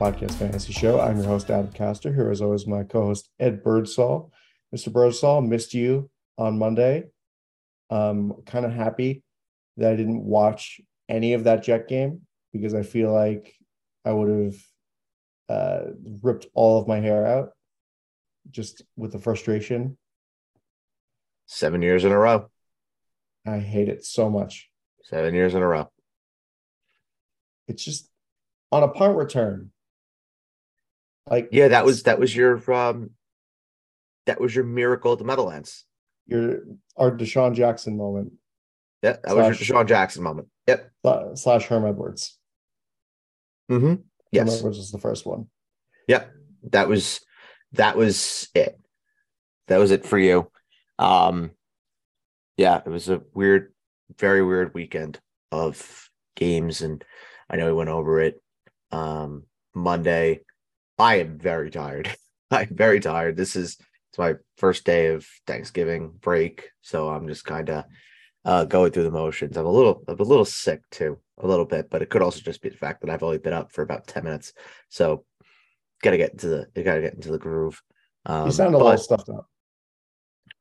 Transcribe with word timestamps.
Podcast 0.00 0.32
Fantasy 0.36 0.72
Show. 0.72 0.98
I'm 0.98 1.18
your 1.18 1.26
host, 1.26 1.50
Adam 1.50 1.70
Castor. 1.72 2.10
Here, 2.10 2.30
as 2.30 2.40
always, 2.40 2.66
my 2.66 2.84
co 2.84 3.08
host, 3.08 3.28
Ed 3.38 3.62
Birdsall. 3.62 4.32
Mr. 4.74 4.90
Birdsall, 4.90 5.42
missed 5.42 5.74
you 5.74 6.08
on 6.38 6.58
Monday. 6.58 7.04
Um, 7.90 8.32
kind 8.46 8.64
of 8.64 8.72
happy 8.72 9.22
that 9.76 9.92
I 9.92 9.96
didn't 9.96 10.24
watch 10.24 10.80
any 11.10 11.34
of 11.34 11.44
that 11.44 11.64
Jet 11.64 11.86
game 11.86 12.22
because 12.50 12.72
I 12.72 12.82
feel 12.82 13.12
like 13.12 13.54
I 14.02 14.12
would 14.12 14.30
have 14.30 14.54
uh, 15.50 15.90
ripped 16.22 16.46
all 16.54 16.80
of 16.80 16.88
my 16.88 17.00
hair 17.00 17.26
out 17.26 17.50
just 18.50 18.80
with 18.96 19.12
the 19.12 19.18
frustration. 19.18 19.98
Seven 21.44 21.82
years 21.82 22.06
in 22.06 22.12
a 22.12 22.18
row. 22.18 22.48
I 23.46 23.58
hate 23.58 23.90
it 23.90 24.06
so 24.06 24.30
much. 24.30 24.70
Seven 25.02 25.34
years 25.34 25.54
in 25.54 25.60
a 25.60 25.66
row. 25.66 25.90
It's 27.68 27.84
just 27.84 28.08
on 28.72 28.82
a 28.82 28.88
punt 28.88 29.18
return. 29.18 29.72
Like 31.30 31.48
Yeah, 31.52 31.68
that 31.68 31.84
was 31.84 32.02
that 32.02 32.18
was 32.18 32.34
your 32.34 32.56
um 32.72 33.10
that 34.26 34.40
was 34.40 34.54
your 34.54 34.64
miracle 34.64 35.12
at 35.12 35.18
the 35.18 35.24
Meadowlands. 35.24 35.84
your 36.26 36.60
our 36.96 37.10
DeSean 37.10 37.54
Jackson 37.54 37.96
moment 37.96 38.32
Yeah, 39.02 39.16
that 39.24 39.34
was 39.36 39.56
Slash- 39.56 39.68
your 39.68 39.78
DeSean 39.84 39.88
Jackson 39.88 40.22
moment. 40.22 40.48
Yep. 40.66 40.90
slash 41.34 41.64
Herm 41.66 41.84
Edwards. 41.86 42.38
Mm-hmm. 43.70 43.86
Herm 43.86 44.04
Yes. 44.32 44.58
Edwards 44.58 44.78
was 44.78 44.92
the 44.92 44.98
first 44.98 45.26
one. 45.26 45.46
Yep. 46.08 46.30
That 46.72 46.88
was 46.88 47.20
that 47.72 47.96
was 47.96 48.48
it. 48.54 48.78
That 49.68 49.78
was 49.78 49.90
it 49.92 50.04
for 50.04 50.18
you. 50.18 50.50
Um 50.98 51.52
yeah, 52.56 52.80
it 52.84 52.88
was 52.90 53.08
a 53.08 53.22
weird, 53.32 53.72
very 54.18 54.42
weird 54.44 54.74
weekend 54.74 55.18
of 55.50 56.10
games, 56.36 56.82
and 56.82 57.02
I 57.48 57.56
know 57.56 57.66
we 57.66 57.72
went 57.72 57.88
over 57.88 58.20
it 58.20 58.40
um 58.92 59.44
Monday. 59.74 60.40
I 61.00 61.16
am 61.16 61.38
very 61.38 61.70
tired. 61.70 62.14
I'm 62.50 62.68
very 62.70 63.00
tired. 63.00 63.36
This 63.36 63.56
is 63.56 63.78
it's 64.10 64.18
my 64.18 64.34
first 64.58 64.84
day 64.84 65.06
of 65.08 65.26
Thanksgiving 65.46 66.10
break, 66.20 66.70
so 66.82 67.08
I'm 67.08 67.26
just 67.28 67.44
kind 67.44 67.70
of 67.70 67.84
uh 68.44 68.64
going 68.64 68.92
through 68.92 69.04
the 69.04 69.10
motions. 69.10 69.56
I'm 69.56 69.66
a 69.66 69.70
little 69.70 70.02
I'm 70.08 70.18
a 70.18 70.22
little 70.22 70.44
sick 70.44 70.82
too, 70.90 71.18
a 71.38 71.46
little 71.46 71.64
bit, 71.64 71.88
but 71.90 72.02
it 72.02 72.10
could 72.10 72.22
also 72.22 72.40
just 72.40 72.60
be 72.62 72.68
the 72.68 72.76
fact 72.76 73.00
that 73.00 73.10
I've 73.10 73.22
only 73.22 73.38
been 73.38 73.52
up 73.52 73.72
for 73.72 73.82
about 73.82 74.06
10 74.06 74.24
minutes. 74.24 74.52
So 74.88 75.24
gotta 76.02 76.16
get 76.18 76.32
into 76.32 76.48
the 76.48 76.66
you 76.74 76.82
gotta 76.82 77.00
get 77.00 77.14
into 77.14 77.30
the 77.32 77.38
groove. 77.38 77.80
Um, 78.26 78.46
You 78.46 78.52
sound 78.52 78.74
a 78.74 78.78
but- 78.78 78.84
little 78.84 78.98
stuffed 78.98 79.28
up. 79.28 79.46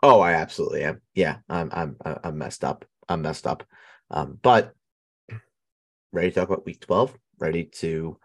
Oh, 0.02 0.22
I 0.22 0.34
absolutely 0.34 0.84
am. 0.84 1.02
Yeah, 1.14 1.38
I'm 1.50 1.70
I'm 1.74 1.98
I'm 2.24 2.38
messed 2.38 2.64
up. 2.64 2.86
I'm 3.10 3.22
messed 3.22 3.46
up. 3.46 3.64
Um, 4.12 4.40
but 4.42 4.74
ready 6.14 6.30
to 6.30 6.36
talk 6.40 6.50
about 6.50 6.66
week 6.66 6.80
12, 6.80 7.14
ready 7.40 7.66
to 7.66 8.18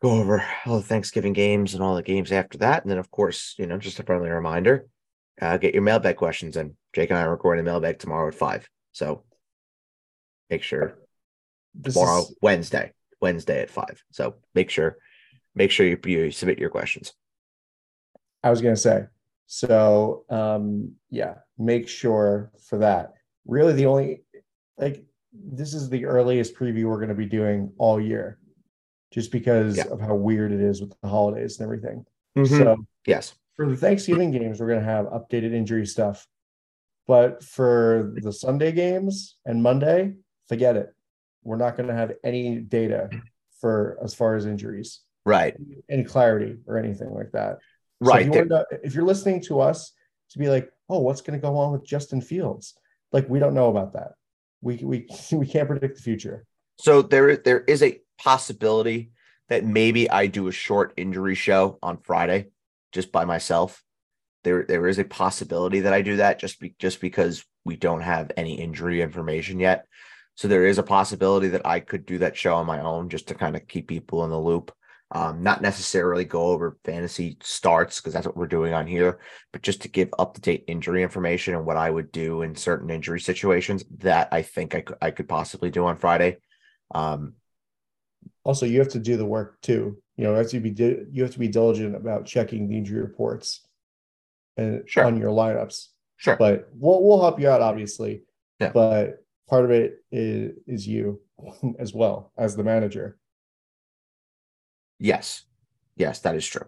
go 0.00 0.10
over 0.10 0.44
all 0.66 0.76
the 0.76 0.82
Thanksgiving 0.82 1.32
games 1.32 1.74
and 1.74 1.82
all 1.82 1.94
the 1.94 2.02
games 2.02 2.32
after 2.32 2.58
that. 2.58 2.82
And 2.82 2.90
then 2.90 2.98
of 2.98 3.10
course, 3.10 3.54
you 3.58 3.66
know, 3.66 3.78
just 3.78 4.00
a 4.00 4.02
friendly 4.02 4.30
reminder, 4.30 4.86
uh, 5.40 5.56
get 5.56 5.74
your 5.74 5.82
mailbag 5.82 6.16
questions 6.16 6.56
in. 6.56 6.76
Jake 6.92 7.10
and 7.10 7.18
I 7.18 7.22
are 7.22 7.30
recording 7.30 7.62
a 7.62 7.70
mailbag 7.70 7.98
tomorrow 7.98 8.28
at 8.28 8.34
five. 8.34 8.68
So 8.92 9.24
make 10.50 10.62
sure 10.62 10.98
This 11.74 11.94
tomorrow, 11.94 12.20
is, 12.20 12.36
Wednesday, 12.42 12.92
Wednesday 13.20 13.62
at 13.62 13.70
five. 13.70 14.02
So 14.10 14.36
make 14.54 14.70
sure 14.70 14.96
make 15.54 15.70
sure 15.70 15.86
you, 15.86 15.98
you 16.04 16.30
submit 16.30 16.58
your 16.58 16.70
questions. 16.70 17.12
I 18.42 18.50
was 18.50 18.60
gonna 18.60 18.76
say. 18.76 19.06
So 19.46 20.24
um 20.28 20.92
yeah, 21.10 21.36
make 21.58 21.88
sure 21.88 22.52
for 22.68 22.78
that. 22.78 23.12
Really 23.46 23.72
the 23.72 23.86
only 23.86 24.24
like 24.78 25.04
this 25.32 25.72
is 25.72 25.88
the 25.88 26.04
earliest 26.04 26.54
preview 26.54 26.84
we're 26.84 27.00
gonna 27.00 27.14
be 27.14 27.26
doing 27.26 27.72
all 27.78 28.00
year. 28.00 28.38
Just 29.12 29.30
because 29.30 29.76
Yeah. 29.76 29.88
of 29.88 30.00
how 30.00 30.14
weird 30.14 30.52
it 30.52 30.60
is 30.60 30.80
with 30.80 30.94
the 31.02 31.08
holidays 31.08 31.58
and 31.60 31.64
everything. 31.64 32.06
So 32.36 32.44
So 32.44 32.76
yes. 33.06 33.34
for 33.54 33.68
the 33.68 33.76
Thanksgiving 33.76 34.30
games, 34.30 34.58
we're 34.60 34.68
gonna 34.68 34.80
have 34.80 35.06
updated 35.06 35.52
injury 35.52 35.86
stuff. 35.86 36.26
But 37.06 37.42
for 37.44 38.14
the 38.22 38.32
Sunday 38.32 38.72
games 38.72 39.36
and 39.44 39.62
Monday, 39.62 40.14
forget 40.48 40.76
it. 40.76 40.94
We're 41.44 41.56
not 41.58 41.76
gonna 41.76 41.94
have 41.94 42.12
any 42.24 42.58
data 42.60 43.10
for 43.60 43.98
as 44.02 44.14
far 44.14 44.34
as 44.34 44.46
injuries, 44.46 45.00
Right. 45.26 45.56
any 45.90 46.04
clarity 46.04 46.58
or 46.66 46.78
anything 46.78 47.10
like 47.12 47.32
that. 47.32 47.58
So 48.02 48.08
Right. 48.08 48.20
if, 48.22 48.26
you 48.28 48.32
There- 48.32 48.42
wanna 48.46 48.66
know- 48.72 48.78
if 48.82 48.94
you're 48.94 49.04
listening 49.04 49.40
to 49.42 49.60
us 49.60 49.92
to 50.30 50.38
be 50.38 50.48
like, 50.48 50.70
oh, 50.88 51.00
what's 51.00 51.20
gonna 51.20 51.38
go 51.38 51.56
on 51.56 51.72
with 51.72 51.84
Justin 51.84 52.20
Fields? 52.22 52.74
Like 53.12 53.28
we 53.28 53.38
don't 53.38 53.54
know 53.54 53.68
about 53.68 53.92
that. 53.92 54.12
We 54.62 54.76
we 54.76 55.06
we 55.32 55.46
can't 55.46 55.68
predict 55.68 55.96
the 55.96 56.02
future. 56.02 56.46
So 56.78 57.02
there, 57.02 57.36
there 57.36 57.60
is 57.60 57.82
a 57.82 58.01
possibility 58.18 59.10
that 59.48 59.64
maybe 59.64 60.08
I 60.10 60.26
do 60.26 60.48
a 60.48 60.52
short 60.52 60.94
injury 60.96 61.34
show 61.34 61.78
on 61.82 61.98
Friday, 61.98 62.48
just 62.92 63.12
by 63.12 63.24
myself. 63.24 63.82
There, 64.44 64.64
there 64.66 64.88
is 64.88 64.98
a 64.98 65.04
possibility 65.04 65.80
that 65.80 65.92
I 65.92 66.02
do 66.02 66.16
that 66.16 66.38
just 66.38 66.58
be, 66.58 66.74
just 66.78 67.00
because 67.00 67.44
we 67.64 67.76
don't 67.76 68.00
have 68.00 68.32
any 68.36 68.54
injury 68.54 69.02
information 69.02 69.60
yet. 69.60 69.86
So 70.34 70.48
there 70.48 70.66
is 70.66 70.78
a 70.78 70.82
possibility 70.82 71.48
that 71.48 71.66
I 71.66 71.80
could 71.80 72.06
do 72.06 72.18
that 72.18 72.36
show 72.36 72.54
on 72.54 72.66
my 72.66 72.80
own, 72.80 73.08
just 73.08 73.28
to 73.28 73.34
kind 73.34 73.54
of 73.54 73.68
keep 73.68 73.88
people 73.88 74.24
in 74.24 74.30
the 74.30 74.40
loop. 74.40 74.72
Um, 75.14 75.42
not 75.42 75.60
necessarily 75.60 76.24
go 76.24 76.46
over 76.46 76.78
fantasy 76.84 77.36
starts 77.42 78.00
because 78.00 78.14
that's 78.14 78.26
what 78.26 78.36
we're 78.36 78.46
doing 78.46 78.72
on 78.72 78.86
here, 78.86 79.20
but 79.52 79.60
just 79.60 79.82
to 79.82 79.88
give 79.88 80.08
up 80.18 80.32
to 80.34 80.40
date 80.40 80.64
injury 80.66 81.02
information 81.02 81.54
and 81.54 81.66
what 81.66 81.76
I 81.76 81.90
would 81.90 82.10
do 82.12 82.40
in 82.40 82.56
certain 82.56 82.88
injury 82.88 83.20
situations 83.20 83.84
that 83.98 84.28
I 84.32 84.40
think 84.40 84.74
I 84.74 84.80
could 84.80 84.96
I 85.02 85.10
could 85.10 85.28
possibly 85.28 85.68
do 85.68 85.84
on 85.84 85.98
Friday. 85.98 86.38
Um, 86.94 87.34
Also, 88.44 88.66
you 88.66 88.78
have 88.80 88.88
to 88.88 88.98
do 88.98 89.16
the 89.16 89.24
work 89.26 89.60
too. 89.60 89.96
You 90.16 90.24
know, 90.24 90.30
you 90.32 90.36
have 90.38 90.48
to 90.50 90.60
be 90.60 90.70
di- 90.70 91.04
you 91.10 91.22
have 91.22 91.32
to 91.32 91.38
be 91.38 91.48
diligent 91.48 91.94
about 91.96 92.26
checking 92.26 92.68
the 92.68 92.76
injury 92.76 93.00
reports 93.00 93.66
and 94.56 94.82
Sure. 94.88 95.04
on 95.04 95.16
your 95.18 95.30
lineups. 95.30 95.88
sure. 96.16 96.36
But 96.36 96.68
we'll 96.74 97.02
we'll 97.02 97.20
help 97.20 97.38
you 97.40 97.48
out, 97.48 97.62
obviously. 97.62 98.22
Yeah. 98.60 98.70
But 98.72 99.24
part 99.48 99.64
of 99.64 99.70
it 99.70 100.04
is 100.10 100.56
is 100.66 100.86
you 100.88 101.20
as 101.78 101.94
well 101.94 102.32
as 102.36 102.56
the 102.56 102.64
manager. 102.64 103.18
yes. 104.98 105.44
Yes, 105.96 106.20
that 106.20 106.34
is 106.34 106.46
true. 106.46 106.66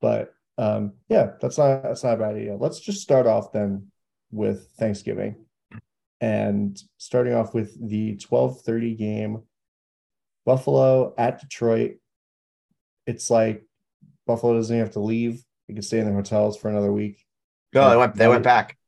But 0.00 0.32
um, 0.56 0.94
yeah, 1.08 1.32
that's 1.40 1.58
not 1.58 1.82
that's 1.82 2.02
not 2.04 2.14
a 2.14 2.16
bad 2.16 2.36
idea. 2.36 2.56
Let's 2.56 2.80
just 2.80 3.02
start 3.02 3.26
off 3.26 3.52
then 3.52 3.88
with 4.30 4.68
Thanksgiving, 4.78 5.44
and 6.20 6.76
starting 6.96 7.34
off 7.34 7.54
with 7.54 7.76
the 7.88 8.16
twelve 8.16 8.62
thirty 8.62 8.94
game, 8.94 9.42
Buffalo 10.48 11.12
at 11.18 11.42
Detroit. 11.42 11.96
It's 13.06 13.28
like 13.28 13.66
Buffalo 14.26 14.54
doesn't 14.54 14.74
even 14.74 14.82
have 14.86 14.94
to 14.94 15.00
leave; 15.00 15.44
they 15.68 15.74
can 15.74 15.82
stay 15.82 15.98
in 15.98 16.06
their 16.06 16.14
hotels 16.14 16.56
for 16.56 16.70
another 16.70 16.90
week. 16.90 17.22
No, 17.74 17.90
they 17.90 17.96
went 17.98 18.14
they 18.14 18.28
went 18.28 18.44
back. 18.44 18.78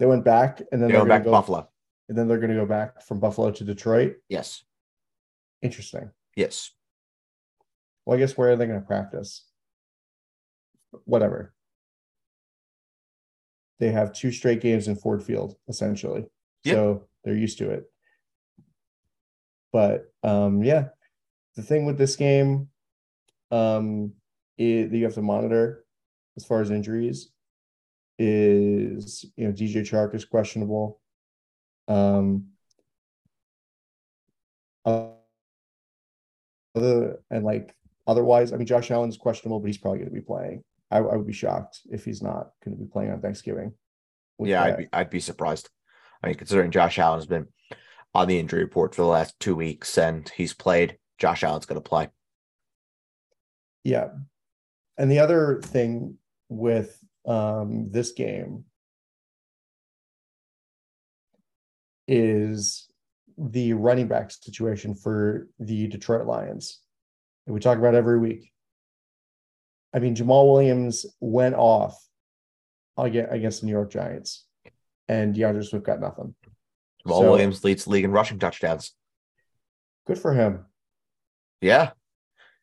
They 0.00 0.06
went 0.06 0.24
back, 0.24 0.60
and 0.72 0.82
then 0.82 0.88
They 0.88 0.94
they're 0.94 1.02
went 1.02 1.10
back 1.10 1.20
to 1.22 1.26
go, 1.26 1.30
Buffalo. 1.30 1.68
and 2.08 2.18
then 2.18 2.26
they're 2.26 2.38
going 2.40 2.50
to 2.50 2.56
go 2.56 2.66
back 2.66 3.00
from 3.02 3.20
Buffalo 3.20 3.52
to 3.52 3.62
Detroit. 3.62 4.16
Yes. 4.28 4.64
Interesting. 5.62 6.10
Yes. 6.34 6.72
Well, 8.04 8.16
I 8.16 8.18
guess 8.20 8.36
where 8.36 8.50
are 8.50 8.56
they 8.56 8.66
going 8.66 8.80
to 8.80 8.84
practice? 8.84 9.46
Whatever. 11.04 11.54
They 13.78 13.92
have 13.92 14.12
two 14.12 14.32
straight 14.32 14.60
games 14.60 14.88
in 14.88 14.96
Ford 14.96 15.22
Field, 15.22 15.54
essentially. 15.68 16.24
Yeah. 16.64 16.72
So 16.72 17.04
they're 17.22 17.36
used 17.36 17.58
to 17.58 17.70
it. 17.70 17.84
But 19.72 20.12
um, 20.24 20.64
yeah, 20.64 20.88
the 21.56 21.62
thing 21.62 21.86
with 21.86 21.98
this 21.98 22.16
game 22.16 22.68
um, 23.50 24.12
is 24.58 24.90
that 24.90 24.96
you 24.96 25.04
have 25.04 25.14
to 25.14 25.22
monitor 25.22 25.84
as 26.36 26.44
far 26.44 26.60
as 26.60 26.70
injuries 26.70 27.30
is 28.18 29.24
you 29.36 29.46
know 29.46 29.52
DJ 29.52 29.82
Chark 29.82 30.14
is 30.14 30.24
questionable. 30.24 31.00
Um, 31.88 32.46
other 36.74 37.20
and 37.30 37.44
like 37.44 37.74
otherwise, 38.06 38.52
I 38.52 38.56
mean, 38.56 38.66
Josh 38.66 38.90
Allen's 38.90 39.16
questionable, 39.16 39.60
but 39.60 39.66
he's 39.66 39.78
probably 39.78 39.98
going 39.98 40.10
to 40.10 40.14
be 40.14 40.20
playing. 40.20 40.62
I, 40.90 40.98
I 40.98 41.16
would 41.16 41.26
be 41.26 41.32
shocked 41.32 41.80
if 41.90 42.04
he's 42.04 42.22
not 42.22 42.50
going 42.64 42.76
to 42.76 42.82
be 42.82 42.88
playing 42.88 43.12
on 43.12 43.20
Thanksgiving. 43.20 43.72
Yeah, 44.38 44.62
I'd 44.62 44.76
be 44.76 44.88
I'd 44.92 45.10
be 45.10 45.20
surprised. 45.20 45.70
I 46.22 46.28
mean, 46.28 46.36
considering 46.36 46.70
Josh 46.70 46.98
Allen 46.98 47.18
has 47.18 47.26
been 47.26 47.48
on 48.14 48.28
the 48.28 48.38
injury 48.38 48.62
report 48.62 48.94
for 48.94 49.02
the 49.02 49.08
last 49.08 49.38
two 49.40 49.56
weeks 49.56 49.98
and 49.98 50.28
he's 50.36 50.54
played, 50.54 50.96
Josh 51.18 51.42
Allen's 51.44 51.66
gonna 51.66 51.80
play. 51.80 52.08
Yeah. 53.84 54.08
And 54.96 55.10
the 55.10 55.18
other 55.18 55.60
thing 55.62 56.16
with 56.48 56.98
um, 57.26 57.90
this 57.90 58.12
game 58.12 58.64
is 62.06 62.88
the 63.38 63.72
running 63.72 64.06
back 64.08 64.30
situation 64.30 64.94
for 64.94 65.48
the 65.58 65.88
Detroit 65.88 66.26
Lions. 66.26 66.80
that 67.46 67.52
we 67.52 67.60
talk 67.60 67.78
about 67.78 67.94
every 67.94 68.18
week. 68.18 68.52
I 69.92 69.98
mean, 69.98 70.14
Jamaal 70.14 70.50
Williams 70.52 71.04
went 71.20 71.54
off 71.54 71.96
aga- 72.96 73.30
against 73.30 73.60
the 73.60 73.66
New 73.66 73.72
York 73.72 73.90
Giants, 73.90 74.46
and 75.08 75.34
D'Andre 75.34 75.62
Swift 75.62 75.84
got 75.86 76.00
nothing. 76.00 76.34
Jamaal 77.06 77.18
So- 77.20 77.30
Williams 77.30 77.64
leads 77.64 77.84
the 77.84 77.90
league 77.90 78.04
in 78.04 78.12
rushing 78.12 78.38
touchdowns. 78.38 78.92
Good 80.06 80.18
for 80.18 80.32
him. 80.34 80.66
Yeah. 81.64 81.92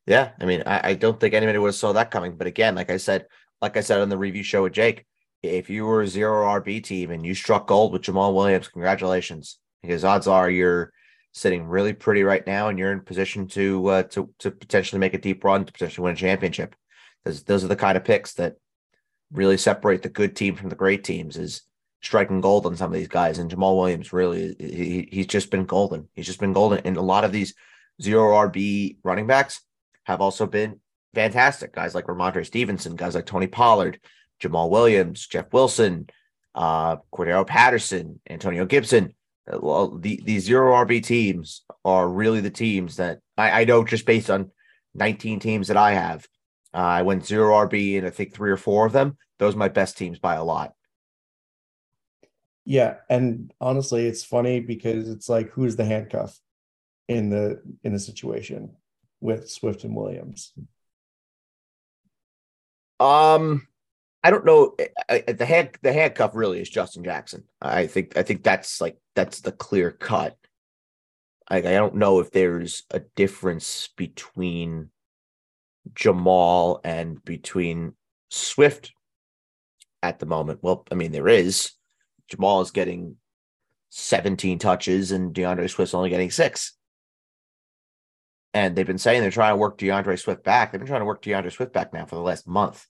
Yeah. 0.06 0.32
I 0.40 0.46
mean, 0.46 0.62
I, 0.68 0.90
I 0.90 0.94
don't 0.94 1.20
think 1.20 1.34
anybody 1.34 1.58
would 1.58 1.70
have 1.70 1.76
saw 1.76 1.92
that 1.94 2.12
coming. 2.12 2.38
But 2.38 2.46
again, 2.46 2.76
like 2.76 2.92
I 2.92 2.98
said, 2.98 3.26
like 3.60 3.76
I 3.76 3.82
said 3.82 4.00
on 4.00 4.10
the 4.10 4.18
review 4.18 4.44
show 4.44 4.62
with 4.64 4.74
Jake, 4.74 5.06
if 5.42 5.72
you 5.72 5.86
were 5.86 6.04
a 6.04 6.08
zero 6.08 6.46
RB 6.46 6.84
team 6.84 7.10
and 7.10 7.26
you 7.26 7.34
struck 7.34 7.66
gold 7.66 7.94
with 7.94 8.04
Jamaal 8.04 8.36
Williams, 8.36 8.68
congratulations. 8.68 9.58
Because 9.82 10.06
odds 10.06 10.28
are 10.28 10.52
you're 10.52 10.94
sitting 11.32 11.66
really 11.66 11.94
pretty 11.94 12.22
right 12.24 12.46
now 12.46 12.68
and 12.68 12.78
you're 12.78 12.92
in 12.92 13.00
position 13.00 13.48
to 13.48 13.88
uh, 13.88 14.04
to 14.04 14.30
to 14.38 14.52
potentially 14.52 15.00
make 15.00 15.16
a 15.16 15.18
deep 15.18 15.44
run 15.44 15.66
to 15.66 15.74
potentially 15.74 16.04
win 16.04 16.14
a 16.14 16.18
championship. 16.18 16.76
Those 17.26 17.42
those 17.44 17.64
are 17.64 17.70
the 17.70 17.76
kind 17.76 17.98
of 17.98 18.04
picks 18.04 18.36
that 18.36 18.58
really 19.32 19.58
separate 19.58 20.04
the 20.04 20.10
good 20.10 20.36
team 20.36 20.56
from 20.56 20.70
the 20.70 20.76
great 20.76 21.04
teams 21.04 21.38
is 21.38 21.64
striking 22.04 22.42
gold 22.42 22.68
on 22.68 22.76
some 22.76 22.92
of 22.92 23.00
these 23.00 23.08
guys. 23.08 23.40
And 23.40 23.50
Jamaal 23.50 23.78
Williams 23.78 24.14
really 24.14 24.56
he, 24.60 25.10
he's 25.12 25.26
just 25.26 25.50
been 25.50 25.66
golden. 25.66 26.08
He's 26.14 26.28
just 26.28 26.40
been 26.40 26.54
golden. 26.54 26.82
And 26.86 26.98
a 26.98 27.02
lot 27.02 27.24
of 27.24 27.32
these 27.32 27.56
zero 28.02 28.34
RB 28.48 28.98
running 29.04 29.28
backs 29.28 29.62
have 30.06 30.22
also 30.22 30.46
been 30.46 30.80
fantastic. 31.14 31.74
Guys 31.74 31.96
like 31.96 32.06
Rhamondre 32.06 32.46
Stevenson, 32.46 32.96
guys 32.96 33.16
like 33.16 33.26
Tony 33.26 33.48
Pollard, 33.48 34.00
Jamaal 34.42 34.70
Williams, 34.70 35.28
Jeff 35.28 35.52
Wilson, 35.54 36.08
uh, 36.56 36.98
Cordarrelle 37.14 37.48
Patterson, 37.48 38.20
Antonio 38.30 38.66
Gibson. 38.66 39.14
Uh, 39.52 39.60
well, 39.62 39.98
the, 39.98 40.22
the 40.24 40.40
zero 40.40 40.74
RB 40.86 41.04
teams 41.04 41.64
are 41.84 42.08
really 42.08 42.42
the 42.42 42.50
teams 42.50 42.98
that 42.98 43.20
I, 43.38 43.62
I 43.62 43.64
know 43.66 43.84
just 43.84 44.06
based 44.06 44.30
on 44.30 44.52
19 44.96 45.40
teams 45.40 45.68
that 45.68 45.78
I 45.78 45.94
have. 45.94 46.28
Uh, 46.74 46.78
I 46.78 47.02
went 47.02 47.26
zero 47.26 47.54
RB 47.68 47.98
and 47.98 48.08
I 48.08 48.10
think 48.10 48.34
three 48.34 48.52
or 48.52 48.58
four 48.58 48.86
of 48.86 48.94
them. 48.94 49.18
Those 49.40 49.56
are 49.56 49.60
my 49.60 49.70
best 49.70 49.98
teams 49.98 50.20
by 50.20 50.36
a 50.36 50.44
lot. 50.44 50.74
Yeah, 52.64 52.98
and 53.10 53.52
honestly, 53.60 54.06
it's 54.06 54.24
funny 54.24 54.60
because 54.60 55.10
it's 55.10 55.28
like 55.28 55.50
who's 55.50 55.76
the 55.76 55.84
handcuff 55.84 56.38
in 57.08 57.30
the 57.30 57.62
in 57.84 57.94
the 57.94 58.00
situation 58.00 58.76
with 59.20 59.50
Swift 59.50 59.84
and 59.84 59.96
Williams. 59.96 60.54
Um, 63.00 63.68
I 64.24 64.30
don't 64.30 64.46
know. 64.46 64.76
The 65.10 65.46
hand 65.46 65.72
the 65.82 65.94
handcuff 65.94 66.32
really 66.36 66.62
is 66.62 66.70
Justin 66.70 67.04
Jackson. 67.04 67.44
I 67.62 67.88
think 67.88 68.18
I 68.18 68.24
think 68.24 68.44
that's 68.44 68.80
like 68.80 68.98
that's 69.16 69.42
the 69.42 69.52
clear 69.52 69.92
cut. 69.92 70.38
I, 71.48 71.58
I 71.58 71.62
don't 71.62 71.96
know 71.96 72.20
if 72.20 72.32
there's 72.32 72.84
a 72.92 73.00
difference 73.00 73.90
between 73.98 74.90
Jamaal 75.94 76.80
and 76.84 77.24
between 77.26 77.94
Swift 78.30 78.94
at 80.04 80.20
the 80.20 80.28
moment. 80.28 80.60
Well, 80.62 80.86
I 80.92 80.96
mean 80.96 81.12
there 81.12 81.28
is. 81.28 81.72
Jamaal 82.32 82.62
is 82.62 82.72
getting 82.72 83.18
17 83.90 84.60
touches 84.60 85.12
and 85.12 85.34
D'Andre 85.34 85.68
Swift's 85.68 85.94
only 85.94 86.10
getting 86.10 86.32
six. 86.32 86.78
And 88.54 88.76
they've 88.76 88.88
been 88.88 88.98
saying 88.98 89.22
they're 89.22 89.32
trying 89.32 89.54
to 89.54 89.58
work 89.58 89.78
D'Andre 89.78 90.16
Swift 90.18 90.44
back. 90.44 90.72
They've 90.72 90.80
been 90.80 90.88
trying 90.88 91.02
to 91.02 91.06
work 91.06 91.22
D'Andre 91.22 91.50
Swift 91.50 91.74
back 91.74 91.94
now 91.94 92.06
for 92.06 92.16
the 92.16 92.22
last 92.22 92.48
month. 92.48 92.86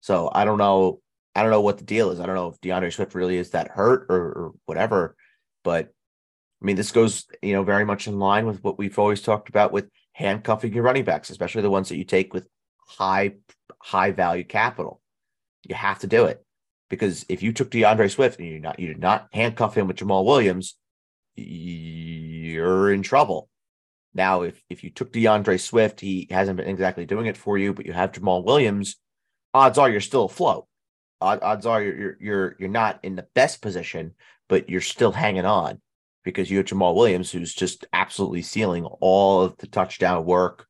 So 0.00 0.30
I 0.32 0.44
don't 0.44 0.58
know. 0.58 1.00
I 1.34 1.42
don't 1.42 1.50
know 1.50 1.60
what 1.60 1.78
the 1.78 1.84
deal 1.84 2.10
is. 2.10 2.20
I 2.20 2.26
don't 2.26 2.34
know 2.34 2.48
if 2.48 2.60
D'Andre 2.60 2.90
Swift 2.90 3.14
really 3.14 3.36
is 3.36 3.50
that 3.50 3.68
hurt 3.68 4.06
or, 4.08 4.16
or 4.16 4.52
whatever. 4.66 5.16
But 5.64 5.92
I 6.62 6.64
mean, 6.64 6.76
this 6.76 6.92
goes, 6.92 7.26
you 7.42 7.52
know, 7.52 7.62
very 7.62 7.84
much 7.84 8.06
in 8.06 8.18
line 8.18 8.46
with 8.46 8.62
what 8.62 8.78
we've 8.78 8.98
always 8.98 9.20
talked 9.20 9.48
about 9.48 9.72
with 9.72 9.88
handcuffing 10.12 10.72
your 10.72 10.84
running 10.84 11.04
backs, 11.04 11.28
especially 11.28 11.62
the 11.62 11.70
ones 11.70 11.88
that 11.88 11.98
you 11.98 12.04
take 12.04 12.32
with 12.32 12.48
high, 12.86 13.32
high 13.82 14.12
value 14.12 14.44
capital. 14.44 15.00
You 15.64 15.74
have 15.74 15.98
to 16.00 16.06
do 16.06 16.24
it 16.26 16.44
because 16.88 17.26
if 17.28 17.42
you 17.42 17.52
took 17.52 17.70
D'Andre 17.70 18.08
Swift 18.08 18.38
and 18.38 18.48
you 18.48 18.60
not 18.60 18.78
you 18.78 18.88
did 18.88 19.00
not 19.00 19.28
handcuff 19.32 19.76
him 19.76 19.88
with 19.88 19.96
Jamaal 19.96 20.24
Williams, 20.24 20.76
you're 21.34 22.92
in 22.92 23.02
trouble. 23.02 23.48
Now, 24.14 24.42
if 24.42 24.62
if 24.70 24.84
you 24.84 24.90
took 24.90 25.12
D'Andre 25.12 25.56
Swift, 25.56 26.00
he 26.00 26.28
hasn't 26.30 26.56
been 26.56 26.68
exactly 26.68 27.04
doing 27.04 27.26
it 27.26 27.36
for 27.36 27.58
you, 27.58 27.74
but 27.74 27.86
you 27.86 27.92
have 27.92 28.12
Jamaal 28.12 28.44
Williams, 28.44 28.96
odds 29.54 29.78
are 29.78 29.88
you're 29.88 30.00
still 30.00 30.24
afloat. 30.24 30.66
Odds 31.20 31.64
are 31.64 31.82
you're 31.82 32.16
you're 32.20 32.56
you're 32.58 32.68
not 32.68 33.00
in 33.02 33.16
the 33.16 33.26
best 33.34 33.62
position, 33.62 34.12
but 34.48 34.68
you're 34.68 34.82
still 34.82 35.12
hanging 35.12 35.46
on 35.46 35.80
because 36.22 36.50
you 36.50 36.58
have 36.58 36.66
Jamaal 36.66 36.94
Williams, 36.94 37.30
who's 37.30 37.54
just 37.54 37.86
absolutely 37.92 38.42
sealing 38.42 38.84
all 38.84 39.42
of 39.42 39.56
the 39.58 39.66
touchdown 39.66 40.24
work, 40.24 40.66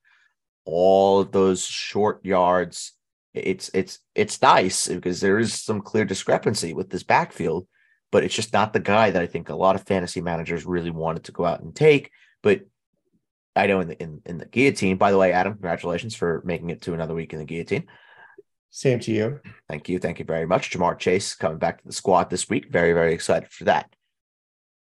all 0.65 1.21
of 1.21 1.33
those 1.33 1.65
short 1.65 2.25
yards. 2.25 2.93
It's 3.33 3.71
it's 3.75 3.99
it's 4.15 4.41
nice 4.41 4.87
because 4.87 5.21
there 5.21 5.41
is 5.41 5.55
some 5.55 5.81
clear 5.81 6.05
discrepancy 6.05 6.73
with 6.73 6.91
this 6.91 7.03
backfield, 7.03 7.67
but 8.13 8.23
it's 8.23 8.35
just 8.35 8.53
not 8.53 8.73
the 8.73 8.81
guy 8.81 9.11
that 9.11 9.23
I 9.23 9.27
think 9.27 9.49
a 9.49 9.57
lot 9.57 9.75
of 9.75 9.87
fantasy 9.87 10.21
managers 10.21 10.65
really 10.65 10.91
wanted 10.91 11.25
to 11.25 11.33
go 11.33 11.45
out 11.45 11.63
and 11.63 11.75
take. 11.75 12.13
But 12.43 12.61
I 13.57 13.67
know 13.67 13.81
in 13.81 13.89
the 13.89 14.03
in, 14.03 14.21
in 14.27 14.39
the 14.39 14.47
guillotine. 14.47 14.97
By 14.97 15.11
the 15.11 15.19
way, 15.19 15.33
Adam, 15.33 15.55
congratulations 15.55 16.15
for 16.15 16.43
making 16.45 16.71
it 16.71 16.83
to 16.83 16.95
another 16.95 17.15
week 17.15 17.33
in 17.33 17.39
the 17.39 17.45
guillotine. 17.45 17.87
Same 18.71 18.99
to 19.01 19.13
you. 19.13 19.41
Thank 19.69 19.89
you. 19.89 20.01
Thank 20.01 20.19
you 20.19 20.25
very 20.25 20.47
much. 20.47 20.71
Ja'Marr 20.71 20.99
Chase 20.99 21.35
coming 21.37 21.59
back 21.59 21.81
to 21.81 21.87
the 21.87 21.93
squad 21.93 22.29
this 22.31 22.49
week. 22.49 22.73
Very, 22.73 22.93
very 22.93 23.15
excited 23.15 23.49
for 23.51 23.65
that. 23.65 23.95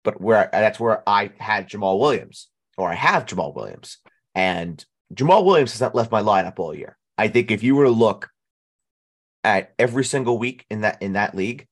But 0.03 0.21
where 0.21 0.49
that's 0.51 0.81
where 0.81 1.07
I 1.07 1.33
had 1.39 1.69
Jamaal 1.69 2.01
Williams, 2.01 2.49
or 2.79 2.91
I 2.91 2.95
have 2.95 3.27
Jamaal 3.27 3.55
Williams. 3.55 3.99
And 4.35 4.83
Jamaal 5.13 5.45
Williams 5.45 5.73
has 5.73 5.81
not 5.83 5.95
left 5.95 6.11
my 6.11 6.23
lineup 6.23 6.59
all 6.59 6.75
year. 6.75 6.97
I 7.19 7.29
think 7.29 7.51
if 7.51 7.63
you 7.63 7.77
were 7.77 7.85
to 7.85 7.91
look 7.91 8.31
at 9.45 9.75
every 9.79 10.05
single 10.05 10.39
week 10.39 10.65
in 10.71 10.81
that 10.81 11.03
in 11.03 11.13
that 11.13 11.35
league, 11.35 11.67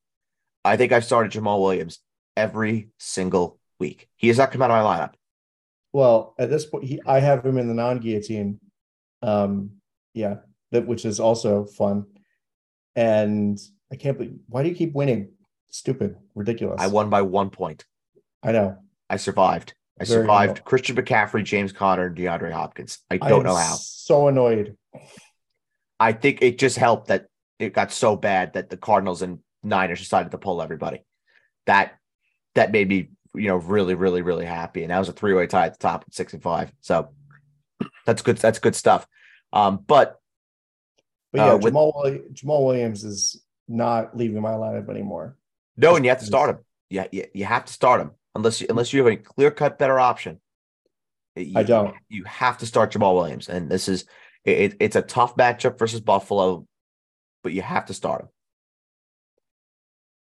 I 0.65 0.77
think 0.77 0.93
I've 0.93 1.05
started 1.05 1.33
Jamaal 1.33 1.63
Williams 1.63 1.99
every 2.37 2.91
single 2.99 3.59
week. 3.79 4.09
He 4.17 4.29
has 4.29 4.39
not 4.39 4.53
come 4.53 4.63
out 4.63 4.71
of 4.71 4.85
my 4.85 4.99
lineup. 4.99 5.15
Well, 5.93 6.35
at 6.39 6.51
this 6.51 6.65
point, 6.65 6.85
he, 6.85 7.01
I 7.07 7.21
have 7.21 7.45
him 7.45 7.59
in 7.59 7.69
the 7.69 7.75
non-guillotine. 7.75 8.59
Um, 9.23 9.73
yeah, 10.15 10.37
that 10.71 10.87
which 10.87 11.05
is 11.05 11.21
also 11.21 11.65
fun. 11.65 12.07
And 12.97 13.59
I 13.91 13.97
can't 13.97 14.17
believe 14.17 14.35
why 14.49 14.63
do 14.63 14.69
you 14.69 14.75
keep 14.75 14.95
winning? 14.95 15.33
Stupid, 15.71 16.17
ridiculous. 16.35 16.81
I 16.81 16.89
won 16.89 17.09
by 17.09 17.23
one 17.23 17.51
point. 17.51 17.85
I 18.43 18.53
know. 18.53 18.79
I 19.09 19.17
survived. 19.17 19.75
I 20.01 20.05
Very 20.05 20.23
survived. 20.23 20.65
Christian 20.65 20.97
McCaffrey, 20.97 21.45
James 21.45 21.73
Conner, 21.73 22.07
and 22.07 22.17
DeAndre 22.17 22.53
Hopkins. 22.53 22.99
I 23.11 23.19
don't 23.19 23.47
I 23.47 23.51
know 23.51 23.57
how. 23.57 23.75
So 23.75 24.29
annoyed. 24.29 24.77
I 26.01 26.13
think 26.13 26.43
it 26.43 26.59
just 26.59 26.77
helped 26.77 27.09
that 27.09 27.27
it 27.59 27.73
got 27.73 27.93
so 27.93 28.17
bad 28.17 28.55
that 28.55 28.71
the 28.71 28.77
Cardinals 28.77 29.23
and 29.23 29.39
Niners 29.63 30.01
decided 30.01 30.33
to 30.33 30.39
pull 30.39 30.61
everybody. 30.61 31.05
That 31.67 31.93
that 32.55 32.73
made 32.73 32.89
me, 32.89 33.11
you 33.35 33.49
know, 33.49 33.57
really, 33.57 33.95
really, 33.95 34.23
really 34.23 34.45
happy. 34.45 34.83
And 34.83 34.91
that 34.91 34.99
was 34.99 35.09
a 35.09 35.13
three-way 35.13 35.47
tie 35.47 35.67
at 35.67 35.75
the 35.75 35.79
top 35.79 36.05
at 36.07 36.15
six 36.15 36.33
and 36.33 36.43
five. 36.43 36.73
So 36.81 37.11
that's 38.07 38.23
good. 38.23 38.39
That's 38.39 38.59
good 38.59 38.75
stuff. 38.75 39.07
Um, 39.53 39.85
but 39.87 40.19
but 41.33 41.39
yeah, 41.39 41.53
uh, 41.53 41.57
with, 41.59 41.75
Jamaal, 41.75 42.33
Jamaal 42.33 42.67
Williams 42.67 43.05
is 43.05 43.43
not 43.69 44.17
leaving 44.17 44.41
my 44.43 44.53
lineup 44.53 44.91
anymore. 44.91 45.37
No, 45.77 45.97
and 45.97 46.05
you 46.05 46.11
have 46.11 46.21
to 46.21 46.27
start 46.27 46.51
him. 46.51 46.59
Yeah, 46.91 47.07
you, 47.11 47.25
you 47.33 47.45
have 47.45 47.65
to 47.65 47.73
start 47.73 48.01
him 48.01 48.11
unless 48.35 48.61
you, 48.61 48.67
unless 48.69 48.93
you 48.93 49.03
have 49.03 49.13
a 49.13 49.17
clear 49.17 49.51
cut 49.51 49.79
better 49.79 49.99
option. 49.99 50.41
You, 51.35 51.59
I 51.59 51.63
don't. 51.63 51.95
You 52.09 52.25
have 52.25 52.59
to 52.59 52.67
start 52.67 52.93
Jamaal 52.93 53.15
Williams, 53.15 53.49
and 53.49 53.71
this 53.71 53.89
is 53.89 54.05
it, 54.45 54.77
it's 54.81 54.97
a 54.97 55.03
tough 55.03 55.37
matchup 55.37 55.79
versus 55.79 56.01
Buffalo, 56.01 56.67
but 57.43 57.53
you 57.53 57.63
have 57.63 57.87
to 57.87 57.95
start 57.95 58.23
him. 58.23 58.29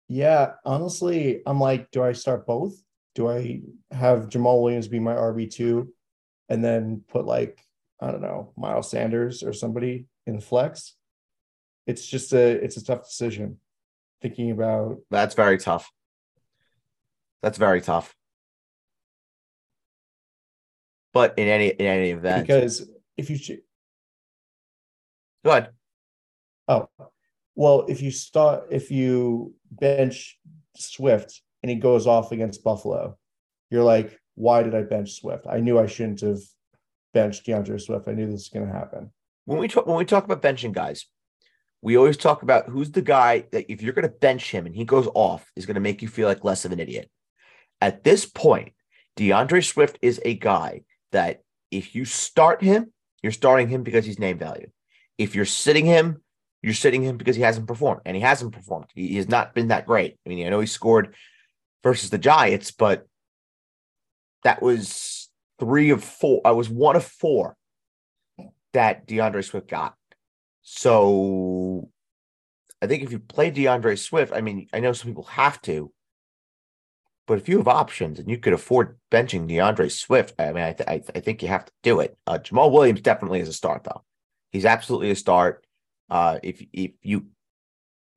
Yeah, 0.08 0.54
honestly, 0.66 1.42
I'm 1.46 1.60
like, 1.60 1.92
do 1.92 2.04
I 2.04 2.14
start 2.14 2.46
both? 2.46 2.74
Do 3.16 3.30
I 3.30 3.62
have 3.92 4.30
Jamaal 4.30 4.62
Williams 4.62 4.88
be 4.88 5.00
my 5.00 5.14
RB 5.14 5.52
two, 5.52 5.94
and 6.50 6.64
then 6.64 7.04
put 7.08 7.26
like 7.26 7.60
I 8.00 8.12
don't 8.12 8.22
know 8.22 8.54
Miles 8.58 8.90
Sanders 8.90 9.44
or 9.44 9.54
somebody 9.54 10.08
in 10.26 10.40
flex? 10.40 10.96
it's 11.88 12.06
just 12.08 12.34
a 12.34 12.52
it's 12.64 12.78
a 12.78 12.84
tough 12.84 13.04
decision 13.08 13.58
thinking 14.22 14.52
about 14.52 15.00
that's 15.10 15.36
very 15.36 15.58
tough. 15.58 15.92
That's 17.42 17.58
very 17.58 17.82
tough. 17.82 18.16
But 21.14 21.38
in 21.38 21.48
any 21.48 21.70
in 21.70 21.86
any 21.86 22.12
event. 22.12 22.48
Because 22.48 22.88
if 23.18 23.30
you 23.30 23.38
sh- 23.38 23.64
go 25.44 25.52
ahead. 25.52 25.70
Oh 26.68 26.88
well 27.56 27.86
if 27.88 28.02
you 28.02 28.12
start 28.12 28.68
if 28.70 28.92
you 28.92 29.54
bench 29.72 30.40
swift 30.78 31.42
and 31.64 31.70
he 31.70 31.76
goes 31.76 32.08
off 32.08 32.32
against 32.32 32.64
buffalo 32.64 33.18
you're 33.70 33.84
like 33.84 34.20
why 34.36 34.64
did 34.64 34.76
i 34.76 34.82
bench 34.82 35.14
swift 35.14 35.46
i 35.50 35.60
knew 35.60 35.80
i 35.80 35.86
shouldn't 35.86 36.22
have 36.22 36.40
benched 37.14 37.46
D'Andre 37.46 37.78
Swift. 37.78 38.08
I 38.08 38.14
knew 38.14 38.26
this 38.26 38.34
was 38.34 38.50
going 38.50 38.68
to 38.68 38.74
happen. 38.74 39.12
When 39.46 39.60
we 39.60 39.68
talk 39.68 39.88
when 39.88 39.98
we 39.98 40.06
talk 40.06 40.24
about 40.24 40.42
benching 40.42 40.72
guys, 40.72 41.06
we 41.82 41.98
always 41.98 42.18
talk 42.18 42.44
about 42.44 42.70
who's 42.70 42.92
the 42.92 43.02
guy 43.02 43.46
that 43.52 43.72
if 43.72 43.82
you're 43.82 43.94
going 43.94 44.08
to 44.08 44.14
bench 44.14 44.52
him 44.52 44.66
and 44.66 44.76
he 44.76 44.86
goes 44.86 45.08
off 45.14 45.50
is 45.56 45.66
going 45.66 45.76
to 45.76 45.82
make 45.82 46.02
you 46.02 46.08
feel 46.08 46.28
like 46.28 46.44
less 46.44 46.66
of 46.66 46.72
an 46.72 46.80
idiot. 46.80 47.10
At 47.80 48.04
this 48.04 48.26
point, 48.26 48.74
D'Andre 49.16 49.62
Swift 49.62 49.98
is 50.02 50.22
a 50.24 50.36
guy 50.36 50.82
that 51.12 51.42
if 51.72 51.96
you 51.96 52.06
start 52.06 52.62
him, 52.62 52.94
you're 53.24 53.32
starting 53.32 53.68
him 53.68 53.84
because 53.84 54.06
he's 54.06 54.20
name 54.20 54.38
value. 54.38 54.70
If 55.18 55.36
you're 55.36 55.46
sitting 55.46 55.86
him, 55.86 56.22
you're 56.62 56.74
sitting 56.74 57.02
him 57.02 57.18
because 57.18 57.36
he 57.36 57.42
hasn't 57.42 57.68
performed, 57.68 58.02
and 58.06 58.16
he 58.16 58.22
hasn't 58.22 58.54
performed. 58.54 58.86
He 58.94 59.16
has 59.16 59.28
not 59.28 59.56
been 59.56 59.70
that 59.70 59.88
great. 59.88 60.18
I 60.26 60.30
mean, 60.30 60.46
I 60.46 60.50
know 60.50 60.60
he 60.60 60.68
scored 60.68 61.16
versus 61.84 62.10
the 62.10 62.18
Giants, 62.18 62.72
but 62.72 63.08
that 64.44 64.62
was 64.62 65.30
three 65.60 65.90
of 65.92 66.04
four. 66.04 66.42
I 66.46 66.52
was 66.52 66.70
one 66.70 66.96
of 66.96 67.06
four 67.06 67.56
that 68.74 69.08
D'Andre 69.08 69.42
Swift 69.42 69.68
got. 69.68 69.96
So 70.62 71.90
I 72.82 72.88
think 72.88 73.04
if 73.04 73.12
you 73.12 73.20
play 73.20 73.52
D'Andre 73.52 73.96
Swift, 73.96 74.34
I 74.34 74.42
mean, 74.42 74.68
I 74.74 74.80
know 74.80 74.94
some 74.94 75.10
people 75.10 75.24
have 75.24 75.62
to, 75.64 75.92
but 77.28 77.38
if 77.38 77.48
you 77.48 77.58
have 77.58 77.68
options 77.68 78.20
and 78.20 78.30
you 78.30 78.38
could 78.38 78.54
afford 78.54 78.98
benching 79.12 79.48
D'Andre 79.48 79.90
Swift, 79.90 80.34
I 80.40 80.52
mean, 80.52 80.64
I, 80.64 80.74
th- 80.74 80.90
I, 80.90 80.98
th- 80.98 81.12
I 81.16 81.20
think 81.20 81.42
you 81.42 81.48
have 81.48 81.66
to 81.66 81.72
do 81.84 82.00
it. 82.00 82.18
Uh, 82.28 82.40
Jamaal 82.40 82.72
Williams 82.72 83.02
definitely 83.02 83.40
is 83.40 83.48
a 83.48 83.54
start, 83.54 83.84
though. 83.84 84.04
He's 84.52 84.66
absolutely 84.66 85.12
a 85.12 85.16
start. 85.16 85.66
Uh, 86.10 86.40
if 86.44 86.62
if 86.74 86.92
you 87.02 87.28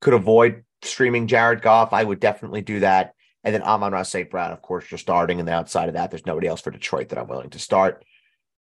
could 0.01 0.13
avoid 0.13 0.65
streaming 0.81 1.27
Jared 1.27 1.61
Goff, 1.61 1.93
I 1.93 2.03
would 2.03 2.19
definitely 2.19 2.61
do 2.61 2.81
that. 2.81 3.14
And 3.45 3.53
then 3.53 3.61
Amon-Ra 3.61 4.01
St. 4.03 4.29
Brown, 4.29 4.51
of 4.51 4.61
course, 4.63 4.89
you're 4.89 4.97
starting. 4.97 5.39
And 5.39 5.47
then 5.47 5.55
outside 5.55 5.87
of 5.87 5.93
that, 5.93 6.09
there's 6.09 6.25
nobody 6.25 6.47
else 6.47 6.61
for 6.61 6.71
Detroit 6.71 7.09
that 7.09 7.19
I'm 7.19 7.27
willing 7.27 7.51
to 7.51 7.59
start. 7.59 8.03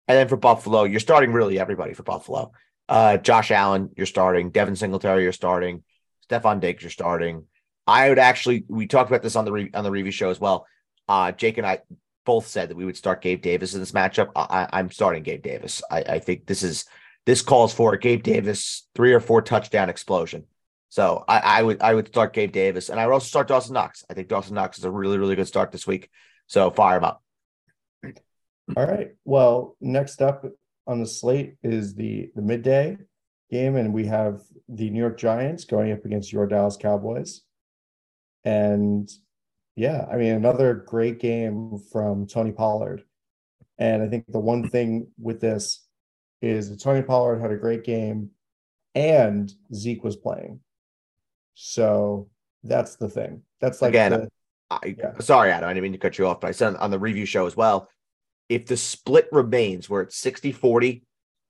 And 0.07 0.17
then 0.17 0.29
for 0.29 0.37
Buffalo, 0.37 0.85
you're 0.85 1.01
starting 1.01 1.33
really 1.33 1.59
everybody 1.59 1.95
for 1.95 2.03
Buffalo. 2.03 2.53
Uh, 2.87 3.17
Josh 3.17 3.51
Allen, 3.51 3.91
you're 3.97 4.05
starting. 4.05 4.51
Devin 4.51 4.77
Singletary, 4.77 5.23
you're 5.23 5.33
starting. 5.33 5.83
Stefon 6.29 6.61
Diggs, 6.61 6.83
you're 6.83 6.91
starting. 6.91 7.47
I 7.87 8.11
would 8.11 8.19
actually, 8.19 8.65
we 8.69 8.87
talked 8.87 9.11
about 9.11 9.23
this 9.23 9.37
on 9.37 9.47
the 9.47 9.53
re, 9.53 9.71
on 9.73 9.85
the 9.85 9.91
review 9.91 10.13
show 10.13 10.29
as 10.29 10.39
well. 10.39 10.67
Uh, 11.09 11.33
Jake 11.33 11.57
and 11.57 11.67
I 11.67 11.81
both 12.27 12.47
said 12.47 12.69
that 12.69 12.77
we 12.77 12.85
would 12.85 12.97
start 12.97 13.23
Gabe 13.23 13.43
Davis 13.43 13.75
in 13.75 13.81
this 13.81 13.93
matchup. 13.93 14.31
I, 14.37 14.69
am 14.79 14.91
starting 14.91 15.23
Gabe 15.23 15.43
Davis. 15.43 15.83
I, 15.91 16.01
I 16.01 16.19
think 16.19 16.47
this 16.47 16.63
is 16.63 16.85
this 17.27 17.43
calls 17.43 17.73
for 17.73 17.97
Gabe 17.97 18.23
Davis 18.23 18.87
three 18.95 19.13
or 19.13 19.21
four 19.21 19.43
touchdown 19.43 19.89
explosion. 19.89 20.45
So 20.95 21.25
I, 21.27 21.39
I, 21.41 21.63
would 21.65 21.83
I 21.83 21.93
would 21.93 22.07
start 22.07 22.33
Gabe 22.35 22.53
Davis, 22.53 22.89
and 22.89 23.01
I 23.01 23.07
would 23.09 23.15
also 23.15 23.27
start 23.27 23.49
Dawson 23.49 23.75
Knox. 23.75 24.05
I 24.09 24.15
think 24.15 24.29
Dawson 24.29 24.55
Knox 24.55 24.79
is 24.79 24.85
a 24.85 24.91
really 24.93 25.19
really 25.19 25.35
good 25.35 25.49
start 25.49 25.73
this 25.73 25.89
week. 25.89 26.09
So 26.47 26.71
fire 26.71 26.99
him 26.99 27.05
up. 27.05 27.21
All 28.77 28.87
right. 28.87 29.09
Well, 29.25 29.77
next 29.81 30.23
up 30.23 30.45
on 30.87 31.01
the 31.01 31.07
slate 31.09 31.57
is 31.65 31.97
the 31.97 32.31
the 32.37 32.43
midday 32.43 32.97
game, 33.51 33.75
and 33.75 33.93
we 33.93 34.07
have 34.07 34.43
the 34.69 34.89
New 34.89 35.01
York 35.01 35.19
Giants 35.19 35.65
going 35.65 35.91
up 35.91 36.05
against 36.05 36.33
your 36.33 36.47
Dallas 36.47 36.77
Cowboys. 36.77 37.41
And 38.45 39.11
yeah, 39.75 40.07
I 40.09 40.15
mean 40.15 40.35
another 40.35 40.75
great 40.75 41.19
game 41.19 41.77
from 41.91 42.29
Tony 42.29 42.53
Pollard. 42.53 43.03
And 43.79 44.01
I 44.01 44.07
think 44.07 44.27
the 44.29 44.39
one 44.39 44.71
thing 44.71 45.09
with 45.21 45.41
this 45.41 45.85
is 46.41 46.71
that 46.71 46.81
Tony 46.81 47.03
Pollard 47.03 47.41
had 47.41 47.51
a 47.51 47.57
great 47.57 47.83
game 47.83 48.31
and 48.95 49.53
Zeke 49.75 50.05
was 50.05 50.15
playing. 50.15 50.61
So 51.55 52.29
that's 52.63 52.97
the 52.97 53.09
thing. 53.09 53.43
That's 53.61 53.81
like 53.81 53.91
again. 53.91 54.11
The, 54.13 54.29
I, 54.71 54.97
yeah. 54.99 55.19
Sorry, 55.21 55.51
Adam. 55.51 55.69
I 55.69 55.73
didn't 55.73 55.85
mean 55.85 55.93
to 55.93 55.99
cut 55.99 56.19
you 56.19 56.27
off, 56.27 56.41
but 56.41 56.49
I 56.49 56.53
said 56.53 56.77
on 56.77 56.91
the 56.91 56.99
review 56.99 57.27
show 57.27 57.47
as 57.47 57.57
well. 57.57 57.89
If 58.49 58.67
the 58.67 58.77
split 58.77 59.29
remains 59.33 59.89
where 59.89 60.03
it's 60.03 60.17
60 60.17 60.53
40 60.53 61.05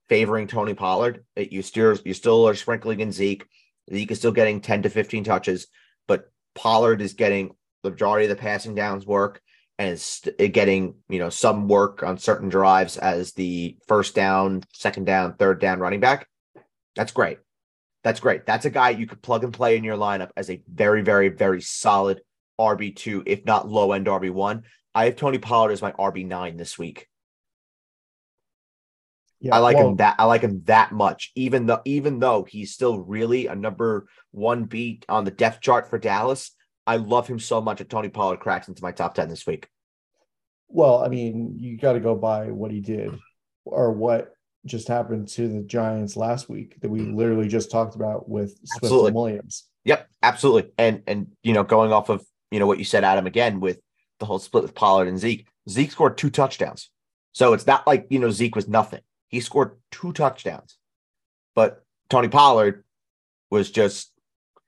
favoring 0.07 0.47
Tony 0.47 0.73
Pollard, 0.73 1.25
you 1.35 1.61
still 1.61 1.97
you 2.05 2.13
still 2.13 2.47
are 2.47 2.55
sprinkling 2.55 2.99
in 2.99 3.11
Zeke. 3.11 3.45
Zeke 3.91 4.11
is 4.11 4.19
still 4.19 4.31
getting 4.31 4.61
10 4.61 4.83
to 4.83 4.89
15 4.89 5.23
touches, 5.23 5.67
but 6.07 6.31
Pollard 6.53 7.01
is 7.01 7.13
getting 7.13 7.55
the 7.83 7.91
majority 7.91 8.25
of 8.25 8.29
the 8.29 8.41
passing 8.41 8.75
downs 8.75 9.05
work 9.05 9.41
and 9.77 9.93
is 9.93 10.21
eh, 10.39 10.47
getting 10.47 10.95
you 11.09 11.19
know 11.19 11.29
some 11.29 11.67
work 11.67 12.03
on 12.03 12.17
certain 12.17 12.49
drives 12.49 12.97
as 12.97 13.33
the 13.33 13.77
first 13.87 14.15
down, 14.15 14.63
second 14.73 15.05
down, 15.05 15.35
third 15.35 15.59
down 15.59 15.79
running 15.79 15.99
back. 15.99 16.27
That's 16.95 17.11
great. 17.11 17.39
That's 18.05 18.19
great. 18.19 18.45
That's 18.45 18.65
a 18.65 18.69
guy 18.69 18.91
you 18.91 19.07
could 19.07 19.23
plug 19.23 19.43
and 19.43 19.51
play 19.51 19.77
in 19.77 19.83
your 19.83 19.97
lineup 19.97 20.29
as 20.37 20.51
a 20.51 20.61
very, 20.71 21.01
very, 21.01 21.29
very 21.29 21.59
solid 21.59 22.21
RB2, 22.59 23.23
if 23.25 23.43
not 23.45 23.67
low 23.67 23.93
end 23.93 24.05
RB1. 24.05 24.61
I 24.93 25.05
have 25.05 25.15
Tony 25.15 25.39
Pollard 25.39 25.71
as 25.71 25.81
my 25.81 25.91
RB9 25.91 26.55
this 26.55 26.77
week. 26.77 27.07
Yeah, 29.39 29.55
I 29.55 29.57
like 29.57 29.77
well, 29.77 29.89
him 29.89 29.95
that 29.95 30.17
I 30.19 30.25
like 30.25 30.41
him 30.41 30.61
that 30.65 30.91
much, 30.91 31.31
even 31.33 31.65
though 31.65 31.81
even 31.83 32.19
though 32.19 32.43
he's 32.43 32.71
still 32.71 32.99
really 32.99 33.47
a 33.47 33.55
number 33.55 34.05
one 34.29 34.65
beat 34.65 35.03
on 35.09 35.25
the 35.25 35.31
depth 35.31 35.61
chart 35.61 35.89
for 35.89 35.97
Dallas. 35.97 36.51
I 36.85 36.97
love 36.97 37.27
him 37.27 37.39
so 37.39 37.59
much 37.59 37.79
that 37.79 37.89
Tony 37.89 38.09
Pollard 38.09 38.39
cracks 38.39 38.67
into 38.67 38.83
my 38.83 38.91
top 38.91 39.15
10 39.15 39.29
this 39.29 39.47
week. 39.47 39.67
Well, 40.67 41.03
I 41.03 41.07
mean, 41.07 41.55
you 41.57 41.75
got 41.75 41.93
to 41.93 41.99
go 41.99 42.13
by 42.13 42.51
what 42.51 42.69
he 42.69 42.81
did 42.81 43.17
or 43.65 43.91
what 43.91 44.34
just 44.65 44.87
happened 44.87 45.27
to 45.29 45.47
the 45.47 45.61
Giants 45.61 46.17
last 46.17 46.49
week 46.49 46.79
that 46.81 46.89
we 46.89 47.01
mm. 47.01 47.15
literally 47.15 47.47
just 47.47 47.71
talked 47.71 47.95
about 47.95 48.27
with 48.27 48.51
Swift 48.63 48.83
absolutely. 48.83 49.07
and 49.07 49.15
Williams. 49.15 49.63
Yep, 49.85 50.09
absolutely. 50.23 50.71
And 50.77 51.03
and 51.07 51.27
you 51.43 51.53
know, 51.53 51.63
going 51.63 51.93
off 51.93 52.09
of 52.09 52.25
you 52.51 52.59
know 52.59 52.67
what 52.67 52.79
you 52.79 52.85
said, 52.85 53.03
Adam, 53.03 53.27
again 53.27 53.59
with 53.59 53.79
the 54.19 54.25
whole 54.25 54.39
split 54.39 54.63
with 54.63 54.75
Pollard 54.75 55.07
and 55.07 55.19
Zeke, 55.19 55.47
Zeke 55.69 55.91
scored 55.91 56.17
two 56.17 56.29
touchdowns. 56.29 56.89
So 57.33 57.53
it's 57.53 57.67
not 57.67 57.85
like 57.85 58.07
you 58.09 58.19
know 58.19 58.31
Zeke 58.31 58.55
was 58.55 58.67
nothing. 58.67 59.01
He 59.27 59.39
scored 59.39 59.77
two 59.91 60.13
touchdowns, 60.13 60.77
but 61.53 61.83
Tony 62.09 62.27
Pollard 62.27 62.83
was 63.49 63.69
just 63.69 64.11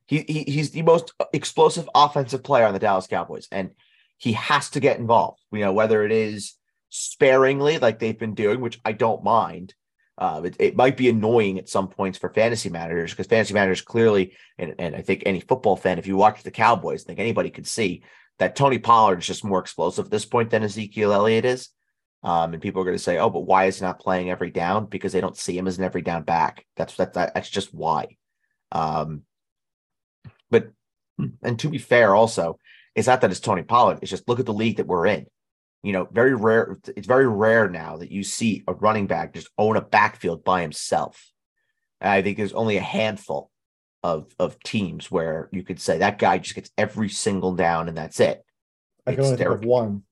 he, 0.05 0.23
he 0.27 0.43
he's 0.43 0.71
the 0.71 0.81
most 0.81 1.11
explosive 1.33 1.89
offensive 1.95 2.43
player 2.43 2.65
on 2.65 2.73
the 2.73 2.79
Dallas 2.79 3.07
Cowboys, 3.07 3.47
and 3.51 3.71
he 4.17 4.33
has 4.33 4.69
to 4.71 4.79
get 4.79 4.99
involved. 4.99 5.41
You 5.51 5.61
know 5.61 5.73
whether 5.73 6.03
it 6.05 6.11
is 6.11 6.53
sparingly 6.89 7.79
like 7.79 7.99
they've 7.99 8.17
been 8.17 8.35
doing, 8.35 8.61
which 8.61 8.79
I 8.85 8.91
don't 8.91 9.23
mind, 9.23 9.73
uh, 10.17 10.41
it, 10.43 10.55
it, 10.59 10.75
might 10.75 10.97
be 10.97 11.09
annoying 11.09 11.59
at 11.59 11.69
some 11.69 11.87
points 11.87 12.17
for 12.17 12.29
fantasy 12.29 12.69
managers 12.69 13.11
because 13.11 13.27
fantasy 13.27 13.53
managers 13.53 13.81
clearly, 13.81 14.35
and, 14.57 14.73
and 14.79 14.95
I 14.95 15.01
think 15.01 15.23
any 15.25 15.39
football 15.39 15.75
fan, 15.75 15.99
if 15.99 16.07
you 16.07 16.17
watch 16.17 16.41
the 16.41 16.51
Cowboys, 16.51 17.03
I 17.03 17.07
think 17.07 17.19
anybody 17.19 17.51
could 17.51 17.67
see 17.67 18.03
that 18.39 18.55
Tony 18.55 18.79
Pollard 18.79 19.19
is 19.19 19.27
just 19.27 19.43
more 19.43 19.59
explosive 19.59 20.05
at 20.05 20.11
this 20.11 20.25
point 20.25 20.49
than 20.49 20.63
Ezekiel 20.63 21.13
Elliott 21.13 21.45
is. 21.45 21.69
Um, 22.23 22.53
and 22.53 22.61
people 22.61 22.81
are 22.81 22.85
going 22.85 22.97
to 22.97 23.03
say, 23.03 23.19
"Oh, 23.19 23.29
but 23.29 23.41
why 23.41 23.65
is 23.65 23.77
he 23.77 23.85
not 23.85 23.99
playing 23.99 24.31
every 24.31 24.49
down?" 24.49 24.87
Because 24.87 25.13
they 25.13 25.21
don't 25.21 25.37
see 25.37 25.55
him 25.55 25.67
as 25.67 25.77
an 25.77 25.83
every 25.83 26.01
down 26.01 26.23
back. 26.23 26.65
That's 26.75 26.95
that, 26.95 27.13
that 27.13 27.35
that's 27.35 27.49
just 27.49 27.73
why. 27.73 28.17
Um, 28.71 29.21
but 30.49 30.71
and 31.43 31.59
to 31.59 31.69
be 31.69 31.77
fair, 31.77 32.15
also, 32.15 32.57
it's 32.95 33.07
not 33.07 33.21
that 33.21 33.29
it's 33.29 33.39
Tony 33.39 33.61
Pollard. 33.61 33.99
It's 34.01 34.09
just 34.09 34.27
look 34.27 34.39
at 34.39 34.47
the 34.47 34.53
league 34.53 34.77
that 34.77 34.87
we're 34.87 35.05
in 35.05 35.27
you 35.83 35.93
know, 35.93 36.07
very 36.11 36.35
rare. 36.35 36.77
It's 36.95 37.07
very 37.07 37.27
rare 37.27 37.69
now 37.69 37.97
that 37.97 38.11
you 38.11 38.23
see 38.23 38.63
a 38.67 38.73
running 38.73 39.07
back 39.07 39.33
just 39.33 39.49
own 39.57 39.77
a 39.77 39.81
backfield 39.81 40.43
by 40.43 40.61
himself. 40.61 41.31
And 42.01 42.11
I 42.11 42.21
think 42.21 42.37
there's 42.37 42.53
only 42.53 42.77
a 42.77 42.81
handful 42.81 43.51
of 44.03 44.33
of 44.39 44.59
teams 44.59 45.09
where 45.09 45.49
you 45.51 45.63
could 45.63 45.81
say 45.81 45.97
that 45.97 46.19
guy 46.19 46.37
just 46.37 46.55
gets 46.55 46.71
every 46.77 47.09
single 47.09 47.53
down 47.55 47.87
and 47.87 47.97
that's 47.97 48.19
it. 48.19 48.43
I 49.05 49.15
can 49.15 49.23
only 49.23 49.37
Derrick, 49.37 49.59
think 49.59 49.63
of 49.63 49.69
one. 49.69 50.03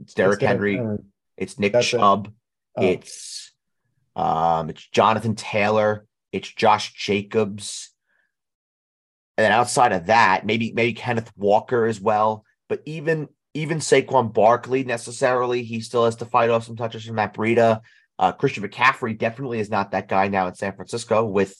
It's 0.00 0.14
Derrick 0.14 0.40
Henry. 0.40 0.76
Henry. 0.76 0.98
It's 1.36 1.58
Nick 1.58 1.72
that's 1.72 1.86
Chubb. 1.86 2.26
It. 2.26 2.32
Oh. 2.76 2.82
It's 2.82 3.52
um, 4.16 4.70
it's 4.70 4.86
Jonathan 4.88 5.34
Taylor. 5.34 6.06
It's 6.32 6.48
Josh 6.48 6.92
Jacobs. 6.94 7.90
And 9.36 9.44
then 9.44 9.52
outside 9.52 9.92
of 9.92 10.06
that, 10.06 10.46
maybe 10.46 10.72
maybe 10.72 10.92
Kenneth 10.92 11.32
Walker 11.36 11.86
as 11.86 12.00
well. 12.00 12.44
But 12.68 12.82
even 12.86 13.28
even 13.54 13.78
Saquon 13.78 14.32
Barkley 14.32 14.82
necessarily, 14.84 15.62
he 15.62 15.80
still 15.80 16.04
has 16.04 16.16
to 16.16 16.26
fight 16.26 16.50
off 16.50 16.64
some 16.64 16.76
touches 16.76 17.04
from 17.04 17.14
Matt 17.14 17.34
Breida. 17.34 17.80
Uh, 18.18 18.32
Christian 18.32 18.66
McCaffrey 18.68 19.16
definitely 19.16 19.60
is 19.60 19.70
not 19.70 19.92
that 19.92 20.08
guy 20.08 20.28
now 20.28 20.46
in 20.48 20.54
San 20.54 20.74
Francisco 20.74 21.24
with 21.24 21.56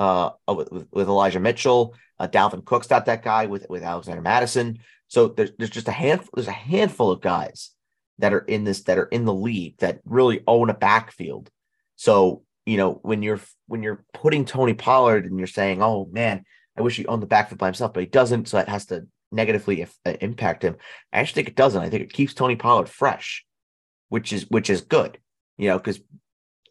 uh, 0.00 0.30
uh 0.48 0.54
with, 0.54 0.86
with 0.90 1.08
Elijah 1.08 1.40
Mitchell. 1.40 1.94
Uh, 2.18 2.26
Dalvin 2.28 2.64
Cook's 2.64 2.90
not 2.90 3.06
that 3.06 3.22
guy 3.22 3.46
with 3.46 3.66
with 3.68 3.82
Alexander 3.82 4.22
Mattison. 4.22 4.78
So 5.08 5.28
there's 5.28 5.50
there's 5.58 5.70
just 5.70 5.88
a 5.88 5.92
handful 5.92 6.30
there's 6.34 6.48
a 6.48 6.52
handful 6.52 7.10
of 7.10 7.20
guys 7.20 7.70
that 8.18 8.32
are 8.32 8.40
in 8.40 8.64
this 8.64 8.82
that 8.82 8.98
are 8.98 9.06
in 9.06 9.24
the 9.24 9.34
league 9.34 9.76
that 9.78 10.00
really 10.04 10.42
own 10.46 10.70
a 10.70 10.74
backfield. 10.74 11.50
So 11.96 12.42
you 12.66 12.76
know 12.76 13.00
when 13.02 13.22
you're 13.22 13.40
when 13.66 13.82
you're 13.82 14.04
putting 14.12 14.44
Tony 14.44 14.74
Pollard 14.74 15.26
and 15.26 15.38
you're 15.38 15.46
saying, 15.46 15.82
oh 15.82 16.08
man, 16.10 16.44
I 16.76 16.82
wish 16.82 16.96
he 16.96 17.06
owned 17.06 17.22
the 17.22 17.26
backfield 17.26 17.58
by 17.58 17.68
himself, 17.68 17.92
but 17.92 18.02
he 18.02 18.06
doesn't. 18.06 18.48
So 18.48 18.56
that 18.56 18.68
has 18.68 18.86
to 18.86 19.06
negatively 19.32 19.82
if, 19.82 19.94
uh, 20.06 20.14
impact 20.20 20.62
him. 20.62 20.76
I 21.12 21.20
actually 21.20 21.42
think 21.42 21.48
it 21.48 21.56
doesn't. 21.56 21.82
I 21.82 21.90
think 21.90 22.02
it 22.02 22.12
keeps 22.12 22.34
Tony 22.34 22.56
Pollard 22.56 22.88
fresh, 22.88 23.44
which 24.08 24.32
is 24.32 24.48
which 24.50 24.70
is 24.70 24.82
good. 24.82 25.18
You 25.58 25.68
know, 25.68 25.78
because 25.78 26.00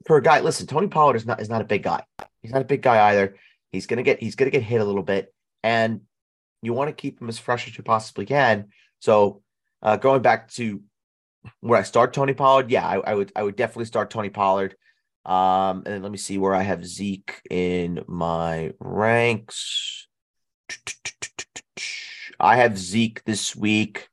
for 0.05 0.17
a 0.17 0.21
guy, 0.21 0.41
listen, 0.41 0.67
Tony 0.67 0.87
Pollard 0.87 1.15
is 1.15 1.25
not 1.25 1.41
is 1.41 1.49
not 1.49 1.61
a 1.61 1.65
big 1.65 1.83
guy. 1.83 2.03
He's 2.41 2.51
not 2.51 2.61
a 2.61 2.65
big 2.65 2.81
guy 2.81 3.09
either. 3.09 3.37
He's 3.71 3.87
gonna 3.87 4.03
get 4.03 4.19
he's 4.19 4.35
gonna 4.35 4.51
get 4.51 4.63
hit 4.63 4.81
a 4.81 4.85
little 4.85 5.03
bit, 5.03 5.33
and 5.63 6.01
you 6.61 6.73
want 6.73 6.89
to 6.89 6.93
keep 6.93 7.21
him 7.21 7.29
as 7.29 7.39
fresh 7.39 7.67
as 7.67 7.77
you 7.77 7.83
possibly 7.83 8.25
can. 8.25 8.69
So 8.99 9.41
uh, 9.81 9.97
going 9.97 10.21
back 10.21 10.49
to 10.51 10.81
where 11.59 11.79
I 11.79 11.83
start 11.83 12.13
Tony 12.13 12.33
Pollard, 12.33 12.71
yeah, 12.71 12.87
I, 12.87 13.11
I 13.11 13.13
would 13.13 13.31
I 13.35 13.43
would 13.43 13.55
definitely 13.55 13.85
start 13.85 14.09
Tony 14.09 14.29
Pollard. 14.29 14.75
Um, 15.25 15.83
and 15.85 16.03
let 16.03 16.11
me 16.11 16.17
see 16.17 16.37
where 16.37 16.53
I 16.53 16.63
have 16.63 16.85
Zeke 16.85 17.41
in 17.49 18.03
my 18.07 18.73
ranks. 18.79 20.07
I 22.39 22.57
have 22.57 22.77
Zeke 22.77 23.23
this 23.23 23.55
week 23.55 24.09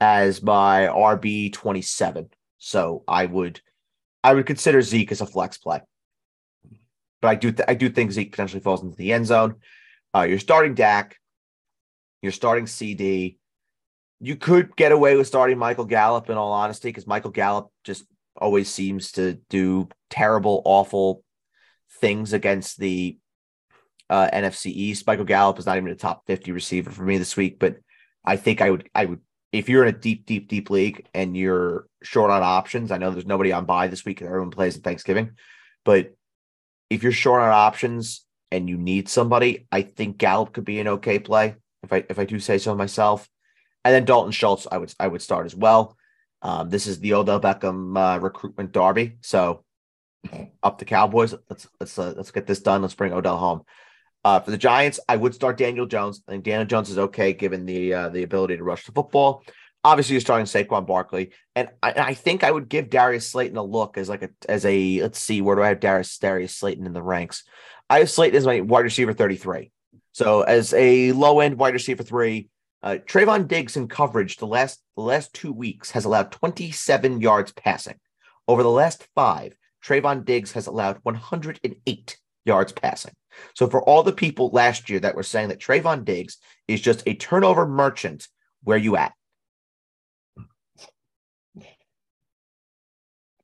as 0.00 0.42
my 0.42 0.86
RB 0.86 1.52
27. 1.52 2.28
So 2.58 3.04
I 3.06 3.26
would 3.26 3.60
I 4.22 4.34
would 4.34 4.46
consider 4.46 4.80
Zeke 4.80 5.12
as 5.12 5.20
a 5.20 5.26
flex 5.26 5.58
play. 5.58 5.80
But 7.20 7.28
I 7.28 7.34
do 7.34 7.52
th- 7.52 7.68
I 7.68 7.74
do 7.74 7.90
think 7.90 8.12
Zeke 8.12 8.30
potentially 8.30 8.62
falls 8.62 8.82
into 8.82 8.96
the 8.96 9.12
end 9.12 9.26
zone. 9.26 9.56
Uh, 10.14 10.22
you're 10.22 10.38
starting 10.38 10.74
Dak, 10.74 11.16
you're 12.22 12.32
starting 12.32 12.66
CD. 12.66 13.38
You 14.20 14.36
could 14.36 14.76
get 14.76 14.92
away 14.92 15.16
with 15.16 15.26
starting 15.26 15.58
Michael 15.58 15.84
Gallup 15.84 16.30
in 16.30 16.38
all 16.38 16.52
honesty, 16.52 16.88
because 16.88 17.06
Michael 17.06 17.30
Gallup 17.30 17.68
just 17.82 18.04
always 18.36 18.70
seems 18.70 19.12
to 19.12 19.34
do 19.50 19.88
terrible, 20.08 20.62
awful 20.64 21.22
things 22.00 22.32
against 22.32 22.78
the 22.78 23.18
uh, 24.10 24.28
NFC 24.32 24.66
East. 24.66 25.06
Michael 25.06 25.24
Gallup 25.24 25.58
is 25.58 25.66
not 25.66 25.76
even 25.76 25.90
a 25.90 25.94
top 25.94 26.26
50 26.26 26.52
receiver 26.52 26.90
for 26.90 27.02
me 27.02 27.18
this 27.18 27.36
week, 27.36 27.58
but 27.58 27.76
I 28.24 28.36
think 28.36 28.60
I 28.60 28.70
would, 28.70 28.88
I 28.94 29.04
would, 29.04 29.20
if 29.52 29.68
you're 29.68 29.84
in 29.84 29.94
a 29.94 29.98
deep, 29.98 30.26
deep, 30.26 30.48
deep 30.48 30.70
league 30.70 31.06
and 31.14 31.36
you're 31.36 31.86
short 32.02 32.30
on 32.30 32.42
options, 32.42 32.90
I 32.90 32.98
know 32.98 33.10
there's 33.10 33.26
nobody 33.26 33.52
on 33.52 33.66
bye 33.66 33.88
this 33.88 34.04
week. 34.04 34.20
Everyone 34.20 34.50
plays 34.50 34.76
at 34.76 34.82
Thanksgiving, 34.82 35.32
but 35.84 36.14
if 36.90 37.02
you're 37.02 37.12
short 37.12 37.42
on 37.42 37.50
options 37.50 38.24
and 38.50 38.68
you 38.68 38.76
need 38.76 39.08
somebody, 39.08 39.66
I 39.70 39.82
think 39.82 40.18
Gallup 40.18 40.52
could 40.52 40.64
be 40.64 40.80
an 40.80 40.88
okay 40.88 41.18
play. 41.18 41.56
If 41.82 41.92
I 41.92 42.04
if 42.08 42.18
I 42.18 42.24
do 42.24 42.38
say 42.40 42.58
so 42.58 42.74
myself, 42.74 43.28
and 43.84 43.94
then 43.94 44.04
Dalton 44.04 44.32
Schultz, 44.32 44.66
I 44.70 44.78
would 44.78 44.92
I 44.98 45.08
would 45.08 45.22
start 45.22 45.46
as 45.46 45.54
well. 45.54 45.96
Um, 46.40 46.70
this 46.70 46.86
is 46.86 47.00
the 47.00 47.14
Odell 47.14 47.40
Beckham 47.40 47.96
uh, 47.96 48.18
recruitment 48.20 48.72
derby, 48.72 49.16
so 49.20 49.64
up 50.62 50.78
the 50.78 50.84
Cowboys. 50.84 51.34
Let's 51.48 51.68
let's 51.80 51.98
uh, 51.98 52.14
let's 52.16 52.30
get 52.30 52.46
this 52.46 52.60
done. 52.60 52.82
Let's 52.82 52.94
bring 52.94 53.12
Odell 53.12 53.38
home. 53.38 53.62
Uh, 54.24 54.40
for 54.40 54.50
the 54.50 54.58
Giants, 54.58 54.98
I 55.08 55.16
would 55.16 55.34
start 55.34 55.58
Daniel 55.58 55.86
Jones. 55.86 56.22
I 56.26 56.32
think 56.32 56.44
Daniel 56.44 56.64
Jones 56.64 56.88
is 56.88 56.98
okay 56.98 57.34
given 57.34 57.66
the 57.66 57.92
uh, 57.92 58.08
the 58.08 58.22
ability 58.22 58.56
to 58.56 58.64
rush 58.64 58.86
the 58.86 58.92
football. 58.92 59.44
Obviously, 59.84 60.14
you're 60.14 60.22
starting 60.22 60.46
Saquon 60.46 60.86
Barkley, 60.86 61.32
and 61.54 61.68
I, 61.82 61.92
I, 61.92 62.14
think 62.14 62.42
I 62.42 62.50
would 62.50 62.70
give 62.70 62.88
Darius 62.88 63.28
Slayton 63.28 63.58
a 63.58 63.62
look 63.62 63.98
as 63.98 64.08
like 64.08 64.22
a 64.22 64.30
as 64.48 64.64
a 64.64 65.02
let's 65.02 65.18
see 65.18 65.42
where 65.42 65.56
do 65.56 65.62
I 65.62 65.68
have 65.68 65.80
Darius 65.80 66.16
Darius 66.16 66.56
Slayton 66.56 66.86
in 66.86 66.94
the 66.94 67.02
ranks? 67.02 67.44
I 67.90 67.98
have 67.98 68.10
Slayton 68.10 68.36
as 68.36 68.46
my 68.46 68.60
wide 68.60 68.84
receiver 68.84 69.12
33. 69.12 69.70
So 70.12 70.40
as 70.40 70.72
a 70.72 71.12
low 71.12 71.40
end 71.40 71.58
wide 71.58 71.74
receiver 71.74 72.02
three, 72.02 72.48
uh, 72.82 72.96
Trevon 73.06 73.46
Diggs 73.46 73.76
in 73.76 73.88
coverage 73.88 74.38
the 74.38 74.46
last 74.46 74.80
the 74.96 75.02
last 75.02 75.34
two 75.34 75.52
weeks 75.52 75.90
has 75.90 76.06
allowed 76.06 76.32
27 76.32 77.20
yards 77.20 77.52
passing. 77.52 77.98
Over 78.48 78.62
the 78.62 78.70
last 78.70 79.06
five, 79.14 79.54
Trevon 79.84 80.24
Diggs 80.24 80.52
has 80.52 80.66
allowed 80.66 80.98
108 81.02 82.16
yards 82.46 82.72
passing. 82.72 83.12
So 83.54 83.68
for 83.68 83.82
all 83.82 84.02
the 84.02 84.12
people 84.12 84.50
last 84.50 84.90
year 84.90 85.00
that 85.00 85.14
were 85.14 85.22
saying 85.22 85.48
that 85.48 85.60
Trevon 85.60 86.04
Diggs 86.04 86.38
is 86.68 86.80
just 86.80 87.02
a 87.06 87.14
turnover 87.14 87.66
merchant, 87.66 88.28
where 88.62 88.78
you 88.78 88.96
at? 88.96 89.12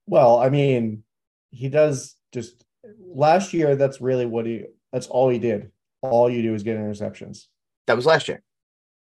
Well, 0.06 0.38
I 0.38 0.48
mean, 0.48 1.04
he 1.50 1.68
does 1.68 2.16
just 2.32 2.64
last 2.98 3.52
year. 3.52 3.76
That's 3.76 4.00
really 4.00 4.26
what 4.26 4.46
he. 4.46 4.64
That's 4.92 5.06
all 5.06 5.28
he 5.28 5.38
did. 5.38 5.70
All 6.02 6.28
you 6.28 6.42
do 6.42 6.54
is 6.54 6.62
get 6.62 6.78
interceptions. 6.78 7.46
That 7.86 7.96
was 7.96 8.06
last 8.06 8.26
year. 8.26 8.42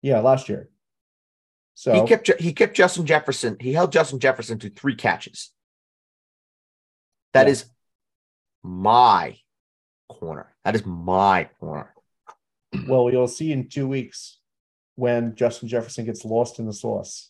Yeah, 0.01 0.19
last 0.19 0.47
year. 0.47 0.69
So 1.75 1.93
he 1.93 2.07
kept 2.07 2.29
he 2.39 2.53
kept 2.53 2.75
Justin 2.75 3.05
Jefferson. 3.05 3.57
He 3.59 3.73
held 3.73 3.91
Justin 3.91 4.19
Jefferson 4.19 4.59
to 4.59 4.69
three 4.69 4.95
catches. 4.95 5.51
That 7.33 7.47
yeah. 7.47 7.53
is 7.53 7.65
my 8.61 9.37
corner. 10.07 10.52
That 10.65 10.75
is 10.75 10.85
my 10.85 11.49
corner. 11.59 11.93
Well, 12.87 13.11
you'll 13.11 13.27
see 13.27 13.51
in 13.51 13.69
two 13.69 13.87
weeks 13.87 14.39
when 14.95 15.35
Justin 15.35 15.67
Jefferson 15.67 16.05
gets 16.05 16.25
lost 16.25 16.59
in 16.59 16.65
the 16.65 16.73
sauce. 16.73 17.29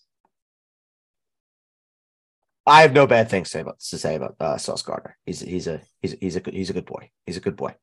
I 2.65 2.81
have 2.81 2.93
no 2.93 3.07
bad 3.07 3.29
things 3.29 3.49
to 3.49 3.51
say 3.51 3.59
about 3.59 3.79
to 3.79 3.97
say 3.97 4.15
about 4.15 4.35
uh, 4.39 4.57
Sauce 4.57 4.81
Gardner. 4.83 5.17
He's 5.25 5.41
he's 5.41 5.67
a 5.67 5.81
he's 6.01 6.15
he's 6.21 6.37
a 6.37 6.41
he's 6.49 6.69
a 6.69 6.73
good 6.73 6.85
boy. 6.85 7.09
He's 7.25 7.35
a 7.35 7.41
good 7.41 7.57
boy. 7.57 7.75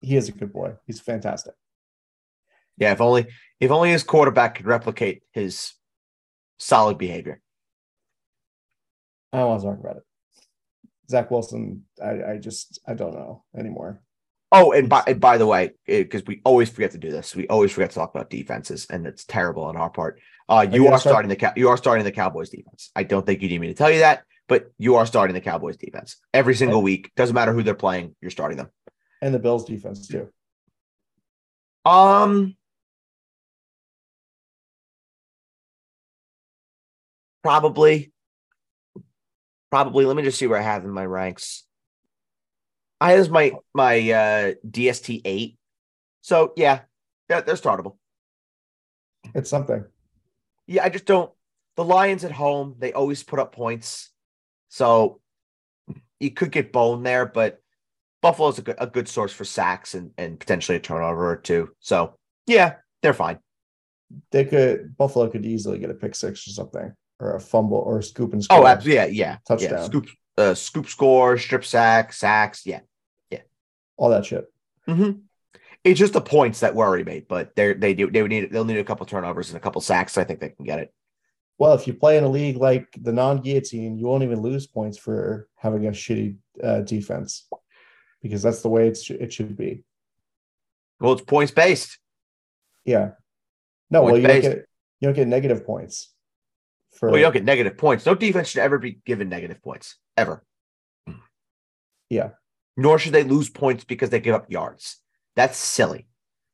He 0.00 0.16
is 0.16 0.28
a 0.28 0.32
good 0.32 0.52
boy. 0.52 0.74
He's 0.86 1.00
fantastic. 1.00 1.54
Yeah, 2.76 2.92
if 2.92 3.00
only 3.00 3.28
if 3.58 3.70
only 3.70 3.90
his 3.90 4.02
quarterback 4.02 4.56
could 4.56 4.66
replicate 4.66 5.22
his 5.32 5.72
solid 6.58 6.98
behavior. 6.98 7.40
I 9.32 9.38
don't 9.38 9.48
want 9.48 9.62
to 9.62 9.68
talk 9.68 9.80
about 9.80 9.96
it. 9.96 10.02
Zach 11.10 11.30
Wilson, 11.30 11.84
I, 12.02 12.32
I 12.32 12.36
just 12.38 12.80
I 12.86 12.94
don't 12.94 13.14
know 13.14 13.44
anymore. 13.56 14.00
Oh, 14.52 14.72
and 14.72 14.88
by 14.88 15.02
and 15.06 15.20
by 15.20 15.38
the 15.38 15.46
way, 15.46 15.72
because 15.86 16.24
we 16.26 16.40
always 16.44 16.70
forget 16.70 16.92
to 16.92 16.98
do 16.98 17.10
this, 17.10 17.36
we 17.36 17.46
always 17.48 17.72
forget 17.72 17.90
to 17.90 17.96
talk 17.96 18.14
about 18.14 18.30
defenses, 18.30 18.86
and 18.90 19.06
it's 19.06 19.24
terrible 19.24 19.64
on 19.64 19.76
our 19.76 19.90
part. 19.90 20.20
Uh, 20.48 20.66
you 20.70 20.86
are 20.88 20.98
starting 20.98 21.28
the 21.28 21.52
you 21.56 21.68
are 21.68 21.76
starting 21.76 22.04
the 22.04 22.12
Cowboys 22.12 22.50
defense. 22.50 22.90
I 22.96 23.02
don't 23.02 23.26
think 23.26 23.42
you 23.42 23.48
need 23.48 23.60
me 23.60 23.68
to 23.68 23.74
tell 23.74 23.90
you 23.90 24.00
that, 24.00 24.24
but 24.48 24.72
you 24.78 24.96
are 24.96 25.06
starting 25.06 25.34
the 25.34 25.40
Cowboys 25.40 25.76
defense 25.76 26.16
every 26.32 26.54
single 26.54 26.82
week. 26.82 27.12
Doesn't 27.16 27.34
matter 27.34 27.52
who 27.52 27.62
they're 27.62 27.74
playing, 27.74 28.16
you're 28.20 28.30
starting 28.30 28.56
them. 28.56 28.70
And 29.22 29.34
the 29.34 29.38
Bills 29.38 29.64
defense 29.64 30.08
too. 30.08 30.28
Um, 31.84 32.56
probably, 37.42 38.12
probably. 39.70 40.04
Let 40.04 40.16
me 40.16 40.22
just 40.22 40.38
see 40.38 40.46
where 40.46 40.58
I 40.58 40.62
have 40.62 40.84
in 40.84 40.90
my 40.90 41.06
ranks. 41.06 41.64
I 43.00 43.12
have 43.12 43.30
my 43.30 43.52
my 43.74 43.96
uh, 43.96 44.52
DST 44.68 45.22
eight. 45.24 45.56
So 46.20 46.52
yeah, 46.56 46.80
they're, 47.28 47.42
they're 47.42 47.54
startable. 47.54 47.96
It's 49.34 49.50
something. 49.50 49.84
Yeah, 50.66 50.84
I 50.84 50.88
just 50.88 51.06
don't. 51.06 51.32
The 51.76 51.84
Lions 51.84 52.24
at 52.24 52.32
home, 52.32 52.76
they 52.78 52.92
always 52.92 53.22
put 53.22 53.38
up 53.38 53.54
points, 53.54 54.10
so 54.68 55.20
you 56.18 56.30
could 56.30 56.50
get 56.50 56.72
bone 56.72 57.02
there. 57.02 57.24
But 57.24 57.60
Buffalo's 58.20 58.58
a 58.58 58.62
good 58.62 58.76
a 58.78 58.86
good 58.86 59.08
source 59.08 59.32
for 59.32 59.44
sacks 59.44 59.94
and 59.94 60.10
and 60.18 60.38
potentially 60.38 60.76
a 60.76 60.80
turnover 60.80 61.30
or 61.30 61.36
two. 61.36 61.70
So 61.80 62.14
yeah, 62.46 62.76
they're 63.02 63.14
fine. 63.14 63.38
They 64.30 64.44
could 64.44 64.96
Buffalo 64.96 65.28
could 65.30 65.46
easily 65.46 65.78
get 65.78 65.90
a 65.90 65.94
pick 65.94 66.14
six 66.14 66.46
or 66.46 66.50
something, 66.50 66.92
or 67.20 67.36
a 67.36 67.40
fumble 67.40 67.78
or 67.78 67.98
a 67.98 68.02
scoop 68.02 68.32
and 68.32 68.42
score. 68.42 68.58
Oh, 68.58 68.66
absolutely, 68.66 68.96
yeah, 68.96 69.06
yeah, 69.06 69.36
touchdown, 69.46 69.78
yeah. 69.78 69.84
scoop, 69.84 70.06
uh, 70.38 70.54
scoop 70.54 70.88
score, 70.88 71.38
strip 71.38 71.64
sack, 71.64 72.12
sacks, 72.12 72.66
yeah, 72.66 72.80
yeah, 73.30 73.42
all 73.96 74.08
that 74.10 74.24
shit. 74.24 74.50
Mm-hmm. 74.88 75.20
It's 75.84 75.98
just 75.98 76.12
the 76.12 76.20
points 76.20 76.60
that 76.60 76.74
worry 76.74 77.04
me, 77.04 77.24
but 77.26 77.54
they 77.56 77.72
they 77.74 77.94
do 77.94 78.10
they 78.10 78.22
would 78.22 78.30
need 78.30 78.50
they'll 78.52 78.64
need 78.64 78.78
a 78.78 78.84
couple 78.84 79.06
turnovers 79.06 79.48
and 79.48 79.56
a 79.56 79.60
couple 79.60 79.80
sacks. 79.80 80.18
I 80.18 80.24
think 80.24 80.40
they 80.40 80.50
can 80.50 80.64
get 80.64 80.78
it. 80.78 80.92
Well, 81.58 81.74
if 81.74 81.86
you 81.86 81.92
play 81.92 82.16
in 82.16 82.24
a 82.24 82.28
league 82.28 82.56
like 82.56 82.88
the 82.98 83.12
non-guillotine, 83.12 83.98
you 83.98 84.06
won't 84.06 84.22
even 84.22 84.40
lose 84.40 84.66
points 84.66 84.96
for 84.96 85.48
having 85.56 85.86
a 85.86 85.90
shitty 85.90 86.36
uh, 86.62 86.80
defense, 86.80 87.46
because 88.22 88.42
that's 88.42 88.62
the 88.62 88.68
way 88.68 88.88
it's 88.88 89.10
it 89.10 89.32
should 89.32 89.56
be. 89.56 89.84
Well, 91.00 91.12
it's 91.12 91.22
points 91.22 91.52
based. 91.52 91.98
Yeah. 92.84 93.12
No, 93.90 94.02
points 94.02 94.12
well, 94.12 94.20
you 94.20 94.26
based. 94.26 94.42
don't 94.42 94.54
get 94.54 94.66
you 95.00 95.08
don't 95.08 95.14
get 95.14 95.28
negative 95.28 95.64
points. 95.64 96.12
For 97.00 97.08
well, 97.08 97.18
you 97.18 97.24
don't 97.24 97.32
get 97.32 97.44
negative 97.44 97.76
points. 97.76 98.06
No 98.06 98.14
defense 98.14 98.48
should 98.48 98.60
ever 98.60 98.78
be 98.78 99.00
given 99.04 99.28
negative 99.28 99.62
points 99.62 99.96
ever. 100.16 100.44
Hmm. 101.06 101.14
Yeah 102.08 102.30
nor 102.80 102.98
should 102.98 103.12
they 103.12 103.24
lose 103.24 103.50
points 103.50 103.84
because 103.84 104.10
they 104.10 104.20
give 104.20 104.34
up 104.34 104.50
yards. 104.50 104.96
That's 105.36 105.58
silly. 105.58 106.06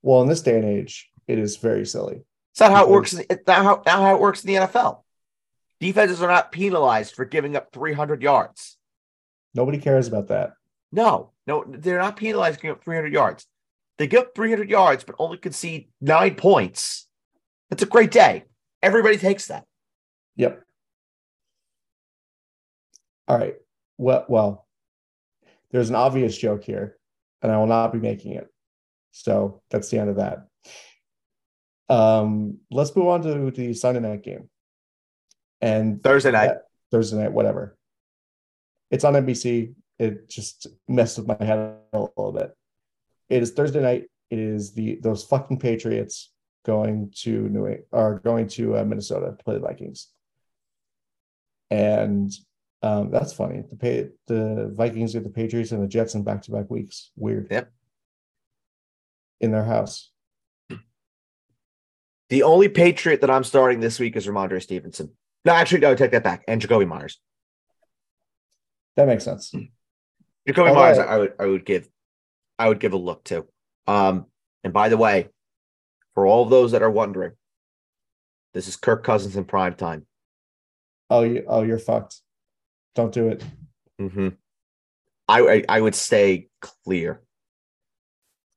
Well, 0.03 0.23
in 0.23 0.29
this 0.29 0.43
day 0.43 0.57
and 0.57 0.65
age, 0.65 1.09
it 1.29 1.39
is 1.39 1.57
very 1.57 1.87
silly. 1.87 2.25
It's 2.53 2.61
not 2.61 2.73
how 2.73 2.85
it 2.85 2.91
works. 2.91 3.15
It's 3.15 3.47
not 3.47 3.65
how, 3.65 3.83
not 3.87 4.03
how 4.03 4.15
it 4.15 4.21
works 4.21 4.45
in 4.45 4.49
the 4.49 4.61
NFL. 4.61 5.03
Defenses 5.79 6.23
are 6.23 6.29
not 6.29 6.53
penalized 6.53 7.15
for 7.15 7.25
giving 7.25 7.55
up 7.55 7.69
300 7.73 8.23
yards. 8.23 8.77
Nobody 9.55 9.79
cares 9.79 10.09
about 10.09 10.29
that. 10.29 10.55
No, 10.91 11.33
no, 11.47 11.65
they're 11.67 11.99
not 11.99 12.17
penalized 12.17 12.61
giving 12.61 12.73
up 12.73 12.85
300 12.85 13.13
yards. 13.13 13.47
They 13.99 14.07
give 14.07 14.23
up 14.23 14.35
300 14.35 14.69
yards, 14.69 15.05
but 15.05 15.17
only 15.19 15.39
concede 15.39 15.89
nine 16.01 16.35
points. 16.35 17.07
That's 17.71 17.83
a 17.83 17.87
great 17.87 18.11
day. 18.11 18.45
Everybody 18.83 19.17
takes 19.17 19.49
that. 19.49 19.65
Yep. 20.37 20.63
All 23.29 23.39
right. 23.39 23.57
Well, 23.99 24.25
well, 24.29 24.67
there's 25.71 25.89
an 25.89 25.97
obvious 25.97 26.37
joke 26.37 26.65
here, 26.65 26.97
and 27.43 27.51
I 27.51 27.59
will 27.59 27.67
not 27.67 27.93
be 27.93 27.99
making 27.99 28.33
it. 28.33 28.49
So 29.13 29.63
that's 29.71 29.89
the 29.91 29.99
end 29.99 30.11
of 30.11 30.17
that. 30.17 30.47
Um, 31.89 32.59
let's 32.71 32.95
move 32.95 33.09
on 33.09 33.23
to 33.23 33.51
the 33.51 33.75
Sunday 33.75 34.01
night 34.01 34.23
game. 34.23 34.49
And 35.61 36.03
Thursday 36.03 36.31
night. 36.31 36.57
Thursday 36.91 37.19
night, 37.19 37.33
whatever. 37.33 37.77
It's 38.91 39.05
on 39.05 39.15
NBC. 39.15 39.75
It 39.99 40.29
just 40.29 40.67
messed 40.87 41.19
with 41.19 41.27
my 41.27 41.45
head 41.45 41.59
a 41.93 41.99
little 41.99 42.33
bit. 42.33 42.55
It 43.29 43.43
is 43.43 43.53
Thursday 43.53 43.81
night. 43.81 44.05
It 44.31 44.39
is 44.39 44.73
the 44.73 44.97
those 45.03 45.25
fucking 45.25 45.59
Patriots 45.59 46.33
going 46.65 47.13
to 47.23 47.49
New 47.49 47.79
are 47.93 48.19
going 48.19 48.49
to 48.49 48.77
uh, 48.77 48.85
Minnesota 48.85 49.35
to 49.37 49.45
play 49.45 49.55
the 49.55 49.61
Vikings. 49.61 50.09
And 51.71 52.33
um, 52.83 53.11
that's 53.11 53.33
funny. 53.33 53.63
The 53.69 53.77
pay, 53.77 54.09
the 54.27 54.73
Vikings 54.75 55.15
get 55.15 55.25
the 55.25 55.31
Patriots 55.31 55.73
and 55.73 55.83
the 55.83 55.89
Jets 55.89 56.15
in 56.15 56.23
back 56.23 56.43
to 56.43 56.53
back 56.53 56.71
weeks. 56.71 57.11
Weird. 57.17 57.49
Yep. 57.51 57.73
In 59.41 59.51
their 59.51 59.65
house. 59.65 60.11
The 62.29 62.43
only 62.43 62.69
Patriot 62.69 63.21
that 63.21 63.31
I'm 63.31 63.45
starting 63.45 63.81
this 63.81 64.01
week 64.01 64.17
is 64.17 64.27
Rhamondre 64.27 64.63
Stevenson. 64.63 65.13
No, 65.45 65.53
actually, 65.53 65.81
no, 65.81 65.95
take 65.95 66.11
that 66.11 66.25
back. 66.25 66.43
And 66.49 66.61
Jakobi 66.61 66.87
Meyers. 66.87 67.21
That 68.97 69.07
makes 69.07 69.25
sense. 69.25 69.55
Jakobi 70.49 70.75
Meyers, 70.75 70.99
I 70.99 71.19
would 71.19 71.35
I 71.39 71.47
would 71.47 71.65
give 71.65 71.89
I 72.59 72.69
would 72.69 72.81
give 72.81 72.93
a 72.93 72.97
look 72.97 73.23
to. 73.25 73.47
Um, 73.87 74.27
and 74.65 74.73
by 74.73 74.89
the 74.89 74.97
way, 74.97 75.29
for 76.15 76.27
all 76.27 76.43
of 76.43 76.51
those 76.51 76.73
that 76.73 76.83
are 76.83 76.91
wondering, 76.91 77.33
this 78.55 78.67
is 78.67 78.77
Kirk 78.77 79.05
Cousins 79.05 79.37
in 79.37 79.45
prime 79.45 79.75
time. 79.75 80.07
Oh, 81.11 81.23
you 81.23 81.45
oh 81.47 81.63
you're 81.63 81.79
fucked. 81.79 82.21
Don't 82.95 83.13
do 83.13 83.29
it. 83.29 83.45
hmm 83.99 84.29
I, 85.29 85.41
I 85.41 85.65
I 85.69 85.81
would 85.81 85.95
stay 85.95 86.49
clear 86.61 87.21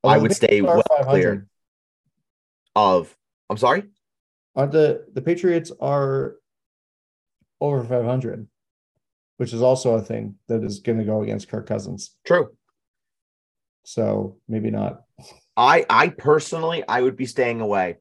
I 0.04 0.18
would 0.18 0.34
stay 0.34 0.62
well 0.62 0.82
clear. 1.04 1.48
of. 2.76 3.16
I'm 3.50 3.58
sorry. 3.58 3.84
Aren't 4.56 4.72
the 4.72 5.06
the 5.14 5.22
Patriots 5.22 5.72
are 5.82 6.36
over 7.62 7.84
500, 7.84 8.48
which 9.38 9.54
is 9.54 9.62
also 9.62 9.96
a 9.96 10.02
thing 10.02 10.36
that 10.48 10.64
is 10.64 10.80
going 10.80 10.98
to 11.00 11.04
go 11.04 11.22
against 11.22 11.50
Kirk 11.50 11.68
Cousins. 11.68 12.16
True. 12.26 12.50
So 13.84 14.38
maybe 14.48 14.72
not. 14.72 15.02
I 15.58 15.86
I 15.90 16.10
personally 16.10 16.84
I 16.88 17.02
would 17.02 17.18
be 17.18 17.26
staying 17.26 17.60
away 17.60 17.98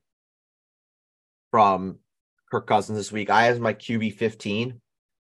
from 1.51 1.99
Kirk 2.51 2.67
Cousins 2.67 2.99
this 2.99 3.13
week. 3.13 3.31
I 3.31 3.45
have 3.45 3.61
my 3.61 3.75
QB 3.75 4.15
15. 4.15 4.81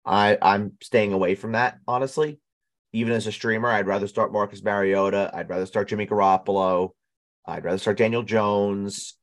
I 0.05 0.39
I'm 0.41 0.73
staying 0.83 1.13
away 1.13 1.35
from 1.35 1.53
that 1.53 1.79
honestly. 1.87 2.39
Even 2.93 3.15
as 3.15 3.27
a 3.27 3.33
streamer, 3.33 3.69
I'd 3.69 3.87
rather 3.87 4.07
start 4.07 4.33
Marcus 4.33 4.63
Mariota. 4.63 5.31
I'd 5.33 5.49
rather 5.49 5.65
start 5.65 5.89
Jimmy 5.89 6.07
Garoppolo. 6.07 6.91
I'd 7.47 7.65
rather 7.65 7.79
start 7.79 7.97
Daniel 7.99 8.23
Jones. 8.23 9.15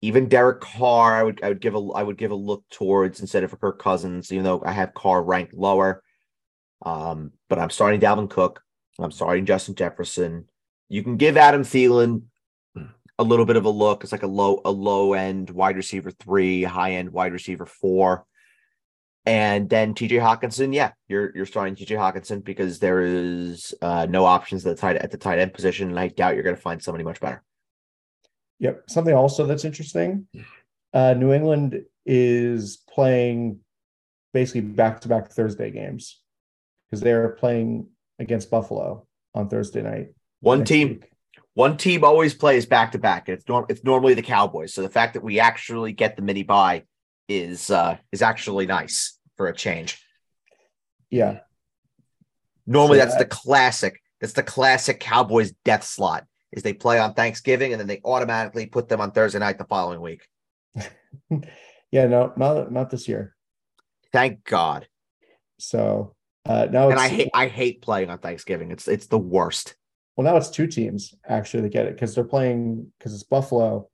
Even 0.00 0.28
Derek 0.28 0.60
Carr, 0.60 1.16
I 1.16 1.22
would 1.24 1.42
I 1.42 1.48
would 1.48 1.60
give 1.60 1.74
a 1.74 1.88
I 1.94 2.02
would 2.02 2.16
give 2.16 2.30
a 2.30 2.36
look 2.36 2.64
towards 2.70 3.20
instead 3.20 3.44
of 3.44 3.50
for 3.50 3.56
Kirk 3.56 3.82
Cousins, 3.82 4.32
even 4.32 4.44
though 4.44 4.62
I 4.64 4.72
have 4.72 4.94
Carr 4.94 5.22
ranked 5.22 5.54
lower. 5.54 6.02
Um, 6.82 7.32
but 7.48 7.58
I'm 7.58 7.70
starting 7.70 8.00
Dalvin 8.00 8.30
Cook. 8.30 8.62
I'm 8.98 9.10
starting 9.10 9.46
Justin 9.46 9.74
Jefferson. 9.74 10.48
You 10.88 11.02
can 11.02 11.16
give 11.16 11.36
Adam 11.36 11.62
Thielen 11.62 12.22
a 13.18 13.24
little 13.24 13.44
bit 13.44 13.56
of 13.56 13.64
a 13.64 13.70
look. 13.70 14.02
It's 14.02 14.12
like 14.12 14.22
a 14.22 14.28
low, 14.28 14.60
a 14.64 14.70
low 14.70 15.12
end 15.12 15.50
wide 15.50 15.76
receiver 15.76 16.10
three, 16.10 16.62
high 16.62 16.92
end 16.92 17.10
wide 17.10 17.32
receiver 17.32 17.66
four. 17.66 18.24
And 19.26 19.68
then 19.68 19.92
TJ 19.92 20.20
Hockenson, 20.20 20.74
yeah, 20.74 20.92
you're 21.06 21.36
you're 21.36 21.44
starting 21.44 21.74
TJ 21.74 21.98
Hockenson 21.98 22.42
because 22.42 22.78
there 22.78 23.02
is 23.02 23.74
uh, 23.82 24.06
no 24.08 24.24
options 24.24 24.64
at 24.64 24.76
the 24.76 24.80
tight 24.80 24.96
at 24.96 25.10
the 25.10 25.18
tight 25.18 25.38
end 25.38 25.52
position, 25.52 25.90
and 25.90 25.98
I 25.98 26.08
doubt 26.08 26.34
you're 26.34 26.44
going 26.44 26.56
to 26.56 26.62
find 26.62 26.82
somebody 26.82 27.04
much 27.04 27.20
better. 27.20 27.42
Yep. 28.60 28.84
Something 28.88 29.14
also 29.14 29.46
that's 29.46 29.64
interesting. 29.64 30.26
Uh, 30.94 31.14
New 31.14 31.32
England 31.32 31.84
is 32.06 32.78
playing 32.92 33.60
basically 34.32 34.62
back 34.62 35.00
to 35.02 35.08
back 35.08 35.30
Thursday 35.30 35.70
games 35.70 36.20
because 36.88 37.02
they're 37.02 37.30
playing 37.30 37.88
against 38.18 38.50
Buffalo 38.50 39.06
on 39.34 39.48
Thursday 39.48 39.82
night. 39.82 40.08
One 40.40 40.64
team, 40.64 40.88
week. 40.88 41.07
One 41.58 41.76
team 41.76 42.04
always 42.04 42.34
plays 42.34 42.66
back 42.66 42.92
to 42.92 43.00
back, 43.00 43.26
and 43.26 43.36
it's 43.36 43.48
norm 43.48 43.66
it's 43.68 43.82
normally 43.82 44.14
the 44.14 44.22
Cowboys. 44.22 44.72
So 44.72 44.80
the 44.80 44.88
fact 44.88 45.14
that 45.14 45.24
we 45.24 45.40
actually 45.40 45.90
get 45.90 46.14
the 46.14 46.22
mini 46.22 46.44
bye 46.44 46.84
is 47.28 47.68
uh 47.68 47.96
is 48.12 48.22
actually 48.22 48.66
nice 48.66 49.18
for 49.36 49.48
a 49.48 49.52
change. 49.52 50.00
Yeah. 51.10 51.40
Normally 52.64 53.00
So 53.00 53.06
that's 53.06 53.16
the 53.16 53.24
classic. 53.24 54.00
That's 54.20 54.34
the 54.34 54.44
classic 54.44 55.00
Cowboys 55.00 55.52
death 55.64 55.82
slot. 55.82 56.26
Is 56.52 56.62
they 56.62 56.74
play 56.74 57.00
on 57.00 57.14
Thanksgiving 57.14 57.72
and 57.72 57.80
then 57.80 57.88
they 57.88 58.00
automatically 58.04 58.66
put 58.66 58.88
them 58.88 59.00
on 59.00 59.10
Thursday 59.10 59.40
night 59.40 59.58
the 59.58 59.64
following 59.64 60.00
week. 60.00 60.22
Yeah. 61.90 62.06
No, 62.06 62.32
not 62.36 62.70
not 62.70 62.90
this 62.90 63.08
year. 63.08 63.34
Thank 64.12 64.44
God. 64.44 64.86
So 65.58 66.14
uh, 66.46 66.68
now 66.70 66.84
And 66.90 66.92
it's 66.92 67.02
I 67.02 67.08
hate 67.08 67.30
I 67.34 67.48
hate 67.48 67.82
playing 67.82 68.10
on 68.10 68.18
Thanksgiving. 68.18 68.70
It's 68.70 68.86
it's 68.86 69.08
the 69.08 69.18
worst. 69.18 69.74
Well 70.18 70.24
now 70.24 70.36
it's 70.36 70.50
two 70.50 70.66
teams 70.66 71.14
actually 71.28 71.62
that 71.62 71.68
get 71.70 71.86
it 71.86 71.94
because 71.94 72.12
they're 72.12 72.24
playing 72.24 72.90
because 72.98 73.14
it's 73.14 73.22
Buffalo 73.22 73.88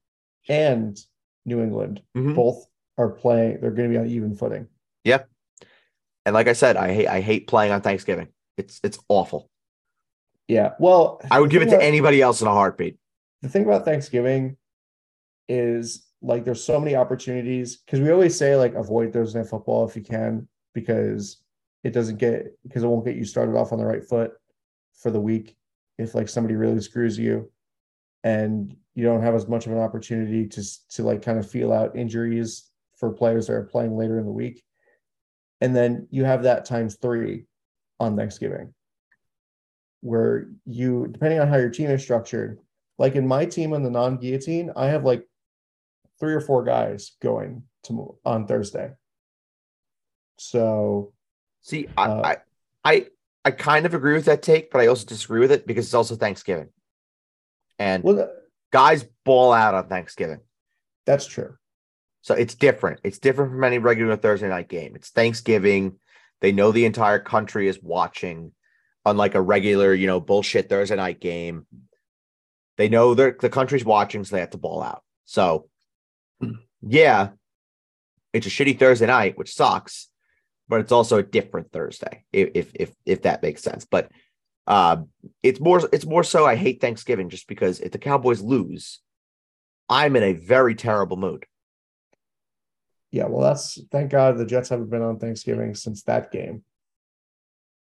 and 0.48 0.98
New 1.44 1.60
England 1.62 2.00
Mhm. 2.16 2.34
both 2.34 2.66
are 2.96 3.10
playing. 3.10 3.60
They're 3.60 3.70
going 3.72 3.90
to 3.90 3.92
be 3.92 3.98
on 3.98 4.06
even 4.06 4.34
footing. 4.34 4.66
Yep. 5.04 5.28
And 6.24 6.32
like 6.32 6.48
I 6.48 6.54
said, 6.54 6.78
I 6.78 6.94
hate 6.94 7.08
I 7.08 7.20
hate 7.20 7.46
playing 7.46 7.72
on 7.72 7.82
Thanksgiving. 7.82 8.28
It's 8.56 8.80
it's 8.82 8.98
awful. 9.10 9.50
Yeah. 10.48 10.72
Well, 10.78 11.20
I 11.30 11.40
would 11.40 11.50
give 11.50 11.60
it 11.60 11.66
to 11.66 11.74
about- 11.76 11.84
anybody 11.84 12.22
else 12.22 12.40
in 12.40 12.48
a 12.48 12.52
heartbeat. 12.52 12.96
the 13.42 13.50
thing 13.50 13.64
about 13.64 13.84
Thanksgiving 13.84 14.56
is 15.50 16.06
like 16.22 16.44
there's 16.46 16.64
so 16.64 16.80
many 16.80 16.96
opportunities 16.96 17.76
because 17.76 18.00
we 18.00 18.10
always 18.10 18.34
say 18.38 18.56
like 18.56 18.72
avoid 18.74 19.12
Thursday 19.12 19.40
night 19.40 19.48
football 19.48 19.86
if 19.86 19.94
you 19.94 20.02
can 20.02 20.48
because 20.72 21.42
it 21.82 21.90
doesn't 21.92 22.16
get 22.16 22.56
because 22.62 22.82
it 22.82 22.86
won't 22.86 23.04
get 23.04 23.16
you 23.16 23.26
started 23.26 23.54
off 23.56 23.72
on 23.72 23.78
the 23.78 23.84
right 23.84 24.02
foot 24.02 24.32
for 24.94 25.10
the 25.10 25.20
week 25.20 25.54
if 25.98 26.14
like 26.14 26.28
somebody 26.28 26.54
really 26.54 26.80
screws 26.80 27.18
you 27.18 27.50
and 28.22 28.76
you 28.94 29.04
don't 29.04 29.22
have 29.22 29.34
as 29.34 29.48
much 29.48 29.66
of 29.66 29.72
an 29.72 29.78
opportunity 29.78 30.46
to 30.46 30.62
to 30.90 31.02
like 31.02 31.22
kind 31.22 31.38
of 31.38 31.50
feel 31.50 31.72
out 31.72 31.96
injuries 31.96 32.70
for 32.96 33.12
players 33.12 33.46
that 33.46 33.54
are 33.54 33.64
playing 33.64 33.96
later 33.96 34.18
in 34.18 34.24
the 34.24 34.32
week 34.32 34.62
and 35.60 35.74
then 35.74 36.06
you 36.10 36.24
have 36.24 36.42
that 36.42 36.64
times 36.64 36.96
3 36.96 37.44
on 38.00 38.16
Thanksgiving 38.16 38.74
where 40.00 40.48
you 40.66 41.08
depending 41.10 41.40
on 41.40 41.48
how 41.48 41.56
your 41.56 41.70
team 41.70 41.88
is 41.90 42.02
structured 42.02 42.58
like 42.98 43.14
in 43.14 43.26
my 43.26 43.44
team 43.46 43.72
on 43.72 43.82
the 43.82 43.90
non-guillotine 43.90 44.70
i 44.76 44.86
have 44.86 45.02
like 45.04 45.26
three 46.20 46.34
or 46.34 46.40
four 46.40 46.64
guys 46.64 47.12
going 47.20 47.62
to 47.82 48.16
on 48.24 48.46
thursday. 48.46 48.90
So 50.38 51.12
See, 51.62 51.88
I, 51.96 52.06
Uh, 52.06 52.22
I 52.22 52.36
I 52.84 53.06
I 53.44 53.50
kind 53.50 53.86
of 53.86 53.94
agree 53.94 54.14
with 54.14 54.24
that 54.24 54.42
take, 54.42 54.70
but 54.70 54.80
I 54.80 54.86
also 54.86 55.06
disagree 55.06 55.40
with 55.40 55.52
it 55.52 55.66
because 55.66 55.84
it's 55.86 55.94
also 55.94 56.16
Thanksgiving. 56.16 56.68
And 57.78 58.02
well 58.02 58.30
guys 58.74 59.04
ball 59.24 59.52
out 59.52 59.74
on 59.74 59.88
Thanksgiving. 59.88 60.40
that's 61.06 61.26
true 61.26 61.56
So 62.22 62.34
it's 62.34 62.56
different. 62.56 63.00
It's 63.04 63.20
different 63.20 63.52
from 63.52 63.62
any 63.62 63.78
regular 63.78 64.16
Thursday 64.16 64.48
night 64.48 64.68
game. 64.68 64.96
It's 64.96 65.10
Thanksgiving. 65.10 65.98
They 66.40 66.50
know 66.50 66.72
the 66.72 66.84
entire 66.84 67.20
country 67.20 67.68
is 67.68 67.78
watching, 67.80 68.52
unlike 69.04 69.36
a 69.36 69.40
regular, 69.40 69.94
you 69.94 70.06
know, 70.08 70.20
bullshit 70.20 70.68
Thursday 70.68 70.96
night 70.96 71.20
game. 71.20 71.66
They 72.76 72.88
know 72.88 73.14
the 73.14 73.32
country's 73.48 73.84
watching, 73.84 74.24
so 74.24 74.34
they 74.34 74.40
have 74.40 74.50
to 74.50 74.58
ball 74.58 74.82
out. 74.82 75.04
So, 75.24 75.68
hmm. 76.40 76.54
yeah, 76.82 77.28
it's 78.32 78.48
a 78.48 78.50
shitty 78.50 78.78
Thursday 78.78 79.06
night, 79.06 79.38
which 79.38 79.54
sucks, 79.54 80.08
but 80.68 80.80
it's 80.80 80.92
also 80.92 81.18
a 81.18 81.22
different 81.22 81.72
Thursday, 81.72 82.24
if 82.32 82.70
if 82.74 82.94
if, 83.04 83.22
that 83.22 83.42
makes 83.42 83.62
sense. 83.62 83.84
But 83.84 84.10
uh, 84.66 84.98
it's 85.42 85.60
more 85.60 85.80
it's 85.92 86.06
more 86.06 86.24
so 86.24 86.46
I 86.46 86.56
hate 86.56 86.80
Thanksgiving 86.80 87.28
just 87.28 87.46
because 87.48 87.80
if 87.80 87.92
the 87.92 87.98
Cowboys 87.98 88.40
lose, 88.40 89.00
I'm 89.88 90.16
in 90.16 90.22
a 90.22 90.32
very 90.32 90.74
terrible 90.74 91.16
mood. 91.16 91.46
yeah 93.10 93.26
well 93.26 93.42
that's 93.42 93.78
thank 93.92 94.10
god 94.10 94.36
the 94.36 94.46
jets 94.46 94.70
haven't 94.70 94.90
been 94.90 95.02
on 95.02 95.18
thanksgiving 95.18 95.74
since 95.74 96.02
that 96.02 96.32
game 96.32 96.64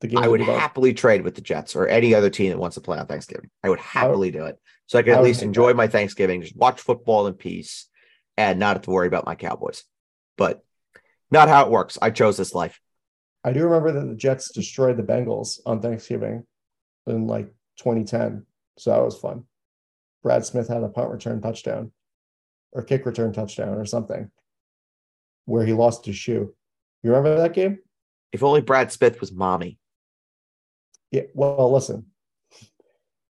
the 0.02 0.08
game 0.08 0.20
I 0.20 0.28
would 0.28 0.42
happily 0.42 0.94
trade 0.94 1.24
with 1.24 1.36
the 1.36 1.42
Jets 1.42 1.76
or 1.76 1.88
any 1.88 2.14
other 2.14 2.30
team 2.30 2.52
that 2.52 2.60
wants 2.60 2.76
to 2.76 2.82
play 2.82 3.00
on 3.00 3.08
Thanksgiving. 3.08 3.50
I 3.64 3.70
would 3.70 3.80
happily 3.80 4.32
do 4.32 4.46
it. 4.46 4.60
So 4.86 5.00
I 5.00 5.02
can 5.02 5.14
I 5.14 5.16
at 5.16 5.22
would 5.22 5.28
least 5.28 5.42
enjoy 5.42 5.70
that. 5.70 5.76
my 5.76 5.88
Thanksgiving, 5.88 6.42
just 6.42 6.56
watch 6.56 6.82
football 6.82 7.26
in 7.28 7.34
peace 7.34 7.88
and 8.38 8.60
not 8.60 8.76
have 8.76 8.84
to 8.84 8.92
worry 8.92 9.08
about 9.08 9.26
my 9.26 9.36
Cowboys. 9.36 9.84
But 10.38 10.64
not 11.32 11.50
how 11.50 11.66
it 11.66 11.72
works. 11.72 11.98
I 12.02 12.10
chose 12.12 12.38
this 12.38 12.54
life. 12.54 12.80
i 13.44 13.52
do 13.52 13.64
remember 13.64 13.92
that 13.92 14.08
the 14.08 14.16
jets 14.16 14.52
destroyed 14.52 14.98
the 14.98 15.04
bengals 15.04 15.60
on 15.66 15.82
thanksgiving 15.82 16.44
in 17.06 17.28
like 17.28 17.48
2010 17.78 18.46
so 18.78 18.90
that 18.92 19.04
was 19.04 19.18
fun 19.18 19.44
brad 20.24 20.46
smith 20.46 20.68
had 20.68 20.84
a 20.84 20.90
punt 20.90 21.12
return 21.12 21.42
touchdown 21.42 21.92
or 22.74 22.84
kick 22.84 23.06
return 23.06 23.32
touchdown 23.32 23.78
or 23.78 23.86
something 23.86 24.30
where 25.46 25.66
he 25.66 25.74
lost 25.74 26.06
his 26.06 26.16
shoe 26.18 26.54
you 27.04 27.12
remember 27.12 27.38
that 27.42 27.54
game 27.54 27.80
If 28.34 28.44
only 28.44 28.62
Brad 28.62 28.92
Smith 28.92 29.22
was 29.22 29.32
mommy. 29.32 29.78
Yeah, 31.12 31.24
well, 31.34 31.72
listen, 31.72 32.08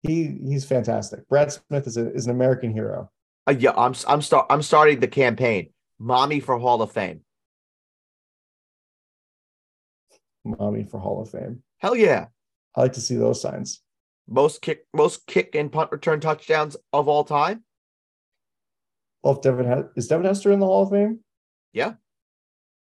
he 0.03 0.37
he's 0.43 0.65
fantastic. 0.65 1.27
Brad 1.29 1.53
Smith 1.53 1.87
is 1.87 1.95
a, 1.95 2.11
is 2.13 2.25
an 2.25 2.31
American 2.31 2.73
hero. 2.73 3.09
Uh, 3.47 3.55
yeah, 3.57 3.71
I'm 3.77 3.93
I'm 4.07 4.21
start 4.21 4.47
I'm 4.49 4.61
starting 4.61 4.99
the 4.99 5.07
campaign. 5.07 5.69
Mommy 5.99 6.39
for 6.41 6.57
Hall 6.57 6.81
of 6.81 6.91
Fame. 6.91 7.21
Mommy 10.43 10.83
for 10.83 10.99
Hall 10.99 11.21
of 11.21 11.29
Fame. 11.29 11.61
Hell 11.79 11.95
yeah. 11.95 12.27
I 12.75 12.81
like 12.81 12.93
to 12.93 13.01
see 13.01 13.15
those 13.15 13.41
signs. 13.41 13.81
Most 14.27 14.61
kick 14.61 14.85
most 14.93 15.27
kick 15.27 15.55
and 15.55 15.71
punt 15.71 15.91
return 15.91 16.19
touchdowns 16.19 16.77
of 16.93 17.07
all 17.07 17.23
time. 17.23 17.63
Well, 19.23 19.35
if 19.35 19.41
Devin 19.41 19.89
is 19.95 20.07
Devin 20.07 20.25
Hester 20.25 20.51
in 20.51 20.59
the 20.59 20.65
Hall 20.65 20.83
of 20.83 20.89
Fame? 20.91 21.19
Yeah. 21.73 21.93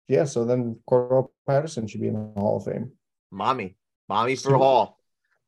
Yeah, 0.07 0.25
so 0.25 0.45
then 0.45 0.79
Cordarrelle 0.89 1.29
Patterson 1.47 1.87
should 1.87 2.01
be 2.01 2.07
in 2.07 2.13
the 2.13 2.39
Hall 2.39 2.57
of 2.57 2.65
Fame. 2.65 2.91
Mommy. 3.31 3.77
Mommy 4.09 4.35
for 4.35 4.41
Super- 4.41 4.57
Hall. 4.57 4.99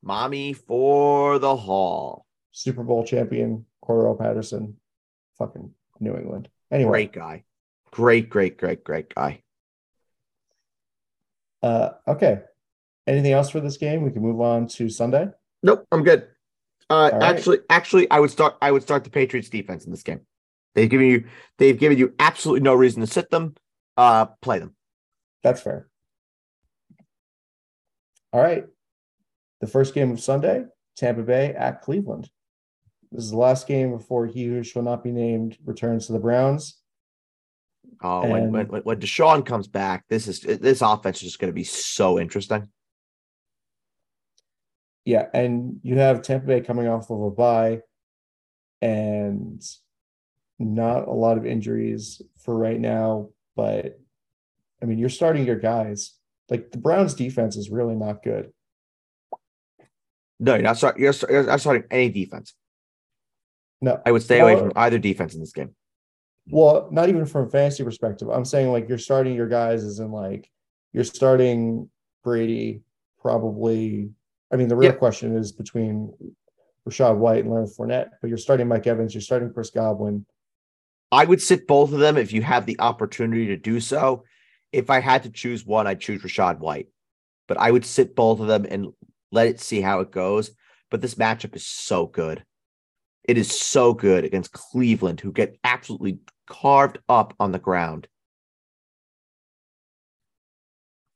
Mommy 0.02 0.54
for 0.54 1.40
the 1.40 1.56
Hall. 1.56 2.26
Super 2.52 2.84
Bowl 2.84 3.04
champion 3.04 3.66
Cordarrelle 3.84 4.18
Patterson, 4.20 4.78
fucking 5.38 5.72
New 6.00 6.16
England. 6.16 6.50
Anyway, 6.72 6.90
Great 6.90 7.14
guy. 7.14 7.44
Great, 7.92 8.30
great, 8.30 8.58
great, 8.58 8.84
great 8.84 9.14
guy. 9.14 9.42
Uh, 11.62 11.92
okay. 12.08 12.42
Anything 13.08 13.34
else 13.34 13.50
for 13.50 13.60
this 13.60 13.78
game? 13.78 14.02
We 14.02 14.12
can 14.12 14.22
move 14.22 14.42
on 14.42 14.68
to 14.70 14.90
Sunday. 14.90 15.28
Nope, 15.62 15.86
I'm 15.92 16.04
good. 16.04 16.28
Uh, 16.90 17.10
right. 17.14 17.24
actually, 17.24 17.60
actually, 17.70 18.10
I 18.12 18.20
would 18.20 18.32
start. 18.32 18.56
I 18.62 18.72
would 18.72 18.82
start 18.84 19.04
the 19.04 19.10
Patriots 19.10 19.50
defense 19.50 19.86
in 19.86 19.92
this 19.92 20.04
game. 20.04 20.22
They've 20.74 20.90
given 20.90 21.08
you. 21.08 21.26
They've 21.58 21.78
given 21.78 21.98
you 21.98 22.14
absolutely 22.20 22.62
no 22.62 22.74
reason 22.74 23.02
to 23.02 23.08
sit 23.08 23.30
them. 23.30 23.56
Uh, 23.98 24.26
play 24.42 24.60
them. 24.60 24.76
That's 25.44 25.62
fair. 25.62 25.88
All 28.34 28.42
right. 28.42 28.66
The 29.62 29.68
first 29.68 29.94
game 29.94 30.12
of 30.12 30.20
Sunday, 30.20 30.66
Tampa 30.98 31.24
Bay 31.24 31.54
at 31.54 31.82
Cleveland. 31.82 32.30
This 33.12 33.24
is 33.24 33.32
the 33.32 33.38
last 33.38 33.68
game 33.68 33.92
before 33.92 34.26
he 34.26 34.46
who 34.46 34.62
shall 34.64 34.82
not 34.82 35.04
be 35.04 35.12
named 35.12 35.58
returns 35.64 36.08
to 36.08 36.14
the 36.14 36.20
Browns. 36.20 36.78
Oh, 38.02 38.28
when, 38.28 38.52
when 38.52 38.68
when 38.68 39.00
Deshaun 39.00 39.46
comes 39.46 39.68
back, 39.68 40.06
this 40.10 40.28
is 40.28 40.42
this 40.42 40.82
offense 40.82 41.18
is 41.18 41.24
just 41.24 41.40
going 41.40 41.52
to 41.52 41.56
be 41.56 41.64
so 41.64 42.20
interesting. 42.20 42.70
Yeah, 45.06 45.28
and 45.34 45.80
you 45.84 45.98
have 45.98 46.22
Tampa 46.22 46.48
Bay 46.48 46.62
coming 46.62 46.88
off 46.88 47.12
of 47.12 47.22
a 47.22 47.30
bye 47.30 47.82
and 48.82 49.62
not 50.58 51.08
a 51.08 51.12
lot 51.12 51.38
of 51.38 51.46
injuries 51.46 52.22
for 52.38 52.58
right 52.58 52.80
now, 52.80 53.30
but 53.56 54.00
I 54.82 54.86
mean, 54.86 54.98
you're 54.98 55.10
starting 55.10 55.46
your 55.46 55.60
guys. 55.60 56.14
Like 56.50 56.72
the 56.72 56.78
Browns 56.78 57.14
defense 57.14 57.56
is 57.56 57.70
really 57.70 57.96
not 57.96 58.24
good. 58.24 58.52
No, 60.40 60.54
you're 60.54 60.64
not 60.64 60.78
starting. 60.78 61.04
You're, 61.04 61.14
you're 61.30 61.44
not 61.44 61.62
starting 61.62 61.86
any 61.90 62.10
defense. 62.10 62.54
No, 63.82 64.02
I 64.06 64.12
would 64.12 64.24
stay 64.24 64.40
away 64.40 64.58
from 64.58 64.72
either 64.76 64.98
defense 64.98 65.34
in 65.34 65.40
this 65.40 65.52
game. 65.52 65.76
Well, 66.50 66.88
not 66.92 67.10
even 67.10 67.26
from 67.26 67.48
a 67.48 67.50
fantasy 67.50 67.84
perspective. 67.84 68.30
I'm 68.30 68.46
saying 68.46 68.72
like 68.72 68.88
you're 68.88 68.98
starting 68.98 69.34
your 69.34 69.48
guys 69.48 69.84
as 69.84 70.00
in 70.00 70.12
like 70.12 70.50
you're 70.94 71.04
starting 71.04 71.90
Brady 72.24 72.82
probably. 73.20 74.10
I 74.52 74.58
mean, 74.58 74.68
the 74.68 74.76
real 74.76 74.92
Yeah. 74.92 74.98
question 74.98 75.36
is 75.36 75.52
between 75.52 76.14
Rachaad 76.88 77.18
White 77.18 77.44
and 77.44 77.52
Leonard 77.52 77.70
Fournette, 77.70 78.10
but 78.22 78.28
you're 78.28 78.38
starting 78.38 78.68
Mike 78.68 78.86
Evans, 78.86 79.14
you're 79.14 79.22
starting 79.22 79.52
Chris 79.52 79.72
Godwin. 79.72 80.26
I 81.12 81.26
would 81.26 81.42
sit 81.42 81.68
both 81.68 81.92
of 81.94 82.00
them 82.00 82.18
if 82.18 82.32
you 82.32 82.42
have 82.44 82.66
the 82.66 82.80
opportunity 82.80 83.48
to 83.48 83.58
do 83.58 83.80
so. 83.80 84.24
If 84.72 84.90
I 84.90 85.00
had 85.00 85.24
to 85.24 85.30
choose 85.30 85.66
one, 85.66 85.88
I'd 85.88 86.00
choose 86.02 86.22
Rachaad 86.22 86.60
White, 86.60 86.90
but 87.48 87.58
I 87.58 87.72
would 87.72 87.86
sit 87.86 88.16
both 88.16 88.40
of 88.40 88.48
them 88.48 88.66
and 88.70 88.94
let 89.32 89.48
it 89.48 89.60
see 89.60 89.82
how 89.82 90.02
it 90.02 90.12
goes. 90.12 90.52
But 90.92 91.02
this 91.02 91.16
matchup 91.16 91.56
is 91.56 91.66
so 91.66 92.06
good. 92.06 92.44
It 93.28 93.38
is 93.38 93.60
so 93.60 93.94
good 93.94 94.24
against 94.24 94.52
Cleveland, 94.52 95.20
who 95.20 95.32
get 95.32 95.58
absolutely 95.64 96.20
carved 96.48 97.00
up 97.10 97.34
on 97.40 97.52
the 97.52 97.60
ground. 97.60 98.08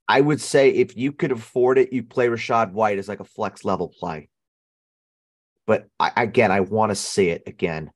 I 0.08 0.22
would 0.22 0.41
say 0.41 0.72
if 0.72 0.98
you 0.98 1.12
could 1.12 1.32
afford 1.32 1.78
it, 1.78 1.93
you 1.93 2.02
play 2.02 2.28
Rachaad 2.28 2.72
White 2.72 2.98
as 2.98 3.08
like 3.08 3.19
a 3.19 3.26
flex 3.26 3.63
level 3.63 3.88
play. 3.88 4.30
But 5.67 5.88
I, 6.00 6.12
again, 6.17 6.52
I 6.52 6.62
want 6.62 6.89
to 6.89 6.95
see 6.95 7.30
it 7.30 7.43
again 7.45 7.91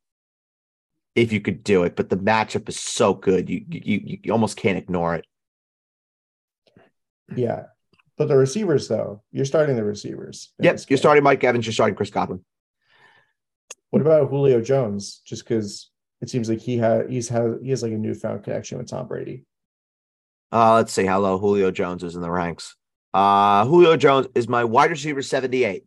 if 1.15 1.33
you 1.33 1.41
could 1.41 1.63
do 1.63 1.83
it. 1.83 1.95
But 1.95 2.09
the 2.09 2.17
matchup 2.17 2.69
is 2.69 2.79
so 2.79 3.15
good, 3.15 3.49
you 3.49 3.65
you 3.67 4.19
you 4.23 4.31
almost 4.31 4.57
can't 4.57 4.77
ignore 4.77 5.15
it. 5.15 5.25
Yeah. 7.35 7.63
But 8.15 8.27
the 8.27 8.37
receivers, 8.37 8.87
though, 8.87 9.23
you're 9.31 9.45
starting 9.45 9.75
the 9.75 9.83
receivers. 9.83 10.53
Yep, 10.59 10.81
you're 10.89 10.97
starting 10.97 11.23
Mike 11.23 11.43
Evans, 11.43 11.65
you're 11.65 11.73
starting 11.73 11.95
Chris 11.95 12.11
Godwin. 12.11 12.45
What 13.89 14.01
about 14.01 14.29
Julio 14.29 14.61
Jones? 14.61 15.21
Just 15.25 15.43
because 15.43 15.89
it 16.21 16.29
seems 16.29 16.49
like 16.49 16.59
he 16.59 16.77
has 16.77 17.05
he's 17.09 17.29
had 17.29 17.59
he 17.61 17.69
has 17.69 17.83
like 17.83 17.91
a 17.91 17.97
newfound 17.97 18.43
connection 18.43 18.77
with 18.77 18.87
Tom 18.87 19.07
Brady. 19.07 19.45
Uh, 20.51 20.75
let's 20.75 20.93
see 20.93 21.05
how 21.05 21.19
low 21.19 21.37
Julio 21.37 21.71
Jones 21.71 22.03
is 22.03 22.15
in 22.15 22.21
the 22.21 22.29
ranks. 22.31 22.75
Uh, 23.13 23.65
Julio 23.65 23.95
Jones 23.97 24.27
is 24.35 24.47
my 24.47 24.63
wide 24.63 24.89
receiver 24.91 25.21
78. 25.21 25.83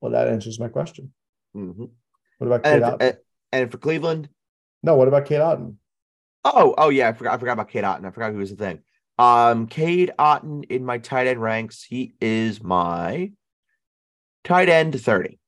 Well, 0.00 0.12
that 0.12 0.28
answers 0.28 0.58
my 0.60 0.68
question. 0.68 1.12
Mhm. 1.56 1.90
What 2.38 2.46
about 2.46 2.62
Cade 2.64 2.74
And, 2.74 2.82
Otton? 2.84 2.96
and 3.00 3.16
and 3.52 3.70
for 3.72 3.78
Cleveland, 3.78 4.28
no, 4.82 4.96
what 4.96 5.08
about 5.08 5.26
Cade 5.26 5.40
Otton? 5.40 5.76
oh 6.44 6.74
oh 6.76 6.88
yeah, 6.90 7.08
I 7.08 7.12
forgot 7.12 7.34
I 7.34 7.38
forgot 7.38 7.52
about 7.54 7.68
Cade 7.70 7.84
Otton. 7.84 8.04
I 8.04 8.10
forgot 8.10 8.32
who 8.32 8.38
was 8.38 8.50
the 8.50 8.56
thing. 8.56 8.80
Um, 9.18 9.66
Cade 9.66 10.12
Otton 10.18 10.64
in 10.70 10.84
my 10.84 10.98
tight 10.98 11.26
end 11.26 11.40
ranks, 11.40 11.82
he 11.82 12.14
is 12.20 12.62
my 12.62 13.32
tight 14.44 14.68
end 14.68 15.00
30. 15.00 15.38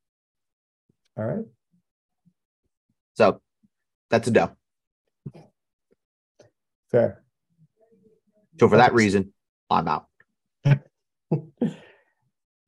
All 1.19 1.25
right. 1.25 1.45
So 3.15 3.41
that's 4.11 4.29
a 4.29 4.31
dub. 4.31 4.55
Fair. 6.91 7.23
So 8.61 8.69
for 8.69 8.77
that 8.77 8.95
reason, 8.95 9.33
I'm 9.69 9.89
out. 9.89 10.07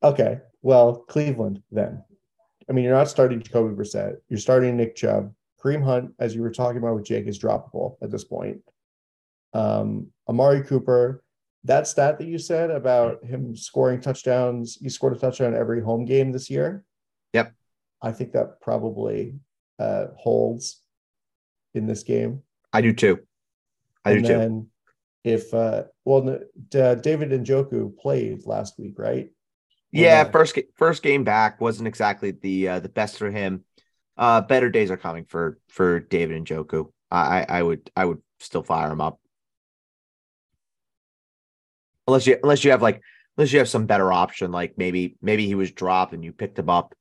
Okay. 0.03 0.39
Well, 0.61 1.05
Cleveland 1.07 1.61
then. 1.71 2.03
I 2.69 2.73
mean, 2.73 2.85
you're 2.85 2.95
not 2.95 3.09
starting 3.09 3.41
Jacoby 3.41 3.75
Brissett. 3.75 4.15
You're 4.29 4.39
starting 4.39 4.77
Nick 4.77 4.95
Chubb. 4.95 5.33
Kareem 5.63 5.83
Hunt, 5.83 6.13
as 6.19 6.33
you 6.33 6.41
were 6.41 6.51
talking 6.51 6.77
about 6.77 6.95
with 6.95 7.05
Jake, 7.05 7.27
is 7.27 7.39
droppable 7.39 7.97
at 8.01 8.09
this 8.09 8.23
point. 8.23 8.61
Um, 9.53 10.07
Amari 10.27 10.63
Cooper, 10.63 11.23
that 11.65 11.87
stat 11.87 12.17
that 12.17 12.27
you 12.27 12.39
said 12.39 12.71
about 12.71 13.23
him 13.23 13.55
scoring 13.55 14.01
touchdowns, 14.01 14.77
he 14.81 14.89
scored 14.89 15.15
a 15.15 15.19
touchdown 15.19 15.53
every 15.53 15.81
home 15.81 16.05
game 16.05 16.31
this 16.31 16.49
year. 16.49 16.83
Yep. 17.33 17.53
I 18.01 18.11
think 18.11 18.33
that 18.33 18.61
probably 18.61 19.35
uh, 19.79 20.07
holds 20.17 20.81
in 21.73 21.85
this 21.85 22.03
game. 22.03 22.41
I 22.73 22.81
do 22.81 22.93
too. 22.93 23.19
I 24.03 24.15
do 24.15 24.21
too. 24.21 24.67
if 25.23 25.53
uh 25.53 25.83
well 26.03 26.21
D- 26.21 26.95
David 27.01 27.29
Njoku 27.29 27.95
played 27.97 28.45
last 28.45 28.79
week, 28.79 28.97
right? 28.97 29.29
Yeah, 29.91 30.23
not? 30.23 30.31
first 30.31 30.57
first 30.75 31.03
game 31.03 31.23
back 31.23 31.61
wasn't 31.61 31.87
exactly 31.87 32.31
the 32.31 32.67
uh, 32.67 32.79
the 32.79 32.89
best 32.89 33.17
for 33.17 33.29
him. 33.29 33.63
Uh, 34.17 34.41
better 34.41 34.69
days 34.69 34.89
are 34.89 34.97
coming 34.97 35.25
for 35.25 35.59
for 35.69 35.99
David 35.99 36.43
Njoku. 36.43 36.91
I 37.11 37.41
I 37.41 37.45
I 37.59 37.63
would 37.63 37.91
I 37.95 38.05
would 38.05 38.21
still 38.39 38.63
fire 38.63 38.91
him 38.91 39.01
up 39.01 39.19
unless 42.07 42.27
you 42.27 42.37
unless 42.41 42.63
you 42.63 42.71
have 42.71 42.81
like 42.81 43.01
unless 43.37 43.51
you 43.51 43.59
have 43.59 43.69
some 43.69 43.85
better 43.85 44.11
option 44.11 44.51
like 44.51 44.77
maybe 44.77 45.17
maybe 45.21 45.45
he 45.45 45.55
was 45.55 45.71
dropped 45.71 46.13
and 46.13 46.23
you 46.23 46.33
picked 46.33 46.59
him 46.59 46.69
up, 46.69 46.95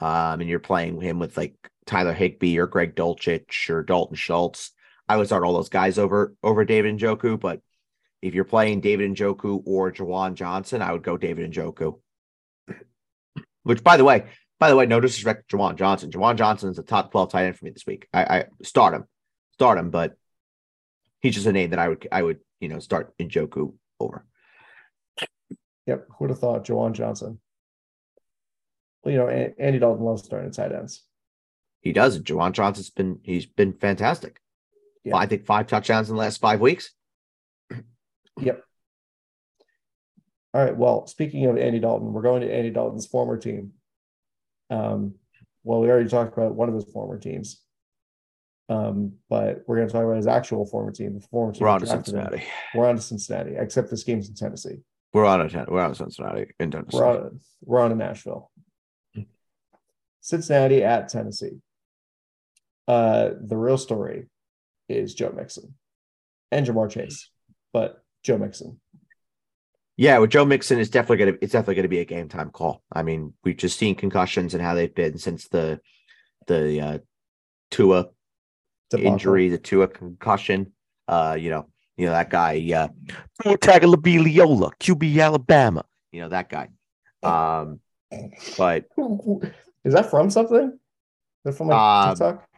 um, 0.00 0.40
and 0.40 0.48
you're 0.48 0.58
playing 0.58 1.00
him 1.00 1.18
with 1.18 1.36
like 1.36 1.54
Tyler 1.86 2.12
Higbee 2.12 2.58
or 2.58 2.66
Greg 2.66 2.94
Dulcich 2.94 3.70
or 3.70 3.82
Dalton 3.82 4.16
Schultz. 4.16 4.72
I 5.08 5.16
would 5.16 5.26
start 5.26 5.44
all 5.44 5.54
those 5.54 5.68
guys 5.68 5.98
over 5.98 6.34
over 6.42 6.64
David 6.64 6.98
Njoku, 6.98 7.38
but 7.38 7.60
if 8.22 8.34
you're 8.34 8.44
playing 8.44 8.80
David 8.80 9.14
Njoku 9.14 9.62
or 9.66 9.92
Juwan 9.92 10.34
Johnson, 10.34 10.80
I 10.80 10.92
would 10.92 11.02
go 11.02 11.16
David 11.16 11.52
Njoku. 11.52 12.00
Which, 13.64 13.84
by 13.84 13.98
the 13.98 14.04
way, 14.04 14.24
by 14.58 14.70
the 14.70 14.76
way, 14.76 14.86
no 14.86 15.00
disrespect 15.00 15.50
to 15.50 15.56
Juwan 15.56 15.76
Johnson. 15.76 16.10
Juwan 16.10 16.36
Johnson 16.36 16.70
is 16.70 16.78
a 16.78 16.82
top 16.82 17.10
12 17.10 17.30
tight 17.30 17.44
end 17.46 17.58
for 17.58 17.66
me 17.66 17.70
this 17.70 17.86
week. 17.86 18.08
I, 18.14 18.22
I 18.22 18.44
start 18.62 18.94
him, 18.94 19.04
start 19.52 19.76
him, 19.76 19.90
but 19.90 20.16
he's 21.20 21.34
just 21.34 21.46
a 21.46 21.52
name 21.52 21.70
that 21.70 21.78
I 21.78 21.88
would 21.88 22.08
I 22.10 22.22
would 22.22 22.40
you 22.60 22.68
know 22.68 22.78
start 22.78 23.12
Njoku 23.18 23.74
over. 24.00 24.24
Yep. 25.86 26.06
Who 26.08 26.16
would 26.20 26.30
have 26.30 26.38
thought 26.38 26.64
Juwan 26.64 26.92
Johnson? 26.92 27.40
You 29.06 29.18
know, 29.18 29.28
Andy 29.28 29.78
Dalton 29.78 30.04
loves 30.04 30.24
starting 30.24 30.50
tight 30.50 30.72
ends. 30.72 31.02
He 31.80 31.92
does. 31.92 32.16
it. 32.16 32.24
Juwan 32.24 32.52
Johnson's 32.52 32.90
been 32.90 33.20
he's 33.22 33.46
been 33.46 33.74
fantastic. 33.74 34.40
Yeah. 35.04 35.16
I 35.16 35.26
think 35.26 35.44
five 35.44 35.66
touchdowns 35.66 36.08
in 36.08 36.16
the 36.16 36.20
last 36.20 36.40
five 36.40 36.60
weeks. 36.60 36.92
Yep. 38.40 38.62
All 40.54 40.64
right. 40.64 40.76
Well, 40.76 41.06
speaking 41.06 41.44
of 41.46 41.58
Andy 41.58 41.78
Dalton, 41.78 42.12
we're 42.12 42.22
going 42.22 42.40
to 42.40 42.52
Andy 42.52 42.70
Dalton's 42.70 43.06
former 43.06 43.36
team. 43.36 43.72
Um, 44.70 45.14
well, 45.62 45.80
we 45.80 45.88
already 45.88 46.08
talked 46.08 46.36
about 46.36 46.54
one 46.54 46.68
of 46.68 46.74
his 46.74 46.84
former 46.84 47.18
teams. 47.18 47.60
Um, 48.68 49.14
but 49.28 49.62
we're 49.66 49.76
going 49.76 49.88
to 49.88 49.92
talk 49.92 50.04
about 50.04 50.16
his 50.16 50.26
actual 50.26 50.64
former 50.64 50.90
team. 50.90 51.14
The 51.14 51.26
former 51.26 51.52
team 51.52 51.62
We're 51.62 51.68
on 51.68 51.80
to 51.80 51.86
drafted 51.86 52.14
him. 52.14 52.22
Cincinnati. 52.22 52.46
We're 52.74 52.88
on 52.88 52.96
to 52.96 53.02
Cincinnati, 53.02 53.56
except 53.58 53.90
this 53.90 54.04
game's 54.04 54.28
in 54.28 54.34
Tennessee. 54.34 54.78
We're 55.12 55.26
on 55.26 55.42
a 55.42 55.66
we're 55.68 55.80
on 55.80 55.90
to 55.90 55.94
Cincinnati 55.94 56.46
in 56.58 56.70
Tennessee. 56.70 56.96
We're 56.96 57.06
on 57.06 57.40
we're 57.62 57.80
on 57.80 57.90
to 57.90 57.96
Nashville. 57.96 58.50
Cincinnati 60.24 60.82
at 60.82 61.10
Tennessee. 61.10 61.60
Uh, 62.88 63.30
the 63.42 63.58
real 63.58 63.76
story 63.76 64.26
is 64.88 65.14
Joe 65.14 65.32
Mixon 65.36 65.74
and 66.50 66.66
Ja'Marr 66.66 66.90
Chase, 66.90 67.28
but 67.74 68.02
Joe 68.22 68.38
Mixon. 68.38 68.80
Yeah, 69.98 70.18
with 70.18 70.30
Joe 70.30 70.46
Mixon, 70.46 70.78
is 70.78 70.88
definitely 70.88 71.18
gonna 71.26 71.38
it's 71.42 71.52
definitely 71.52 71.74
gonna 71.74 71.88
be 71.88 71.98
a 72.00 72.06
game 72.06 72.30
time 72.30 72.48
call. 72.50 72.82
I 72.90 73.02
mean, 73.02 73.34
we've 73.44 73.56
just 73.56 73.78
seen 73.78 73.94
concussions 73.96 74.54
and 74.54 74.62
how 74.62 74.74
they've 74.74 74.94
been 74.94 75.18
since 75.18 75.46
the 75.48 75.78
the 76.46 76.80
uh 76.80 76.98
Tua 77.70 78.06
debacle. 78.90 79.12
injury, 79.12 79.50
the 79.50 79.58
Tua 79.58 79.88
concussion. 79.88 80.72
Uh, 81.06 81.36
you 81.38 81.50
know, 81.50 81.66
you 81.98 82.06
know 82.06 82.12
that 82.12 82.30
guy, 82.30 82.54
uh 82.74 82.88
Tagovailoa, 83.42 84.72
QB 84.80 85.22
Alabama. 85.22 85.84
You 86.12 86.22
know 86.22 86.28
that 86.30 86.48
guy. 86.48 86.70
Um, 87.24 87.80
but 88.58 88.84
Is 89.84 89.92
that 89.94 90.10
from 90.10 90.30
something? 90.30 90.68
Is 90.72 91.44
that 91.44 91.52
from 91.54 91.68
like 91.68 91.78
Um, 91.78 92.10
TikTok? 92.14 92.48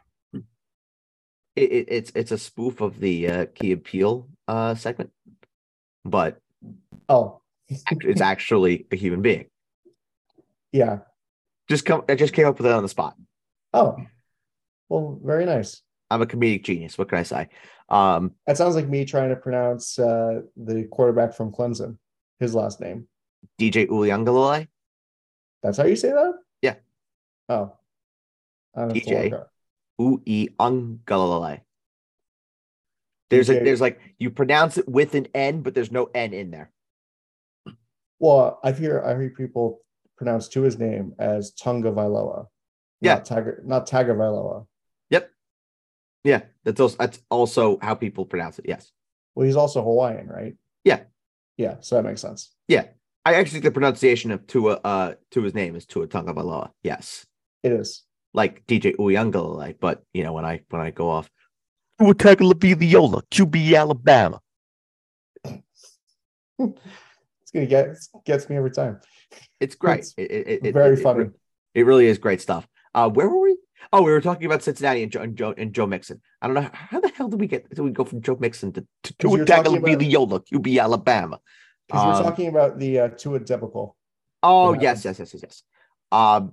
it, 1.56 1.72
it, 1.72 1.86
it's 1.88 2.12
it's 2.14 2.30
a 2.32 2.38
spoof 2.38 2.80
of 2.80 3.00
the 3.00 3.28
uh, 3.28 3.46
Key 3.54 3.74
& 3.76 3.76
Peele 3.76 4.28
uh 4.48 4.74
segment, 4.74 5.10
but 6.04 6.38
Oh, 7.08 7.40
it's 7.68 8.20
actually 8.20 8.86
a 8.92 8.96
human 8.96 9.22
being. 9.22 9.46
yeah. 10.72 10.98
Just 11.68 11.84
come, 11.84 12.04
I 12.08 12.14
just 12.14 12.32
came 12.32 12.46
up 12.46 12.58
with 12.58 12.66
it 12.66 12.72
on 12.72 12.82
the 12.84 12.88
spot. 12.88 13.16
Oh, 13.72 13.96
well, 14.88 15.18
very 15.22 15.44
nice. 15.46 15.82
I'm 16.10 16.22
a 16.22 16.26
comedic 16.26 16.62
genius. 16.62 16.96
What 16.96 17.08
can 17.08 17.18
I 17.18 17.24
say? 17.24 17.48
Um, 17.88 18.32
That 18.46 18.56
sounds 18.56 18.76
like 18.76 18.88
me 18.88 19.04
trying 19.04 19.30
to 19.30 19.36
pronounce 19.36 19.98
uh, 19.98 20.42
the 20.56 20.84
quarterback 20.84 21.34
from 21.34 21.50
Clemson, 21.50 21.98
his 22.38 22.54
last 22.54 22.80
name. 22.80 23.08
DJ 23.58 23.88
Uiagalelei. 23.88 24.68
That's 25.64 25.78
how 25.78 25.86
you 25.86 25.96
say 25.96 26.10
that? 26.10 26.34
Oh. 27.48 27.72
I 28.74 28.80
don't 28.80 28.94
have 28.94 29.04
to 29.04 29.10
DJ. 29.10 29.30
look 29.30 29.40
There's 33.30 33.50
a 33.50 33.54
there's 33.54 33.80
like 33.80 34.00
you 34.18 34.30
pronounce 34.30 34.78
it 34.78 34.88
with 34.88 35.14
an 35.14 35.26
N, 35.34 35.62
but 35.62 35.74
there's 35.74 35.90
no 35.90 36.10
N 36.14 36.32
in 36.32 36.50
there. 36.50 36.70
Well, 38.18 38.60
I 38.62 38.72
hear 38.72 39.02
I 39.02 39.18
hear 39.18 39.30
people 39.30 39.80
pronounce 40.16 40.48
to 40.48 40.62
his 40.62 40.78
name 40.78 41.14
as 41.18 41.52
Tunga 41.52 41.90
Vailoa. 41.90 42.46
Yeah. 43.00 43.14
Not 43.14 43.26
Taga 43.26 43.64
not 43.64 44.66
yep. 45.10 45.30
Yeah, 46.24 46.42
that's 46.64 46.80
also 46.80 46.96
that's 46.98 47.20
also 47.30 47.78
how 47.82 47.94
people 47.94 48.24
pronounce 48.24 48.58
it. 48.58 48.66
Yes. 48.68 48.90
Well, 49.34 49.46
he's 49.46 49.56
also 49.56 49.82
Hawaiian, 49.82 50.28
right? 50.28 50.54
Yeah. 50.84 51.00
Yeah, 51.56 51.76
so 51.80 51.96
that 51.96 52.04
makes 52.04 52.20
sense. 52.20 52.54
Yeah. 52.68 52.86
I 53.24 53.34
actually 53.34 53.54
think 53.54 53.64
the 53.64 53.70
pronunciation 53.72 54.30
of 54.30 54.46
Tua 54.46 54.80
uh 54.84 55.14
to 55.32 55.42
his 55.42 55.54
name 55.54 55.74
is 55.74 55.84
Tua 55.84 56.06
Tagovailoa. 56.06 56.70
Yes. 56.82 57.26
It 57.66 57.72
is. 57.72 58.04
Like 58.32 58.64
DJ 58.66 58.94
Uiagalelei, 58.96 59.74
but 59.80 60.02
you 60.14 60.22
know 60.22 60.32
when 60.32 60.44
I 60.44 60.60
when 60.70 60.80
I 60.80 60.90
go 60.92 61.10
off 61.10 61.28
Tua 61.98 62.14
Tagovailoa, 62.14 63.22
QB 63.34 63.76
Alabama. 63.76 64.40
It's 66.58 67.50
gonna 67.52 67.66
get 67.66 67.88
it 67.88 67.98
gets 68.24 68.48
me 68.48 68.56
every 68.56 68.70
time. 68.70 69.00
It's 69.60 69.74
great. 69.74 70.00
It's 70.00 70.14
It, 70.16 70.30
it, 70.30 70.66
it- 70.66 70.72
Very 70.72 70.94
it- 70.94 70.98
it 71.00 71.02
funny. 71.02 71.24
re- 71.24 71.30
It, 71.74 71.86
really 71.86 72.06
is 72.06 72.18
great 72.18 72.40
stuff. 72.40 72.66
Uh, 72.94 73.08
where 73.10 73.28
were 73.28 73.40
we? 73.40 73.56
Oh, 73.92 74.02
we 74.02 74.10
were 74.10 74.20
talking 74.20 74.46
about 74.46 74.62
Cincinnati 74.62 75.02
and 75.02 75.10
Joe 75.12 75.20
and 75.22 75.36
Joe, 75.36 75.54
and 75.56 75.72
Joe 75.72 75.86
Mixon. 75.86 76.20
I 76.40 76.46
don't 76.46 76.54
know 76.54 76.70
how 76.72 77.00
the 77.00 77.08
hell 77.08 77.28
did 77.28 77.40
we 77.40 77.46
get 77.46 77.68
did 77.68 77.80
we 77.80 77.90
go 77.90 78.04
from 78.04 78.20
Joe 78.22 78.36
Mixon 78.38 78.72
to 78.74 78.80
to, 78.80 79.14
'Cause 79.14 79.30
to 79.32 79.36
you're 79.36 79.46
talking 79.46 79.76
about- 79.78 80.46
QB 80.46 80.78
Alabama? 80.80 81.40
Because 81.86 82.04
we're 82.04 82.12
Um, 82.20 82.22
talking 82.30 82.48
about 82.48 82.78
the 82.78 83.00
uh, 83.00 83.08
Tua 83.08 83.38
debacle. 83.40 83.96
Oh 84.42 84.72
yes, 84.74 85.04
yes, 85.04 85.18
yes, 85.18 85.32
yes, 85.34 85.42
yes. 85.42 85.62
Um, 86.12 86.52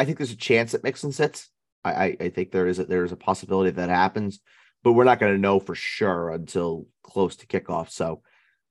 I 0.00 0.06
think 0.06 0.16
there's 0.16 0.32
a 0.32 0.36
chance 0.36 0.72
that 0.72 0.82
Mixon 0.82 1.12
sits. 1.12 1.50
I, 1.84 2.16
I, 2.18 2.28
think 2.30 2.52
there 2.52 2.66
is 2.66 2.78
a, 2.78 2.84
there 2.84 3.04
is 3.04 3.12
a 3.12 3.16
possibility 3.16 3.70
that 3.70 3.90
happens, 3.90 4.40
but 4.82 4.94
we're 4.94 5.04
not 5.04 5.20
going 5.20 5.34
to 5.34 5.38
know 5.38 5.60
for 5.60 5.74
sure 5.74 6.30
until 6.30 6.86
close 7.02 7.36
to 7.36 7.46
kickoff. 7.46 7.90
So, 7.90 8.22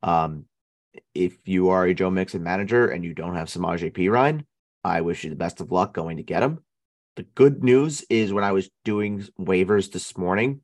um, 0.02 0.46
if 1.13 1.38
you 1.48 1.70
are 1.70 1.86
a 1.86 1.94
Joe 1.94 2.10
Mixon 2.10 2.42
manager 2.42 2.88
and 2.88 3.06
you 3.06 3.13
don't 3.13 3.36
have 3.36 3.48
Samaje 3.48 3.94
Perine, 3.94 4.44
I 4.84 5.02
wish 5.02 5.24
you 5.24 5.30
the 5.30 5.36
best 5.36 5.62
of 5.62 5.72
luck 5.72 5.94
going 5.94 6.18
to 6.18 6.24
get 6.24 6.42
him. 6.42 6.63
The 7.15 7.24
good 7.36 7.63
news 7.63 8.04
is 8.10 8.34
when 8.34 8.44
I 8.44 8.54
was 8.54 8.72
doing 8.84 9.24
waivers 9.39 9.92
this 9.92 10.18
morning, 10.18 10.62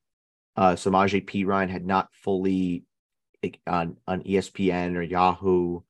uh, 0.56 0.73
Samaje 0.73 1.23
Perine 1.30 1.69
had 1.69 1.86
not 1.86 2.10
fully 2.23 2.86
on 3.67 3.97
on 4.08 4.23
ESPN 4.23 4.95
or 4.95 5.04
Yahoo 5.04 5.82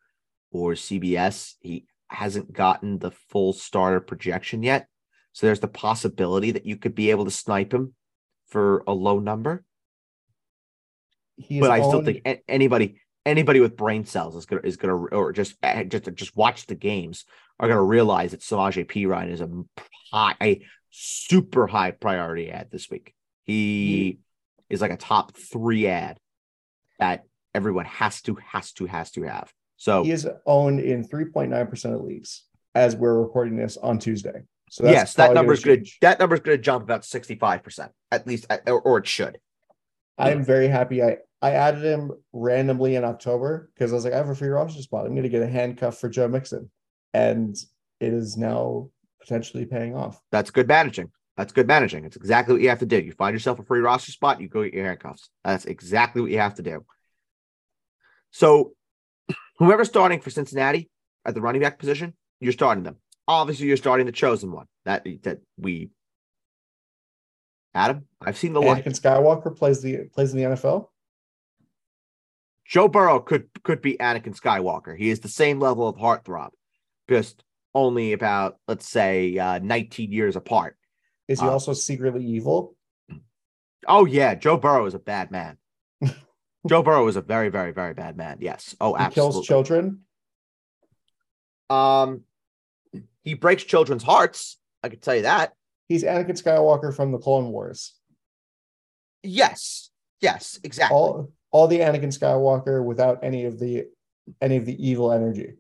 or 0.52 0.74
CBS. 0.74 1.54
He 1.62 1.86
hasn't 2.08 2.54
gotten 2.54 3.00
the 3.00 3.12
full 3.12 3.54
starter 3.54 4.00
projection 4.00 4.64
yet. 4.64 4.88
So 5.34 5.48
there's 5.48 5.60
the 5.60 5.68
possibility 5.68 6.52
that 6.52 6.66
you 6.66 6.78
could 6.78 6.96
be 6.96 7.12
able 7.12 7.26
to 7.26 7.32
snipe 7.32 7.74
him 7.74 7.94
for 8.48 8.84
a 8.88 8.94
low 8.94 9.20
number. 9.20 9.64
He's 11.38 11.60
but 11.60 11.72
I 11.72 11.80
still 11.80 11.96
owned- 11.96 12.06
think 12.06 12.44
anybody 12.48 13.02
anybody 13.26 13.60
with 13.60 13.76
brain 13.76 14.06
cells 14.06 14.36
is 14.36 14.46
gonna 14.46 14.62
is 14.64 14.78
gonna 14.78 14.96
or 14.96 15.34
just 15.34 15.56
eh, 15.64 15.84
just 15.84 16.14
just 16.14 16.38
watch 16.38 16.68
the 16.68 16.76
games 16.76 17.26
are 17.60 17.68
gonna 17.68 17.84
realize 17.84 18.32
that 18.32 18.42
Samaje 18.42 18.86
Perine 18.86 19.32
is 19.32 19.42
a 19.42 19.50
high 20.12 20.36
a 20.42 20.66
super 20.92 21.68
high 21.68 21.92
priority 21.92 22.52
ad 22.52 22.72
this 22.72 22.90
week. 22.90 23.14
He 23.44 24.20
is 24.70 24.82
like 24.82 24.92
a 24.92 24.98
top 24.98 25.36
three 25.36 25.88
ad 25.88 26.20
that 27.00 27.26
everyone 27.54 27.86
has 27.86 28.22
to 28.22 28.36
has 28.36 28.72
to 28.74 28.86
has 28.86 29.12
to 29.12 29.24
have. 29.24 29.52
So 29.78 30.04
he 30.04 30.12
is 30.12 30.28
owned 30.46 30.80
in 30.80 31.08
3.9% 31.08 31.94
of 31.94 32.02
leagues 32.02 32.44
as 32.74 32.96
we're 32.96 33.20
recording 33.22 33.56
this 33.56 33.78
on 33.78 34.00
Tuesday. 34.00 34.44
So 34.70 34.84
that's 34.84 34.94
yes, 34.94 35.14
that 35.16 35.34
number 35.34 35.54
is 35.54 35.64
good. 35.64 35.86
change. 35.86 35.98
That 36.02 36.20
number's 36.20 36.40
going 36.40 36.58
to 36.58 36.62
jump 36.62 36.84
about 36.84 37.06
sixty 37.06 37.36
five 37.36 37.64
percent 37.64 37.92
at 38.12 38.26
least, 38.26 38.48
or, 38.66 38.82
or 38.82 38.98
it 38.98 39.08
should. 39.08 39.38
I'm 40.18 40.44
very 40.44 40.68
happy. 40.68 41.04
I 41.04 41.18
I 41.42 41.52
added 41.52 41.84
him 41.84 42.12
randomly 42.34 42.96
in 42.96 43.04
October 43.04 43.70
because 43.74 43.92
I 43.92 43.96
was 43.96 44.04
like, 44.04 44.14
I 44.14 44.18
have 44.18 44.30
a 44.30 44.36
free 44.36 44.50
roster 44.50 44.82
spot. 44.82 45.06
I'm 45.06 45.12
going 45.12 45.24
to 45.24 45.30
get 45.30 45.44
a 45.44 45.48
handcuff 45.48 46.00
for 46.00 46.10
Joe 46.10 46.28
Mixon, 46.28 46.72
and 47.14 47.56
it 48.00 48.14
is 48.14 48.38
now 48.38 48.90
potentially 49.22 49.66
paying 49.66 49.96
off. 49.96 50.20
That's 50.32 50.52
good 50.52 50.68
managing. 50.68 51.12
That's 51.38 51.54
good 51.54 51.68
managing. 51.68 52.06
It's 52.06 52.16
exactly 52.16 52.54
what 52.54 52.62
you 52.62 52.70
have 52.70 52.80
to 52.80 52.86
do. 52.86 53.00
You 53.00 53.12
find 53.12 53.34
yourself 53.34 53.60
a 53.60 53.64
free 53.64 53.82
roster 53.82 54.12
spot, 54.12 54.42
you 54.42 54.48
go 54.48 54.64
get 54.64 54.74
your 54.74 54.86
handcuffs. 54.86 55.30
That's 55.44 55.66
exactly 55.66 56.22
what 56.22 56.32
you 56.32 56.40
have 56.40 56.56
to 56.56 56.64
do. 56.64 56.86
So, 58.32 58.74
whoever's 59.58 59.88
starting 59.88 60.20
for 60.20 60.30
Cincinnati 60.30 60.90
at 61.26 61.34
the 61.34 61.42
running 61.42 61.62
back 61.62 61.80
position, 61.80 62.14
you're 62.40 62.54
starting 62.54 62.84
them. 62.84 62.98
Obviously, 63.28 63.68
you're 63.68 63.78
starting 63.78 64.06
the 64.06 64.12
chosen 64.12 64.52
one 64.52 64.68
that 64.86 65.06
that 65.24 65.40
we. 65.58 65.90
Adam, 67.74 68.06
I've 68.22 68.38
seen 68.38 68.54
the 68.54 68.62
light. 68.62 68.86
Anakin 68.86 69.00
Skywalker 69.00 69.56
plays 69.56 69.82
the 69.82 70.06
plays 70.14 70.34
in 70.34 70.38
the 70.40 70.46
NFL. 70.56 70.88
Joe 72.66 72.88
Burrow 72.88 73.20
could 73.20 73.50
could 73.64 73.82
be 73.82 73.98
Anakin 73.98 74.40
Skywalker. 74.40 74.98
He 74.98 75.10
is 75.10 75.20
the 75.20 75.28
same 75.28 75.60
level 75.60 75.88
of 75.88 75.96
heartthrob, 75.98 76.50
just 77.10 77.44
only 77.74 78.14
about 78.14 78.58
let's 78.68 78.88
say 78.88 79.38
uh, 79.38 79.60
19 79.60 80.12
years 80.12 80.36
apart. 80.36 80.78
Is 81.28 81.42
he 81.42 81.48
Uh, 81.48 81.52
also 81.52 81.74
secretly 81.74 82.24
evil? 82.26 82.76
Oh 83.88 84.06
yeah, 84.06 84.36
Joe 84.36 84.58
Burrow 84.58 84.86
is 84.86 84.94
a 84.94 85.00
bad 85.00 85.32
man. 85.32 85.58
Joe 86.68 86.82
Burrow 86.84 87.08
is 87.08 87.16
a 87.16 87.22
very, 87.22 87.50
very, 87.50 87.72
very 87.72 87.94
bad 87.94 88.18
man. 88.18 88.38
Yes. 88.40 88.76
Oh, 88.82 88.94
He 88.96 89.02
absolutely. 89.04 89.34
kills 89.34 89.48
children. 89.48 90.00
Um, 91.70 92.22
he 93.24 93.34
breaks 93.34 93.64
children's 93.64 94.04
hearts. 94.04 94.58
I 94.84 94.90
can 94.90 95.00
tell 95.00 95.16
you 95.16 95.24
that. 95.24 95.54
He's 95.88 96.04
Anakin 96.04 96.42
Skywalker 96.42 96.96
from 96.96 97.12
the 97.12 97.18
Clone 97.18 97.50
Wars. 97.52 97.94
Yes. 99.24 99.90
Yes. 100.22 100.60
Exactly. 100.64 100.96
All 100.96 101.32
all 101.52 101.68
the 101.68 101.80
Anakin 101.80 102.16
Skywalker 102.18 102.84
without 102.84 103.20
any 103.24 103.46
of 103.46 103.60
the 103.60 103.86
any 104.42 104.58
of 104.58 104.66
the 104.66 104.88
evil 104.88 105.12
energy. 105.12 105.54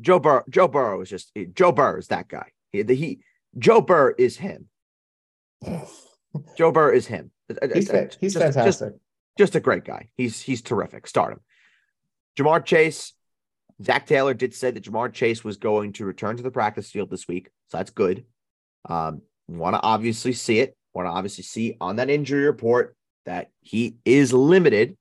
Joe 0.00 0.18
Burrow. 0.18 0.44
Joe 0.48 0.68
Burrow 0.68 1.00
is 1.00 1.08
just 1.10 1.32
Joe 1.54 1.72
Burrow 1.72 1.98
is 1.98 2.08
that 2.08 2.28
guy. 2.28 2.50
He, 2.72 2.82
the, 2.82 2.94
he 2.94 3.20
Joe 3.58 3.80
Burrow 3.80 4.14
is 4.18 4.36
him. 4.36 4.68
Joe 6.56 6.70
Burrow 6.72 6.94
is 6.94 7.06
him. 7.06 7.30
He's 7.72 7.90
he's 8.20 8.34
just- 8.34 8.54
fantastic. 8.54 8.88
just 8.90 8.96
a 9.54 9.60
great 9.60 9.84
guy. 9.84 10.08
He's 10.16 10.40
he's 10.40 10.62
terrific. 10.62 11.06
Start 11.06 11.32
him. 11.32 11.40
Ja'Marr 12.38 12.64
Chase, 12.64 13.12
Zac 13.82 14.06
Taylor 14.06 14.34
did 14.34 14.54
say 14.54 14.70
that 14.70 14.84
Ja'Marr 14.84 15.12
Chase 15.12 15.44
was 15.44 15.56
going 15.56 15.92
to 15.94 16.04
return 16.04 16.36
to 16.36 16.42
the 16.42 16.50
practice 16.50 16.90
field 16.90 17.10
this 17.10 17.28
week, 17.28 17.50
so 17.68 17.78
that's 17.78 17.90
good. 17.90 18.24
Um, 18.88 19.22
want 19.48 19.74
to 19.74 19.82
obviously 19.82 20.32
see 20.32 20.58
it. 20.60 20.76
Want 20.94 21.06
to 21.06 21.10
obviously 21.10 21.44
see 21.44 21.76
on 21.80 21.96
that 21.96 22.10
injury 22.10 22.44
report 22.44 22.96
that 23.26 23.50
he 23.60 23.96
is 24.04 24.32
limited, 24.32 24.96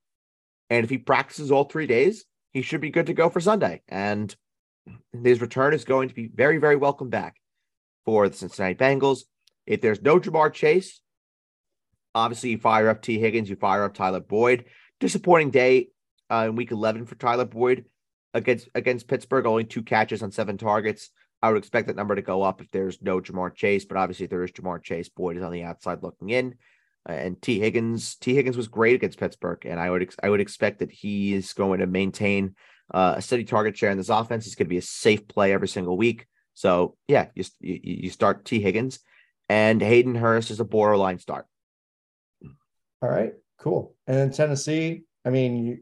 and 0.69 0.83
if 0.83 0.89
he 0.89 0.97
practices 0.97 1.51
all 1.51 1.65
three 1.65 1.88
days, 1.88 2.25
he 2.51 2.61
should 2.61 2.81
be 2.81 2.89
good 2.89 3.07
to 3.07 3.13
go 3.13 3.29
for 3.29 3.39
Sunday. 3.39 3.81
And 3.88 4.36
his 5.23 5.41
return 5.41 5.73
is 5.73 5.86
going 5.86 6.09
to 6.09 6.15
be 6.15 6.27
very 6.27 6.57
very 6.57 6.75
welcome 6.75 7.09
back 7.09 7.36
for 8.05 8.29
the 8.29 8.36
Cincinnati 8.36 8.75
Bengals. 8.75 9.21
If 9.65 9.81
there's 9.81 10.01
no 10.01 10.19
Ja'Marr 10.19 10.53
Chase, 10.53 11.01
Obviously, 12.16 12.51
you 12.51 12.57
fire 12.57 12.88
up 12.88 13.01
Tee 13.01 13.20
Higgins, 13.20 13.49
you 13.49 13.57
fire 13.57 13.84
up 13.84 13.93
Tyler 13.93 14.22
Boyd. 14.22 14.66
Disappointing 15.01 15.51
day 15.51 15.89
uh, 16.32 16.45
in 16.47 16.55
week 16.55 16.72
11 16.72 17.05
for 17.05 17.16
Tyler 17.16 17.43
Boyd 17.43 17.86
against 18.34 18.70
against 18.74 19.09
Pittsburgh, 19.09 19.45
only 19.45 19.66
two 19.66 19.84
catches 19.84 20.24
on 20.24 20.32
seven 20.32 20.57
targets. 20.57 21.09
I 21.41 21.49
would 21.49 21.57
expect 21.57 21.88
that 21.88 21.97
number 21.97 22.16
to 22.16 22.22
go 22.22 22.41
up 22.41 22.61
if 22.61 22.72
there's 22.72 23.01
no 23.01 23.20
Ja'Marr 23.20 23.53
Chase, 23.53 23.86
but 23.86 23.97
obviously, 23.97 24.24
if 24.24 24.30
there 24.30 24.43
is 24.43 24.51
Ja'Marr 24.53 24.82
Chase, 24.82 25.09
Boyd 25.09 25.36
is 25.36 25.43
on 25.43 25.51
the 25.51 25.63
outside 25.63 26.01
looking 26.01 26.30
in. 26.30 26.55
Uh, 27.07 27.11
and 27.11 27.41
Tee 27.41 27.59
Higgins, 27.59 28.16
Tee 28.16 28.34
Higgins 28.34 28.57
was 28.57 28.70
great 28.70 28.95
against 28.95 29.20
Pittsburgh, 29.20 29.63
and 29.66 29.78
I 29.78 29.89
would 29.89 30.01
ex- 30.01 30.16
I 30.24 30.30
would 30.30 30.39
expect 30.41 30.80
that 30.80 30.91
he 30.91 31.34
is 31.34 31.51
going 31.51 31.82
to 31.82 31.88
maintain 31.88 32.55
uh, 32.93 33.16
a 33.18 33.22
steady 33.22 33.43
target 33.43 33.78
share 33.78 33.91
in 33.91 33.97
this 33.97 34.09
offense. 34.09 34.45
He's 34.45 34.55
going 34.55 34.68
to 34.68 34.70
be 34.70 34.78
a 34.78 34.82
safe 34.82 35.28
play 35.28 35.51
every 35.51 35.68
single 35.68 35.97
week. 35.97 36.28
So 36.53 36.95
yeah, 37.09 37.28
you 37.36 37.43
you, 37.59 37.80
you 37.84 38.09
start 38.09 38.45
Tee 38.45 38.61
Higgins, 38.61 38.99
and 39.49 39.82
Hayden 39.82 40.16
Hurst 40.16 40.49
is 40.49 40.61
a 40.61 40.66
borderline 40.66 41.20
start. 41.20 41.45
All 43.06 43.12
right, 43.12 43.34
cool. 43.60 43.93
And 44.08 44.34
Tennessee, 44.34 45.03
I 45.26 45.30
mean, 45.30 45.64
you, 45.64 45.78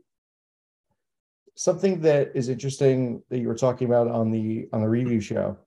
something 1.56 2.02
that 2.02 2.34
is 2.36 2.50
interesting 2.50 3.24
that 3.30 3.40
you 3.40 3.48
were 3.48 3.56
talking 3.56 3.88
about 3.88 4.10
on 4.10 4.30
the 4.30 4.68
on 4.74 4.82
the 4.82 4.90
review 4.90 5.22
show, 5.22 5.58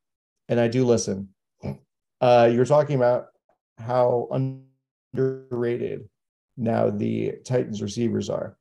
and 0.51 0.61
I 0.61 0.69
do 0.69 0.85
listen. 0.85 1.31
Uh, 2.21 2.51
you 2.53 2.59
were 2.59 2.67
talking 2.67 2.97
about 2.97 3.29
how 3.79 4.29
underrated 5.15 6.07
now 6.59 6.91
the 6.91 7.37
Titans 7.43 7.81
receivers 7.81 8.29
are. 8.29 8.59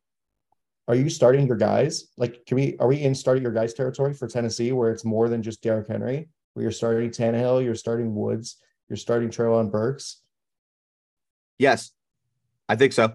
Are 0.88 0.96
you 0.96 1.10
starting 1.10 1.48
your 1.48 1.58
guys? 1.58 2.14
Like, 2.16 2.46
can 2.46 2.56
we 2.56 2.78
are 2.80 2.88
we 2.88 3.02
in 3.02 3.14
starting 3.14 3.44
your 3.44 3.52
guys 3.52 3.74
territory 3.74 4.14
for 4.14 4.30
Tennessee 4.30 4.72
where 4.72 4.90
it's 4.90 5.04
more 5.04 5.28
than 5.28 5.44
just 5.44 5.62
Derrick 5.62 5.90
Henry? 5.90 6.30
Where 6.54 6.64
you're 6.64 6.72
starting 6.72 7.10
Tannehill, 7.10 7.62
you're 7.62 7.76
starting 7.76 8.16
Woods, 8.16 8.56
you're 8.88 8.96
starting 8.96 9.30
Treylon 9.30 9.70
Burks. 9.70 10.22
Yes, 11.60 11.92
I 12.68 12.76
think 12.76 12.94
so. 12.94 13.14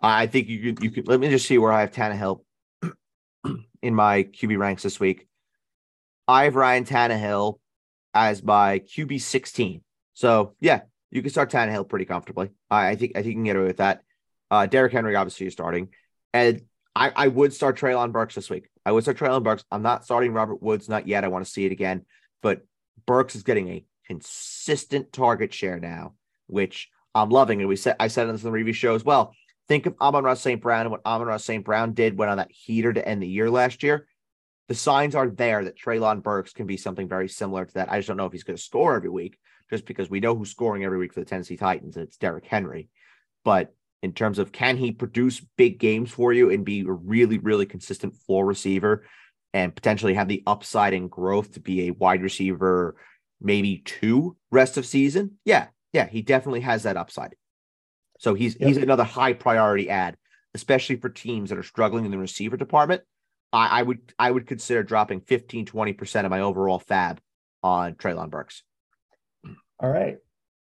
I 0.00 0.26
think 0.26 0.48
you 0.48 0.60
could. 0.62 0.82
You 0.84 0.90
could. 0.90 1.08
Let 1.08 1.20
me 1.20 1.28
just 1.28 1.46
see 1.46 1.58
where 1.58 1.72
I 1.72 1.80
have 1.80 1.92
Tannehill. 1.92 2.42
in 3.82 3.94
my 3.94 4.24
QB 4.24 4.58
ranks 4.58 4.82
this 4.82 5.00
week. 5.00 5.26
I 6.26 6.44
have 6.44 6.56
Ryan 6.56 6.84
Tannehill 6.84 7.58
as 8.14 8.42
my 8.42 8.80
QB 8.80 9.20
16. 9.20 9.82
So 10.14 10.54
yeah, 10.60 10.82
you 11.10 11.22
can 11.22 11.30
start 11.30 11.50
Tannehill 11.50 11.88
pretty 11.88 12.04
comfortably. 12.04 12.50
I, 12.70 12.88
I 12.88 12.96
think 12.96 13.12
I 13.12 13.22
think 13.22 13.26
you 13.26 13.34
can 13.34 13.44
get 13.44 13.56
away 13.56 13.66
with 13.66 13.78
that. 13.78 14.02
Uh, 14.50 14.66
Derrick 14.66 14.92
Henry 14.92 15.14
obviously 15.14 15.46
is 15.46 15.52
starting, 15.52 15.88
and 16.32 16.62
I, 16.94 17.12
I 17.14 17.28
would 17.28 17.52
start 17.52 17.78
Treylon 17.78 18.12
Burks 18.12 18.34
this 18.34 18.50
week. 18.50 18.68
I 18.84 18.92
would 18.92 19.04
start 19.04 19.18
Treylon 19.18 19.42
Burks. 19.42 19.64
I'm 19.70 19.82
not 19.82 20.04
starting 20.04 20.32
Robert 20.32 20.62
Woods, 20.62 20.88
not 20.88 21.06
yet. 21.06 21.24
I 21.24 21.28
want 21.28 21.44
to 21.44 21.50
see 21.50 21.66
it 21.66 21.72
again, 21.72 22.04
but 22.42 22.62
Burks 23.06 23.36
is 23.36 23.42
getting 23.42 23.68
a 23.68 23.84
consistent 24.06 25.12
target 25.12 25.52
share 25.52 25.78
now, 25.78 26.14
which 26.46 26.88
I'm 27.22 27.30
loving. 27.30 27.60
And 27.60 27.68
we 27.68 27.76
said 27.76 27.96
I 28.00 28.08
said 28.08 28.28
this 28.28 28.42
in 28.42 28.46
the 28.46 28.52
review 28.52 28.72
show 28.72 28.94
as 28.94 29.04
well. 29.04 29.34
Think 29.68 29.86
of 29.86 29.94
Amon-Ra 30.00 30.34
St. 30.34 30.60
Brown 30.60 30.82
and 30.82 30.90
what 30.90 31.04
Amon-Ra 31.04 31.36
St. 31.36 31.64
Brown 31.64 31.92
did 31.92 32.16
went 32.16 32.30
on 32.30 32.38
that 32.38 32.50
heater 32.50 32.92
to 32.92 33.06
end 33.06 33.22
the 33.22 33.28
year 33.28 33.50
last 33.50 33.82
year. 33.82 34.06
The 34.68 34.74
signs 34.74 35.14
are 35.14 35.28
there 35.28 35.64
that 35.64 35.78
Treylon 35.78 36.22
Burks 36.22 36.52
can 36.52 36.66
be 36.66 36.76
something 36.76 37.08
very 37.08 37.28
similar 37.28 37.64
to 37.64 37.74
that. 37.74 37.90
I 37.90 37.98
just 37.98 38.08
don't 38.08 38.16
know 38.16 38.26
if 38.26 38.32
he's 38.32 38.44
going 38.44 38.56
to 38.56 38.62
score 38.62 38.96
every 38.96 39.10
week, 39.10 39.38
just 39.70 39.84
because 39.84 40.08
we 40.08 40.20
know 40.20 40.34
who's 40.34 40.50
scoring 40.50 40.84
every 40.84 40.98
week 40.98 41.12
for 41.12 41.20
the 41.20 41.26
Tennessee 41.26 41.56
Titans. 41.56 41.96
And 41.96 42.06
it's 42.06 42.16
Derrick 42.16 42.46
Henry. 42.46 42.88
But 43.44 43.74
in 44.02 44.12
terms 44.12 44.38
of 44.38 44.52
can 44.52 44.76
he 44.76 44.92
produce 44.92 45.40
big 45.56 45.78
games 45.78 46.10
for 46.10 46.32
you 46.32 46.50
and 46.50 46.64
be 46.64 46.80
a 46.80 46.92
really, 46.92 47.38
really 47.38 47.66
consistent 47.66 48.14
floor 48.14 48.46
receiver 48.46 49.04
and 49.52 49.74
potentially 49.74 50.14
have 50.14 50.28
the 50.28 50.42
upside 50.46 50.94
and 50.94 51.10
growth 51.10 51.52
to 51.54 51.60
be 51.60 51.88
a 51.88 51.92
wide 51.92 52.22
receiver, 52.22 52.96
maybe 53.40 53.78
two 53.84 54.36
rest 54.50 54.76
of 54.76 54.86
season? 54.86 55.38
Yeah, 55.44 55.68
yeah, 55.92 56.06
he 56.06 56.22
definitely 56.22 56.60
has 56.60 56.82
that 56.84 56.96
upside. 56.96 57.34
So 58.18 58.34
he's 58.34 58.56
yep. 58.58 58.68
he's 58.68 58.76
another 58.76 59.04
high 59.04 59.32
priority 59.32 59.90
ad, 59.90 60.16
especially 60.54 60.96
for 60.96 61.08
teams 61.08 61.50
that 61.50 61.58
are 61.58 61.62
struggling 61.62 62.04
in 62.04 62.10
the 62.10 62.18
receiver 62.18 62.56
department. 62.56 63.02
I, 63.52 63.80
I 63.80 63.82
would 63.82 64.12
I 64.18 64.30
would 64.30 64.46
consider 64.46 64.82
dropping 64.82 65.20
15, 65.20 65.66
20% 65.66 66.24
of 66.24 66.30
my 66.30 66.40
overall 66.40 66.80
FAAB 66.80 67.18
on 67.62 67.94
Treylon 67.94 68.30
Burks. 68.30 68.62
All 69.80 69.90
right. 69.90 70.18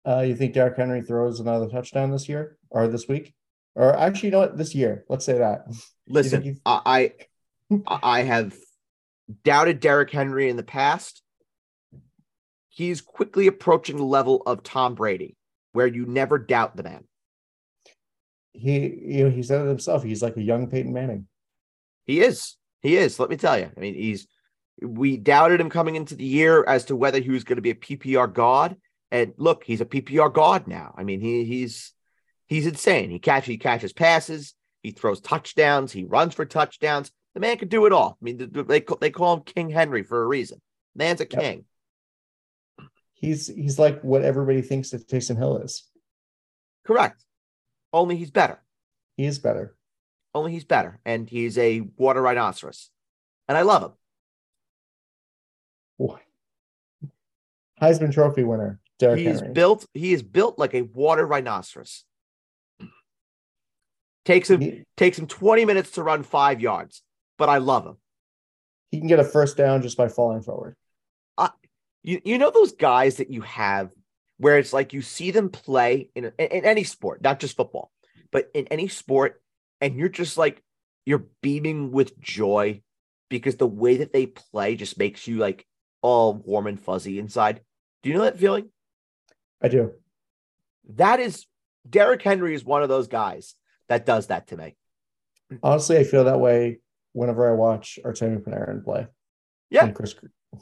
Uh, 0.05 0.21
you 0.21 0.35
think 0.35 0.53
Derrick 0.53 0.77
Henry 0.77 1.01
throws 1.01 1.39
another 1.39 1.67
touchdown 1.67 2.11
this 2.11 2.29
year 2.29 2.57
or 2.69 2.87
this 2.87 3.07
week? 3.07 3.33
Or 3.75 3.95
actually, 3.95 4.27
you 4.27 4.31
know 4.31 4.39
what? 4.39 4.57
This 4.57 4.73
year, 4.73 5.05
let's 5.09 5.25
say 5.25 5.37
that. 5.37 5.67
Listen, 6.07 6.59
I 6.65 7.13
I 7.87 8.23
have 8.23 8.55
doubted 9.43 9.79
Derrick 9.79 10.11
Henry 10.11 10.49
in 10.49 10.57
the 10.57 10.63
past. 10.63 11.21
He's 12.77 13.01
quickly 13.01 13.47
approaching 13.47 13.97
the 13.97 14.03
level 14.03 14.43
of 14.45 14.61
Tom 14.61 14.93
Brady, 14.93 15.35
where 15.73 15.87
you 15.87 16.05
never 16.05 16.37
doubt 16.37 16.75
the 16.75 16.83
man. 16.83 17.05
He 18.53 18.77
you 19.03 19.23
know 19.23 19.29
he 19.31 19.41
said 19.41 19.61
it 19.61 19.67
himself. 19.67 20.03
He's 20.03 20.21
like 20.21 20.37
a 20.37 20.43
young 20.43 20.67
Peyton 20.67 20.93
Manning. 20.93 21.27
He 22.05 22.21
is. 22.21 22.55
He 22.83 22.95
is. 22.95 23.19
Let 23.19 23.31
me 23.31 23.35
tell 23.35 23.57
you. 23.57 23.71
I 23.75 23.79
mean, 23.79 23.95
he's. 23.95 24.27
We 24.79 25.17
doubted 25.17 25.59
him 25.59 25.71
coming 25.71 25.95
into 25.95 26.13
the 26.13 26.23
year 26.23 26.63
as 26.67 26.85
to 26.85 26.95
whether 26.95 27.19
he 27.19 27.31
was 27.31 27.43
going 27.43 27.55
to 27.55 27.63
be 27.63 27.71
a 27.71 27.75
PPR 27.75 28.31
god 28.31 28.77
and 29.11 29.33
look, 29.37 29.63
he's 29.63 29.81
a 29.81 29.85
PPR 29.85 30.31
god 30.31 30.67
now. 30.67 30.93
I 30.95 31.03
mean, 31.03 31.19
he 31.19 31.45
he's 31.45 31.93
he's 32.45 32.67
insane. 32.67 33.09
He 33.09 33.17
catches 33.17 33.47
he 33.47 33.57
catches 33.57 33.91
passes, 33.91 34.53
he 34.83 34.91
throws 34.91 35.19
touchdowns, 35.19 35.91
he 35.91 36.03
runs 36.03 36.35
for 36.35 36.45
touchdowns. 36.45 37.11
The 37.33 37.39
man 37.39 37.57
can 37.57 37.69
do 37.69 37.87
it 37.87 37.93
all. 37.93 38.19
I 38.21 38.23
mean, 38.23 38.37
they 38.37 38.83
they 38.99 39.09
call 39.09 39.33
him 39.33 39.43
King 39.43 39.71
Henry 39.71 40.03
for 40.03 40.21
a 40.21 40.27
reason. 40.27 40.61
Man's 40.95 41.21
a 41.21 41.25
king. 41.25 41.65
He's 43.19 43.47
he's 43.47 43.79
like 43.79 44.01
what 44.01 44.21
everybody 44.21 44.61
thinks 44.61 44.91
that 44.91 45.07
Taysom 45.07 45.37
Hill 45.37 45.57
is. 45.57 45.83
Correct. 46.85 47.23
Only 47.91 48.15
he's 48.15 48.31
better. 48.31 48.61
He 49.15 49.25
is 49.25 49.39
better. 49.39 49.75
Only 50.35 50.51
he's 50.51 50.65
better, 50.65 50.99
and 51.03 51.27
he's 51.27 51.57
a 51.57 51.81
water 51.97 52.21
rhinoceros, 52.21 52.91
and 53.47 53.57
I 53.57 53.63
love 53.63 53.83
him. 53.83 53.91
Boy. 55.97 56.19
Heisman 57.81 58.13
Trophy 58.13 58.43
winner. 58.43 58.79
Derrick 58.99 59.19
he 59.19 59.25
is 59.27 59.41
built. 59.41 59.85
He 59.93 60.13
is 60.13 60.21
built 60.21 60.59
like 60.59 60.75
a 60.75 60.83
water 60.83 61.25
rhinoceros. 61.25 62.03
Takes 64.25 64.49
him 64.49 64.61
he, 64.61 64.83
takes 64.95 65.17
him 65.17 65.25
20 65.25 65.65
minutes 65.65 65.91
to 65.91 66.03
run 66.03 66.21
five 66.21 66.61
yards, 66.61 67.01
but 67.37 67.49
I 67.49 67.57
love 67.57 67.85
him. 67.85 67.97
He 68.91 68.99
can 68.99 69.07
get 69.07 69.19
a 69.19 69.23
first 69.23 69.57
down 69.57 69.81
just 69.81 69.97
by 69.97 70.07
falling 70.07 70.41
forward. 70.41 70.75
You 72.07 72.21
you 72.23 72.37
know 72.37 72.51
those 72.51 72.71
guys 72.71 73.17
that 73.17 73.29
you 73.29 73.41
have 73.41 73.91
where 74.37 74.57
it's 74.57 74.71
like 74.71 74.93
you 74.93 75.01
see 75.01 75.31
them 75.31 75.49
play 75.49 76.09
in, 76.15 76.31
in, 76.37 76.47
in 76.47 76.63
any 76.63 76.85
sport, 76.85 77.21
not 77.21 77.41
just 77.41 77.57
football, 77.57 77.91
but 78.31 78.49
in 78.53 78.65
any 78.67 78.87
sport, 78.87 79.41
and 79.81 79.97
you're 79.97 80.07
just 80.07 80.37
like 80.37 80.63
you're 81.05 81.25
beaming 81.41 81.91
with 81.91 82.17
joy 82.17 82.81
because 83.29 83.57
the 83.57 83.67
way 83.67 83.97
that 83.97 84.13
they 84.13 84.25
play 84.25 84.77
just 84.77 84.97
makes 84.97 85.27
you 85.27 85.37
like 85.39 85.67
all 86.01 86.33
warm 86.33 86.67
and 86.67 86.79
fuzzy 86.79 87.19
inside. 87.19 87.59
Do 88.03 88.09
you 88.09 88.15
know 88.15 88.23
that 88.23 88.39
feeling? 88.39 88.69
I 89.61 89.67
do. 89.67 89.91
That 90.91 91.19
is 91.19 91.45
Derrick 91.89 92.21
Henry 92.21 92.55
is 92.55 92.63
one 92.63 92.83
of 92.83 92.89
those 92.89 93.09
guys 93.09 93.53
that 93.89 94.05
does 94.05 94.27
that 94.27 94.47
to 94.47 94.55
me. 94.55 94.77
Honestly, 95.61 95.97
I 95.97 96.05
feel 96.05 96.23
that 96.23 96.39
way 96.39 96.79
whenever 97.11 97.49
I 97.49 97.53
watch 97.53 97.99
Artemi 98.05 98.41
Panarin 98.41 98.81
play. 98.85 99.07
Yeah, 99.69 99.91
Chris. 99.91 100.15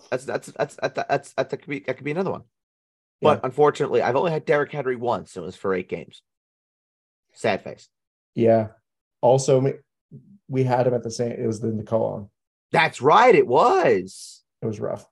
That's 0.10 0.26
that's 0.26 0.48
that's 0.48 0.76
that's 0.76 1.04
that's, 1.08 1.34
that 1.34 1.50
could 1.50 1.68
be 1.68 1.80
that 1.80 1.96
could 1.96 2.06
be 2.06 2.12
another 2.12 2.32
one. 2.32 2.44
But 3.22 3.38
yeah. 3.38 3.46
unfortunately, 3.46 4.02
I've 4.02 4.16
only 4.16 4.32
had 4.32 4.46
Derrick 4.46 4.72
Henry 4.72 4.96
once, 4.96 5.36
and 5.36 5.44
it 5.44 5.46
was 5.46 5.56
for 5.56 5.74
eight 5.74 5.90
games. 5.90 6.22
Sad 7.34 7.64
face. 7.64 7.88
Yeah. 8.34 8.68
Also, 9.22 9.64
we 10.48 10.64
had 10.64 10.88
him 10.88 10.94
at 10.94 11.04
the 11.04 11.12
same. 11.12 11.32
It 11.32 11.48
was 11.48 11.64
in 11.64 11.78
the 11.78 11.84
co-on. 11.84 12.30
That's 12.72 13.02
right. 13.02 13.34
It 13.34 13.48
was. 13.48 14.44
It 14.62 14.66
was 14.66 14.80
rough. 14.80 15.08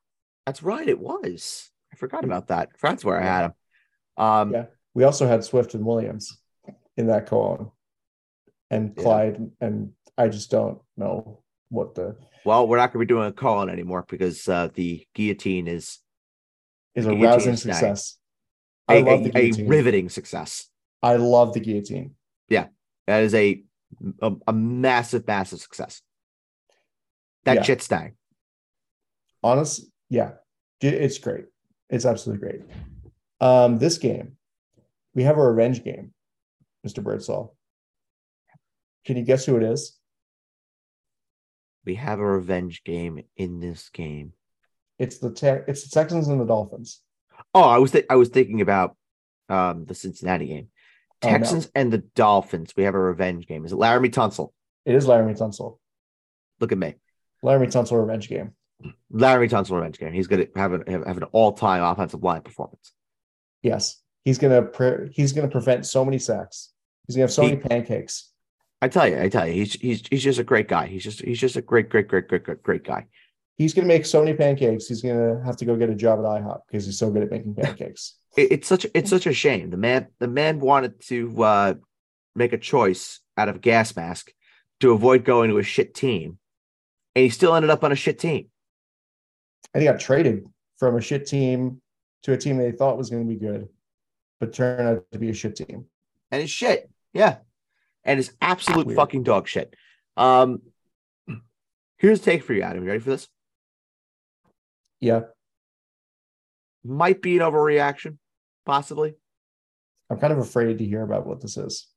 That's 0.46 0.62
right. 0.64 0.88
It 0.88 1.00
was. 1.00 1.70
I 1.92 1.96
forgot 1.96 2.24
about 2.24 2.48
that. 2.48 2.70
That's 2.82 3.06
where 3.06 3.22
I 3.22 3.24
had 3.24 3.46
him. 3.46 3.54
Um, 4.18 4.52
yeah, 4.52 4.66
we 4.94 5.04
also 5.04 5.28
had 5.28 5.44
Swift 5.44 5.74
and 5.74 5.86
Williams 5.86 6.38
in 6.98 7.08
that 7.08 7.28
co-on, 7.28 7.72
and 8.70 8.96
Clyde, 8.96 9.38
yeah. 9.40 9.68
and 9.68 9.94
I 10.18 10.28
just 10.28 10.52
don't 10.52 10.80
know 10.98 11.43
what 11.74 11.96
the. 11.96 12.16
Well, 12.46 12.68
we're 12.68 12.78
not 12.78 12.94
going 12.94 13.06
to 13.06 13.08
be 13.08 13.14
doing 13.14 13.28
a 13.28 13.32
call-on 13.32 13.70
anymore 13.70 14.06
because 14.08 14.48
uh, 14.48 14.70
the 14.74 15.06
guillotine 15.16 15.68
is 15.68 16.00
is 16.94 17.06
a 17.06 17.16
rousing 17.16 17.56
success. 17.56 18.18
I 18.88 18.96
a, 18.96 19.04
love 19.04 19.24
the 19.24 19.30
guillotine. 19.30 19.66
a 19.66 19.70
riveting 19.70 20.10
success. 20.10 20.70
I 21.02 21.16
love 21.16 21.54
the 21.54 21.60
guillotine. 21.60 22.16
Yeah, 22.50 22.68
that 23.08 23.24
is 23.24 23.34
a 23.34 23.64
a, 24.22 24.34
a 24.48 24.54
massive, 24.54 25.26
massive 25.26 25.62
success. 25.62 26.02
That 27.46 27.58
yeah. 27.58 27.62
shit 27.64 27.82
stang. 27.82 28.14
Honest, 29.42 29.86
yeah, 30.10 30.32
it's 30.80 31.18
great. 31.18 31.46
It's 31.90 32.06
absolutely 32.06 32.48
great. 32.48 32.62
Um, 33.42 33.78
this 33.78 33.98
game, 33.98 34.38
we 35.14 35.24
have 35.24 35.38
a 35.38 35.42
revenge 35.42 35.84
game, 35.84 36.14
Mr. 36.88 37.04
Birdsall. 37.04 37.56
Can 39.06 39.18
you 39.18 39.24
guess 39.24 39.46
who 39.46 39.58
it 39.58 39.64
is? 39.64 39.98
We 41.86 41.96
have 41.96 42.20
a 42.20 42.26
revenge 42.26 42.84
game 42.84 43.24
in 43.36 43.60
this 43.60 43.90
game. 43.90 44.34
It's 45.00 45.18
the 45.18 45.32
te- 45.32 45.64
it's 45.68 45.84
the 45.84 45.90
Texans 45.90 46.28
and 46.28 46.40
the 46.40 46.46
Dolphins. 46.46 47.02
Oh, 47.54 47.64
I 47.64 47.78
was 47.78 47.92
th- 47.92 48.06
I 48.10 48.16
was 48.16 48.30
thinking 48.30 48.62
about 48.62 48.96
um, 49.50 49.86
the 49.86 49.96
Cincinnati 49.96 50.48
game. 50.48 50.68
Texans 51.22 51.66
oh, 51.66 51.70
no. 51.76 51.82
and 51.82 51.94
the 51.94 51.98
Dolphins. 52.00 52.74
We 52.76 52.84
have 52.84 52.96
a 52.96 53.00
revenge 53.00 53.48
game. 53.48 53.66
Is 53.66 53.72
it 53.72 53.80
Laremy 53.80 54.12
Tunsil? 54.12 54.52
It 54.86 54.96
is 54.96 55.06
Laremy 55.06 55.38
Tunsil. 55.38 55.78
Look 56.60 56.72
at 56.72 56.78
me. 56.78 56.96
Laremy 57.44 57.68
Tunsil 57.68 58.00
revenge 58.00 58.30
game. 58.30 58.52
Laremy 59.12 59.50
Tunsil 59.50 59.72
revenge 59.72 59.98
game. 59.98 60.12
He's 60.12 60.28
going 60.28 60.46
to 60.46 60.60
have, 60.60 60.74
an 60.74 60.84
have 60.88 61.18
an 61.18 61.24
all 61.32 61.54
time 61.54 61.84
offensive 61.84 62.24
line 62.24 62.42
performance. 62.42 62.94
Yes, 63.62 64.02
he's 64.26 64.38
gonna 64.38 64.62
pre- 64.62 65.10
he's 65.14 65.32
gonna 65.32 65.48
prevent 65.48 65.86
so 65.86 66.04
many 66.04 66.20
sacks. 66.20 66.74
He's 67.08 67.16
gonna 67.16 67.24
have 67.24 67.32
so 67.32 67.44
he, 67.44 67.50
many 67.50 67.62
pancakes. 67.62 68.33
I 68.84 68.90
tell 68.90 69.08
you, 69.08 69.18
I 69.18 69.30
tell 69.30 69.48
you, 69.48 69.54
he's 69.54 69.74
he's 69.76 70.04
he's 70.12 70.24
just 70.24 70.40
a 70.40 70.44
great 70.44 70.68
guy. 70.68 70.88
He's 70.88 71.06
just 71.06 71.22
he's 71.22 71.40
just 71.40 71.56
a 71.56 71.62
great, 71.62 71.88
great, 71.88 72.10
great, 72.10 72.28
great, 72.28 72.44
great, 72.44 72.62
great 72.62 72.84
guy. 72.84 73.06
He's 73.56 73.74
gonna 73.74 73.88
make 73.88 74.06
so 74.06 74.20
many 74.22 74.36
pancakes. 74.36 74.88
He's 74.88 75.02
gonna 75.02 75.42
have 75.46 75.56
to 75.58 75.66
go 75.66 75.78
get 75.78 75.90
a 75.90 75.96
job 75.96 76.20
at 76.20 76.26
IHOP 76.26 76.64
because 76.68 76.86
he's 76.86 76.98
so 76.98 77.10
good 77.10 77.24
at 77.24 77.32
making 77.32 77.56
pancakes. 77.56 78.16
it, 78.36 78.52
it's 78.52 78.68
such 78.68 78.86
it's 78.94 79.10
such 79.10 79.26
a 79.26 79.32
shame. 79.32 79.70
The 79.70 79.78
man 79.78 80.08
the 80.20 80.28
man 80.28 80.60
wanted 80.60 81.00
to 81.04 81.44
uh, 81.44 81.74
make 82.36 82.52
a 82.52 82.58
choice 82.58 83.22
out 83.38 83.48
of 83.48 83.56
a 83.56 83.60
gas 83.60 83.96
mask 83.96 84.34
to 84.82 84.92
avoid 84.92 85.24
going 85.24 85.50
to 85.50 85.60
a 85.60 85.64
shit 85.64 85.94
team, 85.94 86.38
and 87.16 87.24
he 87.24 87.30
still 87.30 87.56
ended 87.56 87.72
up 87.72 87.86
on 87.86 87.94
a 87.94 87.96
shit 87.96 88.20
team. 88.20 88.50
And 89.74 89.82
he 89.82 89.88
got 89.88 90.02
traded 90.02 90.46
from 90.78 90.98
a 90.98 91.02
shit 91.02 91.26
team 91.26 91.82
to 92.24 92.34
a 92.34 92.38
team 92.38 92.58
they 92.58 92.74
thought 92.74 92.98
was 92.98 93.10
going 93.10 93.26
to 93.26 93.34
be 93.34 93.40
good, 93.40 93.70
but 94.42 94.52
turned 94.52 94.86
out 94.86 95.06
to 95.14 95.20
be 95.20 95.30
a 95.30 95.34
shit 95.34 95.56
team. 95.56 95.86
And 96.32 96.42
it's 96.42 96.52
shit. 96.52 96.90
Yeah. 97.14 97.38
And 98.06 98.20
it's 98.20 98.32
absolute 98.42 98.88
Weird. 98.88 98.98
fucking 98.98 99.24
dog 99.24 99.48
shit. 99.48 99.74
Um, 100.18 100.62
here's 101.98 102.20
a 102.20 102.24
take 102.24 102.44
for 102.44 102.54
you, 102.54 102.62
Adam. 102.62 102.84
You 102.84 102.90
ready 102.90 103.00
for 103.02 103.12
this? 103.12 103.28
Yeah. 105.00 105.22
Might 106.84 107.22
be 107.22 107.38
an 107.38 107.44
overreaction, 107.44 108.18
possibly. 108.66 109.16
I'm 110.10 110.18
kind 110.20 110.34
of 110.34 110.40
afraid 110.40 110.78
to 110.78 110.86
hear 110.86 111.02
about 111.02 111.26
what 111.26 111.42
this 111.42 111.58
is. 111.58 111.88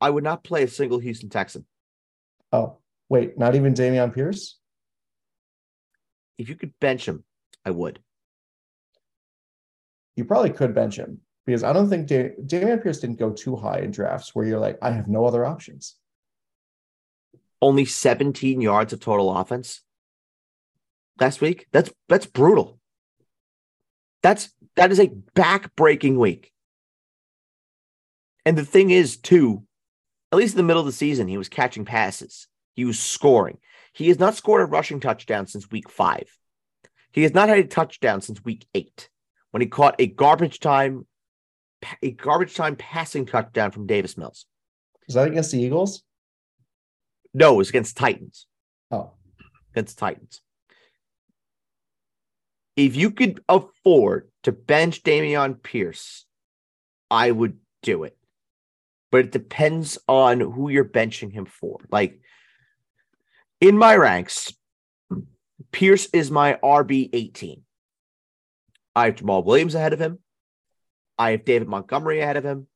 I 0.00 0.10
would 0.10 0.24
not 0.24 0.42
play 0.44 0.64
a 0.64 0.68
single 0.68 0.98
Houston 0.98 1.28
Texan. 1.28 1.66
Oh, 2.52 2.78
Wait, 3.10 3.36
not 3.36 3.56
even 3.56 3.74
Dameon 3.74 4.14
Pierce? 4.14 4.56
If 6.38 6.48
you 6.48 6.54
could 6.54 6.72
bench 6.80 7.06
him, 7.06 7.24
I 7.64 7.70
would. 7.70 7.98
You 10.14 10.24
probably 10.24 10.50
could 10.50 10.74
bench 10.74 10.96
him 10.96 11.20
because 11.46 11.64
I 11.64 11.72
don't 11.72 11.88
think 11.88 12.06
da- 12.06 12.34
Dameon 12.44 12.82
Pierce 12.82 13.00
didn't 13.00 13.18
go 13.18 13.30
too 13.30 13.56
high 13.56 13.80
in 13.80 13.90
drafts 13.90 14.34
where 14.34 14.46
you're 14.46 14.60
like, 14.60 14.78
I 14.82 14.90
have 14.90 15.08
no 15.08 15.24
other 15.24 15.44
options. 15.44 15.96
Only 17.62 17.84
17 17.84 18.60
yards 18.60 18.92
of 18.92 19.00
total 19.00 19.36
offense 19.36 19.82
last 21.18 21.40
week. 21.40 21.66
That's 21.72 21.92
that's 22.08 22.26
brutal. 22.26 22.78
That's 24.22 24.50
that 24.76 24.90
is 24.90 25.00
a 25.00 25.10
back-breaking 25.34 26.18
week. 26.18 26.52
And 28.46 28.56
the 28.56 28.64
thing 28.64 28.90
is, 28.90 29.16
too, 29.16 29.64
at 30.32 30.38
least 30.38 30.54
in 30.54 30.58
the 30.58 30.62
middle 30.62 30.80
of 30.80 30.86
the 30.86 30.92
season, 30.92 31.28
he 31.28 31.38
was 31.38 31.48
catching 31.48 31.84
passes. 31.84 32.46
He 32.74 32.84
was 32.84 32.98
scoring. 32.98 33.58
He 33.92 34.08
has 34.08 34.18
not 34.18 34.34
scored 34.34 34.62
a 34.62 34.66
rushing 34.66 35.00
touchdown 35.00 35.46
since 35.46 35.70
week 35.70 35.90
five. 35.90 36.30
He 37.12 37.22
has 37.22 37.34
not 37.34 37.48
had 37.48 37.58
a 37.58 37.64
touchdown 37.64 38.20
since 38.20 38.44
week 38.44 38.66
eight 38.74 39.10
when 39.50 39.60
he 39.60 39.66
caught 39.66 39.96
a 39.98 40.06
garbage 40.06 40.60
time, 40.60 41.06
a 42.02 42.10
garbage 42.10 42.54
time 42.54 42.76
passing 42.76 43.26
touchdown 43.26 43.70
from 43.70 43.86
Davis 43.86 44.16
Mills. 44.16 44.46
Is 45.08 45.14
that 45.14 45.28
against 45.28 45.52
the 45.52 45.60
Eagles? 45.60 46.02
No, 47.32 47.54
it 47.54 47.58
was 47.58 47.68
against 47.68 47.96
Titans. 47.96 48.46
Oh, 48.90 49.12
Against 49.72 49.98
Titans. 49.98 50.40
If 52.76 52.96
you 52.96 53.10
could 53.10 53.42
afford 53.48 54.30
to 54.42 54.52
bench 54.52 55.02
Dameon 55.02 55.62
Pierce, 55.62 56.24
I 57.10 57.30
would 57.30 57.58
do 57.82 58.04
it. 58.04 58.16
But 59.10 59.26
it 59.26 59.32
depends 59.32 59.98
on 60.08 60.40
who 60.40 60.70
you're 60.70 60.84
benching 60.84 61.32
him 61.32 61.46
for. 61.46 61.78
Like 61.90 62.20
in 63.60 63.76
my 63.76 63.96
ranks, 63.96 64.52
Pierce 65.72 66.06
is 66.12 66.30
my 66.30 66.58
RB 66.62 67.10
18. 67.12 67.62
I 68.96 69.06
have 69.06 69.16
Jamaal 69.16 69.44
Williams 69.44 69.74
ahead 69.74 69.92
of 69.92 70.00
him. 70.00 70.18
I 71.20 71.32
have 71.32 71.44
David 71.44 71.68
Montgomery 71.68 72.20
ahead 72.20 72.38
of 72.38 72.44
him. 72.44 72.66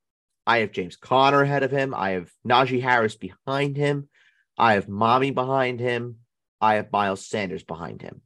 I 0.46 0.58
have 0.58 0.70
James 0.70 0.96
Conner 0.96 1.40
ahead 1.40 1.62
of 1.62 1.70
him. 1.70 1.94
I 1.94 2.10
have 2.10 2.30
Najee 2.46 2.82
Harris 2.82 3.16
behind 3.16 3.78
him. 3.78 4.10
I 4.58 4.74
have 4.74 4.86
Mommy 4.86 5.30
behind 5.30 5.80
him. 5.80 6.16
I 6.60 6.74
have 6.74 6.92
Miles 6.92 7.26
Sanders 7.26 7.62
behind 7.62 8.02
him. 8.02 8.20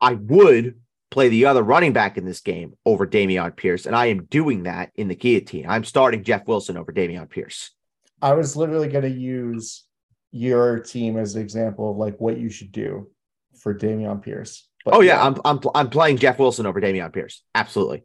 I 0.00 0.14
would 0.14 0.80
play 1.10 1.28
the 1.28 1.44
other 1.44 1.62
running 1.62 1.92
back 1.92 2.16
in 2.16 2.24
this 2.24 2.40
game 2.40 2.72
over 2.86 3.06
Dameon 3.06 3.54
Pierce, 3.54 3.84
and 3.84 3.94
I 3.94 4.06
am 4.06 4.24
doing 4.24 4.62
that 4.62 4.92
in 4.94 5.08
the 5.08 5.14
guillotine. 5.14 5.66
I'm 5.68 5.84
starting 5.84 6.24
Jeff 6.24 6.48
Wilson 6.48 6.78
over 6.78 6.90
Dameon 6.90 7.28
Pierce. 7.28 7.72
I 8.22 8.32
was 8.32 8.56
literally 8.56 8.88
going 8.88 9.04
to 9.04 9.10
use 9.10 9.84
your 10.32 10.78
team 10.78 11.18
as 11.18 11.34
an 11.34 11.42
example 11.42 11.90
of 11.90 11.98
like 11.98 12.16
what 12.18 12.38
you 12.38 12.48
should 12.48 12.72
do 12.72 13.10
for 13.60 13.74
Dameon 13.74 14.22
Pierce. 14.22 14.66
But 14.86 14.94
Oh 14.94 15.00
yeah, 15.02 15.22
I'm 15.22 15.36
I'm 15.44 15.60
I'm 15.74 15.90
playing 15.90 16.16
Jeff 16.16 16.38
Wilson 16.38 16.64
over 16.64 16.80
Dameon 16.80 17.12
Pierce. 17.12 17.42
Absolutely. 17.54 18.04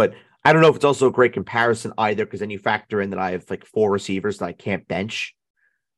But 0.00 0.14
I 0.46 0.54
don't 0.54 0.62
know 0.62 0.70
if 0.70 0.76
it's 0.76 0.84
also 0.86 1.08
a 1.08 1.12
great 1.12 1.34
comparison 1.34 1.92
either, 1.98 2.24
because 2.24 2.40
then 2.40 2.48
you 2.48 2.58
factor 2.58 3.02
in 3.02 3.10
that 3.10 3.18
I 3.18 3.32
have 3.32 3.50
like 3.50 3.66
four 3.66 3.90
receivers 3.90 4.38
that 4.38 4.46
I 4.46 4.52
can't 4.52 4.88
bench. 4.88 5.36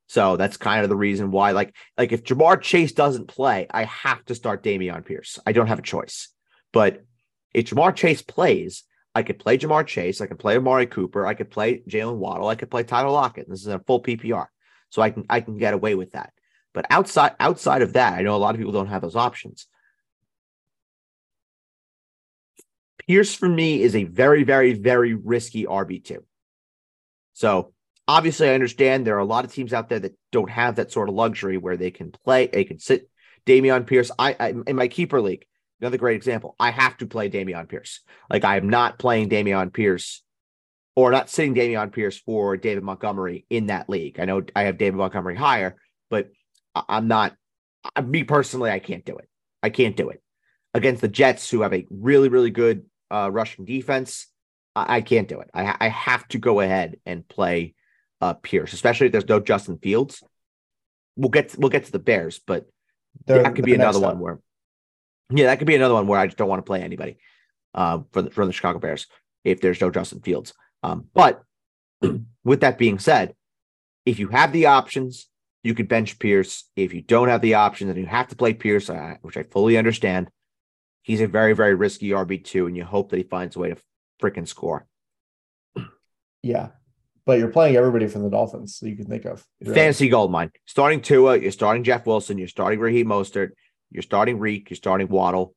So 0.09 0.37
that's 0.37 0.57
kind 0.57 0.83
of 0.83 0.89
the 0.89 0.97
reason 0.97 1.31
why. 1.31 1.53
Like, 1.53 1.73
like 1.97 2.11
if 2.11 2.25
Ja'Marr 2.25 2.61
Chase 2.61 2.91
doesn't 2.91 3.29
play, 3.29 3.69
I 3.71 3.85
have 3.85 4.25
to 4.25 4.35
start 4.35 4.65
Dameon 4.65 5.07
Pierce. 5.07 5.39
I 5.47 5.53
don't 5.53 5.69
have 5.69 5.79
a 5.79 5.83
choice. 5.83 6.31
But 6.73 7.05
if 7.55 7.67
Ja'Marr 7.67 7.95
Chase 7.95 8.23
plays, 8.23 8.83
I 9.15 9.23
could 9.23 9.39
play 9.39 9.57
Ja'Marr 9.57 9.87
Chase, 9.87 10.21
I 10.21 10.27
could 10.27 10.41
play 10.41 10.57
Amari 10.57 10.87
Cooper, 10.87 11.25
I 11.25 11.35
could 11.35 11.53
play 11.53 11.85
Jalen 11.89 12.17
Waddle, 12.17 12.49
I 12.49 12.57
could 12.57 12.73
play 12.73 12.83
Tyler 12.83 13.11
Lockett. 13.11 13.49
This 13.49 13.61
is 13.61 13.69
a 13.69 13.79
full 13.87 14.03
PPR. 14.03 14.47
So 14.91 15.01
I 15.01 15.11
can 15.11 15.27
I 15.31 15.41
can 15.43 15.59
get 15.59 15.75
away 15.75 15.95
with 15.95 16.11
that. 16.11 16.33
But 16.75 16.87
outside 16.91 17.37
outside 17.39 17.83
of 17.83 17.93
that, 17.93 18.15
I 18.15 18.23
know 18.23 18.35
a 18.35 18.39
lot 18.39 18.57
of 18.57 18.59
people 18.59 18.73
don't 18.73 18.89
have 18.89 19.03
those 19.03 19.15
options. 19.15 19.69
Pierce 23.07 23.35
for 23.35 23.49
me 23.49 23.83
is 23.83 23.97
a 23.97 24.05
very, 24.05 24.45
very, 24.45 24.75
very 24.75 25.15
risky 25.15 25.65
RB2. 25.65 26.19
So 27.33 27.73
obviously, 28.07 28.49
I 28.49 28.55
understand 28.55 29.07
there 29.07 29.17
are 29.17 29.21
a 29.21 29.25
lot 29.25 29.45
of 29.45 29.53
teams 29.53 29.73
out 29.73 29.89
there 29.89 30.01
that 30.01 30.17
don't 30.31 30.51
have 30.51 30.77
that 30.77 30.93
sort 30.93 31.09
of 31.09 31.15
luxury 31.15 31.57
where 31.59 31.77
they 31.77 31.91
can 31.91 32.13
play, 32.13 32.47
they 32.47 32.65
can 32.65 32.79
sit 32.79 33.09
Dameon 33.47 33.87
Pierce. 33.87 34.11
I, 34.19 34.37
I 34.39 34.55
in 34.67 34.77
my 34.77 34.89
keeper 34.89 35.21
league, 35.21 35.47
another 35.81 35.99
great 35.99 36.17
example. 36.17 36.55
I 36.61 36.71
have 36.71 36.97
to 36.99 37.07
play 37.07 37.29
Dameon 37.29 37.69
Pierce. 37.69 38.01
Like 38.31 38.45
I 38.45 38.57
am 38.57 38.69
not 38.69 38.99
playing 38.99 39.31
Dameon 39.31 39.73
Pierce 39.73 40.23
or 40.95 41.11
not 41.11 41.31
sitting 41.31 41.55
Dameon 41.55 41.93
Pierce 41.93 42.19
for 42.19 42.57
David 42.57 42.85
Montgomery 42.85 43.47
in 43.51 43.67
that 43.67 43.89
league. 43.89 44.21
I 44.21 44.27
know 44.27 44.43
I 44.55 44.65
have 44.65 44.79
David 44.79 44.97
Montgomery 44.97 45.37
higher, 45.37 45.77
but 46.11 46.31
I'm 46.75 47.09
not. 47.09 47.35
I, 47.97 48.03
me 48.03 48.25
personally, 48.25 48.71
I 48.71 48.79
can't 48.79 49.05
do 49.05 49.17
it. 49.17 49.29
I 49.63 49.71
can't 49.71 49.97
do 49.97 50.11
it 50.11 50.23
against 50.75 51.01
the 51.01 51.09
Jets, 51.09 51.51
who 51.51 51.63
have 51.63 51.75
a 51.75 51.87
really, 51.91 52.29
really 52.29 52.51
good 52.51 52.85
uh, 53.13 53.29
rushing 53.31 53.65
defense. 53.65 54.27
I, 54.75 54.97
I 54.97 55.01
can't 55.03 55.29
do 55.29 55.41
it. 55.41 55.51
I, 55.55 55.77
I 55.79 55.89
have 55.89 56.27
to 56.29 56.39
go 56.39 56.61
ahead 56.61 56.97
and 57.07 57.27
play 57.29 57.75
uh, 58.21 58.35
Pierce, 58.35 58.73
especially 58.73 59.07
if 59.07 59.13
there's 59.13 59.29
no 59.29 59.41
Justin 59.41 59.79
Fields. 59.79 60.23
We'll 61.17 61.29
get 61.31 61.51
to, 61.51 61.61
we'll 61.61 61.71
get 61.71 61.85
to 61.85 61.93
the 61.93 61.99
Bears, 61.99 62.41
but 62.47 62.67
They're- 63.27 63.43
that 63.43 63.55
could 63.55 63.65
be 63.65 63.75
another 63.75 64.01
one 64.01 64.19
where, 64.19 64.41
yeah, 65.31 65.47
that 65.47 65.59
could 65.59 65.67
be 65.67 65.75
another 65.77 65.95
one 65.95 66.07
where 66.07 66.19
I 66.19 66.27
just 66.27 66.39
don't 66.39 66.49
want 66.49 66.61
to 66.65 66.69
play 66.69 66.81
anybody 66.83 67.19
uh, 67.75 68.01
from 68.13 68.25
the, 68.27 68.31
from 68.31 68.47
the 68.47 68.53
Chicago 68.53 68.79
Bears 68.79 69.07
if 69.45 69.61
there's 69.61 69.81
no 69.81 69.91
Justin 69.91 70.21
Fields. 70.21 70.55
Um, 70.83 71.07
but 71.13 71.43
with 72.45 72.61
that 72.61 72.79
being 72.79 72.99
said, 72.99 73.35
if 74.07 74.19
you 74.19 74.29
have 74.29 74.53
the 74.53 74.67
options, 74.67 75.29
you 75.63 75.75
could 75.75 75.89
bench 75.89 76.19
Pierce. 76.19 76.65
If 76.75 76.93
you 76.93 77.03
don't 77.03 77.29
have 77.29 77.41
the 77.41 77.55
options 77.55 77.91
and 77.91 77.99
you 77.99 78.07
have 78.07 78.29
to 78.29 78.37
play 78.37 78.53
Pierce, 78.55 78.91
uh, 78.91 79.17
which 79.23 79.37
I 79.37 79.45
fully 79.45 79.77
understand, 79.77 80.29
he's 81.03 81.21
a 81.21 81.27
very, 81.27 81.53
very 81.53 81.75
risky 81.75 82.11
RB2, 82.11 82.67
and 82.67 82.77
you 82.77 82.85
hope 82.85 83.11
that 83.11 83.19
he 83.19 83.23
finds 83.25 83.57
a 83.57 83.59
way 83.59 83.71
to 83.71 83.77
freaking 84.21 84.49
score. 84.49 84.87
Yeah. 86.43 86.69
But 87.25 87.39
you're 87.39 87.49
playing 87.49 87.77
everybody 87.77 88.09
from 88.09 88.23
the 88.23 88.31
Dolphins 88.31 88.81
that 88.81 88.89
you 88.89 88.97
can 88.97 89.07
think 89.07 89.25
of. 89.27 89.45
Fantasy 89.65 90.09
gold 90.09 90.33
mine. 90.33 90.51
Starting 90.67 91.01
Tua, 91.01 91.39
you're 91.39 91.53
starting 91.53 91.85
Jeff 91.85 92.05
Wilson, 92.05 92.37
you're 92.39 92.49
starting 92.49 92.81
Raheem 92.81 93.07
Mostert, 93.07 93.51
you're 93.91 94.03
starting 94.03 94.39
Reek, 94.39 94.71
you're 94.71 94.77
starting 94.77 95.07
Waddle. 95.09 95.55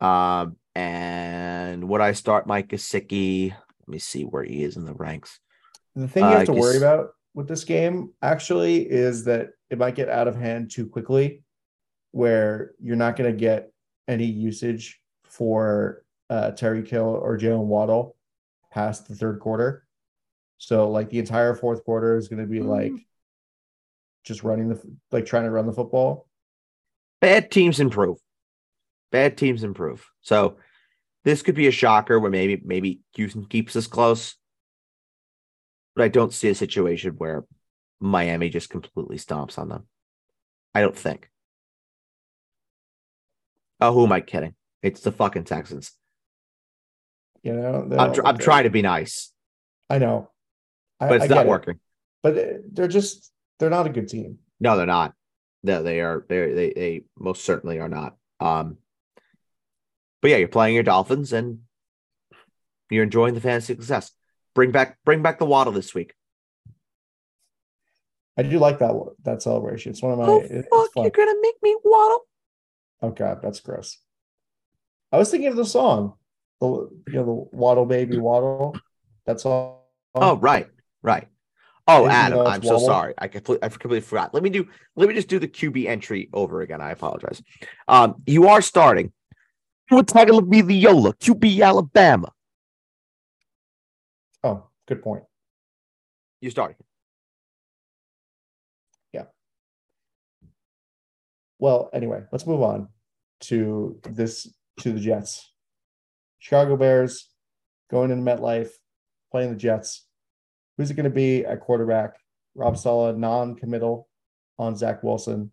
Um, 0.00 0.56
and 0.74 1.88
would 1.88 2.02
I 2.02 2.12
start 2.12 2.46
Mike 2.46 2.68
Gesicki? 2.68 3.50
Let 3.50 3.88
me 3.88 3.98
see 3.98 4.24
where 4.24 4.44
he 4.44 4.62
is 4.62 4.76
in 4.76 4.84
the 4.84 4.92
ranks. 4.92 5.40
The 5.96 6.08
thing 6.08 6.24
you 6.24 6.28
Uh, 6.30 6.38
have 6.38 6.46
to 6.46 6.52
worry 6.52 6.76
about 6.76 7.08
with 7.34 7.48
this 7.48 7.64
game 7.64 8.12
actually 8.20 8.88
is 8.88 9.24
that 9.24 9.50
it 9.70 9.78
might 9.78 9.94
get 9.94 10.10
out 10.10 10.28
of 10.28 10.36
hand 10.36 10.70
too 10.70 10.86
quickly, 10.86 11.42
where 12.10 12.72
you're 12.80 12.96
not 12.96 13.16
going 13.16 13.32
to 13.32 13.36
get 13.36 13.72
any 14.08 14.24
usage 14.24 15.00
for 15.24 16.04
uh, 16.30 16.52
Tyreek 16.54 16.88
Hill 16.88 17.20
or 17.22 17.38
Jalen 17.38 17.66
Waddle 17.66 18.16
past 18.72 19.08
the 19.08 19.14
third 19.14 19.40
quarter. 19.40 19.86
So, 20.56 20.90
like 20.90 21.10
the 21.10 21.20
entire 21.20 21.54
fourth 21.54 21.84
quarter 21.84 22.16
is 22.16 22.28
going 22.28 22.42
to 22.42 22.48
be 22.48 22.60
like 22.60 22.92
just 24.24 24.42
running 24.42 24.68
the 24.68 24.80
like 25.12 25.26
trying 25.26 25.44
to 25.44 25.50
run 25.50 25.66
the 25.66 25.72
football. 25.72 26.26
Bad 27.20 27.50
teams 27.50 27.80
improve. 27.80 28.18
Bad 29.10 29.36
teams 29.36 29.64
improve. 29.64 30.06
So 30.20 30.58
this 31.24 31.42
could 31.42 31.54
be 31.54 31.66
a 31.66 31.72
shocker 31.72 32.18
where 32.20 32.30
maybe 32.30 32.60
maybe 32.64 33.00
Houston 33.14 33.44
keeps 33.44 33.76
us 33.76 33.86
close. 33.86 34.36
But 35.96 36.04
I 36.04 36.08
don't 36.08 36.32
see 36.32 36.48
a 36.48 36.54
situation 36.54 37.14
where 37.18 37.44
Miami 38.00 38.50
just 38.50 38.70
completely 38.70 39.16
stomps 39.16 39.58
on 39.58 39.68
them. 39.68 39.86
I 40.74 40.80
don't 40.80 40.96
think. 40.96 41.30
Oh, 43.80 43.92
who 43.92 44.04
am 44.04 44.12
I 44.12 44.20
kidding? 44.20 44.54
It's 44.82 45.00
the 45.00 45.12
fucking 45.12 45.44
Texans. 45.44 45.92
You 47.42 47.54
know, 47.54 47.88
I'm, 47.98 48.12
tr- 48.12 48.26
I'm 48.26 48.38
trying 48.38 48.64
to 48.64 48.70
be 48.70 48.82
nice, 48.82 49.32
I 49.88 49.98
know, 49.98 50.30
I, 50.98 51.08
but 51.08 51.14
it's 51.16 51.24
I 51.24 51.28
not 51.28 51.34
get 51.34 51.46
it. 51.46 51.48
working. 51.48 51.80
But 52.22 52.36
they're 52.72 52.88
just 52.88 53.30
they're 53.58 53.70
not 53.70 53.86
a 53.86 53.90
good 53.90 54.08
team. 54.08 54.38
No, 54.60 54.76
they're 54.76 54.86
not. 54.86 55.14
No, 55.62 55.82
they 55.82 56.00
are. 56.00 56.26
They 56.28 56.52
they 56.52 56.72
they 56.74 57.02
most 57.16 57.44
certainly 57.44 57.78
are 57.78 57.88
not. 57.88 58.16
Um, 58.40 58.78
but 60.20 60.30
yeah, 60.32 60.36
you're 60.38 60.48
playing 60.48 60.74
your 60.74 60.82
Dolphins 60.82 61.32
and 61.32 61.60
you're 62.90 63.04
enjoying 63.04 63.34
the 63.34 63.40
fantasy 63.40 63.74
success. 63.74 64.12
Bring 64.54 64.72
back 64.72 64.98
bring 65.04 65.22
back 65.22 65.38
the 65.38 65.46
waddle 65.46 65.72
this 65.72 65.94
week. 65.94 66.14
I 68.36 68.42
do 68.42 68.58
like 68.58 68.80
that 68.80 68.94
that 69.24 69.42
celebration. 69.42 69.92
It's 69.92 70.02
one 70.02 70.12
of 70.12 70.18
my. 70.18 70.64
oh 70.72 70.88
fuck, 70.94 71.04
you're 71.04 71.10
gonna 71.10 71.40
make 71.40 71.56
me 71.62 71.76
waddle. 71.84 72.20
Oh 73.00 73.10
god, 73.10 73.40
that's 73.42 73.60
gross. 73.60 73.98
I 75.12 75.18
was 75.18 75.30
thinking 75.30 75.48
of 75.48 75.56
the 75.56 75.64
song, 75.64 76.14
the 76.60 76.66
you 76.66 77.12
know 77.14 77.24
the 77.24 77.56
Waddle 77.56 77.86
Baby 77.86 78.18
Waddle. 78.18 78.76
That's 79.26 79.46
all. 79.46 79.90
Oh 80.14 80.36
right, 80.36 80.68
right. 81.02 81.28
Oh 81.86 82.00
Even 82.00 82.10
Adam, 82.10 82.46
I'm 82.46 82.62
so 82.62 82.78
sorry. 82.78 83.14
I 83.16 83.28
completely 83.28 83.64
I 83.64 83.68
completely 83.68 84.00
forgot. 84.00 84.34
Let 84.34 84.42
me 84.42 84.50
do. 84.50 84.66
Let 84.94 85.08
me 85.08 85.14
just 85.14 85.28
do 85.28 85.38
the 85.38 85.48
QB 85.48 85.86
entry 85.86 86.28
over 86.32 86.60
again. 86.60 86.82
I 86.82 86.90
apologize. 86.90 87.42
Um, 87.88 88.22
you 88.26 88.48
are 88.48 88.60
starting. 88.60 89.12
We're 89.90 90.02
talking 90.02 90.34
to 90.34 90.42
be 90.42 90.60
the 90.60 90.74
Yola 90.74 91.14
QB 91.14 91.62
Alabama. 91.62 92.30
Oh, 94.44 94.64
good 94.86 95.02
point. 95.02 95.24
You're 96.42 96.50
starting. 96.50 96.76
Yeah. 99.12 99.24
Well, 101.58 101.90
anyway, 101.92 102.22
let's 102.32 102.46
move 102.46 102.62
on 102.62 102.88
to 103.40 103.98
this 104.04 104.52
to 104.80 104.92
the 104.92 105.00
Jets. 105.00 105.52
Chicago 106.38 106.76
Bears 106.76 107.28
going 107.90 108.10
into 108.10 108.24
MetLife, 108.24 108.70
playing 109.32 109.50
the 109.50 109.56
Jets. 109.56 110.06
Who's 110.76 110.90
it 110.90 110.94
going 110.94 111.04
to 111.04 111.10
be 111.10 111.44
at 111.44 111.60
quarterback? 111.60 112.16
Rob 112.54 112.76
Saleh 112.76 113.16
non-committal 113.16 114.08
on 114.58 114.76
Zach 114.76 115.02
Wilson 115.02 115.50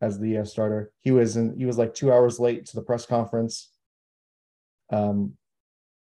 as 0.00 0.18
the 0.18 0.38
uh, 0.38 0.44
starter. 0.44 0.92
He 1.00 1.10
was 1.10 1.36
in. 1.36 1.56
He 1.56 1.64
was 1.64 1.78
like 1.78 1.94
two 1.94 2.12
hours 2.12 2.40
late 2.40 2.66
to 2.66 2.76
the 2.76 2.82
press 2.82 3.06
conference. 3.06 3.70
Um, 4.90 5.34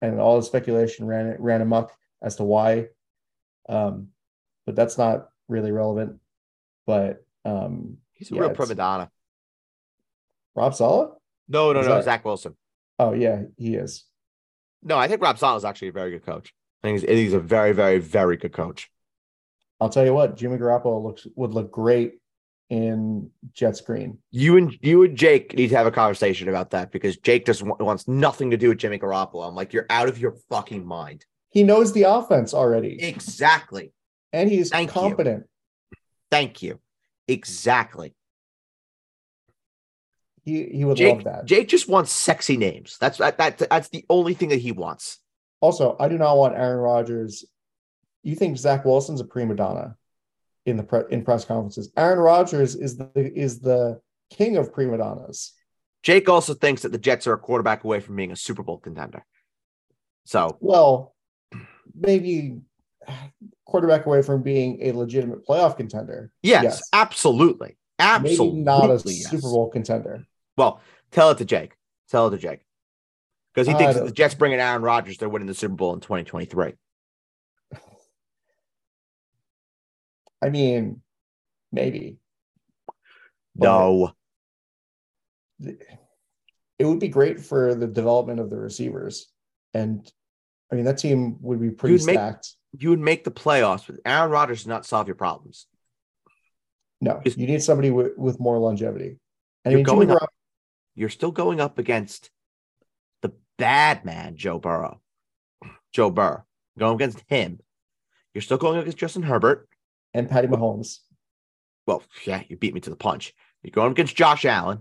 and 0.02 0.20
all 0.20 0.36
the 0.36 0.42
speculation 0.42 1.06
ran 1.06 1.36
ran 1.38 1.62
amok 1.62 1.92
as 2.22 2.36
to 2.36 2.44
why. 2.44 2.88
Um, 3.68 4.08
but 4.66 4.76
that's 4.76 4.98
not 4.98 5.28
really 5.48 5.72
relevant. 5.72 6.20
But 6.86 7.24
um, 7.44 7.98
He's 8.12 8.30
a 8.32 8.34
Yeah, 8.34 8.42
real 8.42 8.50
prima 8.50 8.74
donna. 8.74 9.10
Rob 10.56 10.74
Saleh? 10.74 11.10
No, 11.48 11.72
no, 11.72 11.80
Is 11.80 11.86
no. 11.86 11.94
that- 11.96 12.04
Zach 12.04 12.24
Wilson. 12.24 12.56
Oh 12.98 13.12
yeah, 13.12 13.42
he 13.58 13.74
is. 13.76 14.04
No, 14.82 14.96
I 14.96 15.06
think 15.08 15.20
Rob 15.22 15.38
Saleh 15.38 15.58
is 15.58 15.64
actually 15.64 15.88
a 15.88 15.92
very 15.92 16.10
good 16.10 16.24
coach. 16.24 16.52
I 16.82 16.88
think 16.88 17.00
he's, 17.00 17.08
he's 17.10 17.32
a 17.34 17.40
very, 17.40 17.72
very, 17.72 17.98
very 17.98 18.36
good 18.36 18.52
coach. 18.52 18.90
I'll 19.80 19.90
tell 19.90 20.04
you 20.04 20.14
what, 20.14 20.36
Jimmy 20.36 20.56
Garoppolo 20.56 21.02
looks 21.04 21.26
would 21.36 21.52
look 21.52 21.70
great 21.70 22.14
in 22.70 23.30
Jets 23.52 23.80
green. 23.82 24.18
You 24.30 24.56
and 24.56 24.76
you 24.80 25.02
and 25.04 25.16
Jake 25.16 25.54
need 25.54 25.68
to 25.68 25.76
have 25.76 25.86
a 25.86 25.90
conversation 25.90 26.48
about 26.48 26.70
that 26.70 26.90
because 26.90 27.16
Jake 27.18 27.44
just 27.46 27.62
wa- 27.62 27.76
wants 27.78 28.08
nothing 28.08 28.50
to 28.50 28.56
do 28.56 28.70
with 28.70 28.78
Jimmy 28.78 28.98
Garoppolo. 28.98 29.46
I'm 29.46 29.54
like, 29.54 29.72
you're 29.74 29.86
out 29.90 30.08
of 30.08 30.18
your 30.18 30.34
fucking 30.48 30.84
mind. 30.86 31.26
He 31.50 31.62
knows 31.62 31.92
the 31.92 32.02
offense 32.04 32.52
already, 32.54 32.98
Exactly. 33.02 33.92
and 34.32 34.50
he's 34.50 34.70
Thank 34.70 34.94
you. 34.96 35.44
Thank 36.30 36.62
you. 36.62 36.80
Exactly. 37.28 38.14
He 40.46 40.64
he 40.72 40.84
would 40.84 40.96
Jake, 40.96 41.16
love 41.16 41.24
that. 41.24 41.44
Jake 41.44 41.66
just 41.68 41.88
wants 41.88 42.12
sexy 42.12 42.56
names. 42.56 42.96
That's 43.00 43.18
that, 43.18 43.36
that 43.38 43.58
that's 43.58 43.88
the 43.88 44.06
only 44.08 44.32
thing 44.32 44.48
that 44.50 44.60
he 44.60 44.70
wants. 44.72 45.18
Also, 45.60 45.96
I 45.98 46.08
do 46.08 46.16
not 46.16 46.36
want 46.36 46.54
Aaron 46.54 46.78
Rodgers. 46.78 47.44
You 48.22 48.36
think 48.36 48.56
Zach 48.56 48.84
Wilson's 48.84 49.20
a 49.20 49.24
prima 49.24 49.56
donna 49.56 49.96
in 50.64 50.76
the 50.76 50.84
pre, 50.84 51.00
in 51.10 51.24
press 51.24 51.44
conferences? 51.44 51.90
Aaron 51.96 52.20
Rodgers 52.20 52.76
is 52.76 52.96
the 52.96 53.10
is 53.16 53.58
the 53.58 54.00
king 54.30 54.56
of 54.56 54.72
prima 54.72 54.98
donnas. 54.98 55.52
Jake 56.04 56.28
also 56.28 56.54
thinks 56.54 56.82
that 56.82 56.92
the 56.92 56.98
Jets 56.98 57.26
are 57.26 57.32
a 57.32 57.38
quarterback 57.38 57.82
away 57.82 57.98
from 57.98 58.14
being 58.14 58.30
a 58.30 58.36
Super 58.36 58.62
Bowl 58.62 58.78
contender. 58.78 59.24
So 60.26 60.56
Well, 60.60 61.16
maybe 61.92 62.60
quarterback 63.64 64.06
away 64.06 64.22
from 64.22 64.42
being 64.42 64.78
a 64.82 64.92
legitimate 64.92 65.44
playoff 65.44 65.76
contender. 65.76 66.30
yes, 66.42 66.62
Yes. 66.62 66.82
absolutely. 66.92 67.76
Absolutely 67.98 68.58
Maybe 68.58 68.64
not 68.64 68.90
a 68.90 69.00
yes. 69.06 69.30
Super 69.30 69.48
Bowl 69.48 69.68
contender. 69.70 70.24
Well, 70.56 70.80
tell 71.10 71.30
it 71.30 71.38
to 71.38 71.44
Jake. 71.44 71.76
Tell 72.10 72.28
it 72.28 72.30
to 72.32 72.38
Jake. 72.38 72.60
Because 73.54 73.66
he 73.68 73.74
I 73.74 73.78
thinks 73.78 73.98
the 73.98 74.10
Jets 74.10 74.34
bringing 74.34 74.60
Aaron 74.60 74.82
Rodgers, 74.82 75.16
they're 75.18 75.28
winning 75.28 75.48
the 75.48 75.54
Super 75.54 75.74
Bowl 75.74 75.94
in 75.94 76.00
2023. 76.00 76.74
I 80.42 80.50
mean, 80.50 81.00
maybe. 81.72 82.18
No. 83.54 84.12
it 85.58 86.84
would 86.84 87.00
be 87.00 87.08
great 87.08 87.40
for 87.40 87.74
the 87.74 87.86
development 87.86 88.40
of 88.40 88.50
the 88.50 88.58
receivers. 88.58 89.26
And 89.72 90.10
I 90.70 90.74
mean, 90.74 90.84
that 90.84 90.98
team 90.98 91.38
would 91.40 91.60
be 91.60 91.70
pretty 91.70 91.94
You'd 91.94 92.04
make- 92.06 92.14
stacked. 92.16 92.52
You 92.78 92.90
would 92.90 93.00
make 93.00 93.24
the 93.24 93.30
playoffs, 93.30 93.86
but 93.86 93.96
Aaron 94.04 94.30
Rodgers 94.30 94.58
does 94.58 94.66
not 94.66 94.84
solve 94.84 95.06
your 95.08 95.14
problems. 95.16 95.66
No, 97.00 97.22
you 97.24 97.46
need 97.46 97.62
somebody 97.62 97.90
with, 97.90 98.12
with 98.18 98.38
more 98.38 98.58
longevity. 98.58 99.18
And 99.64 99.72
I 99.72 99.76
mean, 99.76 99.84
Jimmy 99.86 100.04
going 100.06 100.10
up- 100.10 100.18
Garoppolo- 100.18 100.28
You're 100.96 101.10
still 101.10 101.30
going 101.30 101.60
up 101.60 101.78
against 101.78 102.30
the 103.22 103.32
bad 103.58 104.04
man, 104.04 104.36
Joe 104.36 104.58
Burrow. 104.58 105.00
Joe 105.92 106.10
Burr. 106.10 106.42
Going 106.78 106.94
against 106.96 107.22
him. 107.28 107.60
You're 108.34 108.42
still 108.42 108.58
going 108.58 108.78
against 108.80 108.98
Justin 108.98 109.22
Herbert. 109.22 109.68
and 110.14 110.28
Patty 110.28 110.48
Mahomes. 110.48 110.98
Well, 111.86 112.02
yeah, 112.26 112.42
you 112.48 112.56
beat 112.56 112.74
me 112.74 112.80
to 112.80 112.90
the 112.90 112.96
punch. 112.96 113.32
You're 113.62 113.70
going 113.70 113.92
against 113.92 114.16
Josh 114.16 114.44
Allen. 114.44 114.80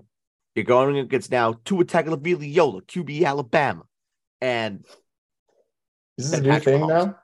You're 0.55 0.65
going 0.65 0.97
against 0.97 1.31
now 1.31 1.59
Tua 1.65 1.85
Tagovailoa, 1.85 2.81
QB 2.85 3.25
Alabama, 3.25 3.83
and 4.41 4.85
Is 6.17 6.31
this 6.31 6.39
a 6.39 6.41
new 6.43 6.49
Patrick 6.49 6.75
thing 6.75 6.81
Mahomes. 6.83 7.05
now? 7.07 7.19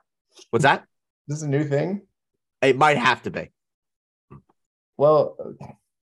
what's 0.50 0.62
that? 0.64 0.84
This 1.26 1.38
is 1.38 1.42
a 1.44 1.48
new 1.48 1.64
thing? 1.64 2.02
It 2.60 2.76
might 2.76 2.98
have 2.98 3.22
to 3.22 3.30
be. 3.30 3.50
Well, 4.96 5.36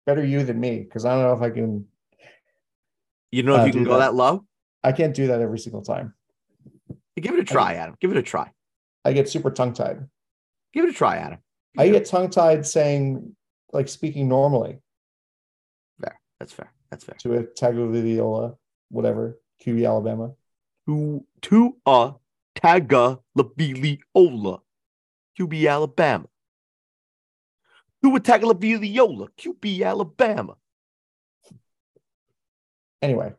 better 0.06 0.24
you 0.24 0.42
than 0.44 0.58
me 0.58 0.80
because 0.80 1.04
I 1.04 1.14
don't 1.14 1.22
know 1.22 1.32
if 1.34 1.42
I 1.42 1.54
can. 1.54 1.86
You 3.30 3.42
don't 3.42 3.54
know 3.54 3.60
Uh, 3.60 3.62
if 3.62 3.66
you 3.68 3.72
can 3.72 3.84
go 3.84 3.92
that. 3.98 4.10
that 4.10 4.14
low. 4.14 4.44
I 4.82 4.92
can't 4.92 5.14
do 5.14 5.26
that 5.28 5.40
every 5.40 5.58
single 5.58 5.82
time. 5.82 6.14
Give 7.20 7.34
it 7.34 7.40
a 7.40 7.44
try, 7.44 7.74
Adam. 7.74 7.96
Give 8.00 8.10
it 8.10 8.16
a 8.16 8.22
try. 8.22 8.50
I 9.04 9.12
get 9.12 9.28
super 9.28 9.50
tongue 9.50 9.72
tied. 9.72 10.06
Give 10.72 10.84
it 10.84 10.90
a 10.90 10.92
try, 10.92 11.16
Adam. 11.16 11.38
I 11.76 11.88
get 11.88 12.06
tongue 12.06 12.30
tied 12.30 12.66
saying, 12.66 13.34
like, 13.72 13.88
speaking 13.88 14.28
normally 14.28 14.78
Fair. 16.00 16.20
That's 16.38 16.52
fair. 16.52 16.72
That's 16.90 17.04
fair. 17.04 17.16
to 17.20 17.34
a 17.34 17.42
Tagovailoa, 17.44 18.56
whatever, 18.90 19.38
QB 19.64 19.86
Alabama. 19.86 20.32
To 20.86 21.24
to 21.42 21.76
a 21.86 22.14
Taga 22.56 23.20
Laviliola, 23.36 24.60
QB 25.38 25.70
Alabama. 25.70 26.26
To 28.04 28.16
a 28.16 28.20
Taga 28.20 28.52
Laviliola, 28.52 29.28
QB 29.38 29.82
Alabama. 29.84 30.56
Anyway, 33.02 33.32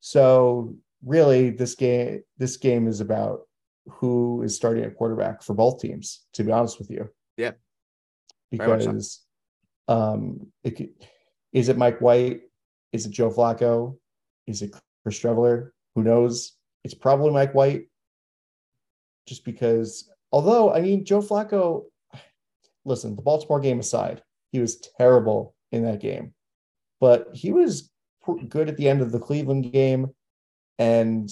so 0.00 0.74
really, 1.04 1.50
this 1.50 1.74
game 1.74 2.22
this 2.38 2.56
game 2.56 2.88
is 2.88 3.00
about 3.00 3.42
who 3.88 4.42
is 4.42 4.54
starting 4.54 4.84
at 4.84 4.96
quarterback 4.96 5.42
for 5.42 5.54
both 5.54 5.80
teams. 5.80 6.24
To 6.34 6.44
be 6.44 6.52
honest 6.52 6.78
with 6.78 6.90
you, 6.90 7.08
Yeah. 7.36 7.52
Much 8.52 8.82
so. 8.82 8.92
because 8.92 9.20
um, 9.88 10.46
it 10.64 10.76
could, 10.76 10.90
is 11.52 11.68
it 11.68 11.76
Mike 11.76 12.00
White? 12.00 12.42
Is 12.92 13.06
it 13.06 13.12
Joe 13.12 13.30
Flacco? 13.30 13.96
Is 14.46 14.62
it 14.62 14.74
Chris 15.02 15.18
Streveler? 15.18 15.70
Who 15.94 16.02
knows? 16.02 16.56
It's 16.84 16.94
probably 16.94 17.32
Mike 17.32 17.54
White. 17.54 17.86
Just 19.26 19.44
because, 19.44 20.10
although 20.32 20.72
I 20.72 20.80
mean, 20.80 21.04
Joe 21.04 21.20
Flacco. 21.20 21.84
Listen, 22.86 23.14
the 23.14 23.22
Baltimore 23.22 23.60
game 23.60 23.78
aside, 23.78 24.22
he 24.52 24.58
was 24.58 24.80
terrible 24.98 25.54
in 25.70 25.84
that 25.84 26.00
game, 26.00 26.32
but 26.98 27.28
he 27.34 27.52
was 27.52 27.89
good 28.48 28.68
at 28.68 28.76
the 28.76 28.88
end 28.88 29.00
of 29.02 29.12
the 29.12 29.18
Cleveland 29.18 29.72
game, 29.72 30.08
and 30.78 31.28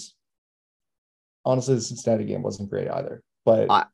honestly, 1.45 1.75
the 1.75 1.81
Cincinnati 1.81 2.25
game 2.25 2.41
wasn't 2.41 2.69
great 2.69 2.89
either. 2.89 3.23
But 3.45 3.67
I- 3.69 3.85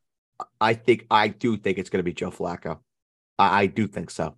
I 0.60 0.74
think 0.74 1.06
I 1.10 1.28
do 1.28 1.56
think 1.56 1.78
it's 1.78 1.88
going 1.88 2.00
to 2.00 2.04
be 2.04 2.12
Joe 2.12 2.30
Flacco. 2.30 2.80
I, 3.38 3.62
I 3.62 3.66
do 3.66 3.86
think 3.88 4.10
so. 4.10 4.36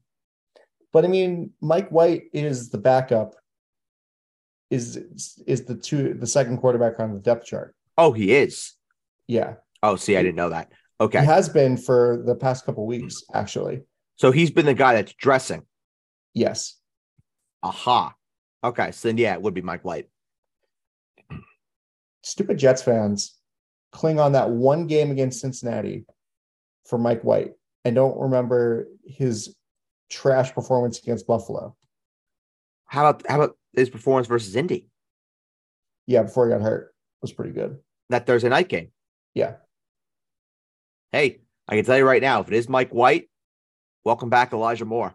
But 0.92 1.04
I 1.04 1.08
mean, 1.08 1.50
Mike 1.60 1.88
White 1.90 2.24
is 2.32 2.70
the 2.70 2.78
backup. 2.78 3.34
Is 4.70 4.96
is 5.46 5.64
the 5.64 5.74
two 5.74 6.14
the 6.14 6.26
second 6.26 6.58
quarterback 6.58 7.00
on 7.00 7.14
the 7.14 7.20
depth 7.20 7.46
chart? 7.46 7.74
Oh, 7.96 8.12
he 8.12 8.32
is. 8.32 8.74
Yeah, 9.26 9.54
Oh, 9.82 9.96
see, 9.96 10.16
I 10.16 10.22
didn't 10.22 10.36
know 10.36 10.50
that. 10.50 10.70
Okay, 11.00 11.20
he 11.20 11.26
has 11.26 11.48
been 11.48 11.76
for 11.76 12.22
the 12.24 12.34
past 12.36 12.64
couple 12.64 12.86
weeks, 12.86 13.24
actually. 13.34 13.82
so 14.16 14.30
he's 14.30 14.50
been 14.52 14.66
the 14.66 14.74
guy 14.74 14.94
that's 14.94 15.14
dressing. 15.14 15.62
Yes, 16.34 16.76
Aha. 17.62 18.14
Okay, 18.64 18.90
so 18.92 19.08
then 19.08 19.18
yeah, 19.18 19.34
it 19.34 19.42
would 19.42 19.54
be 19.54 19.62
Mike 19.62 19.84
White. 19.84 20.08
stupid 22.22 22.58
Jets 22.58 22.82
fans 22.82 23.36
cling 23.92 24.18
on 24.20 24.32
that 24.32 24.50
one 24.50 24.86
game 24.86 25.10
against 25.10 25.40
Cincinnati 25.40 26.04
for 26.86 26.98
Mike 26.98 27.22
White 27.22 27.54
and 27.84 27.94
don't 27.94 28.18
remember 28.18 28.88
his 29.06 29.54
trash 30.10 30.52
performance 30.52 30.98
against 30.98 31.26
Buffalo. 31.26 31.74
How 32.86 33.08
about 33.08 33.26
how 33.28 33.36
about 33.36 33.56
his 33.74 33.88
performance 33.90 34.26
versus 34.26 34.56
Indy 34.56 34.88
Yeah, 36.06 36.22
before 36.22 36.46
he 36.46 36.52
got 36.52 36.62
hurt, 36.62 36.94
was 37.22 37.32
pretty 37.32 37.52
good. 37.52 37.78
that 38.10 38.26
Thursday 38.26 38.48
night 38.48 38.68
game? 38.68 38.90
Yeah, 39.34 39.56
Hey, 41.12 41.40
I 41.66 41.76
can 41.76 41.84
tell 41.84 41.96
you 41.96 42.04
right 42.04 42.20
now, 42.20 42.40
if 42.40 42.48
it 42.48 42.54
is 42.54 42.68
Mike 42.68 42.90
White, 42.90 43.30
welcome 44.04 44.28
back 44.28 44.52
Elijah 44.52 44.84
Moore. 44.84 45.14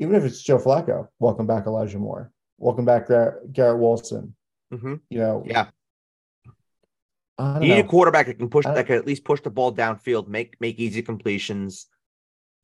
Even 0.00 0.14
if 0.14 0.24
it's 0.24 0.42
Joe 0.42 0.58
Flacco, 0.58 1.08
welcome 1.18 1.46
back 1.46 1.66
Elijah 1.66 1.98
Moore. 1.98 2.32
Welcome 2.58 2.84
back 2.86 3.08
Gar- 3.08 3.40
Garrett 3.52 3.78
Wilson. 3.78 4.34
hmm 4.72 4.94
You 5.10 5.18
know, 5.18 5.42
Yeah, 5.46 5.68
you 7.38 7.60
need 7.60 7.78
a 7.84 7.88
quarterback 7.88 8.26
that 8.26 8.38
can 8.38 8.48
push, 8.48 8.64
that 8.64 8.86
can 8.86 8.96
at 8.96 9.06
least 9.06 9.24
push 9.24 9.40
the 9.42 9.50
ball 9.50 9.72
downfield, 9.74 10.26
make 10.26 10.56
make 10.60 10.78
easy 10.78 11.02
completions. 11.02 11.86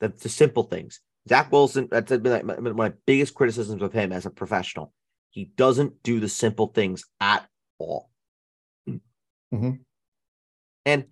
The, 0.00 0.08
the 0.08 0.28
simple 0.28 0.64
things. 0.64 1.00
Zach 1.28 1.50
Wilson, 1.50 1.88
that's 1.90 2.10
been 2.10 2.32
like 2.32 2.44
my- 2.44 2.72
my 2.72 2.92
biggest 3.06 3.34
criticisms 3.34 3.80
of 3.82 3.92
him 3.92 4.12
as 4.12 4.26
a 4.26 4.30
professional. 4.30 4.92
He 5.30 5.44
doesn't 5.44 6.02
do 6.02 6.20
the 6.20 6.28
simple 6.28 6.68
things 6.68 7.04
at 7.20 7.46
all. 7.78 8.10
Mhm. 9.52 9.80
And 10.84 11.04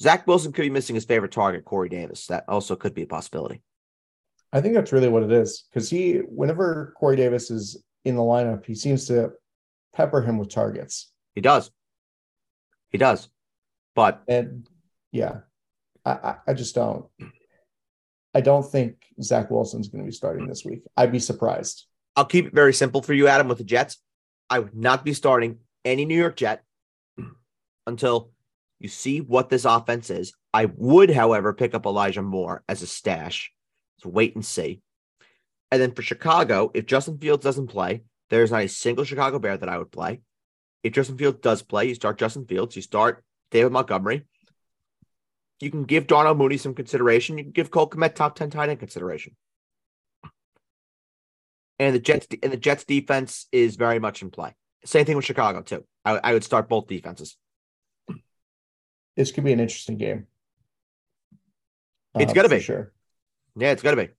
Zach 0.00 0.26
Wilson 0.26 0.52
could 0.52 0.62
be 0.62 0.70
missing 0.70 0.94
his 0.94 1.04
favorite 1.06 1.32
target, 1.32 1.64
Corey 1.64 1.88
Davis. 1.88 2.26
That 2.26 2.44
also 2.48 2.76
could 2.76 2.94
be 2.94 3.02
a 3.02 3.06
possibility. 3.06 3.62
I 4.56 4.62
think 4.62 4.72
that's 4.72 4.90
really 4.90 5.08
what 5.08 5.22
it 5.22 5.30
is 5.30 5.64
because 5.70 5.90
he, 5.90 6.14
whenever 6.14 6.94
Corey 6.98 7.14
Davis 7.14 7.50
is 7.50 7.84
in 8.06 8.16
the 8.16 8.22
lineup, 8.22 8.64
he 8.64 8.74
seems 8.74 9.06
to 9.08 9.32
pepper 9.94 10.22
him 10.22 10.38
with 10.38 10.48
targets. 10.48 11.12
He 11.34 11.42
does. 11.42 11.70
He 12.88 12.96
does. 12.96 13.28
But 13.94 14.22
And 14.26 14.66
yeah, 15.12 15.40
I, 16.06 16.36
I, 16.46 16.54
just 16.54 16.74
don't. 16.74 17.04
I 18.34 18.40
don't 18.40 18.62
think 18.62 18.96
Zach 19.20 19.50
Wilson's 19.50 19.88
going 19.88 20.02
to 20.02 20.08
be 20.08 20.16
starting 20.16 20.46
this 20.46 20.64
week. 20.64 20.84
I'd 20.96 21.12
be 21.12 21.18
surprised. 21.18 21.84
I'll 22.16 22.24
keep 22.24 22.46
it 22.46 22.54
very 22.54 22.72
simple 22.72 23.02
for 23.02 23.12
you, 23.12 23.28
Adam, 23.28 23.48
with 23.48 23.58
the 23.58 23.64
Jets. 23.64 23.98
I 24.48 24.60
would 24.60 24.74
not 24.74 25.04
be 25.04 25.12
starting 25.12 25.58
any 25.84 26.06
New 26.06 26.16
York 26.16 26.36
Jet 26.36 26.62
until 27.86 28.30
you 28.80 28.88
see 28.88 29.20
what 29.20 29.50
this 29.50 29.66
offense 29.66 30.08
is. 30.08 30.32
I 30.54 30.64
would, 30.64 31.10
however, 31.10 31.52
pick 31.52 31.74
up 31.74 31.84
Elijah 31.84 32.22
Moore 32.22 32.64
as 32.70 32.80
a 32.80 32.86
stash. 32.86 33.52
So 33.98 34.08
wait 34.08 34.34
and 34.34 34.44
see. 34.44 34.80
And 35.70 35.80
then 35.80 35.92
for 35.92 36.02
Chicago, 36.02 36.70
if 36.74 36.86
Justin 36.86 37.18
Fields 37.18 37.42
doesn't 37.42 37.68
play, 37.68 38.02
there's 38.30 38.50
not 38.52 38.62
a 38.62 38.68
single 38.68 39.04
Chicago 39.04 39.38
Bear 39.38 39.56
that 39.56 39.68
I 39.68 39.78
would 39.78 39.90
play. 39.90 40.20
If 40.82 40.92
Justin 40.92 41.18
Fields 41.18 41.40
does 41.40 41.62
play, 41.62 41.86
you 41.86 41.94
start 41.94 42.18
Justin 42.18 42.46
Fields, 42.46 42.76
you 42.76 42.82
start 42.82 43.24
David 43.50 43.72
Montgomery. 43.72 44.26
You 45.60 45.70
can 45.70 45.84
give 45.84 46.06
Darnell 46.06 46.34
Mooney 46.34 46.58
some 46.58 46.74
consideration. 46.74 47.38
You 47.38 47.44
can 47.44 47.52
give 47.52 47.70
Cole 47.70 47.88
Kmet 47.88 48.14
top 48.14 48.36
10 48.36 48.50
tight 48.50 48.68
end 48.68 48.78
consideration. 48.78 49.34
And 51.78 51.94
the 51.94 51.98
Jets 52.00 52.26
and 52.42 52.52
the 52.52 52.56
Jets 52.56 52.84
defense 52.84 53.46
is 53.52 53.76
very 53.76 53.98
much 53.98 54.22
in 54.22 54.30
play. 54.30 54.54
Same 54.84 55.04
thing 55.04 55.16
with 55.16 55.24
Chicago, 55.24 55.62
too. 55.62 55.84
I, 56.04 56.20
I 56.22 56.32
would 56.32 56.44
start 56.44 56.68
both 56.68 56.86
defenses. 56.86 57.36
This 59.16 59.32
could 59.32 59.44
be 59.44 59.52
an 59.52 59.60
interesting 59.60 59.96
game. 59.96 60.26
It's 62.18 62.30
Uh, 62.30 62.34
gonna 62.34 62.48
be. 62.48 62.60
sure. 62.60 62.92
Yeah, 63.56 63.72
it's 63.72 63.82
gotta 63.82 63.96
be. 63.96 64.10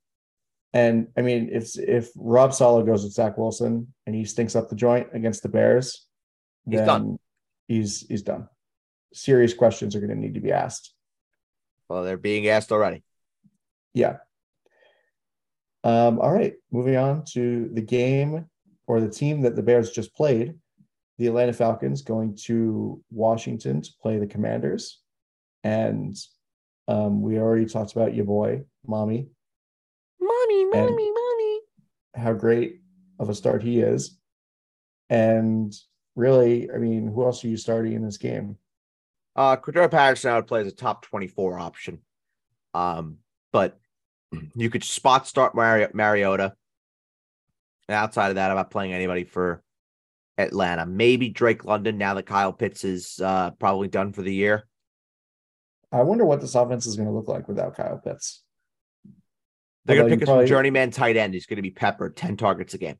And 0.73 1.07
I 1.17 1.21
mean, 1.21 1.49
if 1.51 1.77
if 1.77 2.09
Rob 2.15 2.53
Saleh 2.53 2.85
goes 2.85 3.03
with 3.03 3.13
Zach 3.13 3.37
Wilson 3.37 3.93
and 4.05 4.15
he 4.15 4.25
stinks 4.25 4.55
up 4.55 4.69
the 4.69 4.75
joint 4.75 5.07
against 5.13 5.43
the 5.43 5.49
Bears, 5.49 6.07
He's 6.69 6.81
done. 6.81 7.19
He's 7.67 8.05
he's 8.07 8.21
done. 8.21 8.47
Serious 9.13 9.53
questions 9.53 9.95
are 9.95 9.99
going 9.99 10.09
to 10.09 10.15
need 10.15 10.33
to 10.33 10.41
be 10.41 10.51
asked. 10.51 10.93
Well, 11.89 12.03
they're 12.03 12.17
being 12.17 12.47
asked 12.47 12.71
already. 12.71 13.03
Yeah. 13.93 14.17
Um, 15.83 16.19
all 16.19 16.31
right, 16.31 16.55
moving 16.71 16.97
on 16.97 17.23
to 17.33 17.69
the 17.71 17.81
game 17.81 18.45
or 18.87 18.99
the 18.99 19.09
team 19.09 19.41
that 19.41 19.55
the 19.55 19.63
Bears 19.63 19.91
just 19.91 20.13
played. 20.13 20.55
The 21.17 21.27
Atlanta 21.27 21.53
Falcons 21.53 22.01
going 22.01 22.37
to 22.43 23.01
Washington 23.09 23.81
to 23.81 23.89
play 24.01 24.19
the 24.19 24.27
Commanders. 24.27 25.01
And 25.63 26.15
um, 26.87 27.21
we 27.21 27.39
already 27.39 27.65
talked 27.65 27.93
about 27.93 28.13
your 28.13 28.25
boy, 28.25 28.65
Mommy, 28.87 29.29
Mommy, 30.19 30.65
mommy, 30.65 31.11
mommy. 31.11 31.59
how 32.15 32.33
great 32.33 32.81
of 33.19 33.29
a 33.29 33.35
start 33.35 33.61
he 33.61 33.79
is. 33.79 34.17
And 35.09 35.73
really, 36.15 36.69
I 36.71 36.77
mean, 36.77 37.07
who 37.07 37.23
else 37.23 37.43
are 37.43 37.47
you 37.47 37.57
starting 37.57 37.93
in 37.93 38.03
this 38.03 38.17
game? 38.17 38.57
Uh, 39.35 39.55
Cordarrelle 39.57 39.91
Patterson, 39.91 40.31
I 40.31 40.35
would 40.35 40.47
play 40.47 40.61
as 40.61 40.67
a 40.67 40.71
top 40.71 41.03
24 41.03 41.59
option. 41.59 41.99
Um, 42.73 43.17
but 43.53 43.79
you 44.55 44.69
could 44.69 44.83
spot 44.83 45.27
start 45.27 45.53
Mari- 45.55 45.87
Mariota. 45.93 46.53
And 47.87 47.95
outside 47.95 48.29
of 48.29 48.35
that, 48.35 48.49
I'm 48.49 48.57
not 48.57 48.71
playing 48.71 48.93
anybody 48.93 49.23
for 49.23 49.61
Atlanta. 50.37 50.85
Maybe 50.85 51.29
Drake 51.29 51.65
London 51.65 51.97
now 51.97 52.15
that 52.15 52.25
Kyle 52.25 52.51
Pitts 52.53 52.83
is 52.83 53.19
uh, 53.23 53.51
probably 53.51 53.87
done 53.87 54.11
for 54.11 54.21
the 54.21 54.33
year. 54.33 54.67
I 55.91 56.01
wonder 56.01 56.25
what 56.25 56.41
this 56.41 56.55
offense 56.55 56.85
is 56.85 56.95
going 56.97 57.07
to 57.07 57.13
look 57.15 57.27
like 57.29 57.47
without 57.47 57.77
Kyle 57.77 57.97
Pitts. 58.03 58.43
They're 59.87 59.97
going 59.97 60.09
to 60.09 60.15
pick 60.15 60.23
us 60.23 60.27
probably- 60.27 60.45
from 60.45 60.49
journeyman 60.49 60.91
tight 60.91 61.17
end. 61.17 61.33
He's 61.33 61.45
going 61.45 61.57
to 61.57 61.61
be 61.61 61.71
peppered 61.71 62.15
10 62.15 62.37
targets 62.37 62.73
a 62.73 62.77
game. 62.77 62.97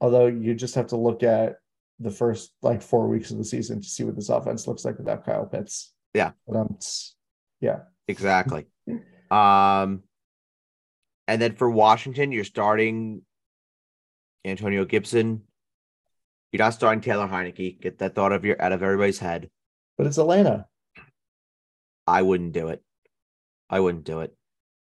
Although 0.00 0.26
you 0.26 0.54
just 0.54 0.74
have 0.76 0.88
to 0.88 0.96
look 0.96 1.22
at 1.22 1.56
the 1.98 2.10
first 2.10 2.52
like 2.62 2.80
four 2.82 3.08
weeks 3.08 3.30
of 3.30 3.38
the 3.38 3.44
season 3.44 3.80
to 3.80 3.88
see 3.88 4.04
what 4.04 4.16
this 4.16 4.28
offense 4.28 4.66
looks 4.66 4.84
like 4.84 4.98
without 4.98 5.24
Kyle 5.26 5.46
Pitts. 5.46 5.92
Yeah. 6.14 6.32
But 6.46 6.56
um, 6.56 6.78
yeah. 7.60 7.80
Exactly. 8.08 8.66
um, 9.30 10.02
and 11.28 11.40
then 11.40 11.54
for 11.54 11.70
Washington, 11.70 12.32
you're 12.32 12.44
starting 12.44 13.22
Antonio 14.44 14.84
Gibson. 14.84 15.42
You're 16.52 16.64
not 16.64 16.74
starting 16.74 17.00
Taylor 17.00 17.28
Heinicke. 17.28 17.80
Get 17.80 17.98
that 17.98 18.14
thought 18.14 18.32
of 18.32 18.44
your 18.44 18.60
out 18.60 18.72
of 18.72 18.82
everybody's 18.82 19.18
head. 19.20 19.50
But 19.96 20.06
it's 20.06 20.18
Atlanta. 20.18 20.66
I 22.06 22.22
wouldn't 22.22 22.52
do 22.52 22.68
it. 22.68 22.82
I 23.68 23.78
wouldn't 23.78 24.04
do 24.04 24.20
it. 24.20 24.34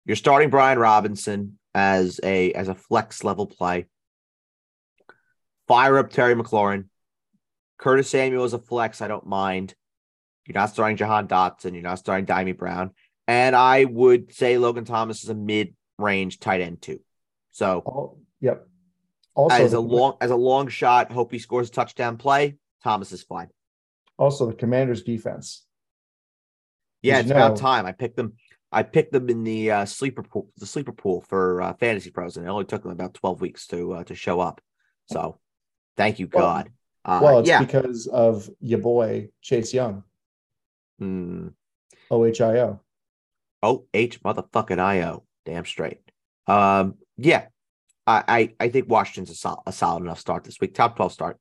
You're 0.06 0.16
starting 0.16 0.50
Brian 0.50 0.80
Robinson 0.80 1.60
as 1.76 2.20
a 2.24 2.52
as 2.54 2.68
a 2.68 2.76
flex 2.76 3.24
level 3.24 3.45
play. 3.45 3.86
Fire 5.68 5.97
up 5.97 6.10
Terry 6.10 6.36
McLaurin. 6.36 6.86
Curtis 7.78 8.10
Samuel 8.10 8.43
is 8.45 8.54
a 8.54 8.60
flex. 8.60 9.02
I 9.02 9.08
don't 9.08 9.28
mind. 9.28 9.76
You're 10.45 10.60
not 10.60 10.72
starting 10.72 10.97
Jahan 10.97 11.28
Dotson. 11.28 11.74
You're 11.74 11.84
not 11.84 12.00
starting 12.00 12.26
Dyami 12.26 12.58
Brown. 12.58 12.91
And 13.28 13.56
I 13.56 13.86
would 13.86 14.34
say 14.34 14.58
Logan 14.58 14.86
Thomas 14.86 15.24
is 15.24 15.30
a 15.30 15.36
mid 15.36 15.76
range 16.00 16.39
tight 16.39 16.62
end 16.62 16.82
too. 16.82 17.00
So 17.52 17.84
All, 17.86 18.20
yep. 18.41 18.68
Also, 19.36 19.64
as 19.64 19.74
a 19.74 19.80
long 19.80 20.18
as 20.20 20.32
a 20.32 20.36
long 20.36 20.68
shot, 20.70 21.12
hope 21.12 21.32
he 21.32 21.39
scores 21.39 21.70
a 21.70 21.72
touchdown 21.72 22.18
play. 22.18 22.58
Thomas 22.84 23.12
is 23.12 23.22
fine. 23.22 23.50
also 24.18 24.47
the 24.47 24.54
Commanders 24.54 25.04
defense. 25.04 25.66
Yeah, 27.02 27.20
it's 27.20 27.30
about 27.30 27.58
time. 27.58 27.86
I 27.86 27.91
picked 27.91 28.18
them. 28.18 28.34
I 28.72 28.84
picked 28.84 29.12
them 29.12 29.30
in 29.30 29.44
the 29.44 29.72
uh, 29.72 29.86
sleeper 29.86 30.22
pool, 30.24 30.50
the 30.58 30.66
sleeper 30.66 30.92
pool 30.92 31.22
for 31.22 31.62
uh, 31.62 31.74
fantasy 31.74 32.12
pros, 32.12 32.38
and 32.38 32.46
it 32.46 32.50
only 32.50 32.66
took 32.66 32.84
them 32.84 32.92
about 32.92 33.14
twelve 33.16 33.42
weeks 33.42 33.66
to 33.68 33.94
uh, 33.94 34.04
to 34.06 34.16
show 34.16 34.40
up. 34.40 34.62
So, 35.12 35.40
thank 35.98 36.20
you, 36.20 36.30
Well- 36.32 36.44
God. 36.46 36.72
Uh, 37.06 37.20
well, 37.24 37.40
it's 37.40 37.48
yeah, 37.50 37.60
because 37.62 38.08
of 38.08 38.50
your 38.60 38.80
boy 38.80 39.30
Chase 39.42 39.74
Young, 39.74 40.04
Mm, 41.02 41.54
OHIO. 42.12 42.82
oh 43.64 43.86
H 43.94 44.22
motherfucking 44.22 44.80
io, 44.80 45.24
damn 45.46 45.66
straight. 45.66 46.02
Um, 46.46 46.96
yeah, 47.18 47.46
I 48.06 48.24
I, 48.28 48.66
I 48.66 48.70
think 48.70 48.90
Washington's 48.90 49.32
a, 49.32 49.36
sol- 49.36 49.64
a 49.66 49.72
solid 49.72 50.04
enough 50.04 50.20
start 50.20 50.44
this 50.44 50.60
week. 50.60 50.76
Top 50.76 50.98
twelve 50.98 51.14
start. 51.14 51.40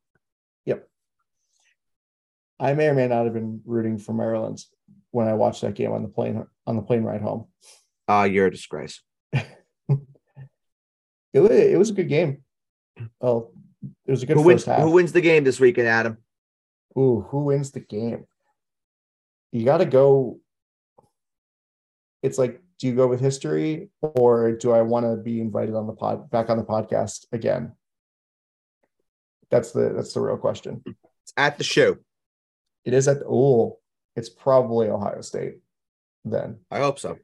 Yep. 0.64 0.88
I 2.60 2.74
may 2.74 2.86
or 2.88 2.94
may 2.94 3.08
not 3.08 3.24
have 3.24 3.34
been 3.34 3.60
rooting 3.66 3.98
for 3.98 4.12
Maryland 4.12 4.64
when 5.18 5.26
I 5.26 5.34
watched 5.34 5.62
that 5.62 5.74
game 5.74 5.90
on 5.90 6.02
the 6.02 6.08
plane 6.08 6.46
on 6.64 6.76
the 6.76 6.82
plane 6.82 7.02
ride 7.02 7.20
home. 7.20 7.48
Uh, 8.06 8.28
you're 8.30 8.46
a 8.46 8.50
disgrace. 8.50 9.02
It 11.34 11.40
was, 11.40 11.50
it 11.50 11.78
was 11.78 11.90
a 11.90 11.92
good 11.92 12.08
game. 12.08 12.38
Oh, 13.20 13.50
it 14.06 14.10
was 14.10 14.22
a 14.22 14.26
good 14.26 14.38
Who 14.38 14.42
first 14.42 14.46
wins? 14.46 14.64
half. 14.64 14.80
Who 14.80 14.90
wins 14.92 15.12
the 15.12 15.20
game 15.20 15.44
this 15.44 15.60
weekend, 15.60 15.86
Adam? 15.86 16.16
Ooh, 16.98 17.26
who 17.28 17.44
wins 17.44 17.70
the 17.70 17.80
game? 17.80 18.24
You 19.52 19.64
got 19.64 19.78
to 19.78 19.84
go. 19.84 20.40
It's 22.22 22.38
like, 22.38 22.62
do 22.78 22.86
you 22.86 22.94
go 22.94 23.06
with 23.06 23.20
history 23.20 23.90
or 24.00 24.52
do 24.52 24.72
I 24.72 24.80
want 24.82 25.04
to 25.04 25.16
be 25.16 25.40
invited 25.40 25.74
on 25.74 25.86
the 25.86 25.92
pod 25.92 26.30
back 26.30 26.48
on 26.48 26.56
the 26.56 26.64
podcast 26.64 27.26
again? 27.30 27.72
That's 29.50 29.72
the 29.72 29.92
that's 29.94 30.14
the 30.14 30.20
real 30.20 30.38
question. 30.38 30.82
It's 30.86 31.32
at 31.36 31.58
the 31.58 31.64
shoe. 31.64 31.98
It 32.86 32.94
is 32.94 33.06
at 33.06 33.18
the 33.20 33.26
oh, 33.28 33.78
it's 34.18 34.28
probably 34.28 34.88
Ohio 34.88 35.20
State. 35.20 35.58
Then 36.24 36.58
I 36.70 36.78
hope 36.80 36.98
so. 36.98 37.18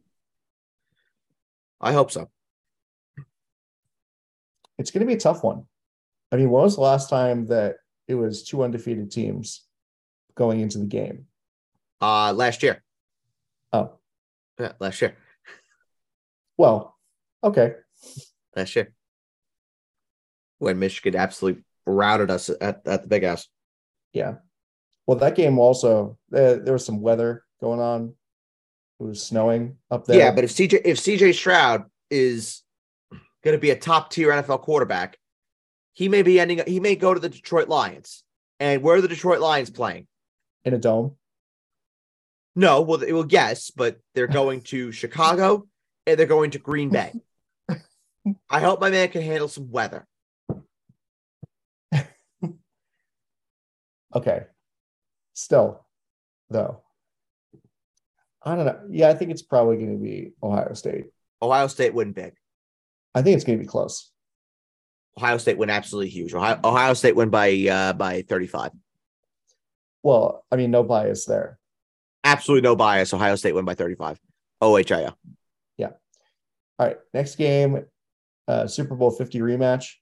I 1.80 1.92
hope 1.92 2.10
so. 2.12 2.30
it's 4.78 4.90
going 4.92 5.00
to 5.00 5.06
be 5.06 5.14
a 5.14 5.20
tough 5.20 5.42
one. 5.42 5.64
I 6.32 6.36
mean, 6.36 6.50
when 6.50 6.62
was 6.62 6.76
the 6.76 6.82
last 6.82 7.10
time 7.10 7.46
that 7.46 7.76
it 8.08 8.14
was 8.14 8.44
two 8.44 8.62
undefeated 8.62 9.10
teams 9.10 9.66
going 10.36 10.60
into 10.60 10.78
the 10.78 10.86
game? 10.86 11.26
Uh, 12.00 12.32
last 12.32 12.62
year. 12.62 12.82
Oh, 13.72 13.98
Yeah, 14.58 14.72
last 14.78 15.00
year. 15.02 15.16
well, 16.56 16.96
okay. 17.42 17.74
last 18.56 18.76
year 18.76 18.92
when 20.58 20.78
Michigan 20.78 21.16
absolutely 21.20 21.62
routed 21.86 22.30
us 22.30 22.48
at, 22.60 22.86
at 22.86 23.02
the 23.02 23.08
big 23.08 23.24
house. 23.24 23.48
Yeah. 24.12 24.36
Well, 25.06 25.18
that 25.18 25.34
game 25.34 25.58
also 25.58 26.18
there, 26.30 26.56
there 26.56 26.72
was 26.72 26.84
some 26.84 27.00
weather 27.00 27.44
going 27.60 27.80
on. 27.80 28.14
It 29.00 29.04
was 29.04 29.22
snowing 29.22 29.76
up 29.90 30.06
there. 30.06 30.18
Yeah, 30.18 30.30
but 30.32 30.44
if 30.44 30.50
CJ 30.50 30.82
if 30.84 30.98
CJ 30.98 31.34
Stroud 31.34 31.84
is 32.10 32.62
going 33.42 33.54
to 33.56 33.60
be 33.60 33.70
a 33.70 33.76
top 33.76 34.10
tier 34.10 34.30
NFL 34.30 34.62
quarterback, 34.62 35.18
he 35.92 36.08
may 36.08 36.22
be 36.22 36.40
ending. 36.40 36.62
He 36.66 36.80
may 36.80 36.96
go 36.96 37.12
to 37.12 37.20
the 37.20 37.28
Detroit 37.28 37.68
Lions. 37.68 38.22
And 38.60 38.82
where 38.82 38.96
are 38.96 39.00
the 39.00 39.08
Detroit 39.08 39.40
Lions 39.40 39.70
playing? 39.70 40.06
in 40.64 40.74
a 40.74 40.78
dome. 40.78 41.16
No, 42.56 42.82
well, 42.82 43.02
it 43.02 43.12
will 43.12 43.24
guess, 43.24 43.70
but 43.70 43.98
they're 44.14 44.26
going 44.26 44.62
to 44.62 44.92
Chicago 44.92 45.66
and 46.06 46.18
they're 46.18 46.26
going 46.26 46.52
to 46.52 46.58
Green 46.58 46.88
Bay. 46.88 47.12
I 48.48 48.60
hope 48.60 48.80
my 48.80 48.90
man 48.90 49.08
can 49.08 49.22
handle 49.22 49.48
some 49.48 49.70
weather. 49.70 50.06
Okay. 54.16 54.44
Still, 55.34 55.84
though, 56.48 56.80
I 58.42 58.56
don't 58.56 58.66
know. 58.66 58.80
Yeah, 58.90 59.08
I 59.08 59.14
think 59.14 59.30
it's 59.30 59.42
probably 59.42 59.76
going 59.76 59.92
to 59.92 60.02
be 60.02 60.32
Ohio 60.42 60.74
State. 60.74 61.06
Ohio 61.42 61.66
State 61.66 61.94
win 61.94 62.12
big. 62.12 62.34
I 63.14 63.22
think 63.22 63.36
it's 63.36 63.44
going 63.44 63.58
to 63.58 63.62
be 63.64 63.68
close. 63.68 64.10
Ohio 65.18 65.38
State 65.38 65.58
win 65.58 65.70
absolutely 65.70 66.10
huge. 66.10 66.34
Ohio, 66.34 66.58
Ohio 66.64 66.94
State 66.94 67.16
win 67.16 67.30
by 67.30 67.52
uh, 67.70 67.92
by 67.92 68.22
35. 68.22 68.72
Well, 70.02 70.44
I 70.50 70.56
mean, 70.56 70.70
no 70.70 70.82
bias 70.82 71.24
there. 71.24 71.58
Absolutely 72.24 72.62
no 72.62 72.76
bias. 72.76 73.14
Ohio 73.14 73.36
State 73.36 73.54
win 73.54 73.64
by 73.64 73.74
35. 73.74 74.18
OHIO. 74.60 75.14
Yeah. 75.76 75.90
All 76.78 76.86
right, 76.86 76.96
next 77.12 77.36
game, 77.36 77.84
uh, 78.48 78.66
Super 78.66 78.94
Bowl 78.94 79.10
50 79.10 79.40
rematch 79.40 79.92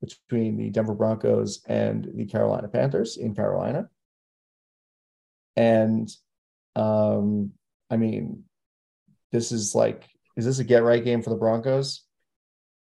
between 0.00 0.56
the 0.56 0.70
Denver 0.70 0.94
Broncos 0.94 1.62
and 1.66 2.08
the 2.14 2.24
Carolina 2.26 2.68
Panthers 2.68 3.16
in 3.16 3.34
Carolina. 3.34 3.88
And 5.56 6.08
um, 6.76 7.52
I 7.90 7.96
mean, 7.96 8.44
this 9.32 9.52
is 9.52 9.74
like, 9.74 10.04
is 10.36 10.44
this 10.44 10.58
a 10.58 10.64
get 10.64 10.82
right 10.82 11.04
game 11.04 11.22
for 11.22 11.30
the 11.30 11.36
Broncos? 11.36 12.04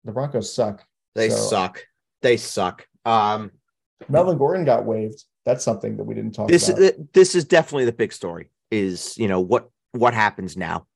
The 0.04 0.12
Broncos 0.12 0.52
suck. 0.54 0.84
They 1.14 1.30
So- 1.30 1.36
suck. 1.36 1.84
They 2.22 2.36
suck. 2.36 2.86
Um, 3.04 3.50
Melvin 4.08 4.38
Gordon 4.38 4.64
got 4.64 4.84
waived. 4.84 5.24
That's 5.44 5.64
something 5.64 5.96
that 5.96 6.04
we 6.04 6.14
didn't 6.14 6.32
talk 6.32 6.48
this 6.48 6.68
about. 6.68 7.12
this 7.12 7.34
is 7.34 7.44
definitely 7.44 7.84
the 7.84 7.92
big 7.92 8.12
story. 8.12 8.50
Is 8.70 9.18
you 9.18 9.26
know 9.26 9.40
what 9.40 9.68
what 9.90 10.14
happens 10.14 10.56
now? 10.56 10.86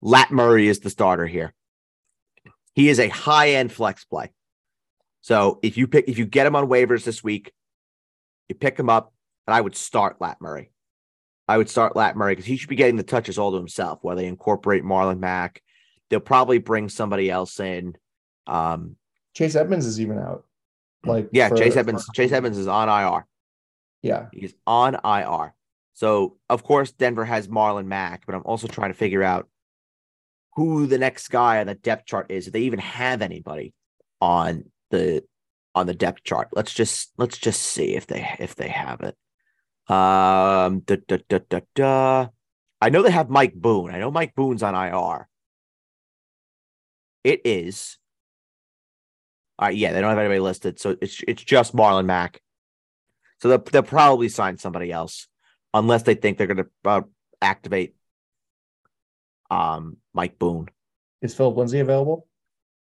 Lat 0.00 0.30
Murray 0.30 0.66
is 0.66 0.80
the 0.80 0.88
starter 0.90 1.26
here. 1.26 1.52
He 2.74 2.88
is 2.88 2.98
a 2.98 3.08
high 3.08 3.50
end 3.50 3.70
flex 3.70 4.04
play. 4.06 4.32
So 5.20 5.60
if 5.62 5.76
you 5.76 5.86
pick 5.86 6.08
if 6.08 6.18
you 6.18 6.24
get 6.24 6.46
him 6.46 6.56
on 6.56 6.68
waivers 6.68 7.04
this 7.04 7.22
week, 7.22 7.52
you 8.48 8.54
pick 8.54 8.78
him 8.78 8.88
up, 8.88 9.12
and 9.46 9.54
I 9.54 9.60
would 9.60 9.76
start 9.76 10.20
Lat 10.20 10.38
Murray. 10.40 10.71
I 11.48 11.58
would 11.58 11.68
start 11.68 11.96
Lat 11.96 12.16
Murray 12.16 12.32
because 12.32 12.46
he 12.46 12.56
should 12.56 12.68
be 12.68 12.76
getting 12.76 12.96
the 12.96 13.02
touches 13.02 13.38
all 13.38 13.50
to 13.50 13.56
himself. 13.56 13.98
While 14.02 14.16
they 14.16 14.26
incorporate 14.26 14.84
Marlon 14.84 15.18
Mack, 15.18 15.62
they'll 16.08 16.20
probably 16.20 16.58
bring 16.58 16.88
somebody 16.88 17.30
else 17.30 17.58
in. 17.60 17.96
Um, 18.46 18.96
Chase 19.34 19.56
Edmonds 19.56 19.86
is 19.86 20.00
even 20.00 20.18
out. 20.18 20.44
Like, 21.04 21.28
yeah, 21.32 21.48
for- 21.48 21.56
Chase 21.56 21.76
Edmonds. 21.76 22.04
for- 22.04 22.12
Chase 22.12 22.32
Edmonds 22.32 22.58
is 22.58 22.66
on 22.68 22.88
IR. 22.88 23.26
Yeah, 24.02 24.26
He's 24.32 24.54
on 24.66 24.96
IR. 25.04 25.54
So 25.94 26.38
of 26.48 26.64
course 26.64 26.90
Denver 26.90 27.24
has 27.24 27.48
Marlon 27.48 27.86
Mack, 27.86 28.24
but 28.26 28.34
I'm 28.34 28.42
also 28.44 28.66
trying 28.66 28.90
to 28.90 28.98
figure 28.98 29.22
out 29.22 29.48
who 30.56 30.86
the 30.86 30.98
next 30.98 31.28
guy 31.28 31.60
on 31.60 31.66
the 31.66 31.74
depth 31.74 32.06
chart 32.06 32.30
is. 32.30 32.46
If 32.46 32.52
they 32.52 32.62
even 32.62 32.78
have 32.80 33.22
anybody 33.22 33.74
on 34.20 34.64
the 34.90 35.22
on 35.74 35.86
the 35.86 35.94
depth 35.94 36.22
chart. 36.24 36.48
Let's 36.52 36.72
just 36.72 37.12
let's 37.18 37.38
just 37.38 37.62
see 37.62 37.94
if 37.96 38.06
they 38.06 38.26
if 38.38 38.54
they 38.54 38.68
have 38.68 39.00
it. 39.00 39.16
Um 39.92 40.80
da, 40.80 40.96
da, 41.06 41.18
da, 41.28 41.38
da, 41.50 41.60
da. 41.74 42.28
I 42.80 42.88
know 42.88 43.02
they 43.02 43.10
have 43.10 43.28
Mike 43.28 43.54
Boone. 43.54 43.90
I 43.90 43.98
know 43.98 44.10
Mike 44.10 44.34
Boone's 44.34 44.62
on 44.62 44.74
IR. 44.74 45.28
It 47.24 47.42
is. 47.44 47.98
All 49.58 49.68
right, 49.68 49.76
yeah, 49.76 49.92
they 49.92 50.00
don't 50.00 50.10
have 50.10 50.18
anybody 50.18 50.40
listed. 50.40 50.80
So 50.80 50.96
it's 51.00 51.22
it's 51.28 51.42
just 51.42 51.76
Marlon 51.76 52.06
Mack. 52.06 52.40
So 53.40 53.48
they'll, 53.48 53.58
they'll 53.58 53.82
probably 53.82 54.28
sign 54.28 54.56
somebody 54.56 54.90
else 54.90 55.28
unless 55.74 56.04
they 56.04 56.14
think 56.14 56.38
they're 56.38 56.46
going 56.46 56.64
to 56.64 56.70
uh, 56.84 57.02
activate 57.40 57.94
um, 59.50 59.98
Mike 60.14 60.38
Boone. 60.38 60.68
is 61.20 61.34
Philip 61.34 61.56
Lindsay 61.56 61.80
available? 61.80 62.26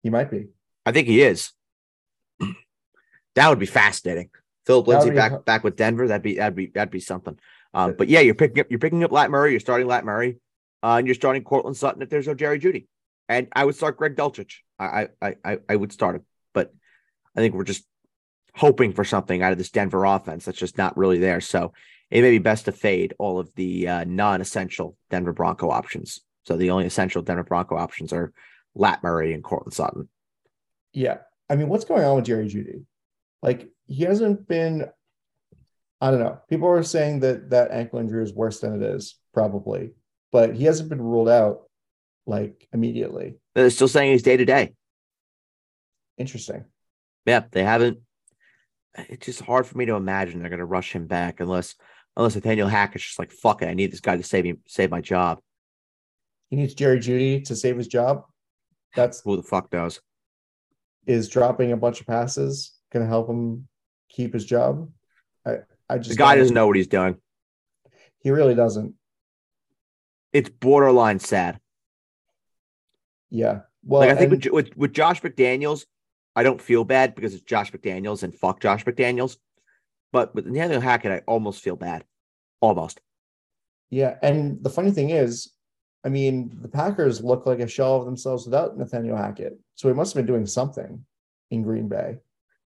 He 0.02 0.10
might 0.10 0.30
be. 0.30 0.48
I 0.86 0.92
think 0.92 1.08
he 1.08 1.22
is. 1.22 1.52
that 3.34 3.48
would 3.48 3.58
be 3.58 3.66
fascinating. 3.66 4.30
Philip 4.66 4.86
Lindsay 4.86 5.10
back 5.10 5.44
back 5.44 5.64
with 5.64 5.76
Denver. 5.76 6.08
That'd 6.08 6.22
be 6.22 6.36
that'd 6.36 6.54
be 6.54 6.66
that'd 6.66 6.90
be 6.90 7.00
something. 7.00 7.38
Um, 7.72 7.94
but 7.96 8.08
yeah, 8.08 8.20
you're 8.20 8.34
picking 8.34 8.60
up 8.60 8.66
you're 8.70 8.78
picking 8.78 9.04
up 9.04 9.12
Lat 9.12 9.30
Murray. 9.30 9.52
You're 9.52 9.60
starting 9.60 9.86
Lat 9.86 10.04
Murray, 10.04 10.38
uh, 10.82 10.96
and 10.96 11.06
you're 11.06 11.14
starting 11.14 11.44
Courtland 11.44 11.76
Sutton 11.76 12.02
if 12.02 12.10
there's 12.10 12.26
no 12.26 12.34
Jerry 12.34 12.58
Jeudy. 12.58 12.86
And 13.28 13.48
I 13.52 13.64
would 13.64 13.76
start 13.76 13.96
Greg 13.96 14.16
Dulcich. 14.16 14.56
I 14.78 15.08
I 15.22 15.36
I 15.44 15.58
I 15.68 15.76
would 15.76 15.92
start 15.92 16.16
him, 16.16 16.24
but 16.52 16.72
I 17.36 17.40
think 17.40 17.54
we're 17.54 17.64
just 17.64 17.84
hoping 18.54 18.92
for 18.92 19.04
something 19.04 19.42
out 19.42 19.52
of 19.52 19.58
this 19.58 19.70
Denver 19.70 20.04
offense 20.04 20.44
that's 20.44 20.58
just 20.58 20.76
not 20.76 20.96
really 20.96 21.18
there. 21.18 21.40
So 21.40 21.72
it 22.10 22.22
may 22.22 22.30
be 22.30 22.38
best 22.38 22.64
to 22.64 22.72
fade 22.72 23.14
all 23.18 23.38
of 23.38 23.54
the 23.54 23.86
uh, 23.86 24.04
non-essential 24.04 24.96
Denver 25.08 25.32
Bronco 25.32 25.70
options. 25.70 26.20
So 26.44 26.56
the 26.56 26.70
only 26.70 26.86
essential 26.86 27.22
Denver 27.22 27.44
Bronco 27.44 27.76
options 27.76 28.12
are 28.12 28.32
Lat 28.74 29.02
Murray 29.02 29.32
and 29.32 29.44
Courtland 29.44 29.72
Sutton. 29.72 30.08
Yeah. 30.92 31.18
I 31.48 31.54
mean, 31.54 31.68
what's 31.68 31.84
going 31.84 32.04
on 32.04 32.16
with 32.16 32.24
Jerry 32.24 32.48
Jeudy? 32.48 32.84
Like, 33.42 33.68
he 33.90 34.04
hasn't 34.04 34.46
been, 34.46 34.86
I 36.00 36.10
don't 36.12 36.20
know. 36.20 36.38
People 36.48 36.68
are 36.68 36.82
saying 36.84 37.20
that 37.20 37.50
that 37.50 37.72
ankle 37.72 37.98
injury 37.98 38.22
is 38.22 38.32
worse 38.32 38.60
than 38.60 38.80
it 38.80 38.94
is, 38.94 39.18
probably, 39.34 39.90
but 40.30 40.54
he 40.54 40.64
hasn't 40.64 40.88
been 40.88 41.02
ruled 41.02 41.28
out 41.28 41.62
like 42.24 42.68
immediately. 42.72 43.34
They're 43.54 43.68
still 43.70 43.88
saying 43.88 44.12
he's 44.12 44.22
day 44.22 44.36
to 44.36 44.44
day. 44.44 44.74
Interesting. 46.16 46.66
Yeah, 47.26 47.42
they 47.50 47.64
haven't. 47.64 47.98
It's 48.96 49.26
just 49.26 49.40
hard 49.40 49.66
for 49.66 49.76
me 49.76 49.86
to 49.86 49.94
imagine 49.94 50.40
they're 50.40 50.50
going 50.50 50.58
to 50.60 50.64
rush 50.64 50.92
him 50.92 51.06
back 51.06 51.40
unless 51.40 51.74
unless 52.16 52.34
Nathaniel 52.36 52.68
Hackett's 52.68 53.04
just 53.04 53.18
like 53.18 53.32
fuck 53.32 53.62
it. 53.62 53.68
I 53.68 53.74
need 53.74 53.92
this 53.92 54.00
guy 54.00 54.16
to 54.16 54.22
save 54.22 54.44
me, 54.44 54.54
save 54.68 54.90
my 54.90 55.00
job. 55.00 55.40
He 56.48 56.56
needs 56.56 56.74
Jerry 56.74 56.98
Jeudy 57.00 57.44
to 57.46 57.56
save 57.56 57.76
his 57.76 57.88
job. 57.88 58.22
That's 58.94 59.20
Who 59.24 59.36
the 59.36 59.42
fuck 59.42 59.70
does. 59.70 60.00
is 61.06 61.28
dropping 61.28 61.72
a 61.72 61.76
bunch 61.76 62.00
of 62.00 62.06
passes 62.06 62.72
going 62.92 63.04
to 63.04 63.08
help 63.08 63.28
him 63.28 63.68
keep 64.10 64.34
his 64.34 64.44
job. 64.44 64.90
I, 65.46 65.58
I 65.88 65.98
just 65.98 66.10
The 66.10 66.16
guy 66.16 66.36
doesn't 66.36 66.54
know 66.54 66.66
what 66.66 66.76
he's 66.76 66.86
doing. 66.88 67.16
He 68.18 68.30
really 68.30 68.54
doesn't. 68.54 68.94
It's 70.32 70.50
borderline 70.50 71.18
sad. 71.18 71.58
Yeah. 73.30 73.60
Well, 73.82 74.00
like 74.00 74.10
I 74.10 74.14
think 74.16 74.32
and- 74.32 74.44
with, 74.44 74.52
with 74.52 74.76
with 74.76 74.92
Josh 74.92 75.22
McDaniels, 75.22 75.86
I 76.36 76.42
don't 76.42 76.60
feel 76.60 76.84
bad 76.84 77.14
because 77.14 77.34
it's 77.34 77.42
Josh 77.44 77.72
McDaniels 77.72 78.22
and 78.22 78.34
fuck 78.34 78.60
Josh 78.60 78.84
McDaniels. 78.84 79.36
But 80.12 80.34
with 80.34 80.46
Nathaniel 80.46 80.80
Hackett, 80.80 81.12
I 81.12 81.22
almost 81.26 81.62
feel 81.62 81.76
bad. 81.76 82.04
Almost. 82.60 83.00
Yeah, 83.90 84.16
and 84.22 84.62
the 84.62 84.70
funny 84.70 84.90
thing 84.90 85.10
is, 85.10 85.52
I 86.04 86.08
mean, 86.08 86.58
the 86.60 86.68
Packers 86.68 87.22
look 87.22 87.46
like 87.46 87.60
a 87.60 87.66
shell 87.68 87.96
of 87.96 88.04
themselves 88.04 88.44
without 88.44 88.76
Nathaniel 88.76 89.16
Hackett. 89.16 89.58
So 89.76 89.88
he 89.88 89.94
must 89.94 90.14
have 90.14 90.24
been 90.24 90.32
doing 90.32 90.46
something 90.46 91.04
in 91.50 91.62
Green 91.62 91.88
Bay. 91.88 92.18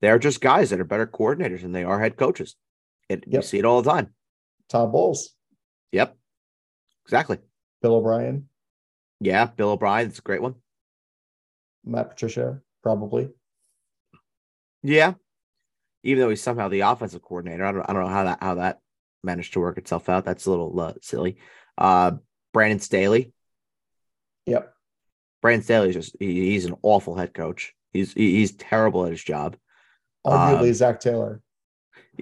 They're 0.02 0.20
just 0.20 0.42
guys 0.42 0.70
that 0.70 0.80
are 0.80 0.84
better 0.86 1.08
coordinators 1.08 1.62
than 1.62 1.72
they 1.72 1.84
are 1.84 2.00
head 2.00 2.18
coaches. 2.18 2.56
It, 3.10 3.26
You 3.28 3.34
Yep. 3.34 3.44
see 3.44 3.60
it 3.60 3.66
all 3.66 3.82
the 3.82 3.92
time. 3.92 4.14
Todd 4.70 4.92
Bowles, 4.92 5.36
Yep. 5.92 6.18
Exactly. 7.06 7.40
Bill 7.82 7.96
O'Brien, 7.96 8.50
Yeah. 9.20 9.46
Bill 9.46 9.70
O'Brien, 9.72 10.08
it's 10.08 10.20
a 10.20 10.24
great 10.24 10.42
one. 10.42 10.56
Matt 11.84 12.10
Patricia, 12.10 12.62
probably. 12.82 13.32
Yeah. 14.82 15.14
Even 16.04 16.22
though 16.22 16.30
he's 16.30 16.42
somehow 16.42 16.68
the 16.68 16.82
offensive 16.82 17.22
coordinator, 17.22 17.66
I 17.66 17.72
don't, 17.72 17.90
I 17.90 17.94
don't 17.94 18.04
know 18.04 18.10
how 18.10 18.24
that 18.26 18.38
how 18.42 18.56
that 18.56 18.80
managed 19.24 19.54
to 19.54 19.60
work 19.60 19.78
itself 19.78 20.10
out. 20.10 20.26
That's 20.26 20.46
a 20.46 20.50
little 20.52 20.80
uh, 20.80 20.94
silly. 21.02 21.38
Uh, 21.78 22.14
Brandon 22.54 22.80
Staley. 22.80 23.34
Yep. 24.46 24.72
Brandon 25.42 25.64
Staley 25.64 25.90
is 25.90 25.96
just 25.96 26.16
he, 26.20 26.52
he's 26.52 26.66
an 26.66 26.76
awful 26.84 27.16
head 27.16 27.34
coach. 27.34 27.74
He's 27.94 28.14
he, 28.14 28.36
he's 28.38 28.56
terrible 28.56 29.06
at 29.06 29.12
his 29.12 29.24
job. 29.24 29.58
Arguably 30.26 30.70
Um, 30.70 30.74
Zac 30.74 31.00
Taylor. 31.00 31.42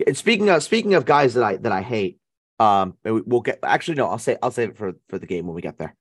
And 0.05 0.17
speaking 0.17 0.49
of 0.49 0.61
speaking 0.63 0.93
of 0.95 1.05
guys 1.05 1.33
that 1.35 1.43
I 1.43 1.57
that 1.57 1.71
I 1.71 1.81
hate, 1.81 2.19
um, 2.59 2.97
we- 3.03 3.21
we'll 3.21 3.41
get 3.41 3.59
actually 3.63 3.95
no, 3.95 4.07
I'll 4.07 4.17
say 4.17 4.37
I'll 4.41 4.51
save 4.51 4.69
it 4.71 4.77
for 4.77 4.93
for 5.09 5.17
the 5.19 5.27
game 5.27 5.45
when 5.47 5.55
we 5.55 5.61
get 5.61 5.77
there. 5.77 5.95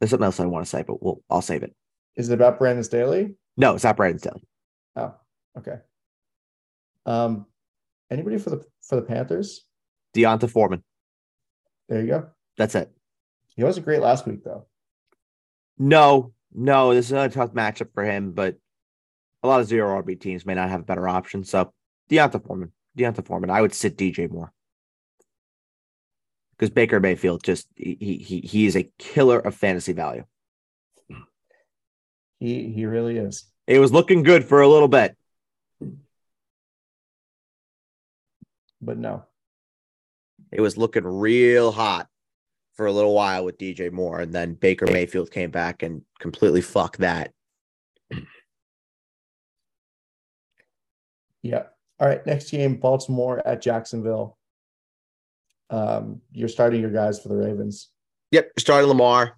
There's 0.00 0.10
something 0.10 0.24
else 0.24 0.40
I 0.40 0.46
want 0.46 0.64
to 0.64 0.70
say, 0.70 0.82
but 0.82 1.02
we'll 1.02 1.22
I'll 1.30 1.42
save 1.42 1.62
it. 1.62 1.74
Is 2.16 2.28
it 2.30 2.34
about 2.34 2.58
Brandon 2.58 2.82
Staley? 2.84 3.34
No, 3.56 3.74
it's 3.74 3.84
not 3.84 3.96
Brandon 3.96 4.18
Staley. 4.18 4.42
Oh, 4.96 5.14
okay. 5.58 5.78
Um, 7.06 7.46
anybody 8.10 8.38
for 8.38 8.50
the 8.50 8.64
for 8.82 8.96
the 8.96 9.02
Panthers? 9.02 9.64
D'Onta 10.14 10.48
Foreman. 10.50 10.82
There 11.88 12.00
you 12.00 12.06
go. 12.08 12.30
That's 12.56 12.74
it. 12.74 12.90
He 13.54 13.62
wasn't 13.64 13.86
great 13.86 14.00
last 14.00 14.26
week 14.26 14.42
though. 14.44 14.66
No, 15.78 16.32
no, 16.52 16.94
this 16.94 17.06
is 17.06 17.12
a 17.12 17.28
tough 17.28 17.52
matchup 17.52 17.92
for 17.94 18.04
him, 18.04 18.32
but 18.32 18.56
a 19.42 19.48
lot 19.48 19.60
of 19.60 19.66
zero 19.66 20.00
RB 20.02 20.20
teams 20.20 20.44
may 20.46 20.54
not 20.54 20.68
have 20.68 20.80
a 20.80 20.84
better 20.84 21.08
option. 21.08 21.44
So 21.44 21.72
D'Onta 22.08 22.44
Foreman, 22.44 22.72
D'Onta 22.96 23.24
Foreman, 23.24 23.50
I 23.50 23.60
would 23.60 23.74
sit 23.74 23.96
DJ 23.96 24.30
Moore 24.30 24.52
because 26.60 26.70
Baker 26.70 27.00
Mayfield 27.00 27.42
just 27.42 27.66
he 27.74 27.96
he 28.22 28.40
he 28.40 28.66
is 28.66 28.76
a 28.76 28.90
killer 28.98 29.38
of 29.38 29.54
fantasy 29.54 29.94
value. 29.94 30.24
He 32.38 32.70
he 32.70 32.84
really 32.86 33.16
is. 33.16 33.46
It 33.66 33.78
was 33.78 33.92
looking 33.92 34.22
good 34.22 34.44
for 34.44 34.60
a 34.60 34.68
little 34.68 34.88
bit. 34.88 35.16
But 38.82 38.98
no. 38.98 39.24
It 40.52 40.60
was 40.60 40.76
looking 40.76 41.04
real 41.04 41.70
hot 41.70 42.08
for 42.74 42.86
a 42.86 42.92
little 42.92 43.14
while 43.14 43.44
with 43.44 43.58
DJ 43.58 43.92
Moore, 43.92 44.20
and 44.20 44.32
then 44.32 44.54
Baker 44.54 44.86
Mayfield 44.86 45.30
came 45.30 45.50
back 45.50 45.82
and 45.82 46.02
completely 46.18 46.60
fucked 46.60 46.98
that. 46.98 47.32
Yeah. 51.42 51.64
All 51.98 52.08
right. 52.08 52.24
Next 52.26 52.50
game, 52.50 52.76
Baltimore 52.76 53.46
at 53.46 53.62
Jacksonville. 53.62 54.38
Um, 55.70 56.20
you're 56.32 56.48
starting 56.48 56.80
your 56.80 56.90
guys 56.90 57.20
for 57.20 57.28
the 57.28 57.36
Ravens. 57.36 57.88
Yep, 58.32 58.50
starting 58.58 58.88
Lamar. 58.88 59.36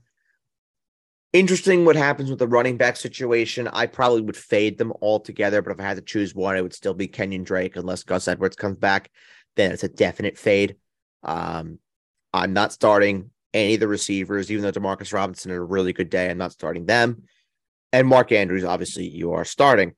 Interesting 1.33 1.85
what 1.85 1.97
happens 1.97 2.29
with 2.29 2.39
the 2.39 2.47
running 2.47 2.77
back 2.77 2.97
situation. 2.97 3.67
I 3.69 3.87
probably 3.87 4.21
would 4.21 4.37
fade 4.37 4.77
them 4.77 4.93
all 5.01 5.19
together, 5.19 5.63
but 5.63 5.73
if 5.73 5.81
I 5.81 5.85
had 5.85 5.97
to 5.97 6.03
choose 6.03 6.35
one, 6.35 6.57
it 6.57 6.63
would 6.63 6.75
still 6.75 6.93
be 6.93 7.09
Kenyon 7.09 7.43
Drake 7.43 7.77
unless 7.77 8.03
Gus 8.03 8.29
Edwards 8.29 8.57
comes 8.57 8.77
back. 8.77 9.11
Then 9.57 9.73
it's 9.73 9.85
a 9.85 9.89
definite 9.89 10.37
fade. 10.37 10.77
Um, 11.23 11.79
I'm 12.35 12.53
not 12.53 12.73
starting 12.73 13.31
any 13.55 13.75
of 13.75 13.81
the 13.81 13.89
receivers, 13.89 14.51
even 14.51 14.63
though 14.63 14.73
Demarcus 14.73 15.13
Robinson 15.13 15.51
had 15.51 15.59
a 15.59 15.63
really 15.63 15.93
good 15.93 16.11
day. 16.11 16.31
I'm 16.31 16.39
not 16.39 16.53
starting 16.53 16.85
them. 16.85 17.23
And 17.93 18.07
Mark 18.09 18.33
Andrews, 18.33 18.65
obviously, 18.65 19.09
you 19.09 19.33
are 19.33 19.45
starting. 19.45 19.95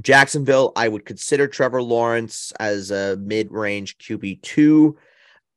Jacksonville, 0.00 0.72
I 0.74 0.88
would 0.88 1.04
consider 1.04 1.46
Trevor 1.46 1.82
Lawrence 1.82 2.52
as 2.58 2.90
a 2.90 3.16
mid-range 3.16 3.98
QB2. 3.98 4.94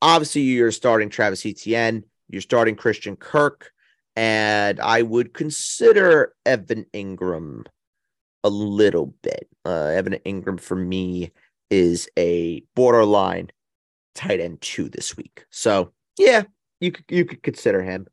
Obviously, 0.02 0.42
you're 0.42 0.72
starting 0.72 1.10
Travis 1.10 1.46
Etienne, 1.46 2.04
you're 2.28 2.42
starting 2.42 2.76
Christian 2.76 3.16
Kirk, 3.16 3.72
and 4.16 4.80
I 4.80 5.02
would 5.02 5.34
consider 5.34 6.34
Evan 6.46 6.86
Engram 6.94 7.66
a 8.44 8.50
little 8.50 9.16
bit. 9.22 9.48
Uh, 9.66 9.88
Evan 9.88 10.18
Engram 10.26 10.60
for 10.60 10.76
me 10.76 11.32
is 11.70 12.08
a 12.18 12.62
borderline 12.76 13.50
tight 14.14 14.40
end 14.40 14.62
two 14.62 14.90
this 14.90 15.18
week. 15.18 15.46
So 15.50 15.92
yeah, 16.18 16.44
you 16.80 16.92
could 16.92 17.06
you 17.10 17.26
could 17.26 17.42
consider 17.42 17.82
him. 17.82 18.08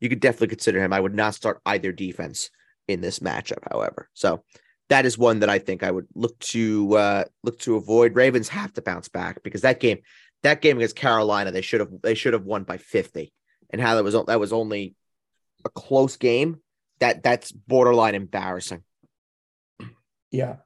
You 0.00 0.08
could 0.08 0.20
definitely 0.20 0.48
consider 0.48 0.82
him. 0.82 0.92
I 0.92 1.00
would 1.00 1.14
not 1.14 1.34
start 1.34 1.60
either 1.66 1.92
defense 1.92 2.50
in 2.88 3.00
this 3.00 3.20
matchup, 3.20 3.62
however. 3.70 4.08
So 4.14 4.44
that 4.90 5.06
is 5.06 5.16
one 5.16 5.38
that 5.40 5.48
I 5.48 5.58
think 5.60 5.82
I 5.84 5.90
would 5.90 6.08
look 6.14 6.38
to 6.40 6.96
uh, 6.96 7.24
look 7.44 7.58
to 7.60 7.76
avoid. 7.76 8.16
Ravens 8.16 8.48
have 8.48 8.72
to 8.74 8.82
bounce 8.82 9.08
back 9.08 9.42
because 9.42 9.62
that 9.62 9.80
game, 9.80 9.98
that 10.42 10.60
game 10.60 10.76
against 10.76 10.96
Carolina, 10.96 11.52
they 11.52 11.62
should 11.62 11.80
have 11.80 11.90
they 12.02 12.14
should 12.14 12.32
have 12.32 12.44
won 12.44 12.64
by 12.64 12.76
fifty, 12.76 13.32
and 13.70 13.80
how 13.80 13.94
that 13.94 14.04
was 14.04 14.16
that 14.26 14.40
was 14.40 14.52
only 14.52 14.96
a 15.64 15.70
close 15.70 16.16
game. 16.16 16.60
That 16.98 17.22
that's 17.22 17.52
borderline 17.52 18.16
embarrassing. 18.16 18.82
Yeah, 20.32 20.56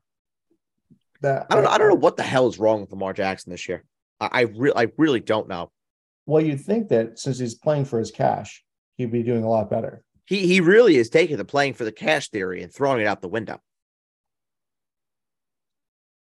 that 1.20 1.46
I 1.50 1.54
don't 1.54 1.66
I, 1.66 1.72
I 1.72 1.78
don't 1.78 1.90
know 1.90 1.94
what 1.94 2.16
the 2.16 2.22
hell 2.22 2.48
is 2.48 2.58
wrong 2.58 2.80
with 2.80 2.90
Lamar 2.90 3.12
Jackson 3.12 3.52
this 3.52 3.68
year. 3.68 3.84
I 4.20 4.28
I, 4.32 4.40
re- 4.40 4.72
I 4.74 4.88
really 4.96 5.20
don't 5.20 5.48
know. 5.48 5.70
Well, 6.24 6.42
you'd 6.42 6.62
think 6.62 6.88
that 6.88 7.18
since 7.18 7.38
he's 7.38 7.54
playing 7.54 7.84
for 7.84 7.98
his 7.98 8.10
cash, 8.10 8.64
he'd 8.96 9.12
be 9.12 9.22
doing 9.22 9.44
a 9.44 9.50
lot 9.50 9.68
better. 9.68 10.02
He 10.24 10.46
he 10.46 10.62
really 10.62 10.96
is 10.96 11.10
taking 11.10 11.36
the 11.36 11.44
playing 11.44 11.74
for 11.74 11.84
the 11.84 11.92
cash 11.92 12.30
theory 12.30 12.62
and 12.62 12.72
throwing 12.72 13.02
it 13.02 13.06
out 13.06 13.20
the 13.20 13.28
window 13.28 13.60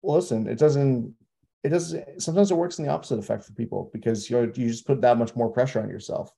listen, 0.03 0.47
it 0.47 0.57
doesn't. 0.57 1.15
It 1.63 1.69
doesn't, 1.69 2.21
Sometimes 2.21 2.51
it 2.51 2.55
works 2.55 2.79
in 2.79 2.85
the 2.85 2.91
opposite 2.91 3.19
effect 3.19 3.43
for 3.43 3.51
people 3.53 3.89
because 3.91 4.29
you 4.29 4.39
you 4.55 4.69
just 4.69 4.87
put 4.87 5.01
that 5.01 5.17
much 5.17 5.35
more 5.35 5.49
pressure 5.49 5.81
on 5.81 5.89
yourself. 5.89 6.31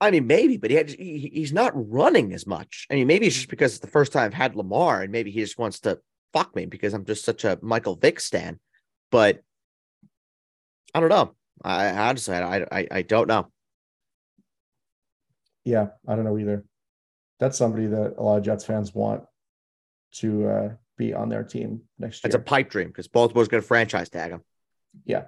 I 0.00 0.10
mean, 0.10 0.26
maybe, 0.26 0.58
but 0.58 0.70
he, 0.70 0.76
had, 0.76 0.90
he 0.90 1.30
he's 1.32 1.52
not 1.52 1.72
running 1.74 2.34
as 2.34 2.46
much. 2.46 2.86
I 2.90 2.94
mean, 2.94 3.06
maybe 3.06 3.26
it's 3.26 3.36
just 3.36 3.48
because 3.48 3.72
it's 3.72 3.80
the 3.80 3.86
first 3.86 4.12
time 4.12 4.24
I've 4.24 4.34
had 4.34 4.54
Lamar, 4.54 5.02
and 5.02 5.12
maybe 5.12 5.30
he 5.30 5.40
just 5.40 5.58
wants 5.58 5.80
to 5.80 5.98
fuck 6.34 6.54
me 6.54 6.66
because 6.66 6.92
I'm 6.92 7.06
just 7.06 7.24
such 7.24 7.44
a 7.44 7.58
Michael 7.62 7.96
Vick 7.96 8.20
stan. 8.20 8.60
But 9.10 9.40
I 10.92 11.00
don't 11.00 11.08
know. 11.08 11.34
I 11.64 11.90
honestly, 11.90 12.34
I, 12.34 12.66
I, 12.70 12.88
I 12.90 13.02
don't 13.02 13.28
know. 13.28 13.50
Yeah, 15.64 15.88
I 16.06 16.16
don't 16.16 16.24
know 16.24 16.38
either. 16.38 16.64
That's 17.40 17.56
somebody 17.56 17.86
that 17.86 18.16
a 18.18 18.22
lot 18.22 18.36
of 18.36 18.44
Jets 18.44 18.64
fans 18.64 18.94
want 18.94 19.24
to 20.14 20.48
uh, 20.48 20.68
be 20.96 21.12
on 21.14 21.28
their 21.28 21.42
team 21.42 21.82
next 21.98 22.22
year. 22.22 22.28
It's 22.28 22.34
a 22.34 22.38
pipe 22.38 22.70
dream 22.70 22.88
because 22.88 23.08
Baltimore's 23.08 23.48
going 23.48 23.62
to 23.62 23.66
franchise 23.66 24.08
tag 24.08 24.30
him. 24.30 24.42
Yeah. 25.04 25.24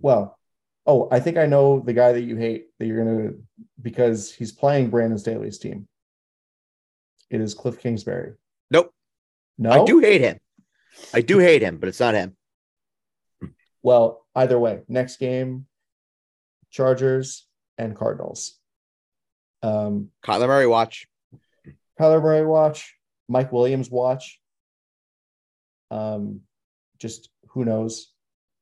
Well, 0.00 0.38
oh, 0.86 1.08
I 1.10 1.20
think 1.20 1.36
I 1.36 1.46
know 1.46 1.80
the 1.80 1.92
guy 1.92 2.12
that 2.12 2.22
you 2.22 2.36
hate 2.36 2.66
that 2.78 2.86
you're 2.86 3.04
going 3.04 3.28
to 3.28 3.42
because 3.80 4.32
he's 4.32 4.52
playing 4.52 4.90
Brandon 4.90 5.18
Staley's 5.18 5.58
team. 5.58 5.88
It 7.30 7.40
is 7.40 7.54
Cliff 7.54 7.78
Kingsbury. 7.78 8.34
Nope. 8.70 8.92
No, 9.58 9.70
I 9.70 9.84
do 9.84 9.98
hate 9.98 10.20
him. 10.20 10.38
I 11.12 11.20
do 11.22 11.38
hate 11.38 11.62
him, 11.62 11.78
but 11.78 11.88
it's 11.88 12.00
not 12.00 12.14
him. 12.14 12.36
Well, 13.82 14.26
either 14.34 14.58
way, 14.58 14.82
next 14.88 15.16
game, 15.16 15.66
Chargers 16.70 17.46
and 17.78 17.96
Cardinals. 17.96 18.58
Um, 19.62 20.10
Kyler 20.24 20.46
Murray 20.46 20.66
watch. 20.66 21.06
Kyler 21.98 22.22
Murray 22.22 22.44
watch, 22.44 22.94
Mike 23.28 23.52
Williams 23.52 23.90
watch. 23.90 24.38
Um, 25.90 26.40
just 26.98 27.30
who 27.48 27.64
knows? 27.64 28.12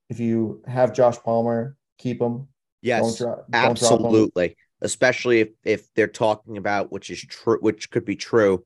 If 0.09 0.21
you 0.21 0.63
have 0.67 0.93
Josh 0.93 1.19
Palmer, 1.19 1.77
keep 1.99 2.21
him. 2.21 2.49
Yes, 2.83 3.19
don't 3.19 3.29
don't 3.29 3.45
absolutely. 3.53 4.57
Especially 4.81 5.41
if 5.41 5.49
if 5.65 5.93
they're 5.95 6.07
talking 6.07 6.59
about 6.59 6.93
which 6.93 7.11
is 7.11 7.21
true, 7.23 7.59
which 7.61 7.91
could 7.91 8.05
be 8.05 8.17
true, 8.17 8.65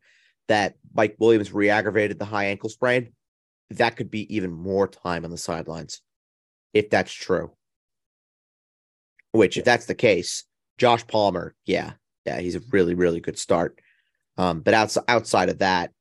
that 0.48 0.74
Mike 0.92 1.16
Williams 1.18 1.52
re-aggravated 1.52 2.18
the 2.18 2.24
high 2.24 2.46
ankle 2.46 2.68
sprain. 2.68 3.12
That 3.70 3.96
could 3.96 4.10
be 4.10 4.34
even 4.34 4.50
more 4.50 4.88
time 4.88 5.24
on 5.24 5.30
the 5.30 5.36
sidelines, 5.36 6.00
if 6.72 6.90
that's 6.90 7.12
true. 7.12 7.52
Which, 9.32 9.58
if 9.58 9.64
that's 9.64 9.84
the 9.84 9.94
case, 9.94 10.44
Josh 10.78 11.06
Palmer, 11.06 11.54
yeah, 11.66 11.92
yeah, 12.24 12.40
he's 12.40 12.56
a 12.56 12.62
really, 12.70 12.94
really 12.94 13.20
good 13.20 13.38
start. 13.38 13.78
Um, 14.38 14.60
but 14.60 14.72
outside 14.72 15.04
outside 15.08 15.48
of 15.48 15.58
that, 15.58 15.92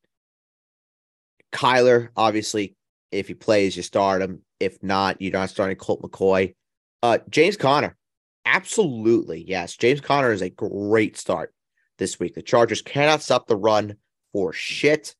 Kyler, 1.51 2.09
obviously, 2.15 2.75
if 3.11 3.27
he 3.27 3.33
plays, 3.33 3.75
you 3.75 3.83
start 3.83 4.21
him. 4.21 4.43
If 4.59 4.81
not, 4.81 5.21
you're 5.21 5.33
not 5.33 5.49
starting 5.49 5.75
Colt 5.75 6.01
McCoy. 6.01 6.55
Uh, 7.03 7.19
James 7.29 7.57
Conner, 7.57 7.97
absolutely 8.45 9.43
yes. 9.47 9.75
James 9.75 10.01
Conner 10.01 10.31
is 10.31 10.41
a 10.41 10.49
great 10.49 11.17
start 11.17 11.53
this 11.97 12.19
week. 12.19 12.35
The 12.35 12.41
Chargers 12.41 12.81
cannot 12.81 13.21
stop 13.21 13.47
the 13.47 13.55
run 13.55 13.95
for 14.33 14.53
shit. 14.53 15.15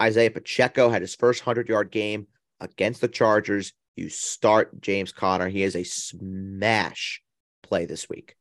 Isaiah 0.00 0.30
Pacheco 0.30 0.88
had 0.88 1.02
his 1.02 1.14
first 1.14 1.42
hundred 1.42 1.68
yard 1.68 1.90
game 1.90 2.26
against 2.60 3.00
the 3.00 3.08
Chargers. 3.08 3.72
You 3.96 4.08
start 4.08 4.80
James 4.80 5.12
Conner. 5.12 5.48
He 5.48 5.62
is 5.62 5.76
a 5.76 5.84
smash 5.84 7.22
play 7.62 7.86
this 7.86 8.08
week. 8.08 8.36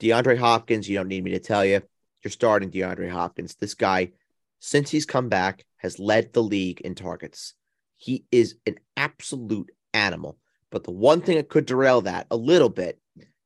DeAndre 0.00 0.38
Hopkins, 0.38 0.88
you 0.88 0.96
don't 0.96 1.08
need 1.08 1.24
me 1.24 1.32
to 1.32 1.40
tell 1.40 1.64
you, 1.64 1.82
you're 2.22 2.30
starting 2.30 2.70
DeAndre 2.70 3.10
Hopkins. 3.10 3.54
This 3.54 3.74
guy, 3.74 4.12
since 4.58 4.90
he's 4.90 5.06
come 5.06 5.28
back, 5.28 5.64
has 5.76 5.98
led 5.98 6.32
the 6.32 6.42
league 6.42 6.80
in 6.82 6.94
targets. 6.94 7.54
He 7.96 8.24
is 8.30 8.56
an 8.66 8.76
absolute 8.96 9.70
animal. 9.94 10.38
But 10.70 10.84
the 10.84 10.90
one 10.90 11.20
thing 11.20 11.36
that 11.36 11.48
could 11.48 11.66
derail 11.66 12.02
that 12.02 12.26
a 12.30 12.36
little 12.36 12.68
bit 12.68 13.00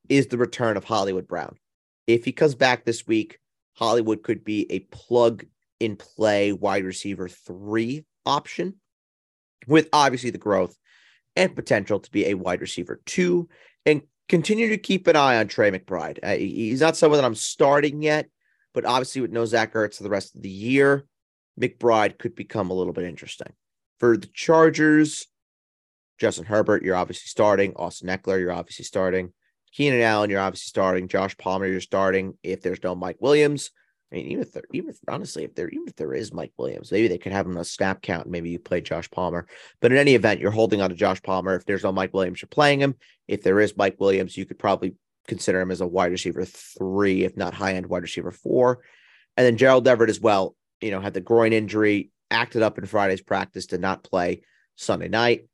is 0.09 0.27
the 0.27 0.39
return 0.39 0.77
of 0.77 0.85
Hollywood 0.85 1.27
Brown. 1.27 1.57
If 2.07 2.25
he 2.25 2.33
comes 2.33 2.55
back 2.55 2.85
this 2.85 3.07
week, 3.07 3.39
Hollywood 3.75 4.23
could 4.23 4.45
be 4.45 4.71
a 4.71 4.81
plug 4.81 5.45
in 5.81 5.97
play 5.97 6.53
wide 6.53 6.85
receiver 6.85 7.29
three 7.29 8.05
option 8.27 8.75
with 9.67 9.89
obviously 9.93 10.31
the 10.31 10.39
growth 10.39 10.77
and 11.37 11.57
potential 11.57 11.99
to 12.01 12.11
be 12.11 12.27
a 12.27 12.35
wide 12.35 12.61
receiver 12.61 13.01
two 13.07 13.49
and 13.85 14.03
continue 14.29 14.69
to 14.69 14.79
keep 14.79 15.07
an 15.07 15.17
eye 15.17 15.37
on 15.39 15.49
Trey 15.49 15.71
McBride. 15.71 16.19
Uh, 16.23 16.37
he's 16.37 16.81
not 16.81 16.97
someone 16.97 17.19
that 17.19 17.27
I'm 17.27 17.35
starting 17.35 18.03
yet, 18.03 18.29
but 18.75 18.85
obviously, 18.85 19.23
with 19.23 19.33
no 19.33 19.47
Zach 19.47 19.73
Ertz 19.73 19.97
for 19.97 20.03
the 20.03 20.11
rest 20.11 20.35
of 20.35 20.43
the 20.43 20.51
year, 20.51 21.07
McBride 21.59 22.19
could 22.19 22.35
become 22.35 22.71
a 22.71 22.75
little 22.75 22.93
bit 22.93 23.05
interesting. 23.05 23.53
For 24.01 24.17
the 24.17 24.27
Chargers, 24.27 25.27
Justin 26.19 26.45
Herbert, 26.45 26.83
you're 26.83 26.97
obviously 26.97 27.29
starting. 27.29 27.75
Austin 27.77 28.09
Ekeler, 28.09 28.41
you're 28.41 28.53
obviously 28.53 28.85
starting. 28.85 29.33
Keenan 29.73 30.03
Allen, 30.03 30.31
you're 30.31 30.41
obviously 30.41 30.69
starting. 30.69 31.09
Josh 31.09 31.37
Palmer, 31.37 31.67
you're 31.67 31.81
starting. 31.81 32.35
If 32.43 32.61
there's 32.61 32.83
no 32.83 32.95
Mike 32.95 33.17
Williams, 33.21 33.71
I 34.13 34.17
mean, 34.17 34.27
even 34.27 34.43
if 34.43 34.53
there, 34.53 34.63
even 34.73 34.91
if 34.91 34.99
honestly, 35.09 35.45
if 35.45 35.55
there, 35.55 35.69
even 35.69 35.89
if 35.89 35.97
there 35.97 36.15
is 36.15 36.33
Mike 36.33 36.53
Williams, 36.57 36.93
maybe 36.93 37.09
they 37.09 37.19
could 37.19 37.33
have 37.33 37.47
him 37.47 37.57
on 37.57 37.61
a 37.61 37.65
snap 37.65 38.03
count. 38.03 38.29
Maybe 38.29 38.51
you 38.51 38.59
play 38.59 38.81
Josh 38.81 39.11
Palmer. 39.11 39.47
But 39.81 39.91
in 39.91 39.99
any 39.99 40.15
event, 40.15 40.41
you're 40.41 40.53
holding 40.53 40.81
on 40.81 40.91
to 40.91 40.97
Josh 40.97 41.23
Palmer. 41.23 41.57
If 41.57 41.65
there's 41.65 41.83
no 41.83 41.91
Mike 41.93 42.15
Williams, 42.15 42.41
you're 42.41 42.49
playing 42.49 42.81
him. 42.81 42.95
If 43.27 43.43
there 43.43 43.61
is 43.61 43.77
Mike 43.77 43.97
Williams, 43.99 44.37
you 44.37 44.47
could 44.47 44.59
probably 44.59 44.95
consider 45.27 45.61
him 45.61 45.71
as 45.71 45.81
a 45.81 45.87
wide 45.87 46.13
receiver 46.13 46.45
three, 46.45 47.25
if 47.25 47.37
not 47.37 47.55
high 47.55 47.75
end 47.75 47.87
wide 47.87 48.03
receiver 48.03 48.31
four. 48.31 48.81
And 49.37 49.47
then 49.47 49.57
Gerald 49.57 49.89
Everett 49.89 50.11
as 50.11 50.21
well, 50.21 50.55
you 50.81 50.91
know, 50.91 51.01
had 51.01 51.15
the 51.15 51.21
groin 51.21 51.53
injury, 51.53 52.11
acted 52.31 52.63
up 52.63 52.79
in 52.79 52.87
Friday's 52.87 53.23
practice, 53.23 53.67
did 53.67 53.81
not 53.81 54.05
play 54.05 54.43
Sunday 54.77 55.09
night. 55.09 55.49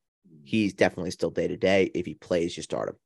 He's 0.45 0.75
definitely 0.75 1.13
still 1.13 1.31
day 1.31 1.49
to 1.49 1.57
day. 1.57 1.91
If 1.95 2.07
he 2.07 2.15
plays, 2.15 2.57
you 2.57 2.63
start 2.63 2.91
him 2.91 2.97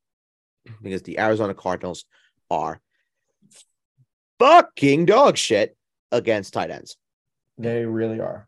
because 0.81 1.03
the 1.03 1.19
Arizona 1.19 1.53
Cardinals 1.53 2.05
are 2.49 2.81
fucking 4.39 5.05
dog 5.05 5.37
shit 5.37 5.77
against 6.11 6.53
tight 6.53 6.71
ends. 6.71 6.97
They 7.57 7.85
really 7.85 8.19
are. 8.19 8.47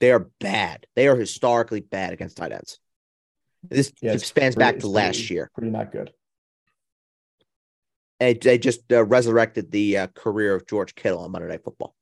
They 0.00 0.10
are 0.10 0.30
bad. 0.40 0.86
They 0.96 1.06
are 1.06 1.16
historically 1.16 1.80
bad 1.80 2.12
against 2.12 2.36
tight 2.36 2.52
ends. 2.52 2.78
This 3.62 3.92
yeah, 4.02 4.16
spans 4.16 4.56
pretty, 4.56 4.72
back 4.72 4.80
to 4.80 4.88
last 4.88 5.18
pretty, 5.18 5.34
year. 5.34 5.50
Pretty 5.54 5.70
not 5.70 5.92
good 5.92 6.12
and 8.22 8.40
they 8.40 8.56
just 8.56 8.80
uh, 8.92 9.04
resurrected 9.04 9.72
the 9.72 9.98
uh, 9.98 10.06
career 10.14 10.54
of 10.54 10.66
George 10.68 10.94
Kittle 10.94 11.18
on 11.18 11.32
Monday 11.32 11.48
Night 11.48 11.64
Football. 11.64 11.94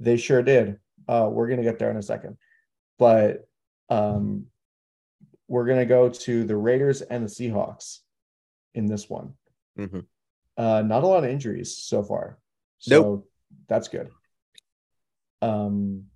They 0.00 0.16
sure 0.16 0.42
did. 0.42 0.80
Uh, 1.06 1.28
we're 1.30 1.48
gonna 1.48 1.62
get 1.62 1.78
there 1.78 1.90
in 1.92 1.96
a 1.96 2.02
second, 2.02 2.36
but 2.98 3.48
um, 3.88 4.46
we're 5.46 5.66
gonna 5.66 5.86
go 5.86 6.08
to 6.08 6.42
the 6.44 6.56
Raiders 6.56 7.02
and 7.02 7.24
the 7.24 7.28
Seahawks 7.28 8.00
in 8.74 8.86
this 8.86 9.08
one. 9.08 9.34
Mhm. 9.78 10.06
Uh, 10.56 10.82
not 10.82 11.04
a 11.04 11.06
lot 11.06 11.22
of 11.22 11.30
injuries 11.30 11.76
so 11.76 12.02
far, 12.02 12.38
so 12.78 13.00
Nope. 13.00 13.30
that's 13.68 13.86
good. 13.88 14.10
Um, 15.40 16.06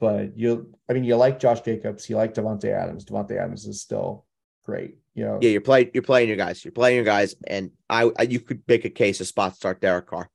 but 0.00 0.36
you, 0.36 0.74
I 0.88 0.94
mean, 0.94 1.04
you 1.04 1.14
like 1.14 1.38
Josh 1.38 1.60
Jacobs, 1.60 2.10
you 2.10 2.16
like 2.16 2.34
Davante 2.34 2.70
Adams. 2.72 3.04
Davante 3.04 3.36
Adams 3.38 3.66
is 3.66 3.80
still 3.80 4.26
great. 4.64 4.98
Know, 5.24 5.38
Yeah, 5.40 5.50
you're 5.50 5.60
playing. 5.60 5.90
You're 5.94 6.02
playing 6.02 6.28
your 6.28 6.36
guys. 6.36 6.64
You're 6.64 6.72
playing 6.72 6.96
your 6.96 7.04
guys, 7.04 7.34
and 7.46 7.70
I, 7.88 8.10
I 8.18 8.22
you 8.22 8.40
could 8.40 8.62
make 8.66 8.84
a 8.84 8.90
case 8.90 9.20
a 9.20 9.24
spot 9.24 9.56
start 9.56 9.80
Derek 9.80 10.06
Carr. 10.06 10.30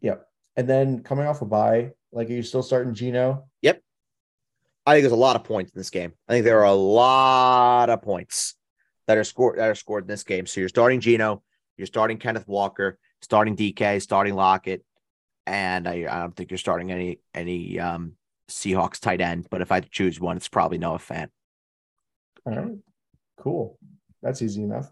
Yep. 0.00 0.26
And 0.56 0.68
then 0.68 1.02
coming 1.02 1.26
off 1.26 1.42
a 1.42 1.46
bye, 1.46 1.92
like, 2.12 2.28
are 2.28 2.32
you 2.32 2.42
still 2.42 2.62
starting 2.62 2.94
Gino? 2.94 3.44
Yep. 3.62 3.82
I 4.86 4.94
think 4.94 5.02
there's 5.02 5.12
a 5.12 5.16
lot 5.16 5.36
of 5.36 5.44
points 5.44 5.72
in 5.72 5.78
this 5.78 5.90
game. 5.90 6.12
I 6.28 6.32
think 6.32 6.44
there 6.44 6.60
are 6.60 6.64
a 6.64 6.72
lot 6.72 7.90
of 7.90 8.02
points 8.02 8.54
that 9.06 9.18
are 9.18 9.24
scored 9.24 9.58
that 9.58 9.68
are 9.68 9.74
scored 9.74 10.04
in 10.04 10.08
this 10.08 10.24
game. 10.24 10.46
So 10.46 10.60
you're 10.60 10.68
starting 10.68 11.00
Gino, 11.00 11.42
you're 11.76 11.86
starting 11.86 12.18
Kenneth 12.18 12.48
Walker, 12.48 12.98
starting 13.20 13.56
DK, 13.56 14.00
starting 14.00 14.34
Lockett, 14.34 14.84
and 15.46 15.88
I, 15.88 16.06
I 16.10 16.20
don't 16.20 16.34
think 16.34 16.50
you're 16.50 16.58
starting 16.58 16.90
any 16.90 17.20
any 17.34 17.78
um, 17.78 18.12
Seahawks 18.50 18.98
tight 18.98 19.20
end. 19.20 19.46
But 19.50 19.60
if 19.60 19.70
I 19.70 19.76
had 19.76 19.84
to 19.84 19.90
choose 19.90 20.20
one, 20.20 20.36
it's 20.36 20.48
probably 20.48 20.78
Noah 20.78 20.98
Fant. 20.98 21.28
All 22.46 22.54
right. 22.54 22.78
Cool. 23.38 23.78
That's 24.22 24.42
easy 24.42 24.62
enough. 24.62 24.90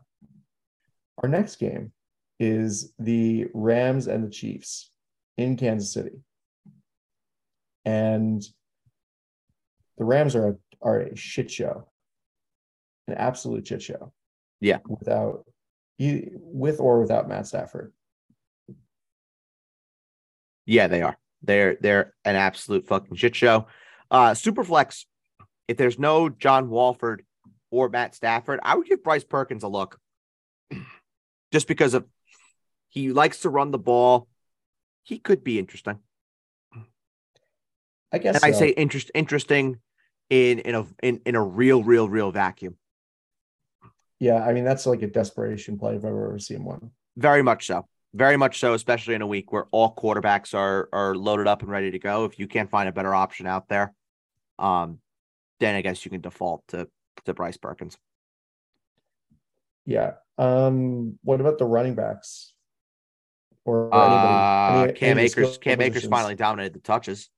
Our 1.22 1.28
next 1.28 1.56
game 1.56 1.92
is 2.38 2.92
the 2.98 3.46
Rams 3.54 4.06
and 4.06 4.24
the 4.24 4.30
Chiefs 4.30 4.90
in 5.36 5.56
Kansas 5.56 5.92
City. 5.92 6.20
And 7.84 8.42
the 9.98 10.04
Rams 10.04 10.34
are 10.36 10.48
a, 10.48 10.54
are 10.82 11.00
a 11.00 11.16
shit 11.16 11.50
show. 11.50 11.88
An 13.08 13.14
absolute 13.14 13.66
shit 13.66 13.82
show. 13.82 14.12
Yeah. 14.60 14.78
Without 14.88 15.44
you 15.98 16.30
with 16.40 16.80
or 16.80 17.00
without 17.00 17.28
Matt 17.28 17.46
Stafford. 17.46 17.92
Yeah, 20.66 20.88
they 20.88 21.02
are. 21.02 21.16
They're 21.42 21.76
they're 21.80 22.14
an 22.24 22.36
absolute 22.36 22.86
fucking 22.86 23.16
shit 23.16 23.36
show. 23.36 23.66
Uh 24.10 24.30
Superflex, 24.30 25.04
if 25.68 25.76
there's 25.76 25.98
no 25.98 26.28
John 26.28 26.68
Wolford 26.68 27.24
or 27.70 27.88
Matt 27.88 28.14
Stafford, 28.14 28.60
I 28.62 28.76
would 28.76 28.86
give 28.86 29.02
Bryce 29.02 29.24
Perkins 29.24 29.62
a 29.62 29.68
look. 29.68 29.98
Just 31.52 31.68
because 31.68 31.94
of 31.94 32.06
he 32.88 33.12
likes 33.12 33.40
to 33.40 33.48
run 33.50 33.70
the 33.70 33.78
ball. 33.78 34.28
He 35.02 35.18
could 35.18 35.44
be 35.44 35.58
interesting. 35.58 35.98
I 38.12 38.18
guess 38.18 38.36
And 38.36 38.44
I 38.44 38.52
say 38.52 38.70
interest 38.70 39.10
interesting 39.14 39.78
in 40.30 40.60
in 40.60 40.74
a 40.74 40.86
in, 41.02 41.20
in 41.26 41.34
a 41.34 41.42
real, 41.42 41.82
real, 41.84 42.08
real 42.08 42.30
vacuum. 42.32 42.76
yeah, 44.18 44.42
I 44.44 44.52
mean 44.52 44.64
that's 44.64 44.86
like 44.86 45.02
a 45.02 45.06
desperation 45.06 45.78
play 45.78 45.94
if 45.94 46.04
I've 46.04 46.10
ever 46.10 46.38
seen 46.38 46.64
one. 46.64 46.90
Very 47.16 47.42
much 47.42 47.66
so. 47.66 47.86
Very 48.14 48.36
much 48.36 48.60
so, 48.60 48.72
especially 48.72 49.14
in 49.14 49.22
a 49.22 49.26
week 49.26 49.52
where 49.52 49.66
all 49.72 49.94
quarterbacks 49.94 50.54
are 50.54 50.88
are 50.92 51.14
loaded 51.14 51.46
up 51.46 51.62
and 51.62 51.70
ready 51.70 51.90
to 51.90 51.98
go. 51.98 52.24
If 52.24 52.38
you 52.38 52.46
can't 52.48 52.70
find 52.70 52.88
a 52.88 52.92
better 52.92 53.14
option 53.14 53.46
out 53.46 53.68
there, 53.68 53.92
um, 54.58 55.00
then 55.60 55.74
I 55.74 55.82
guess 55.82 56.04
you 56.04 56.10
can 56.10 56.22
default 56.22 56.62
to 56.68 56.88
to 57.24 57.34
Bryce 57.34 57.56
Perkins. 57.56 57.96
Yeah. 59.84 60.12
Um, 60.38 61.18
what 61.22 61.40
about 61.40 61.58
the 61.58 61.64
running 61.64 61.94
backs? 61.94 62.52
Or 63.64 63.92
Uh, 63.94 64.06
anybody? 64.06 64.90
any- 64.90 64.98
Cam 64.98 65.18
any 65.18 65.26
Akers. 65.28 65.58
Cam 65.58 65.80
Akers 65.80 66.06
finally 66.06 66.34
dominated 66.34 66.74
the 66.74 66.80
touches. 66.80 67.30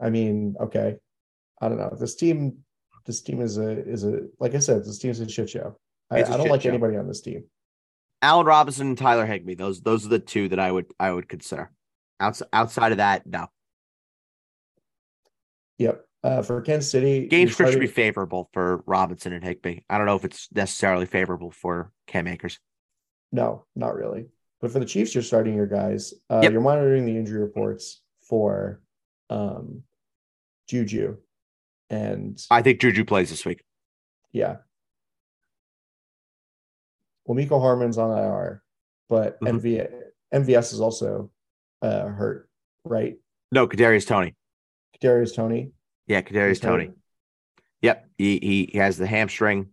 I 0.00 0.10
mean, 0.10 0.56
okay. 0.60 0.96
I 1.60 1.68
don't 1.68 1.78
know. 1.78 1.96
This 1.98 2.16
team, 2.16 2.58
this 3.06 3.22
team 3.22 3.40
is 3.40 3.56
a 3.58 3.70
is 3.70 4.04
a 4.04 4.22
like 4.40 4.54
I 4.54 4.58
said, 4.58 4.80
this 4.84 4.98
team's 4.98 5.20
a 5.20 5.28
shit 5.28 5.48
show. 5.50 5.78
I, 6.10 6.18
I 6.18 6.36
don't 6.36 6.48
like 6.48 6.62
show. 6.62 6.68
anybody 6.68 6.96
on 6.96 7.08
this 7.08 7.20
team. 7.22 7.44
Allen 8.22 8.46
Robinson 8.46 8.88
and 8.88 8.98
Tyler 8.98 9.26
Higbee. 9.26 9.54
Those 9.54 9.80
those 9.80 10.04
are 10.04 10.10
the 10.10 10.18
two 10.18 10.48
that 10.48 10.58
I 10.60 10.70
would 10.70 10.86
I 11.00 11.12
would 11.12 11.28
consider. 11.28 11.70
Outside 12.20 12.48
outside 12.52 12.92
of 12.92 12.98
that, 12.98 13.26
no. 13.26 13.46
Yep. 15.78 16.04
Uh, 16.24 16.42
for 16.42 16.60
Kansas 16.60 16.90
City, 16.90 17.26
Game 17.28 17.48
script 17.48 17.72
should 17.72 17.80
be 17.80 17.86
favorable 17.86 18.48
for 18.52 18.82
Robinson 18.86 19.32
and 19.32 19.44
Higbee. 19.44 19.80
I 19.88 19.96
don't 19.98 20.06
know 20.06 20.16
if 20.16 20.24
it's 20.24 20.48
necessarily 20.52 21.06
favorable 21.06 21.50
for 21.50 21.92
Cam 22.06 22.26
Akers. 22.26 22.58
no, 23.32 23.64
not 23.76 23.94
really. 23.94 24.26
But 24.60 24.72
for 24.72 24.78
the 24.78 24.86
Chiefs, 24.86 25.14
you're 25.14 25.22
starting 25.22 25.54
your 25.54 25.66
guys. 25.66 26.14
Uh, 26.30 26.40
Yep. 26.42 26.52
You're 26.52 26.60
monitoring 26.62 27.04
the 27.04 27.16
injury 27.16 27.40
reports 27.42 28.02
for 28.22 28.80
um, 29.30 29.82
Juju, 30.68 31.18
and 31.90 32.40
I 32.50 32.62
think 32.62 32.80
Juju 32.80 33.04
plays 33.04 33.28
this 33.30 33.44
week. 33.44 33.62
Yeah. 34.32 34.56
Well, 37.24 37.36
Mecole 37.36 37.60
Hardman's 37.60 37.98
on 37.98 38.16
IR, 38.16 38.62
but 39.08 39.38
Mhm. 39.40 39.60
MV, 39.60 39.88
MVS 40.32 40.72
is 40.72 40.80
also 40.80 41.30
uh, 41.82 42.06
hurt, 42.06 42.48
right? 42.84 43.16
No, 43.52 43.68
Kadarius 43.68 44.06
Toney. 44.06 44.34
Darius 45.00 45.32
Toney. 45.32 45.72
Yeah, 46.06 46.22
Kadarius. 46.22 46.60
Toney. 46.60 46.90
Yep, 47.82 48.08
he, 48.16 48.68
he 48.72 48.78
has 48.78 48.96
the 48.96 49.06
hamstring, 49.06 49.68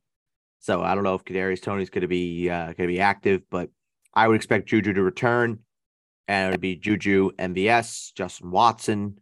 so 0.60 0.82
I 0.82 0.94
don't 0.94 1.04
know 1.04 1.16
if 1.16 1.24
Kadarius 1.24 1.62
Toney's 1.62 1.90
going 1.90 2.02
to 2.02 2.08
be 2.08 2.50
uh, 2.50 2.66
going 2.66 2.76
to 2.76 2.88
be 2.88 3.00
active, 3.00 3.44
but 3.50 3.70
I 4.14 4.28
would 4.28 4.36
expect 4.36 4.68
Juju 4.68 4.94
to 4.94 5.02
return, 5.02 5.60
and 6.28 6.50
it 6.50 6.52
would 6.52 6.62
be 6.62 6.76
Juju, 6.76 7.32
MVS, 7.32 8.14
Justin 8.14 8.52
Watson, 8.52 9.20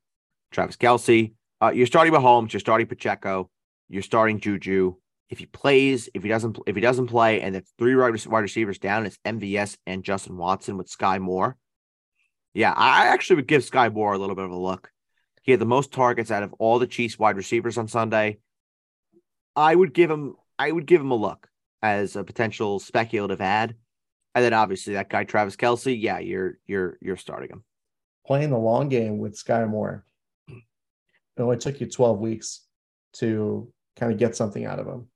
Travis 0.52 0.78
Kelce. 0.78 1.34
Uh, 1.62 1.72
you're 1.74 1.88
starting 1.88 2.14
Mahomes, 2.14 2.54
you're 2.54 2.60
starting 2.60 2.88
Pacheco, 2.88 3.50
you're 3.88 4.02
starting 4.02 4.40
Juju. 4.40 4.96
If 5.30 5.40
he 5.40 5.46
plays, 5.46 6.10
if 6.14 6.24
he 6.24 6.30
doesn't, 6.30 6.58
if 6.68 6.76
he 6.76 6.82
doesn't 6.82 7.08
play, 7.08 7.42
and 7.42 7.56
it's 7.56 7.72
three 7.78 7.96
wide 7.96 8.14
receivers 8.28 8.80
down, 8.80 9.06
it's 9.06 9.18
MVS 9.26 9.78
and 9.86 10.04
Justin 10.04 10.38
Watson 10.38 10.76
with 10.76 10.92
Skyy 10.92 11.20
Moore. 11.20 11.56
Yeah, 12.54 12.74
I 12.76 13.08
actually 13.08 13.38
would 13.38 13.48
give 13.48 13.62
Skyy 13.62 13.94
Moore 13.94 14.14
a 14.14 14.18
little 14.18 14.36
bit 14.36 14.44
of 14.46 14.52
a 14.52 14.58
look. 14.58 14.91
He 15.42 15.52
had 15.52 15.60
the 15.60 15.66
most 15.66 15.92
targets 15.92 16.32
out 16.32 16.44
of 16.44 16.54
all 16.54 16.80
the 16.80 16.88
Chiefs 16.88 17.18
wide 17.18 17.36
receivers 17.36 17.78
on 17.78 17.88
Sunday. 17.88 18.40
I 19.56 19.74
would 19.74 19.94
give 19.94 20.10
him 20.10 20.36
I 20.58 20.72
would 20.72 20.86
give 20.86 21.02
him 21.02 21.12
a 21.12 21.16
look 21.16 21.48
as 21.82 22.16
a 22.16 22.24
potential 22.24 22.80
speculative 22.80 23.42
ad. 23.42 23.76
And 24.36 24.46
then 24.46 24.54
obviously 24.54 24.94
that 24.94 25.10
guy 25.10 25.24
Travis 25.24 25.56
Kelce, 25.56 26.00
yeah, 26.00 26.20
you're 26.20 26.60
you're 26.66 26.98
you're 27.02 27.18
starting 27.18 27.50
him. 27.50 27.64
Playing 28.26 28.52
the 28.52 28.58
long 28.58 28.88
game 28.88 29.18
with 29.18 29.36
Skyy 29.36 29.68
Moore. 29.68 30.06
It 30.48 31.42
only 31.42 31.58
took 31.58 31.82
you 31.82 31.88
12 31.88 32.20
weeks 32.20 32.62
to 33.14 33.72
kind 33.96 34.12
of 34.12 34.20
get 34.20 34.36
something 34.36 34.66
out 34.66 34.80
of 34.80 34.86
him. 34.86 35.08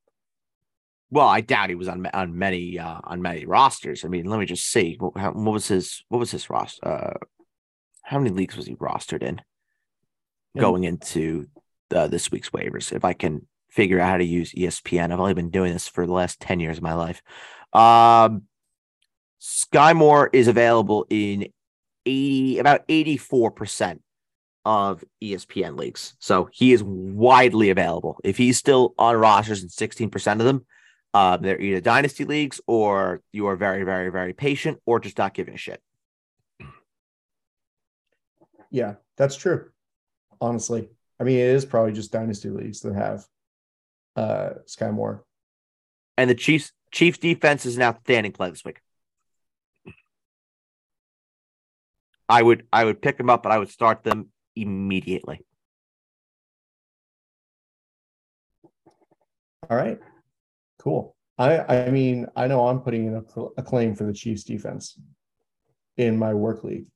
Well, 1.10 1.28
I 1.28 1.40
doubt 1.40 1.68
he 1.68 1.76
was 1.76 1.88
on 1.88 2.04
on 2.12 2.36
many 2.36 2.80
uh, 2.80 2.98
on 3.04 3.22
many 3.22 3.46
rosters. 3.46 4.04
I 4.04 4.08
mean, 4.08 4.24
let 4.24 4.40
me 4.40 4.46
just 4.46 4.66
see 4.66 4.96
what, 4.98 5.16
how, 5.16 5.32
what 5.32 5.52
was 5.52 5.68
his 5.68 6.04
what 6.08 6.18
was 6.18 6.32
his 6.32 6.50
roster? 6.50 6.86
Uh, 6.86 7.14
how 8.02 8.18
many 8.18 8.30
leagues 8.30 8.56
was 8.56 8.66
he 8.66 8.74
rostered 8.74 9.22
in 9.22 9.40
In- 10.56 10.60
going 10.60 10.84
into 10.84 11.46
uh, 11.94 12.08
this 12.08 12.30
week's 12.30 12.50
waivers? 12.50 12.92
If 12.92 13.04
I 13.04 13.12
can 13.12 13.46
figure 13.68 14.00
out 14.00 14.10
how 14.10 14.16
to 14.18 14.24
use 14.24 14.52
ESPN, 14.52 15.12
I've 15.12 15.20
only 15.20 15.34
been 15.34 15.50
doing 15.50 15.72
this 15.72 15.88
for 15.88 16.06
the 16.06 16.12
last 16.12 16.40
ten 16.40 16.60
years 16.60 16.78
of 16.78 16.82
my 16.82 16.94
life. 16.94 17.22
Um, 17.72 18.42
Skyy 19.40 19.94
Moore 19.94 20.30
is 20.32 20.48
available 20.48 21.06
in 21.10 21.48
eighty 22.04 22.58
about 22.58 22.82
eighty 22.88 23.16
four 23.16 23.50
percent 23.50 24.02
of 24.64 25.04
ESPN 25.22 25.78
leagues, 25.78 26.16
so 26.18 26.48
he 26.52 26.72
is 26.72 26.82
widely 26.82 27.70
available. 27.70 28.18
If 28.24 28.36
he's 28.36 28.58
still 28.58 28.94
on 28.98 29.16
rosters 29.16 29.62
in 29.62 29.68
sixteen 29.68 30.10
percent 30.10 30.40
of 30.40 30.46
them, 30.46 30.66
um, 31.16 31.40
they're 31.40 31.60
either 31.60 31.80
dynasty 31.80 32.26
leagues 32.26 32.60
or 32.66 33.22
you 33.32 33.46
are 33.46 33.56
very, 33.56 33.84
very, 33.84 34.10
very 34.10 34.34
patient 34.34 34.78
or 34.84 35.00
just 35.00 35.16
not 35.16 35.32
giving 35.32 35.54
a 35.54 35.56
shit. 35.56 35.80
Yeah, 38.70 38.96
that's 39.16 39.36
true. 39.36 39.70
Honestly, 40.40 40.88
I 41.20 41.24
mean, 41.24 41.38
it 41.38 41.48
is 41.48 41.64
probably 41.64 41.92
just 41.92 42.12
dynasty 42.12 42.50
leagues 42.50 42.80
that 42.80 42.94
have 42.94 43.24
uh, 44.16 44.50
Skyy 44.66 44.92
Moore. 44.92 45.24
And 46.16 46.30
the 46.30 46.34
Chiefs 46.34 46.72
Chiefs 46.90 47.18
defense 47.18 47.66
is 47.66 47.76
an 47.76 47.82
outstanding 47.82 48.32
play 48.32 48.50
this 48.50 48.64
week. 48.64 48.80
I 52.28 52.42
would 52.42 52.66
I 52.72 52.84
would 52.84 53.00
pick 53.00 53.18
them 53.18 53.30
up, 53.30 53.42
but 53.42 53.52
I 53.52 53.58
would 53.58 53.70
start 53.70 54.02
them 54.02 54.30
immediately. 54.54 55.44
All 59.68 59.76
right, 59.76 59.98
cool. 60.78 61.16
I 61.38 61.86
I 61.86 61.90
mean, 61.90 62.26
I 62.34 62.46
know 62.46 62.66
I'm 62.66 62.80
putting 62.80 63.06
in 63.06 63.14
a, 63.14 63.42
a 63.58 63.62
claim 63.62 63.94
for 63.94 64.04
the 64.04 64.12
Chiefs 64.12 64.44
defense 64.44 64.98
in 65.96 66.18
my 66.18 66.34
work 66.34 66.64
league. 66.64 66.86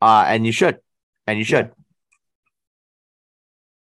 Uh, 0.00 0.24
and 0.26 0.44
you 0.44 0.50
should, 0.50 0.78
and 1.26 1.38
you 1.38 1.44
should. 1.44 1.72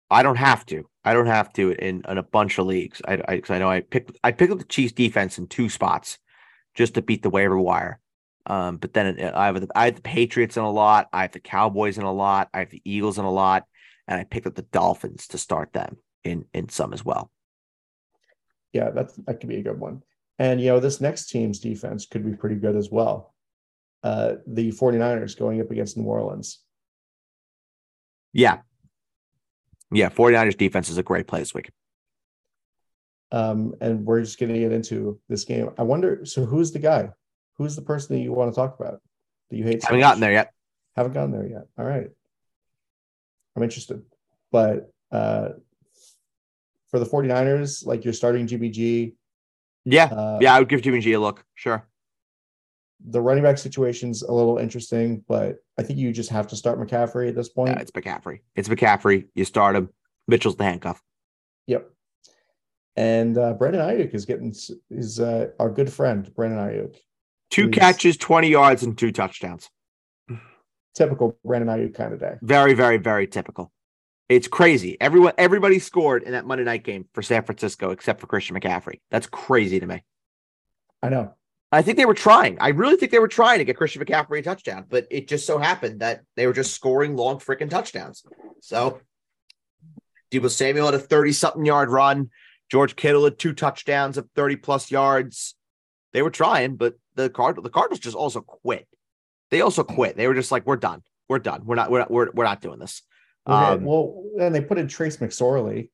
I 0.09 0.23
don't 0.23 0.37
have 0.37 0.65
to. 0.67 0.87
I 1.03 1.13
don't 1.13 1.27
have 1.27 1.51
to 1.53 1.71
in, 1.71 2.03
in 2.07 2.17
a 2.17 2.23
bunch 2.23 2.57
of 2.57 2.67
leagues. 2.67 3.01
I, 3.05 3.15
I, 3.27 3.41
I 3.49 3.59
know 3.59 3.69
I 3.69 3.81
picked 3.81 4.17
I 4.23 4.31
picked 4.31 4.51
up 4.51 4.59
the 4.59 4.65
Chiefs 4.65 4.93
defense 4.93 5.37
in 5.37 5.47
two 5.47 5.69
spots 5.69 6.19
just 6.75 6.95
to 6.95 7.01
beat 7.01 7.23
the 7.23 7.29
waiver 7.29 7.59
wire. 7.59 7.99
Um, 8.45 8.77
but 8.77 8.93
then 8.93 9.19
I 9.19 9.45
have 9.45 9.61
the, 9.61 9.67
I 9.75 9.85
have 9.85 9.95
the 9.95 10.01
Patriots 10.01 10.57
in 10.57 10.63
a 10.63 10.71
lot. 10.71 11.07
I 11.13 11.21
have 11.21 11.31
the 11.31 11.39
Cowboys 11.39 11.97
in 11.97 12.03
a 12.03 12.11
lot. 12.13 12.49
I 12.53 12.59
have 12.59 12.69
the 12.69 12.81
Eagles 12.83 13.17
in 13.17 13.25
a 13.25 13.31
lot. 13.31 13.65
and 14.07 14.19
I 14.19 14.23
picked 14.23 14.47
up 14.47 14.55
the 14.55 14.63
Dolphins 14.63 15.27
to 15.29 15.37
start 15.37 15.73
them 15.73 15.97
in 16.23 16.45
in 16.53 16.69
some 16.69 16.93
as 16.93 17.03
well. 17.03 17.31
Yeah, 18.71 18.89
that's 18.89 19.15
that 19.25 19.39
could 19.39 19.49
be 19.49 19.57
a 19.57 19.63
good 19.63 19.79
one. 19.79 20.03
And 20.39 20.59
you 20.59 20.67
know, 20.67 20.79
this 20.79 21.01
next 21.01 21.29
team's 21.29 21.59
defense 21.59 22.05
could 22.05 22.25
be 22.25 22.35
pretty 22.35 22.55
good 22.55 22.75
as 22.75 22.89
well. 22.89 23.33
Uh, 24.03 24.35
the 24.45 24.71
49ers 24.71 25.37
going 25.37 25.61
up 25.61 25.71
against 25.71 25.95
New 25.95 26.03
Orleans. 26.03 26.59
Yeah. 28.33 28.59
Yeah, 29.91 30.09
49ers 30.09 30.57
defense 30.57 30.89
is 30.89 30.97
a 30.97 31.03
great 31.03 31.27
play 31.27 31.39
this 31.39 31.53
week. 31.53 31.69
Um, 33.31 33.75
and 33.81 34.05
we're 34.05 34.21
just 34.21 34.37
getting 34.37 34.61
it 34.61 34.71
into 34.71 35.19
this 35.29 35.43
game. 35.43 35.69
I 35.77 35.83
wonder, 35.83 36.25
so 36.25 36.45
who's 36.45 36.71
the 36.71 36.79
guy? 36.79 37.09
Who's 37.57 37.75
the 37.75 37.81
person 37.81 38.15
that 38.15 38.21
you 38.21 38.31
want 38.33 38.51
to 38.51 38.55
talk 38.55 38.79
about 38.79 39.01
that 39.49 39.57
you 39.57 39.63
hate? 39.63 39.81
So 39.81 39.87
Haven't 39.87 40.01
much? 40.01 40.07
gotten 40.09 40.21
there 40.21 40.31
yet. 40.31 40.51
Haven't 40.95 41.13
gotten 41.13 41.31
there 41.31 41.47
yet. 41.47 41.63
All 41.77 41.85
right. 41.85 42.07
I'm 43.55 43.63
interested. 43.63 44.01
But 44.51 44.91
uh, 45.11 45.49
for 46.89 46.99
the 46.99 47.05
49ers, 47.05 47.85
like 47.85 48.03
you're 48.03 48.13
starting 48.13 48.47
GBG. 48.47 49.13
Yeah. 49.85 50.05
Uh, 50.05 50.37
yeah, 50.41 50.55
I 50.55 50.59
would 50.59 50.69
give 50.69 50.81
GBG 50.81 51.15
a 51.15 51.19
look. 51.19 51.43
Sure. 51.55 51.87
The 53.05 53.21
running 53.21 53.43
back 53.43 53.57
situation's 53.57 54.21
a 54.21 54.31
little 54.31 54.57
interesting, 54.57 55.23
but 55.27 55.57
I 55.77 55.83
think 55.83 55.99
you 55.99 56.11
just 56.11 56.29
have 56.29 56.47
to 56.47 56.55
start 56.55 56.79
McCaffrey 56.79 57.29
at 57.29 57.35
this 57.35 57.49
point. 57.49 57.71
Yeah, 57.71 57.81
it's 57.81 57.91
McCaffrey. 57.91 58.39
It's 58.55 58.69
McCaffrey. 58.69 59.27
You 59.35 59.45
start 59.45 59.75
him. 59.75 59.89
Mitchell's 60.27 60.55
the 60.55 60.63
handcuff. 60.63 61.01
Yep. 61.67 61.89
And 62.95 63.37
uh, 63.37 63.53
Brandon 63.53 63.81
Aiyuk 63.81 64.13
is 64.13 64.25
getting 64.25 64.53
is 64.89 65.19
uh, 65.19 65.47
our 65.59 65.69
good 65.69 65.91
friend 65.91 66.33
Brandon 66.35 66.59
Aiyuk. 66.59 66.95
Two 67.49 67.69
catches, 67.69 68.17
twenty 68.17 68.49
yards, 68.49 68.83
and 68.83 68.97
two 68.97 69.11
touchdowns. 69.11 69.69
Typical 70.95 71.37
Brandon 71.43 71.69
Aiyuk 71.69 71.95
kind 71.95 72.13
of 72.13 72.19
day. 72.19 72.35
Very, 72.41 72.73
very, 72.73 72.97
very 72.97 73.27
typical. 73.27 73.71
It's 74.29 74.47
crazy. 74.47 74.97
Everyone, 75.01 75.33
everybody 75.37 75.79
scored 75.79 76.23
in 76.23 76.31
that 76.31 76.45
Monday 76.45 76.63
night 76.63 76.83
game 76.83 77.05
for 77.13 77.21
San 77.21 77.43
Francisco 77.43 77.91
except 77.91 78.21
for 78.21 78.27
Christian 78.27 78.59
McCaffrey. 78.59 79.01
That's 79.11 79.27
crazy 79.27 79.79
to 79.79 79.85
me. 79.85 80.03
I 81.01 81.09
know. 81.09 81.33
I 81.73 81.81
think 81.81 81.97
they 81.97 82.05
were 82.05 82.13
trying. 82.13 82.57
I 82.59 82.69
really 82.69 82.97
think 82.97 83.11
they 83.11 83.17
were 83.17 83.27
trying 83.27 83.57
to 83.57 83.65
get 83.65 83.77
Christian 83.77 84.03
McCaffrey 84.03 84.39
a 84.39 84.41
touchdown, 84.43 84.85
but 84.87 85.07
it 85.09 85.27
just 85.27 85.47
so 85.47 85.57
happened 85.57 86.01
that 86.01 86.21
they 86.35 86.45
were 86.45 86.53
just 86.53 86.75
scoring 86.75 87.15
long 87.15 87.39
freaking 87.39 87.69
touchdowns. 87.69 88.23
So 88.61 89.01
Deebo 90.31 90.51
Samuel 90.51 90.85
had 90.85 90.93
a 90.93 90.99
30 90.99 91.33
something 91.33 91.65
yard 91.65 91.89
run. 91.89 92.29
George 92.69 92.95
Kittle 92.95 93.23
had 93.23 93.39
two 93.39 93.53
touchdowns 93.53 94.17
of 94.17 94.29
30 94.35 94.57
plus 94.57 94.91
yards. 94.91 95.55
They 96.13 96.21
were 96.21 96.29
trying, 96.29 96.75
but 96.75 96.93
the 97.15 97.31
Card 97.31 97.57
the 97.61 97.69
Cardinals 97.69 97.99
just 97.99 98.15
also 98.15 98.41
quit. 98.41 98.87
They 99.49 99.61
also 99.61 99.83
quit. 99.83 100.15
They 100.15 100.27
were 100.27 100.35
just 100.35 100.51
like, 100.51 100.67
we're 100.67 100.75
done. 100.75 101.01
We're 101.27 101.39
done. 101.39 101.63
We're 101.65 101.75
not, 101.75 101.89
we're 101.89 101.99
not, 101.99 102.11
we're, 102.11 102.29
we're 102.33 102.43
not 102.43 102.61
doing 102.61 102.77
this. 102.77 103.01
Okay. 103.47 103.55
Um, 103.55 103.83
well, 103.83 104.23
and 104.39 104.53
they 104.53 104.61
put 104.61 104.77
in 104.77 104.87
Trace 104.87 105.17
McSorley. 105.17 105.89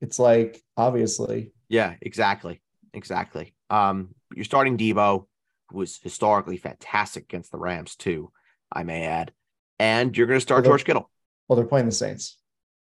It's 0.00 0.20
like 0.20 0.62
obviously. 0.76 1.50
Yeah, 1.68 1.94
exactly. 2.00 2.62
Exactly. 2.92 3.52
Um, 3.68 4.14
you're 4.34 4.44
starting 4.44 4.76
Deebo, 4.76 5.26
who 5.68 5.78
was 5.78 5.98
historically 5.98 6.56
fantastic 6.56 7.24
against 7.24 7.50
the 7.50 7.58
Rams, 7.58 7.96
too, 7.96 8.30
I 8.72 8.82
may 8.82 9.04
add. 9.04 9.32
And 9.78 10.16
you're 10.16 10.26
going 10.26 10.38
to 10.38 10.42
start 10.42 10.62
well, 10.62 10.72
George 10.72 10.84
Kittle. 10.84 11.10
Well, 11.48 11.56
they're 11.56 11.66
playing 11.66 11.86
the 11.86 11.92
Saints. 11.92 12.38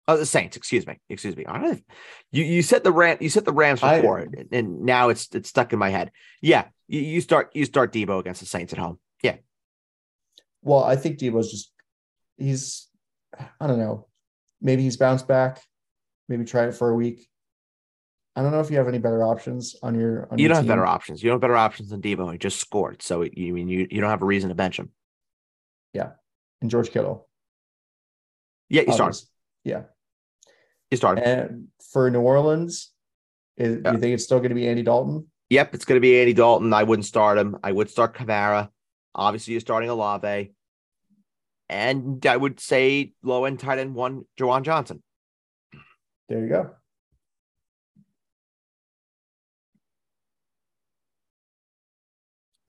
Oh, 0.07 0.18
the 0.18 0.26
Saints. 0.26 0.57
Excuse 0.57 0.85
me. 0.85 0.99
Excuse 1.09 1.38
me. 1.38 1.45
You 2.31 2.43
you 2.43 2.61
said 2.61 2.84
the 2.84 2.91
Ram. 2.91 3.18
You 3.22 3.30
said 3.30 3.45
the 3.45 3.53
Rams 3.53 3.80
before, 3.80 4.19
I, 4.19 4.27
and 4.51 4.81
now 4.81 5.09
it's 5.09 5.30
it's 5.34 5.49
stuck 5.49 5.73
in 5.73 5.80
my 5.80 5.89
head. 5.89 6.11
Yeah, 6.41 6.65
you, 6.88 6.99
you 7.01 7.22
start 7.22 7.51
you 7.53 7.65
start 7.65 7.93
Deebo 7.93 8.19
against 8.19 8.41
the 8.41 8.47
Saints 8.47 8.73
at 8.73 8.80
home. 8.80 8.99
Yeah. 9.22 9.38
Well, 10.63 10.84
I 10.84 10.95
think 10.95 11.19
Deebo's 11.19 11.51
just 11.51 11.72
he's 12.38 12.89
I 13.59 13.68
don't 13.68 13.80
know 13.80 14.07
maybe 14.61 14.84
he's 14.84 14.97
bounced 14.97 15.27
back. 15.27 15.61
Maybe 16.30 16.45
try 16.45 16.68
it 16.68 16.76
for 16.76 16.89
a 16.89 16.95
week. 16.95 17.27
I 18.36 18.41
don't 18.41 18.52
know 18.52 18.62
if 18.62 18.72
you 18.72 18.78
have 18.78 18.88
any 18.88 18.98
better 18.98 19.24
options 19.24 19.76
on 19.84 19.99
your. 19.99 20.28
On 20.32 20.38
you 20.38 20.44
your 20.44 20.49
don't 20.49 20.64
team. 20.64 20.70
have 20.70 20.78
better 20.78 20.86
options. 20.86 21.22
You 21.22 21.30
don't 21.30 21.36
have 21.36 21.41
better 21.41 21.58
options 21.58 21.90
than 21.90 22.02
Deebo. 22.02 22.32
He 22.32 22.38
just 22.38 22.60
scored, 22.60 23.02
so 23.02 23.24
you 23.24 23.53
mean 23.53 23.68
you 23.68 23.88
you 23.91 23.99
don't 23.99 24.10
have 24.10 24.22
a 24.22 24.26
reason 24.26 24.49
to 24.49 24.56
bench 24.56 24.80
him. 24.80 24.90
Yeah, 25.94 26.12
and 26.62 26.72
George 26.72 26.91
Kittle. 26.91 27.28
Yeah, 28.70 28.84
you 28.88 28.94
start. 28.94 29.22
Yeah, 29.66 29.84
you 30.90 30.98
start. 30.98 31.20
And 31.20 31.68
for 31.91 32.10
New 32.10 32.22
Orleans, 32.22 32.91
is, 33.58 33.82
yeah. 33.84 33.91
you 33.91 33.99
think 33.99 34.14
it's 34.14 34.24
still 34.24 34.40
going 34.40 34.49
to 34.49 34.56
be 34.56 34.68
Andy 34.68 34.84
Dalton? 34.84 35.28
Yep, 35.49 35.76
it's 35.76 35.84
going 35.84 35.98
to 35.98 36.02
be 36.02 36.18
Andy 36.18 36.34
Dalton. 36.34 36.74
I 36.74 36.84
wouldn't 36.84 37.06
start 37.06 37.38
him. 37.38 37.58
I 37.62 37.74
would 37.74 37.90
start 37.90 38.16
Kamara. 38.16 38.70
Obviously, 39.14 39.52
you're 39.53 39.62
starting 39.62 39.90
Olave. 39.90 40.53
And 41.68 42.26
I 42.26 42.38
would 42.38 42.60
say 42.62 43.14
low 43.24 43.44
end 43.44 43.60
tight 43.60 43.80
end 43.80 43.94
one, 43.94 44.26
Juwan 44.40 44.64
Johnson. 44.64 45.03
There 46.30 46.40
you 46.40 46.49
go. 46.49 46.72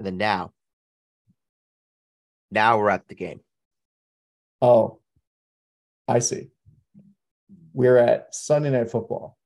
And 0.02 0.06
then 0.08 0.16
now, 0.16 0.50
now 2.50 2.76
we're 2.76 2.90
at 2.90 3.06
the 3.06 3.14
game. 3.14 3.38
Oh, 4.60 4.98
I 6.08 6.18
see. 6.18 6.48
We're 7.72 7.98
at 7.98 8.34
Sunday 8.34 8.70
Night 8.70 8.90
Football. 8.90 9.38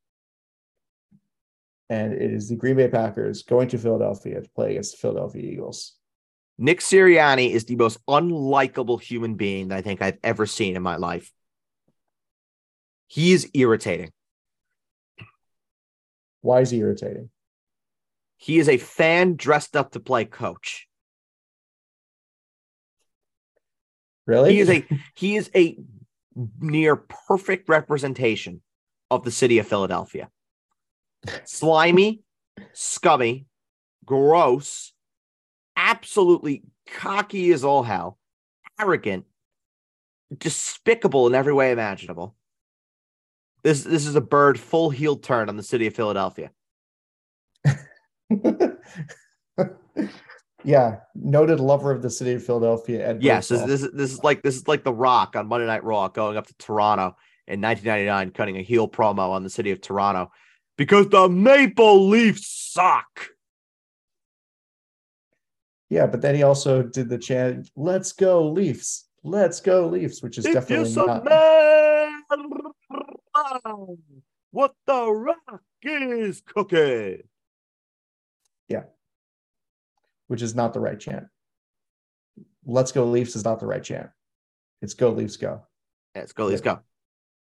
And 1.91 2.15
it 2.15 2.33
is 2.33 2.49
the 2.49 2.57
Green 2.57 2.77
Bay 2.77 2.89
Packers 2.89 3.43
going 3.43 3.69
to 3.69 3.77
Philadelphia 3.77 4.41
to 4.41 4.49
play 4.49 4.71
against 4.71 4.93
the 4.93 4.97
Philadelphia 4.97 5.43
Eagles. 5.43 5.93
Nick 6.57 6.81
Sirianni 6.81 7.51
is 7.51 7.67
the 7.67 7.77
most 7.77 7.99
unlikable 8.07 8.99
human 8.99 9.35
being 9.35 9.69
that 9.69 9.77
I 9.77 9.83
think 9.83 10.01
I've 10.01 10.19
ever 10.25 10.47
seen 10.47 10.75
in 10.75 10.83
my 10.83 10.97
life. 10.97 11.31
He 13.09 13.35
is 13.35 13.51
irritating. 13.53 14.11
Why 16.41 16.63
is 16.63 16.71
he 16.71 16.79
irritating? 16.79 17.29
He 18.37 18.59
is 18.59 18.69
a 18.69 18.77
fan 18.77 19.37
dressed 19.37 19.77
up 19.77 19.93
to 19.93 20.01
play 20.01 20.25
coach. 20.25 20.87
Really? 24.27 24.55
He 24.55 24.61
is 24.61 24.71
a 24.71 24.87
he 25.15 25.37
is 25.37 25.51
a 25.55 25.79
near 26.61 26.97
perfect 26.97 27.69
representation 27.69 28.61
of 29.11 29.25
the 29.25 29.31
city 29.31 29.59
of 29.59 29.67
Philadelphia. 29.67 30.31
Slimy, 31.45 32.23
scummy, 32.73 33.47
gross, 34.05 34.93
absolutely 35.77 36.63
cocky 36.87 37.53
as 37.53 37.65
all 37.65 37.83
hell, 37.83 38.19
arrogant, 38.79 39.25
despicable 40.37 41.27
in 41.27 41.35
every 41.35 41.53
way 41.53 41.71
imaginable. 41.73 42.35
This 43.63 43.83
this 43.83 44.07
is 44.07 44.15
a 44.15 44.21
bird 44.21 44.59
full 44.59 44.91
heel 44.91 45.17
turn 45.17 45.49
on 45.49 45.57
the 45.57 45.63
city 45.63 45.87
of 45.87 45.95
Philadelphia. 45.95 46.51
yeah, 50.65 50.97
noted 51.15 51.61
lover 51.61 51.91
of 51.93 52.03
the 52.03 52.11
city 52.11 52.33
of 52.33 52.45
Philadelphia. 52.45 53.09
Ed 53.09 53.23
yes, 53.23 53.49
this, 53.49 53.63
this, 53.63 53.89
this 53.93 54.13
is 54.13 54.25
like 54.25 54.43
this 54.43 54.57
is 54.57 54.67
like 54.67 54.85
the 54.85 54.93
Rock 54.93 55.37
on 55.37 55.47
Monday 55.47 55.67
Night 55.67 55.85
Raw 55.85 56.09
going 56.09 56.37
up 56.37 56.47
to 56.47 56.55
Toronto 56.59 57.17
in 57.47 57.61
1999, 57.61 58.33
cutting 58.33 58.57
a 58.57 58.63
heel 58.63 58.89
promo 58.89 59.31
on 59.31 59.45
the 59.45 59.51
city 59.51 59.71
of 59.71 59.81
Toronto 59.81 60.33
because 60.77 61.09
the 61.09 61.29
Maple 61.29 62.09
Leafs 62.09 62.49
suck. 62.73 63.29
Yeah, 65.89 66.07
but 66.07 66.21
then 66.21 66.35
he 66.35 66.43
also 66.43 66.83
did 66.83 67.09
the 67.09 67.19
chant, 67.19 67.71
"Let's 67.77 68.13
go 68.13 68.49
Leafs, 68.49 69.09
let's 69.23 69.61
go 69.61 69.87
Leafs," 69.87 70.21
which 70.21 70.37
is 70.39 70.47
if 70.47 70.55
definitely 70.55 70.93
not. 70.95 71.25
Man, 71.25 72.23
what 74.51 74.75
the 74.87 75.13
rock 75.13 75.63
is 75.83 76.43
cooking. 76.45 77.23
Which 80.29 80.43
is 80.43 80.55
not 80.55 80.73
the 80.73 80.81
right 80.81 80.99
chant. 80.99 81.27
"Let's 82.65 82.93
go 82.93 83.05
Leafs" 83.05 83.37
is 83.37 83.45
not 83.45 83.61
the 83.61 83.67
right 83.67 83.83
chant. 83.83 84.11
It's 84.83 84.95
"Go 84.95 85.11
Leafs, 85.11 85.37
go." 85.37 85.63
Yeah, 86.15 86.23
it's 86.23 86.33
"Go 86.33 86.47
Leafs, 86.47 86.61
go." 86.61 86.81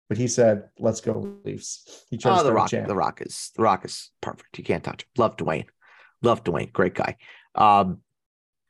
But 0.09 0.17
he 0.17 0.27
said, 0.27 0.69
"Let's 0.79 1.01
go 1.01 1.39
Leafs." 1.45 2.05
He 2.09 2.17
chose 2.17 2.39
oh, 2.41 2.43
the 2.43 2.53
rock. 2.53 2.69
Chant. 2.69 2.87
The 2.87 2.95
rock 2.95 3.21
is 3.21 3.51
the 3.55 3.63
rock 3.63 3.85
is 3.85 4.11
perfect. 4.21 4.57
You 4.57 4.63
can't 4.63 4.83
touch. 4.83 5.03
Him. 5.03 5.09
Love 5.17 5.37
Dwayne. 5.37 5.67
Love 6.21 6.43
Dwayne. 6.43 6.71
Great 6.73 6.95
guy. 6.95 7.17
Um, 7.55 7.99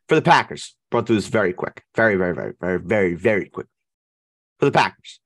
for 0.07 0.15
the 0.15 0.21
Packers. 0.21 0.75
Run 0.91 1.05
through 1.05 1.15
this 1.15 1.27
very 1.27 1.53
quick, 1.53 1.83
very, 1.95 2.17
very, 2.17 2.35
very, 2.35 2.53
very, 2.59 2.79
very, 2.79 3.13
very 3.15 3.45
quick. 3.45 3.67
For 4.59 4.65
the 4.65 4.71
Packers, 4.73 5.21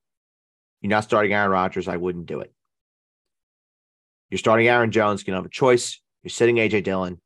you're 0.80 0.90
not 0.90 1.02
starting 1.02 1.32
Aaron 1.32 1.50
Rodgers. 1.50 1.88
I 1.88 1.96
wouldn't 1.96 2.26
do 2.26 2.38
it. 2.38 2.52
You're 4.30 4.38
starting 4.38 4.68
Aaron 4.68 4.92
Jones. 4.92 5.22
You 5.22 5.32
don't 5.32 5.42
have 5.42 5.46
a 5.46 5.48
choice. 5.48 6.00
You're 6.22 6.30
sitting 6.30 6.56
AJ 6.56 6.84
Dillon. 6.84 7.20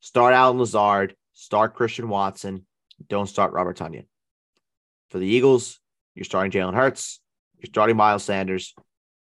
Start 0.00 0.34
Allen 0.34 0.58
Lazard. 0.58 1.14
Start 1.34 1.74
Christian 1.74 2.08
Watson. 2.08 2.66
Don't 3.08 3.26
start 3.28 3.52
Robert 3.52 3.76
Tonyan. 3.78 4.06
For 5.10 5.18
the 5.18 5.26
Eagles, 5.26 5.78
you're 6.14 6.24
starting 6.24 6.50
Jalen 6.52 6.74
Hurts. 6.74 7.20
You're 7.58 7.68
starting 7.68 7.96
Miles 7.96 8.24
Sanders. 8.24 8.74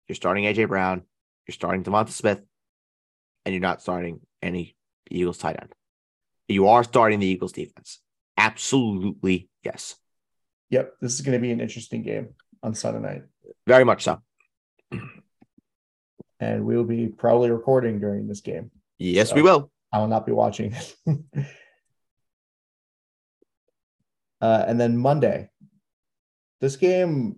You're 0.09 0.17
starting 0.17 0.45
AJ 0.45 0.69
Brown. 0.69 1.03
You're 1.47 1.55
starting 1.55 1.83
Devonta 1.83 2.11
Smith. 2.11 2.41
And 3.45 3.55
you're 3.55 3.61
not 3.63 3.83
starting 3.83 4.21
any 4.41 4.77
Eagles 5.11 5.39
tight 5.39 5.57
end. 5.61 5.73
You 6.49 6.69
are 6.69 6.85
starting 6.85 7.19
the 7.19 7.27
Eagles 7.27 7.53
defense. 7.53 7.99
Absolutely, 8.37 9.49
yes. 9.65 9.97
Yep. 10.71 10.95
This 11.01 11.15
is 11.15 11.21
going 11.23 11.37
to 11.37 11.43
be 11.43 11.51
an 11.51 11.61
interesting 11.61 12.03
game 12.03 12.29
on 12.63 12.75
Sunday 12.75 13.01
night. 13.01 13.23
Very 13.67 13.85
much 13.85 14.05
so. 14.05 14.21
And 16.41 16.65
we 16.65 16.77
will 16.77 16.85
be 16.85 17.09
probably 17.09 17.51
recording 17.51 18.01
during 18.01 18.27
this 18.27 18.41
game. 18.41 18.71
Yes, 18.99 19.31
So- 19.31 19.37
we 19.37 19.43
will. 19.43 19.71
I 19.93 19.99
will 19.99 20.09
not 20.09 20.25
be 20.27 20.33
watching. 20.33 20.75
uh, 24.41 24.65
and 24.67 24.81
then 24.81 24.97
Monday, 24.97 25.51
this 26.61 26.77
game 26.77 27.37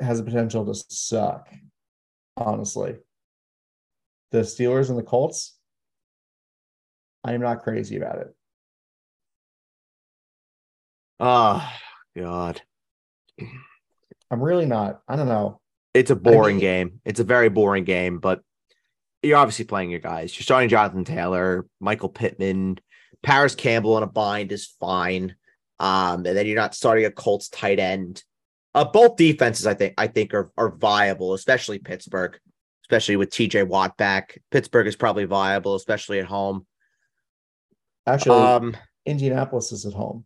has 0.00 0.18
the 0.18 0.24
potential 0.24 0.66
to 0.66 0.74
suck. 0.74 1.48
Honestly, 2.36 2.96
the 4.32 4.38
Steelers 4.38 4.88
and 4.88 4.98
the 4.98 5.02
Colts. 5.02 5.58
I 7.24 7.34
am 7.34 7.40
not 7.40 7.62
crazy 7.62 7.96
about 7.98 8.18
it. 8.18 8.34
Oh 11.20 11.64
God. 12.16 12.60
I'm 14.30 14.42
really 14.42 14.66
not. 14.66 15.02
I 15.06 15.14
don't 15.14 15.28
know. 15.28 15.60
It's 15.94 16.10
a 16.10 16.16
boring 16.16 16.56
mean- 16.56 16.60
game. 16.60 17.00
It's 17.04 17.20
a 17.20 17.24
very 17.24 17.48
boring 17.48 17.84
game, 17.84 18.18
but 18.18 18.40
you're 19.22 19.36
obviously 19.38 19.64
playing 19.64 19.90
your 19.90 20.00
guys. 20.00 20.36
You're 20.36 20.42
starting 20.44 20.68
Jonathan 20.68 21.04
Taylor, 21.04 21.66
Michael 21.80 22.08
Pittman, 22.08 22.78
Parris 23.22 23.54
Campbell 23.54 23.96
in 23.96 24.02
a 24.02 24.06
bind 24.08 24.52
is 24.52 24.66
fine. 24.80 25.36
Um, 25.78 26.26
and 26.26 26.36
then 26.36 26.46
you're 26.46 26.56
not 26.56 26.74
starting 26.74 27.04
a 27.04 27.10
Colts 27.10 27.48
tight 27.48 27.78
end. 27.78 28.22
Uh, 28.74 28.84
both 28.84 29.16
defenses, 29.16 29.66
I 29.66 29.74
think, 29.74 29.94
I 29.98 30.06
think 30.06 30.32
are 30.34 30.50
are 30.56 30.70
viable, 30.74 31.34
especially 31.34 31.78
Pittsburgh, 31.78 32.38
especially 32.84 33.16
with 33.16 33.30
TJ 33.30 33.66
Watt 33.66 33.96
back. 33.96 34.40
Pittsburgh 34.50 34.86
is 34.86 34.96
probably 34.96 35.24
viable, 35.24 35.74
especially 35.74 36.18
at 36.20 36.24
home. 36.26 36.66
Actually, 38.06 38.40
Um, 38.40 38.76
Indianapolis 39.06 39.72
is 39.72 39.84
at 39.86 39.92
home. 39.92 40.24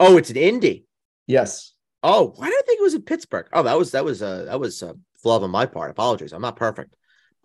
oh, 0.00 0.16
it's 0.18 0.30
an 0.30 0.36
Indy. 0.36 0.86
Yes. 1.26 1.72
Oh, 2.02 2.32
why 2.36 2.46
did 2.46 2.58
I 2.58 2.62
think 2.66 2.80
it 2.80 2.82
was 2.84 2.94
in 2.94 3.02
Pittsburgh? 3.02 3.48
Oh, 3.52 3.62
that 3.62 3.78
was 3.78 3.92
that 3.92 4.04
was 4.04 4.22
a 4.22 4.44
that 4.46 4.60
was 4.60 4.82
a 4.82 4.94
flub 5.22 5.42
on 5.42 5.50
my 5.50 5.66
part. 5.66 5.90
Apologies, 5.90 6.32
I'm 6.32 6.42
not 6.42 6.56
perfect. 6.56 6.94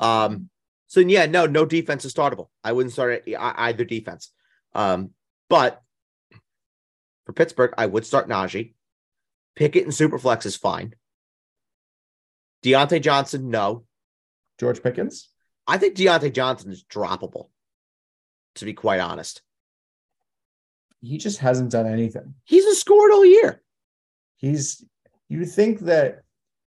Um, 0.02 0.50
so 0.88 1.00
yeah, 1.00 1.26
no, 1.28 1.46
no 1.46 1.66
defense 1.66 2.04
is 2.04 2.14
startable. 2.14 2.48
I 2.64 2.74
wouldn't 2.74 2.92
start 2.94 3.24
either 3.40 3.86
defense. 3.86 4.32
Um, 4.74 5.12
but 5.50 5.82
for 7.26 7.34
Pittsburgh, 7.34 7.74
I 7.78 7.86
would 7.86 8.06
start 8.06 8.28
Najee. 8.28 8.74
Pickett 9.56 9.84
and 9.84 9.94
Superflex 9.94 10.46
is 10.46 10.58
fine. 10.58 10.96
Diontae 12.64 13.02
Johnson, 13.02 13.50
no. 13.50 13.86
George 14.60 14.84
Pickens. 14.84 15.30
I 15.68 15.78
think 15.78 15.96
Diontae 15.96 16.34
Johnson 16.34 16.72
is 16.72 16.84
droppable. 16.84 17.50
To 18.56 18.66
be 18.66 18.74
quite 18.74 19.00
honest, 19.00 19.42
He 21.02 21.18
just 21.18 21.40
hasn't 21.40 21.72
done 21.72 21.88
anything. 21.88 22.34
he's 22.44 22.66
a 22.66 22.76
scored 22.76 23.12
all 23.12 23.26
year. 23.26 23.62
He's 24.36 24.84
you 25.30 25.46
think 25.46 25.80
that 25.82 26.24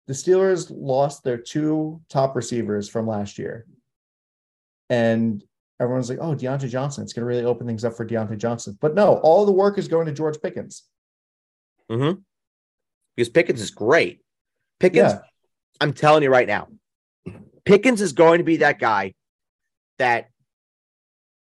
the 0.07 0.13
Steelers 0.13 0.71
lost 0.71 1.25
their 1.25 1.39
two 1.39 2.01
top 2.09 2.37
receivers 2.37 2.89
from 2.89 3.07
last 3.07 3.39
year. 3.39 3.67
And 4.91 5.43
everyone's 5.81 6.11
like, 6.11 6.19
oh, 6.21 6.35
Diontae 6.35 6.69
Johnson, 6.69 7.05
it's 7.05 7.13
going 7.13 7.23
to 7.23 7.27
really 7.27 7.45
open 7.45 7.67
things 7.67 7.85
up 7.85 7.97
for 7.97 8.07
Diontae 8.07 8.39
Johnson. 8.39 8.77
But 8.81 8.95
no, 8.95 9.15
all 9.19 9.47
the 9.47 9.53
work 9.53 9.79
is 9.79 9.89
going 9.89 10.07
to 10.07 10.13
George 10.13 10.41
Pickens. 10.43 10.85
Mm-hmm. 11.91 12.21
Because 13.17 13.29
Pickens 13.31 13.61
is 13.61 13.71
great. 13.71 14.21
Pickens, 14.81 15.13
Yeah. 15.13 15.19
I'm 15.81 15.93
telling 15.93 16.23
you 16.23 16.31
right 16.31 16.47
now, 16.47 16.69
Pickens 17.65 18.01
is 18.01 18.13
going 18.13 18.39
to 18.39 18.45
be 18.45 18.59
that 18.59 18.79
guy 18.79 19.15
that 19.99 20.29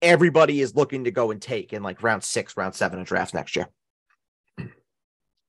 everybody 0.01 0.61
is 0.61 0.75
looking 0.75 1.05
to 1.05 1.11
go 1.11 1.31
and 1.31 1.41
take 1.41 1.73
in 1.73 1.83
like 1.83 2.01
round 2.03 2.23
six, 2.23 2.55
round 2.55 2.75
seven 2.75 2.99
of 2.99 3.07
drafts 3.07 3.33
next 3.33 3.55
year. 3.55 3.67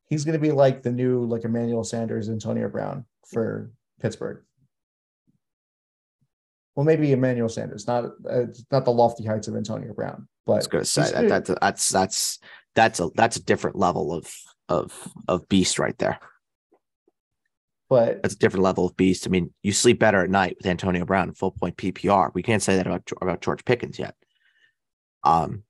He's 0.09 0.25
going 0.25 0.35
to 0.35 0.39
be 0.41 0.53
like 0.53 0.83
the 0.83 0.93
new, 0.93 1.25
like 1.25 1.45
Emmanuel 1.45 1.85
Sanders, 1.85 2.29
Antonio 2.29 2.69
Brown 2.69 3.05
for 3.29 3.71
Pittsburgh. 4.01 4.43
Well, 6.75 6.85
maybe 6.85 7.13
Emmanuel 7.13 7.49
Sanders, 7.49 7.87
not 7.87 8.05
uh, 8.29 8.45
not 8.71 8.85
the 8.85 8.93
lofty 8.93 9.25
heights 9.25 9.49
of 9.49 9.57
Antonio 9.57 9.93
Brown, 9.95 10.29
but 10.45 10.53
I 10.53 10.57
was 10.57 10.67
going 10.67 10.85
to 10.85 10.91
say 10.91 11.11
that, 11.11 11.29
that's 11.29 11.51
that's 11.61 11.89
that's 11.91 12.39
that's 12.75 13.01
a 13.01 13.09
that's 13.15 13.37
a 13.37 13.43
different 13.43 13.77
level 13.77 14.13
of 14.13 14.31
of 14.69 15.09
of 15.27 15.49
beast 15.49 15.79
right 15.79 15.97
there. 15.97 16.19
but 17.89 18.23
That's 18.23 18.35
a 18.35 18.39
different 18.39 18.65
level 18.65 18.87
of 18.87 18.97
beast. 18.97 19.27
I 19.27 19.31
mean, 19.31 19.55
you 19.63 19.73
sleep 19.73 19.99
better 19.99 20.23
at 20.23 20.29
night 20.29 20.57
with 20.59 20.67
Antonio 20.67 21.07
Brown 21.07 21.29
and 21.29 21.39
full 21.39 21.53
point 21.53 21.79
PPR. 21.79 22.31
We 22.35 22.43
can't 22.43 22.63
say 22.63 22.77
that 22.77 22.87
about 22.87 23.11
about 23.23 23.41
George 23.41 23.65
Pickens 23.65 23.99
yet. 23.99 24.15
Um, 25.25 25.63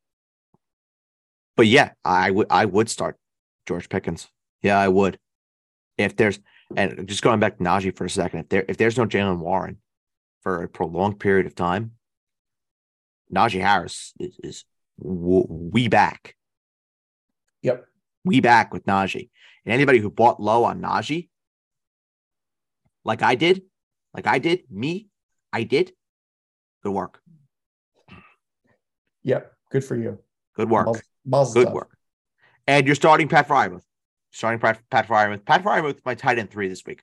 but 1.56 1.68
yeah, 1.68 1.92
I 2.04 2.30
would 2.32 2.48
I 2.50 2.64
would 2.64 2.90
start 2.90 3.16
George 3.66 3.88
Pickens. 3.88 4.28
Yeah, 4.62 4.78
I 4.78 4.88
would. 4.88 5.18
If 5.98 6.16
there's 6.16 6.38
and 6.74 7.06
just 7.06 7.22
going 7.22 7.40
back 7.40 7.59
to 7.59 7.64
Najee 7.64 7.97
for 7.97 8.05
a 8.05 8.10
second, 8.10 8.40
if 8.40 8.48
there 8.48 8.64
if 8.68 8.76
there's 8.76 8.97
no 8.97 9.06
Jaylen 9.06 9.38
Warren 9.38 9.78
for 10.43 10.62
a 10.62 10.68
prolonged 10.68 11.20
period 11.20 11.47
of 11.47 11.55
time, 11.55 11.93
Najee 13.34 13.60
Harris 13.60 14.12
is, 14.18 14.38
is 14.43 14.64
we 14.98 15.88
back. 15.88 16.34
yep, 17.62 17.86
We 18.24 18.40
back 18.40 18.72
with 18.72 18.86
Najee. 18.86 19.30
And 19.64 19.72
anybody 19.72 19.98
who 19.98 20.10
bought 20.10 20.40
low 20.40 20.64
on 20.64 20.80
Najee, 20.80 21.28
like 23.05 23.22
I 23.22 23.34
did, 23.34 23.62
like 24.14 24.26
I 24.26 24.38
did, 24.38 24.60
me, 24.70 25.09
I 25.52 25.64
did. 25.64 25.93
Good 26.82 26.93
work. 26.93 27.20
yep, 29.22 29.52
good 29.70 29.84
for 29.84 29.97
you. 29.97 30.18
Good 30.55 30.70
work. 30.70 31.02
Good 31.52 31.68
work. 31.70 31.95
And 32.66 32.86
you're 32.86 32.97
starting 32.97 33.28
Pat 33.28 33.48
Freiermuth. 33.48 33.82
Starting 34.32 34.60
Pat, 34.60 34.80
Pat 34.90 35.09
Freiermuth. 35.09 35.44
Pat 35.44 35.62
Freiermuth, 35.62 35.98
my 36.05 36.14
tight 36.14 36.38
end 36.38 36.51
three 36.51 36.68
this 36.68 36.84
week. 36.84 37.02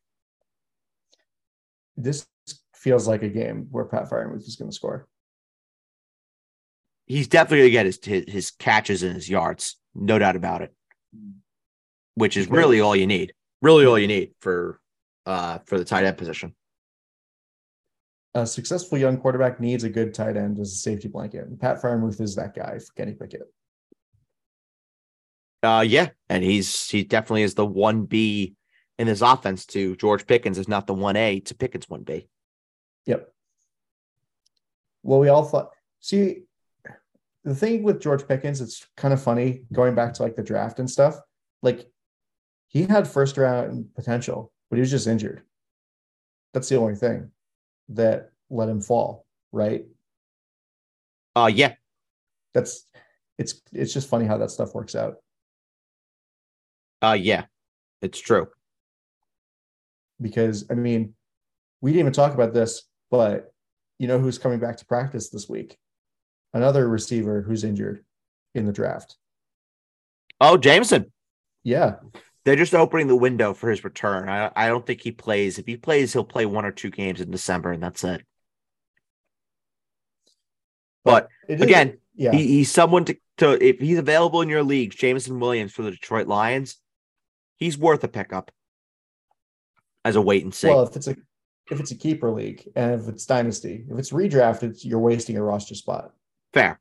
This 1.95 2.27
feels 2.76 3.07
like 3.07 3.23
a 3.23 3.30
game 3.30 3.68
where 3.72 3.85
Pat 3.85 4.10
Freiermuth 4.10 4.48
is 4.48 4.56
going 4.56 4.69
to 4.69 4.76
score. 4.76 5.07
He's 7.06 7.27
definitely 7.27 7.60
going 7.60 7.68
to 7.68 7.72
get 7.72 7.85
his, 7.85 7.99
his 8.03 8.34
his 8.34 8.52
catches 8.52 9.03
and 9.03 9.14
his 9.14 9.30
yards, 9.30 9.77
no 9.94 10.19
doubt 10.19 10.35
about 10.35 10.61
it. 10.61 10.73
Which 12.15 12.38
is 12.38 12.49
really 12.49 12.80
all 12.80 12.95
you 12.95 13.07
need. 13.07 13.34
Really 13.61 13.85
all 13.85 13.98
you 13.98 14.07
need 14.07 14.34
for 14.40 14.80
uh 15.26 15.60
for 15.65 15.77
the 15.77 15.85
tight 15.85 16.06
end 16.06 16.18
position. 16.18 16.56
A 18.35 18.45
successful 18.45 18.98
young 18.98 19.18
quarterback 19.18 19.60
needs 19.60 19.84
a 19.84 19.90
good 19.90 20.14
tight 20.14 20.38
end 20.38 20.60
as 20.60 20.72
a 20.72 20.76
safety 20.76 21.07
blanket. 21.07 21.48
And 21.48 21.60
Pat 21.60 21.81
Freiermuth 21.81 22.19
is 22.22 22.35
that 22.35 22.56
guy 22.56 22.80
for 22.80 22.94
Kenny 22.95 23.14
Pickett. 23.14 23.44
Uh, 25.64 25.84
yeah, 25.88 26.10
and 26.30 26.44
he's 26.44 26.90
he 26.90 27.03
definitely 27.03 27.44
is 27.44 27.56
the 27.56 27.65
one 27.65 28.03
B 28.03 28.56
in 28.99 29.07
this 29.07 29.22
offense 29.22 29.65
to 29.68 29.95
George 29.95 30.27
Pickens 30.27 30.57
is 30.57 30.68
not 30.68 30.88
the 30.88 30.94
one 30.94 31.15
A 31.15 31.40
to 31.40 31.56
Pickens 31.56 31.90
one 31.90 32.03
B. 32.03 32.27
Yep. 33.06 33.34
Well, 35.03 35.19
we 35.19 35.30
all 35.30 35.45
thought. 35.45 35.72
See, 36.02 36.44
the 37.44 37.56
thing 37.56 37.84
with 37.84 38.02
George 38.02 38.27
Pickens, 38.27 38.61
it's 38.61 38.85
kind 38.98 39.14
of 39.14 39.22
funny 39.22 39.64
going 39.72 39.95
back 39.95 40.14
to 40.15 40.23
like 40.23 40.35
the 40.35 40.44
draft 40.44 40.80
and 40.80 40.90
stuff. 40.90 41.18
Like, 41.61 41.88
he 42.68 42.84
had 42.84 43.07
first 43.07 43.38
round 43.38 43.94
potential, 43.95 44.52
but 44.69 44.76
he 44.76 44.81
was 44.81 44.91
just 44.91 45.07
injured. 45.07 45.44
That's 46.53 46.69
the 46.69 46.76
only 46.77 46.95
thing 46.95 47.31
that 47.90 48.31
let 48.49 48.69
him 48.69 48.81
fall, 48.81 49.26
right? 49.52 49.85
Uh, 51.35 51.49
yeah, 51.53 51.73
That's 52.53 52.85
it's 53.38 53.61
it's 53.72 53.94
just 53.94 54.10
funny 54.10 54.26
how 54.26 54.38
that 54.38 54.52
stuff 54.52 54.76
works 54.76 54.94
out. 54.94 55.22
Uh, 57.03 57.13
yeah, 57.13 57.45
it's 58.01 58.19
true. 58.19 58.47
because 60.21 60.65
I 60.71 60.75
mean, 60.75 61.13
we 61.81 61.91
didn't 61.91 61.99
even 62.01 62.13
talk 62.13 62.34
about 62.34 62.53
this, 62.53 62.84
but 63.11 63.51
you 63.99 64.07
know 64.07 64.19
who's 64.19 64.38
coming 64.38 64.59
back 64.59 64.77
to 64.77 64.85
practice 64.85 65.30
this 65.30 65.47
week? 65.49 65.77
Another 66.53 66.88
receiver 66.88 67.41
who's 67.41 67.63
injured 67.63 68.05
in 68.55 68.65
the 68.65 68.71
draft. 68.71 69.17
Oh, 70.39 70.57
Jameson, 70.57 71.11
Yeah, 71.63 71.95
they're 72.45 72.55
just 72.55 72.73
opening 72.75 73.07
the 73.07 73.15
window 73.15 73.53
for 73.53 73.69
his 73.69 73.84
return. 73.84 74.30
I 74.30 74.51
I 74.55 74.67
don't 74.67 74.85
think 74.85 75.01
he 75.01 75.11
plays. 75.11 75.59
If 75.59 75.65
he 75.65 75.77
plays, 75.77 76.13
he'll 76.13 76.23
play 76.23 76.45
one 76.45 76.65
or 76.65 76.71
two 76.71 76.89
games 76.89 77.21
in 77.21 77.31
December, 77.31 77.71
and 77.71 77.81
that's 77.84 78.03
it. 78.03 78.23
But 81.03 81.27
it 81.49 81.55
is- 81.59 81.61
again, 81.61 81.97
yeah, 82.15 82.31
he, 82.31 82.47
he's 82.47 82.71
someone 82.71 83.05
to, 83.05 83.17
to 83.38 83.63
if 83.65 83.80
he's 83.80 83.97
available 83.97 84.41
in 84.41 84.49
your 84.49 84.63
leagues, 84.63 84.95
Jameson 84.95 85.39
Williams 85.39 85.73
for 85.73 85.81
the 85.81 85.91
Detroit 85.91 86.27
Lions, 86.27 86.77
he's 87.64 87.77
worth 87.77 88.03
a 88.03 88.07
pickup 88.07 88.52
as 90.06 90.15
a 90.15 90.22
wait 90.22 90.44
and 90.44 90.53
see. 90.53 90.68
well, 90.68 90.84
if 90.84 90.95
it's 90.95 91.07
a 91.07 91.15
if 91.72 91.80
it's 91.80 91.91
a 91.91 91.95
keeper 91.95 92.30
league 92.30 92.68
and 92.76 92.99
if 92.99 93.07
it's 93.07 93.26
dynasty, 93.26 93.85
if 93.90 93.98
it's 93.98 94.11
redraft, 94.11 94.64
it's 94.64 94.84
you're 94.84 94.99
wasting 94.99 95.38
a 95.38 95.44
roster 95.44 95.76
spot 95.76 96.11
fair, 96.52 96.80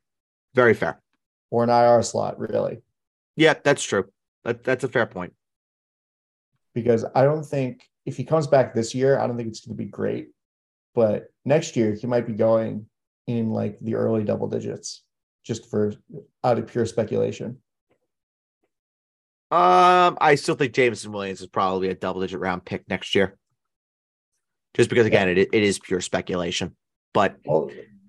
very 0.53 0.73
fair. 0.73 1.01
or 1.49 1.63
an 1.63 1.69
IR 1.69 2.03
slot, 2.03 2.37
really, 2.37 2.81
Yeah, 3.35 3.53
that's 3.63 3.83
true. 3.83 4.05
That, 4.43 4.63
that's 4.63 4.83
a 4.83 4.89
fair 4.89 5.05
point. 5.05 5.33
because 6.75 7.05
I 7.15 7.23
don't 7.23 7.45
think 7.45 7.87
if 8.05 8.17
he 8.17 8.25
comes 8.25 8.45
back 8.47 8.73
this 8.73 8.93
year, 8.93 9.17
I 9.17 9.25
don't 9.25 9.37
think 9.37 9.47
it's 9.49 9.65
going 9.65 9.77
to 9.77 9.83
be 9.83 9.89
great, 9.89 10.31
but 10.93 11.27
next 11.45 11.77
year 11.77 11.93
he 11.93 12.05
might 12.07 12.27
be 12.27 12.33
going 12.33 12.87
in 13.25 13.51
like 13.51 13.79
the 13.79 13.95
early 13.95 14.25
double 14.25 14.47
digits, 14.49 15.03
just 15.45 15.69
for 15.69 15.93
out 16.43 16.59
of 16.59 16.67
pure 16.67 16.85
speculation. 16.85 17.59
Um, 19.53 20.17
I 20.19 20.35
still 20.35 20.55
think 20.55 20.73
Jameson 20.73 21.11
Williams 21.11 21.41
is 21.41 21.47
probably 21.47 21.89
a 21.89 21.93
double 21.95 22.21
digit 22.21 22.39
round 22.39 22.65
pick 22.65 22.87
next 22.89 23.13
year. 23.15 23.37
just 24.75 24.89
because 24.89 25.05
again 25.05 25.29
it, 25.29 25.37
it 25.37 25.53
is 25.53 25.77
pure 25.79 26.01
speculation. 26.01 26.75
But 27.13 27.37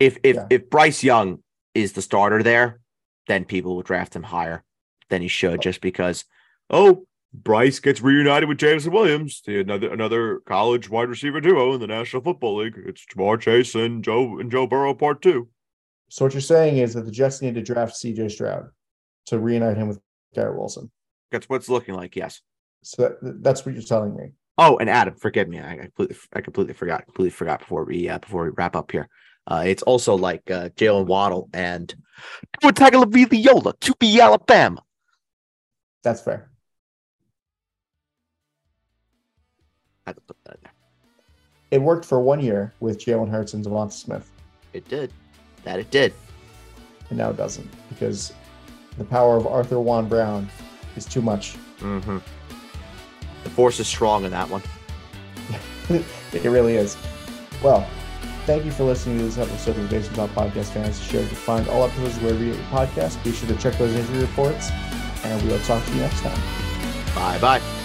if 0.01 0.17
if 0.23 0.37
Yeah. 0.37 0.47
if 0.49 0.71
Bryce 0.71 1.05
Young 1.05 1.43
is 1.75 1.93
the 1.93 2.01
starter 2.03 2.43
there, 2.43 2.81
then 3.29 3.45
people 3.45 3.75
will 3.77 3.83
draft 3.83 4.17
him 4.17 4.23
higher 4.23 4.65
than 5.11 5.21
he 5.23 5.29
should, 5.29 5.61
just 5.61 5.81
because. 5.81 6.25
Oh, 6.71 7.07
Bryce 7.35 7.81
gets 7.81 8.01
reunited 8.01 8.49
with 8.49 8.57
Jameson 8.59 8.93
Williams, 8.93 9.43
the 9.45 9.61
another 9.61 9.93
another 9.93 10.41
college 10.47 10.89
wide 10.89 11.09
receiver 11.11 11.41
duo 11.43 11.75
in 11.75 11.81
the 11.81 11.87
National 11.87 12.23
Football 12.23 12.57
League. 12.57 12.77
It's 12.87 13.05
Ja'Marr 13.15 13.39
Chase 13.41 13.75
and 13.75 14.03
Joe 14.03 14.39
and 14.39 14.51
Joe 14.51 14.67
Burrow 14.67 14.95
part 14.95 15.21
two. 15.21 15.49
so 16.09 16.25
what 16.25 16.33
you're 16.33 16.41
saying 16.41 16.79
is 16.79 16.95
that 16.95 17.05
the 17.05 17.11
Jets 17.11 17.43
need 17.43 17.57
to 17.57 17.63
draft 17.63 17.95
CJ 17.97 18.31
Stroud 18.31 18.69
to 19.27 19.39
reunite 19.39 19.77
him 19.77 19.89
with 19.89 19.99
Garrett 20.35 20.57
Wilson. 20.57 20.91
That's 21.31 21.49
what's 21.49 21.69
looking 21.69 21.95
like. 21.95 22.17
Yes. 22.17 22.41
So 22.83 23.17
that, 23.21 23.43
that's 23.43 23.65
what 23.65 23.75
you're 23.75 23.83
telling 23.85 24.15
me. 24.17 24.33
Oh, 24.59 24.77
and 24.79 24.89
Adam, 24.89 25.17
forgive 25.17 25.49
me. 25.49 25.59
I 25.61 25.77
completely, 25.77 26.17
I 26.33 26.41
completely 26.41 26.75
forgot. 26.75 27.05
Completely 27.07 27.31
forgot 27.31 27.61
before 27.61 27.85
we, 27.85 28.09
uh, 28.09 28.19
before 28.19 28.45
we 28.45 28.51
wrap 28.57 28.77
up 28.77 28.91
here. 28.93 29.09
Uh, 29.47 29.65
it's 29.67 29.83
also 29.83 30.15
like 30.15 30.49
uh, 30.51 30.69
Jaylen 30.71 31.07
Waddle 31.07 31.49
and 31.53 31.95
Tagovailoa 32.63 33.79
to 33.81 33.95
be 33.99 34.21
Alabama. 34.21 34.81
That's 36.03 36.21
fair. 36.23 36.51
I 40.07 40.11
had 40.11 40.17
to 40.17 40.23
put 40.23 40.37
that 40.45 40.55
in 40.55 40.61
there. 40.63 40.73
It 41.71 41.83
worked 41.83 42.05
for 42.05 42.21
one 42.21 42.41
year 42.41 42.73
with 42.81 42.99
Jalen 43.05 43.29
Hurts 43.31 43.55
and 43.55 43.65
Devonta 43.65 43.93
Smith, 43.93 44.31
It 44.73 44.87
did. 44.89 45.13
That 45.65 45.79
it 45.81 45.91
did. 45.91 46.13
and 47.09 47.19
now 47.19 47.31
it 47.31 47.37
doesn't 47.37 47.69
because 47.89 48.33
the 48.99 49.05
power 49.05 49.37
of 49.37 49.47
Arthur 49.47 49.81
Juan 49.81 50.09
Brown 50.09 50.49
is 50.97 51.05
too 51.05 51.23
much. 51.23 51.57
Mm-hmm. 51.81 52.19
The 53.45 53.51
force 53.51 53.81
is 53.81 53.87
strong 53.87 54.25
in 54.25 54.31
that 54.31 54.49
one. 54.49 54.63
it 56.33 56.45
really 56.45 56.77
is. 56.77 56.97
Well, 57.63 57.87
thank 58.47 58.65
you 58.65 58.71
for 58.71 58.85
listening 58.85 59.19
to 59.19 59.25
this 59.25 59.39
episode 59.39 59.77
of 59.77 59.89
the 59.89 59.97
Baseball 59.97 60.29
Talk 60.29 60.51
Podcast 60.53 60.73
Fantasy 60.73 61.05
Show. 61.05 61.21
You 61.21 61.27
can 61.27 61.37
find 61.37 61.69
all 61.69 61.85
episodes 61.85 62.19
wherever 62.19 62.43
you 62.43 62.53
get 62.53 62.57
your 62.57 62.67
podcast. 62.67 63.23
Be 63.23 63.33
sure 63.33 63.49
to 63.49 63.57
check 63.57 63.77
those 63.79 63.95
injury 63.95 64.21
reports, 64.21 64.71
and 65.25 65.43
we 65.43 65.49
will 65.49 65.61
talk 65.61 65.85
to 65.85 65.93
you 65.93 66.01
next 66.01 66.21
time. 66.21 66.41
Bye 67.15 67.39
bye. 67.39 67.84